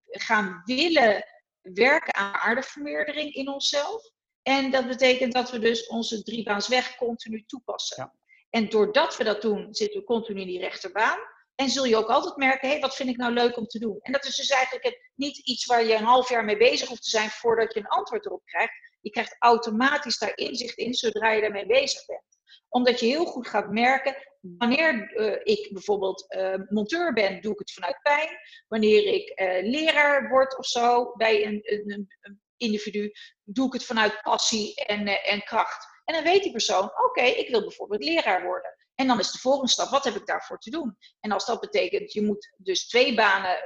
gaan 0.05 0.63
willen 0.65 1.25
werken 1.61 2.15
aan 2.15 2.33
waardevermeerdering 2.33 3.35
in 3.35 3.49
onszelf. 3.49 4.11
En 4.43 4.71
dat 4.71 4.87
betekent 4.87 5.33
dat 5.33 5.51
we 5.51 5.59
dus 5.59 5.87
onze 5.87 6.23
driebaansweg 6.23 6.97
continu 6.97 7.45
toepassen. 7.47 7.97
Ja. 7.97 8.15
En 8.51 8.69
doordat 8.69 9.17
we 9.17 9.25
dat 9.25 9.43
doen, 9.43 9.75
zitten 9.75 10.01
we 10.01 10.07
continu 10.07 10.41
in 10.41 10.47
die 10.47 10.61
rechterbaan. 10.61 11.19
En 11.55 11.69
zul 11.69 11.85
je 11.85 11.97
ook 11.97 12.09
altijd 12.09 12.37
merken, 12.37 12.69
hé, 12.69 12.79
wat 12.79 12.97
vind 12.97 13.09
ik 13.09 13.17
nou 13.17 13.33
leuk 13.33 13.57
om 13.57 13.67
te 13.67 13.79
doen? 13.79 13.99
En 14.01 14.13
dat 14.13 14.25
is 14.25 14.37
dus 14.37 14.49
eigenlijk 14.49 14.85
het, 14.85 15.11
niet 15.15 15.39
iets 15.39 15.67
waar 15.67 15.85
je 15.85 15.95
een 15.95 16.05
half 16.05 16.29
jaar 16.29 16.45
mee 16.45 16.57
bezig 16.57 16.89
hoeft 16.89 17.03
te 17.03 17.11
zijn 17.11 17.31
voordat 17.31 17.75
je 17.75 17.81
een 17.81 17.87
antwoord 17.87 18.27
erop 18.27 18.45
krijgt. 18.45 18.73
Je 19.01 19.11
krijgt 19.11 19.37
automatisch 19.39 20.19
daar 20.19 20.37
inzicht 20.37 20.79
in 20.79 20.95
zodra 20.95 21.31
je 21.31 21.41
daarmee 21.41 21.67
bezig 21.67 22.07
bent. 22.07 22.25
Omdat 22.69 23.01
je 23.01 23.07
heel 23.07 23.25
goed 23.25 23.49
gaat 23.49 23.71
merken, 23.71 24.17
wanneer 24.43 25.13
eh, 25.15 25.55
ik 25.55 25.73
bijvoorbeeld 25.73 26.33
eh, 26.33 26.55
monteur 26.69 27.13
ben, 27.13 27.41
doe 27.41 27.53
ik 27.53 27.59
het 27.59 27.73
vanuit 27.73 27.99
pijn. 28.03 28.29
Wanneer 28.69 29.07
ik 29.07 29.29
eh, 29.29 29.71
leraar 29.71 30.29
word 30.29 30.59
of 30.59 30.67
zo 30.67 31.13
bij 31.17 31.47
een, 31.47 31.61
een, 31.63 32.09
een 32.21 32.41
individu, 32.57 33.13
doe 33.43 33.67
ik 33.67 33.73
het 33.73 33.85
vanuit 33.85 34.23
passie 34.23 34.75
en, 34.75 35.07
en 35.23 35.43
kracht. 35.43 35.87
En 36.05 36.15
dan 36.15 36.25
weet 36.25 36.43
die 36.43 36.53
persoon, 36.53 36.91
oké, 37.05 37.23
ik 37.23 37.49
wil 37.49 37.61
bijvoorbeeld 37.61 38.05
leraar 38.05 38.45
worden. 38.45 38.77
En 38.95 39.07
dan 39.07 39.19
is 39.19 39.33
de 39.33 39.39
volgende 39.39 39.71
stap, 39.71 39.89
wat 39.89 40.05
heb 40.05 40.15
ik 40.15 40.27
daarvoor 40.27 40.59
te 40.59 40.71
doen? 40.71 40.97
En 41.21 41.33
als 41.33 41.47
dat 41.47 41.61
betekent, 41.61 42.13
je 42.13 42.23
moet 42.23 42.55
dus 42.57 42.89
twee 42.89 43.15
banen 43.15 43.59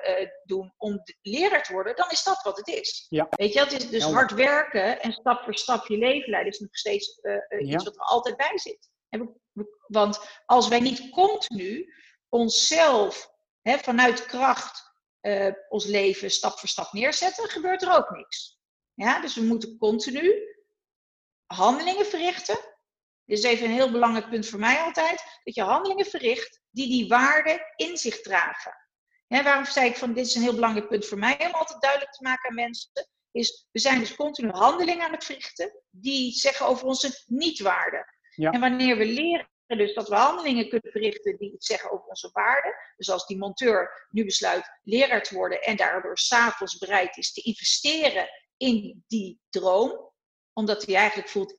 doen 0.44 0.74
om 0.76 1.02
leraar 1.22 1.62
te 1.62 1.72
worden, 1.72 1.96
dan 1.96 2.10
is 2.10 2.22
dat 2.22 2.42
wat 2.42 2.56
het 2.56 2.68
is. 2.68 3.06
Ja. 3.08 3.26
Weet 3.30 3.52
je, 3.52 3.60
het 3.60 3.72
is 3.72 3.88
dus 3.88 4.04
hard 4.04 4.32
werken 4.32 5.00
en 5.00 5.12
stap 5.12 5.42
voor 5.44 5.54
stap 5.54 5.86
je 5.86 5.98
leven 5.98 6.30
leiden 6.30 6.52
is 6.52 6.58
nog 6.58 6.76
steeds 6.76 7.18
Ja. 7.22 7.58
iets 7.58 7.84
wat 7.84 7.94
er 7.94 8.02
altijd 8.02 8.36
bij 8.36 8.58
zit. 8.58 8.88
Want 9.86 10.42
als 10.46 10.68
wij 10.68 10.80
niet 10.80 11.10
continu 11.10 11.94
onszelf 12.28 13.30
hè, 13.62 13.78
vanuit 13.78 14.26
kracht 14.26 14.94
eh, 15.20 15.52
ons 15.68 15.84
leven 15.84 16.30
stap 16.30 16.58
voor 16.58 16.68
stap 16.68 16.92
neerzetten, 16.92 17.48
gebeurt 17.48 17.82
er 17.82 17.96
ook 17.96 18.10
niks. 18.10 18.58
Ja, 18.94 19.20
dus 19.20 19.34
we 19.34 19.42
moeten 19.42 19.78
continu 19.78 20.56
handelingen 21.46 22.06
verrichten. 22.06 22.58
Dit 23.24 23.38
is 23.38 23.44
even 23.44 23.66
een 23.66 23.72
heel 23.72 23.90
belangrijk 23.90 24.28
punt 24.28 24.48
voor 24.48 24.58
mij 24.58 24.80
altijd. 24.80 25.40
Dat 25.44 25.54
je 25.54 25.62
handelingen 25.62 26.06
verricht 26.06 26.60
die 26.70 26.88
die 26.88 27.08
waarde 27.08 27.72
in 27.76 27.96
zich 27.96 28.20
dragen. 28.20 28.74
Hè, 29.26 29.42
waarom 29.42 29.64
zei 29.64 29.88
ik 29.88 29.96
van 29.96 30.12
dit 30.12 30.26
is 30.26 30.34
een 30.34 30.42
heel 30.42 30.54
belangrijk 30.54 30.88
punt 30.88 31.06
voor 31.06 31.18
mij 31.18 31.46
om 31.46 31.52
altijd 31.52 31.80
duidelijk 31.80 32.12
te 32.12 32.22
maken 32.22 32.48
aan 32.48 32.54
mensen. 32.54 32.90
Is 33.30 33.66
we 33.72 33.78
zijn 33.78 33.98
dus 33.98 34.16
continu 34.16 34.50
handelingen 34.50 35.06
aan 35.06 35.12
het 35.12 35.24
verrichten 35.24 35.82
die 35.90 36.32
zeggen 36.32 36.66
over 36.66 36.86
onze 36.86 37.22
niet-waarde. 37.26 38.15
Ja. 38.36 38.50
En 38.50 38.60
wanneer 38.60 38.96
we 38.96 39.04
leren 39.06 39.48
dus 39.66 39.94
dat 39.94 40.08
we 40.08 40.14
handelingen 40.14 40.68
kunnen 40.68 40.90
verrichten 40.92 41.36
die 41.36 41.52
iets 41.52 41.66
zeggen 41.66 41.90
over 41.90 42.06
onze 42.06 42.30
waarde. 42.32 42.74
Dus 42.96 43.10
als 43.10 43.26
die 43.26 43.36
monteur 43.38 44.06
nu 44.10 44.24
besluit 44.24 44.78
leraar 44.82 45.22
te 45.22 45.34
worden 45.34 45.62
en 45.62 45.76
daardoor 45.76 46.18
s'avonds 46.18 46.78
bereid 46.78 47.16
is 47.16 47.32
te 47.32 47.42
investeren 47.42 48.28
in 48.56 49.04
die 49.06 49.40
droom. 49.50 50.12
Omdat 50.52 50.86
hij 50.86 50.94
eigenlijk 50.94 51.28
voelt, 51.28 51.58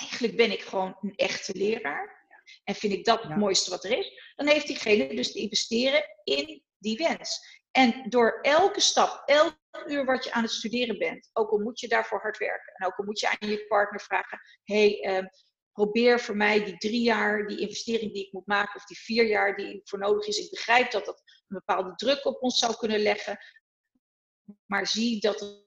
eigenlijk 0.00 0.36
ben 0.36 0.52
ik 0.52 0.60
gewoon 0.62 0.96
een 1.00 1.14
echte 1.16 1.56
leraar. 1.56 2.22
En 2.64 2.74
vind 2.74 2.92
ik 2.92 3.04
dat 3.04 3.22
het 3.22 3.30
Ja. 3.30 3.36
mooiste 3.36 3.70
wat 3.70 3.84
er 3.84 3.98
is. 3.98 4.32
Dan 4.36 4.46
heeft 4.46 4.66
diegene 4.66 5.14
dus 5.14 5.32
te 5.32 5.38
investeren 5.38 6.04
in 6.24 6.64
die 6.78 6.96
wens. 6.96 7.62
En 7.70 8.08
door 8.08 8.38
elke 8.42 8.80
stap, 8.80 9.22
elk 9.28 9.56
uur 9.86 10.04
wat 10.04 10.24
je 10.24 10.32
aan 10.32 10.42
het 10.42 10.52
studeren 10.52 10.98
bent, 10.98 11.30
ook 11.32 11.50
al 11.50 11.58
moet 11.58 11.80
je 11.80 11.88
daarvoor 11.88 12.20
hard 12.20 12.38
werken. 12.38 12.72
En 12.74 12.86
ook 12.86 12.96
al 12.96 13.04
moet 13.04 13.20
je 13.20 13.28
aan 13.28 13.48
je 13.48 13.66
partner 13.66 14.00
vragen, 14.00 14.40
hey, 14.64 15.00
ehm, 15.00 15.26
probeer 15.74 16.20
voor 16.20 16.36
mij 16.36 16.64
die 16.64 16.76
drie 16.76 17.02
jaar, 17.02 17.46
die 17.46 17.58
investering 17.58 18.12
die 18.12 18.26
ik 18.26 18.32
moet 18.32 18.46
maken, 18.46 18.74
of 18.74 18.86
die 18.86 18.98
vier 18.98 19.26
jaar 19.26 19.56
die 19.56 19.80
voor 19.84 19.98
nodig 19.98 20.26
is. 20.26 20.38
Ik 20.38 20.50
begrijp 20.50 20.90
dat 20.90 21.04
dat 21.04 21.22
een 21.26 21.56
bepaalde 21.64 21.94
druk 21.94 22.24
op 22.24 22.42
ons 22.42 22.58
zou 22.58 22.76
kunnen 22.76 23.00
leggen. 23.00 23.38
Maar 24.66 24.86
zie 24.86 25.20
dat 25.20 25.40
het 25.40 25.64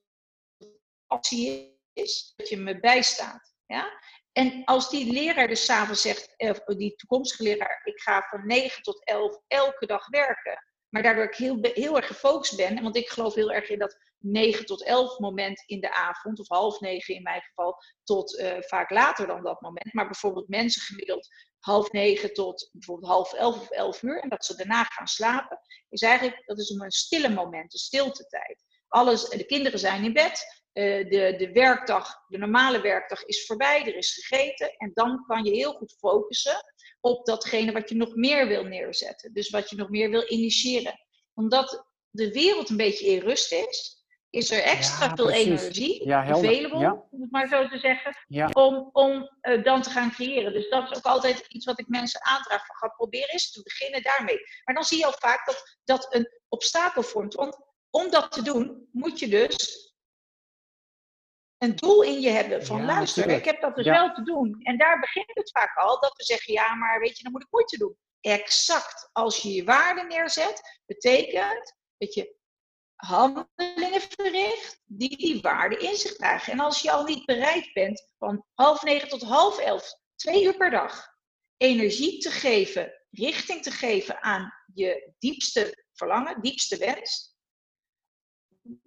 passie 1.08 1.80
is, 1.94 2.34
dat 2.36 2.50
je 2.50 2.58
me 2.58 2.80
bijstaat. 2.80 3.54
Ja? 3.66 4.00
En 4.32 4.64
als 4.64 4.90
die 4.90 5.14
leraar 5.14 5.48
dus 5.48 5.66
s'avonds 5.66 6.02
zegt, 6.02 6.34
of 6.38 6.60
die 6.60 6.96
toekomstige 6.96 7.44
leraar, 7.44 7.82
ik 7.84 8.00
ga 8.00 8.28
van 8.30 8.48
9 8.48 8.84
tot 8.84 9.06
11 9.06 9.42
elke 9.48 9.86
dag 9.86 10.08
werken. 10.08 10.64
Maar 10.90 11.04
daardoor 11.04 11.24
ik 11.24 11.36
heel, 11.36 11.58
heel 11.62 11.96
erg 11.96 12.08
gefocust 12.08 12.58
ben, 12.58 12.84
want 12.84 12.96
ik 12.96 13.10
geloof 13.10 13.34
heel 13.34 13.52
erg 13.52 13.70
in 13.70 13.80
dat 13.80 13.98
9 14.20 14.66
tot 14.66 14.84
11 14.84 15.20
moment 15.20 15.64
in 15.66 15.80
de 15.80 15.94
avond, 15.94 16.40
of 16.40 16.48
half 16.48 16.80
negen 16.80 17.16
in 17.16 17.24
mijn 17.24 17.42
geval, 17.42 17.82
tot 18.04 18.38
eh, 18.38 18.58
vaak 18.60 18.90
later 18.90 19.28
dan 19.28 19.44
dat 19.44 19.62
moment. 19.62 19.94
Maar 19.94 20.06
bijvoorbeeld 20.06 20.48
mensen 20.48 20.82
gemiddeld 20.82 21.28
half 21.60 21.92
negen 21.92 22.34
tot 22.34 22.70
bijvoorbeeld 22.72 23.12
half 23.12 23.34
elf 23.34 23.60
of 23.60 23.70
elf 23.70 24.02
uur, 24.02 24.20
en 24.20 24.30
dat 24.30 24.46
ze 24.46 24.56
daarna 24.56 24.84
gaan 24.84 25.08
slapen, 25.08 25.60
is 25.90 26.02
eigenlijk, 26.02 26.44
dat 26.46 26.60
is 26.60 26.70
een 26.70 26.92
stille 26.92 27.30
moment, 27.30 27.74
een 27.74 27.80
stiltetijd. 27.80 28.64
Alles, 28.88 29.30
de 29.30 29.46
kinderen 29.46 29.80
zijn 29.80 30.04
in 30.04 30.14
bed, 30.14 30.64
eh, 30.74 31.10
de, 31.10 31.36
de 31.38 31.52
werkdag, 31.52 32.26
de 32.28 32.38
normale 32.38 32.82
werkdag 32.82 33.26
is 33.26 33.46
voorbij, 33.46 33.86
er 33.86 33.96
is 33.96 34.14
gegeten. 34.14 34.76
En 34.78 34.92
dan 34.94 35.24
kan 35.26 35.44
je 35.44 35.52
heel 35.52 35.74
goed 35.74 35.96
focussen 36.00 36.64
op 37.00 37.26
datgene 37.26 37.72
wat 37.72 37.90
je 37.90 37.96
nog 37.96 38.16
meer 38.16 38.48
wil 38.48 38.64
neerzetten. 38.64 39.34
Dus 39.34 39.50
wat 39.50 39.70
je 39.70 39.76
nog 39.76 39.90
meer 39.90 40.10
wil 40.10 40.24
initiëren. 40.28 41.00
Omdat 41.34 41.86
de 42.10 42.32
wereld 42.32 42.70
een 42.70 42.78
beetje 42.78 43.06
in 43.06 43.20
rust 43.20 43.52
is, 43.52 43.97
is 44.30 44.52
er 44.52 44.62
extra 44.64 45.06
Ja, 45.06 45.16
veel 45.16 45.26
precies. 45.26 45.46
energie 45.46 46.08
Ja, 46.08 46.24
available, 46.26 46.80
Ja. 46.80 47.06
om 47.12 47.22
het 47.22 47.32
maar 47.32 47.48
zo 47.48 47.68
te 47.68 47.78
zeggen, 47.78 48.16
om, 48.54 48.90
om 48.94 49.30
eh, 49.42 49.64
dan 49.64 49.82
te 49.82 49.90
gaan 49.90 50.12
creëren. 50.12 50.54
Dus 50.54 50.70
dat 50.70 50.92
is 50.92 50.98
ook 50.98 51.04
altijd 51.06 51.46
iets 51.48 51.66
wat 51.66 51.80
ik 51.80 51.88
mensen 51.88 52.24
aandraag 52.26 52.66
van 52.66 52.76
ga 52.76 52.88
proberen 52.88 53.30
eens 53.30 53.52
te 53.52 53.64
beginnen 53.64 54.04
daarmee. 54.04 54.38
Maar 54.64 54.76
dan 54.76 54.84
zie 54.84 54.98
je 54.98 55.06
al 55.06 55.14
vaak 55.20 55.46
dat 55.46 55.78
dat 55.84 56.14
een 56.16 56.30
obstakel 56.48 57.04
vormt. 57.04 57.34
Want 57.34 57.58
om 57.90 58.10
dat 58.12 58.32
te 58.32 58.42
doen, 58.42 58.88
moet 58.92 59.20
je 59.20 59.28
dus 59.28 59.86
een 61.58 61.76
doel 61.76 62.04
in 62.04 62.20
je 62.22 62.30
hebben 62.30 62.66
van 62.66 62.78
Ja, 62.80 62.86
luister, 62.86 63.18
natuurlijk. 63.28 63.46
ik 63.46 63.52
heb 63.52 63.62
dat 63.62 63.76
dus 63.76 63.86
Ja. 63.86 63.94
wel 63.94 64.14
te 64.14 64.24
doen. 64.24 64.60
En 64.64 64.78
daar 64.78 65.00
begint 65.00 65.32
het 65.34 65.50
vaak 65.52 65.78
al, 65.78 66.00
dat 66.00 66.16
we 66.18 66.24
zeggen 66.24 66.54
ja, 66.54 66.76
maar 66.76 67.00
weet 67.00 67.18
je, 67.18 67.24
dan 67.24 67.32
moet 67.32 67.42
ik 67.42 67.48
moeite 67.52 67.78
doen. 67.78 67.98
Exact. 68.22 69.10
Als 69.14 69.38
je 69.42 69.52
je 69.54 69.64
waarde 69.64 70.04
neerzet, 70.04 70.82
betekent 70.86 71.76
dat 71.98 72.14
je 72.14 72.36
handelingen 72.98 74.02
verricht 74.02 74.82
die 74.86 75.18
die 75.18 75.42
waarde 75.42 75.78
in 75.78 75.96
zich 75.96 76.16
dragen. 76.16 76.54
En 76.54 76.60
als 76.60 76.82
je 76.82 76.92
al 76.92 77.04
niet 77.04 77.26
bereid 77.26 77.74
bent 77.74 78.10
van 78.18 78.46
half 78.54 78.84
negen 78.84 79.10
tot 79.10 79.22
half 79.22 79.58
elf, 79.58 79.94
twee 80.16 80.44
uur 80.44 80.58
per 80.58 80.70
dag, 80.70 81.08
energie 81.58 82.18
te 82.18 82.32
geven, 82.32 82.94
richting 83.10 83.64
te 83.64 83.72
geven 83.72 84.22
aan 84.22 84.54
je 84.74 85.14
diepste 85.20 85.86
verlangen, 85.94 86.42
diepste 86.42 86.78
wens, 86.78 87.36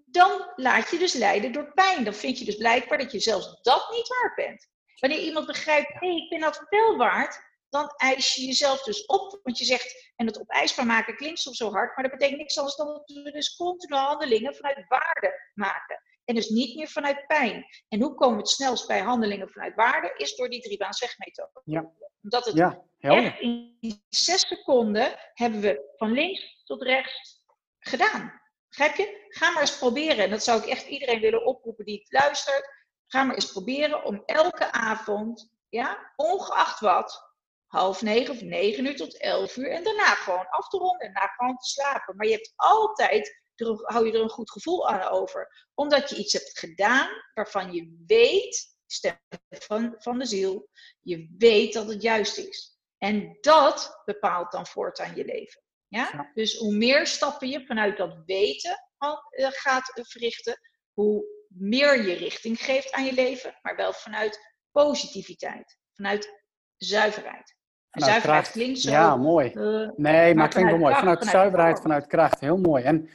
dan 0.07 0.53
laat 0.57 0.91
je 0.91 0.99
dus 0.99 1.13
leiden 1.13 1.53
door 1.53 1.73
pijn. 1.73 2.05
Dan 2.05 2.15
vind 2.15 2.39
je 2.39 2.45
dus 2.45 2.57
blijkbaar 2.57 2.99
dat 2.99 3.13
je 3.13 3.21
zelfs 3.21 3.63
dat 3.63 3.91
niet 3.91 4.09
waard 4.09 4.35
bent. 4.35 4.69
Wanneer 5.01 5.21
iemand 5.21 5.47
begrijpt, 5.47 5.93
hé, 5.93 6.09
hey, 6.09 6.17
ik 6.17 6.29
ben 6.29 6.41
dat 6.41 6.67
wel 6.69 6.97
waard, 6.97 7.50
dan 7.71 7.93
eis 7.97 8.35
je 8.35 8.45
jezelf 8.47 8.83
dus 8.83 9.07
op. 9.07 9.41
Want 9.43 9.59
je 9.59 9.65
zegt, 9.65 10.13
en 10.17 10.27
het 10.27 10.41
opeisbaar 10.41 10.87
maken 10.87 11.17
klinkt 11.17 11.41
soms 11.41 11.57
zo 11.57 11.71
hard, 11.71 11.95
maar 11.97 12.05
dat 12.09 12.13
betekent 12.13 12.39
niks 12.39 12.59
anders 12.59 12.77
dan 12.77 12.87
dat 12.87 13.03
we 13.25 13.33
dus 13.33 13.57
continu 13.57 13.97
handelingen 13.97 14.55
vanuit 14.55 14.89
waarde 14.89 15.51
maken. 15.55 16.03
En 16.25 16.35
dus 16.35 16.49
niet 16.49 16.77
meer 16.77 16.89
vanuit 16.89 17.27
pijn. 17.27 17.67
En 17.89 18.01
hoe 18.01 18.15
komen 18.15 18.35
we 18.37 18.41
het 18.43 18.51
snelst 18.51 18.87
bij 18.87 19.01
handelingen 19.01 19.51
vanuit 19.51 19.75
waarde? 19.75 20.15
Is 20.17 20.37
door 20.37 20.49
die 20.51 20.61
driebaanswegmethode. 20.61 21.61
Ja. 21.65 21.93
Omdat 22.23 22.45
het 22.45 22.55
Ja, 22.57 22.83
helder. 22.99 23.25
echt 23.25 23.41
in 23.41 24.05
zes 24.09 24.41
seconden 24.49 25.17
hebben 25.35 25.61
we 25.61 25.93
van 25.97 26.13
links 26.13 26.63
tot 26.65 26.83
rechts 26.83 27.43
gedaan. 27.79 28.41
Begrijp 28.69 28.95
je? 28.97 29.25
Ga 29.29 29.51
maar 29.51 29.61
eens 29.61 29.79
proberen. 29.79 30.25
En 30.25 30.31
dat 30.31 30.45
zou 30.45 30.63
ik 30.63 30.69
echt 30.69 30.87
iedereen 30.87 31.21
willen 31.21 31.45
oproepen 31.47 31.85
die 31.85 31.99
het 31.99 32.13
luistert. 32.23 32.69
Ga 33.07 33.23
maar 33.23 33.35
eens 33.35 33.53
proberen 33.53 34.05
om 34.05 34.23
elke 34.27 34.73
avond, 34.73 35.53
ja, 35.69 36.13
ongeacht 36.17 36.81
wat, 36.81 37.30
half 37.71 38.03
negen 38.03 38.35
of 38.35 38.43
negen 38.43 38.87
uur 38.87 38.97
tot 38.97 39.19
elf 39.19 39.57
uur. 39.57 39.71
En 39.71 39.85
daarna 39.85 40.15
gewoon 40.15 40.49
af 40.49 40.69
te 40.69 40.79
ronden 40.79 41.07
en 41.07 41.13
daarna 41.13 41.29
gewoon 41.29 41.57
te 41.57 41.69
slapen. 41.69 42.17
Maar 42.17 42.27
je 42.27 42.33
hebt 42.33 42.53
altijd, 42.57 43.43
hou 43.83 44.07
je 44.07 44.13
er 44.13 44.21
een 44.21 44.29
goed 44.29 44.51
gevoel 44.51 44.89
aan 44.89 45.09
over. 45.09 45.69
Omdat 45.75 46.11
je 46.11 46.17
iets 46.17 46.33
hebt 46.33 46.59
gedaan 46.59 47.09
waarvan 47.35 47.73
je 47.73 48.03
weet, 48.07 48.77
stem 48.87 49.19
van, 49.49 49.95
van 49.99 50.19
de 50.19 50.27
ziel, 50.27 50.69
je 51.01 51.35
weet 51.39 51.73
dat 51.73 51.89
het 51.89 52.03
juist 52.03 52.39
is. 52.39 52.79
En 52.99 53.39
dat 53.41 54.03
bepaalt 54.05 54.53
dan 54.53 54.67
voortaan 54.67 55.17
je 55.17 55.25
leven. 55.25 55.63
Ja? 55.89 56.11
Ja. 56.13 56.31
Dus 56.35 56.57
hoe 56.57 56.75
meer 56.75 57.07
stappen 57.07 57.49
je 57.49 57.67
vanuit 57.67 57.97
dat 57.97 58.23
weten 58.25 58.89
eh, 58.99 59.47
gaat 59.51 59.93
verrichten, 59.95 60.61
hoe 60.93 61.25
meer 61.49 62.07
je 62.07 62.15
richting 62.15 62.61
geeft 62.61 62.93
aan 62.93 63.05
je 63.05 63.13
leven, 63.13 63.59
maar 63.63 63.77
wel 63.77 63.93
vanuit 63.93 64.55
positiviteit, 64.71 65.79
vanuit 65.93 66.45
zuiverheid. 66.77 67.59
Vanuit 67.91 68.11
zuiverheid 68.11 68.43
kracht. 68.43 68.51
klinkt 68.51 68.79
zo. 68.81 68.91
Ja, 68.91 69.17
mooi. 69.17 69.49
eh, 69.51 69.89
Nee, 69.97 70.35
maar 70.35 70.45
het 70.45 70.55
klinkt 70.55 70.71
wel 70.71 70.81
mooi. 70.81 70.95
Vanuit 70.95 71.19
vanuit 71.19 71.25
zuiverheid, 71.37 71.81
vanuit 71.81 72.07
kracht. 72.07 72.41
Heel 72.41 72.59
mooi. 72.59 72.85
En 72.85 72.97
ehm, 72.97 73.09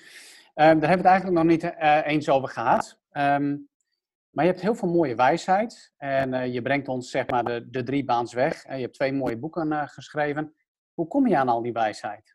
daar 0.55 0.65
hebben 0.69 0.89
we 0.89 0.95
het 0.95 1.05
eigenlijk 1.05 1.38
nog 1.38 1.45
niet 1.45 1.63
eh, 1.63 1.99
eens 2.05 2.30
over 2.30 2.49
gehad. 2.49 2.97
Ehm, 3.11 3.55
maar 4.30 4.45
je 4.45 4.51
hebt 4.51 4.61
heel 4.61 4.76
veel 4.76 4.89
mooie 4.89 5.15
wijsheid. 5.15 5.93
En 5.97 6.34
eh, 6.34 6.53
je 6.53 6.61
brengt 6.61 6.88
ons 6.88 7.09
zeg 7.09 7.28
maar 7.28 7.43
de, 7.43 7.69
de 7.69 7.84
drie 7.84 8.05
baans 8.05 8.34
weg. 8.34 8.63
En 8.63 8.76
je 8.76 8.82
hebt 8.82 8.93
twee 8.95 9.13
mooie 9.13 9.38
boeken 9.38 9.88
geschreven. 9.89 10.53
Hoe 10.93 11.07
kom 11.07 11.28
je 11.28 11.38
aan 11.38 11.49
al 11.49 11.61
die 11.61 11.73
wijsheid? 11.73 12.34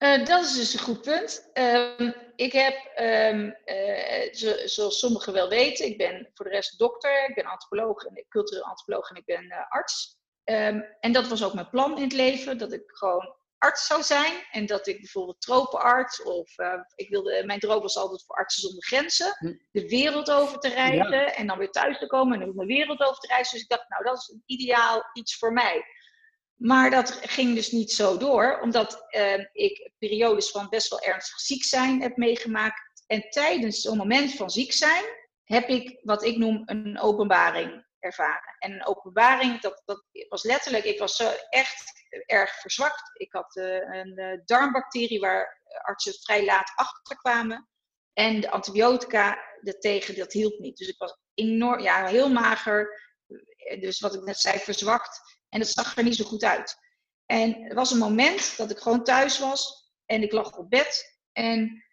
Eh, 0.00 0.24
dat 0.24 0.44
is 0.44 0.54
dus 0.54 0.72
een 0.74 0.80
goed 0.80 1.00
punt. 1.02 1.50
Ehm, 1.52 2.12
ik 2.36 2.52
heb, 2.52 2.76
ehm, 2.94 3.50
eh, 3.64 4.32
zo- 4.34 4.66
zoals 4.66 4.98
sommigen 4.98 5.32
wel 5.32 5.48
weten, 5.48 5.86
ik 5.86 5.98
ben 5.98 6.30
voor 6.34 6.44
de 6.44 6.50
rest 6.50 6.78
dokter, 6.78 7.28
ik 7.28 7.34
ben 7.34 7.44
antropoloog, 7.44 8.04
en 8.04 8.24
cultureel 8.28 8.64
antropoloog 8.64 9.10
en 9.10 9.16
ik 9.16 9.24
ben 9.24 9.50
eh, 9.50 9.70
arts. 9.70 10.18
Ehm, 10.44 10.80
en 11.00 11.12
dat 11.12 11.28
was 11.28 11.44
ook 11.44 11.54
mijn 11.54 11.68
plan 11.68 11.96
in 11.96 12.02
het 12.02 12.12
leven, 12.12 12.58
dat 12.58 12.72
ik 12.72 12.82
gewoon 12.86 13.34
arts 13.58 13.86
zou 13.86 14.02
zijn. 14.02 14.32
En 14.50 14.66
dat 14.66 14.86
ik 14.86 14.96
bijvoorbeeld 15.00 15.40
tropenarts 15.40 16.22
of 16.22 16.50
ik 16.94 17.08
wilde, 17.10 17.42
mijn 17.46 17.58
droom 17.60 17.80
was 17.82 17.96
altijd 17.96 18.24
voor 18.26 18.36
artsen 18.36 18.62
zonder 18.62 18.84
grenzen, 18.84 19.36
Hm. 19.38 19.54
de 19.72 19.88
wereld 19.88 20.30
over 20.30 20.58
te 20.58 20.68
reizen 20.68 21.34
en 21.34 21.46
dan 21.46 21.58
weer 21.58 21.70
thuis 21.70 21.98
te 21.98 22.06
komen 22.06 22.40
en 22.40 22.46
dan 22.46 22.56
de 22.56 22.74
wereld 22.74 23.00
over 23.00 23.20
te 23.20 23.26
reizen. 23.26 23.52
Dus 23.54 23.62
ik 23.62 23.68
dacht, 23.68 23.88
nou 23.88 24.04
dat 24.04 24.16
is 24.16 24.28
een 24.28 24.42
ideaal 24.46 25.10
iets 25.12 25.36
voor 25.38 25.52
mij. 25.52 25.84
Maar 26.60 26.90
dat 26.90 27.18
ging 27.22 27.54
dus 27.54 27.70
niet 27.70 27.92
zo 27.92 28.16
door, 28.16 28.60
omdat 28.60 29.04
eh, 29.08 29.44
ik 29.52 29.90
periodes 29.98 30.50
van 30.50 30.68
best 30.68 30.88
wel 30.88 31.00
ernstig 31.00 31.40
ziek 31.40 31.64
zijn 31.64 32.02
heb 32.02 32.16
meegemaakt. 32.16 33.02
En 33.06 33.30
tijdens 33.30 33.80
zo'n 33.80 33.96
moment 33.96 34.34
van 34.34 34.50
ziek 34.50 34.72
zijn 34.72 35.04
heb 35.44 35.68
ik 35.68 36.00
wat 36.02 36.24
ik 36.24 36.36
noem 36.36 36.62
een 36.64 36.98
openbaring 37.00 37.86
ervaren. 37.98 38.56
En 38.58 38.72
een 38.72 38.86
openbaring, 38.86 39.60
dat, 39.60 39.82
dat 39.84 40.04
was 40.28 40.42
letterlijk, 40.42 40.84
ik 40.84 40.98
was 40.98 41.16
zo 41.16 41.30
echt 41.48 41.92
erg 42.26 42.50
verzwakt. 42.60 43.10
Ik 43.12 43.32
had 43.32 43.56
eh, 43.56 43.74
een 43.74 44.18
eh, 44.18 44.38
darmbacterie 44.44 45.20
waar 45.20 45.62
artsen 45.82 46.12
vrij 46.12 46.44
laat 46.44 46.72
achter 46.74 47.16
kwamen. 47.16 47.68
En 48.12 48.40
de 48.40 48.50
antibiotica 48.50 49.38
daartegen, 49.60 50.16
dat 50.16 50.32
hielp 50.32 50.58
niet. 50.58 50.76
Dus 50.76 50.88
ik 50.88 50.98
was 50.98 51.18
enorm, 51.34 51.80
ja, 51.80 52.06
heel 52.06 52.30
mager. 52.30 53.08
Dus 53.80 54.00
wat 54.00 54.14
ik 54.14 54.22
net 54.22 54.38
zei, 54.38 54.58
verzwakt. 54.58 55.39
En 55.50 55.58
dat 55.58 55.68
zag 55.68 55.96
er 55.96 56.04
niet 56.04 56.16
zo 56.16 56.24
goed 56.24 56.44
uit. 56.44 56.76
En 57.26 57.54
er 57.54 57.74
was 57.74 57.90
een 57.90 57.98
moment 57.98 58.56
dat 58.56 58.70
ik 58.70 58.78
gewoon 58.78 59.04
thuis 59.04 59.38
was 59.38 59.90
en 60.06 60.22
ik 60.22 60.32
lag 60.32 60.56
op 60.56 60.70
bed. 60.70 61.18
En 61.32 61.84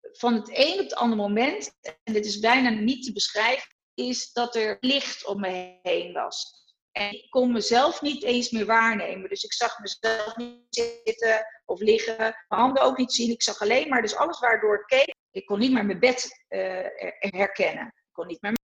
van 0.00 0.34
het 0.34 0.48
een 0.52 0.72
op 0.72 0.78
het 0.78 0.94
andere 0.94 1.22
moment, 1.22 1.72
en 1.80 2.12
dit 2.12 2.26
is 2.26 2.38
bijna 2.38 2.70
niet 2.70 3.04
te 3.04 3.12
beschrijven, 3.12 3.74
is 3.94 4.32
dat 4.32 4.54
er 4.54 4.76
licht 4.80 5.26
om 5.26 5.40
me 5.40 5.78
heen 5.82 6.12
was. 6.12 6.56
En 6.92 7.12
ik 7.12 7.30
kon 7.30 7.52
mezelf 7.52 8.02
niet 8.02 8.22
eens 8.22 8.50
meer 8.50 8.66
waarnemen. 8.66 9.28
Dus 9.28 9.44
ik 9.44 9.52
zag 9.52 9.78
mezelf 9.78 10.36
niet 10.36 10.66
zitten 10.70 11.46
of 11.64 11.80
liggen, 11.80 12.16
mijn 12.16 12.60
handen 12.60 12.82
ook 12.82 12.98
niet 12.98 13.12
zien. 13.12 13.30
Ik 13.30 13.42
zag 13.42 13.60
alleen 13.60 13.88
maar, 13.88 14.02
dus 14.02 14.16
alles 14.16 14.38
waardoor 14.38 14.74
ik 14.74 14.86
keek, 14.86 15.14
ik 15.30 15.46
kon 15.46 15.58
niet 15.58 15.72
meer 15.72 15.86
mijn 15.86 15.98
bed 15.98 16.44
uh, 16.48 16.86
herkennen. 17.18 17.86
Ik 17.86 18.12
kon 18.12 18.26
niet 18.26 18.42
meer 18.42 18.56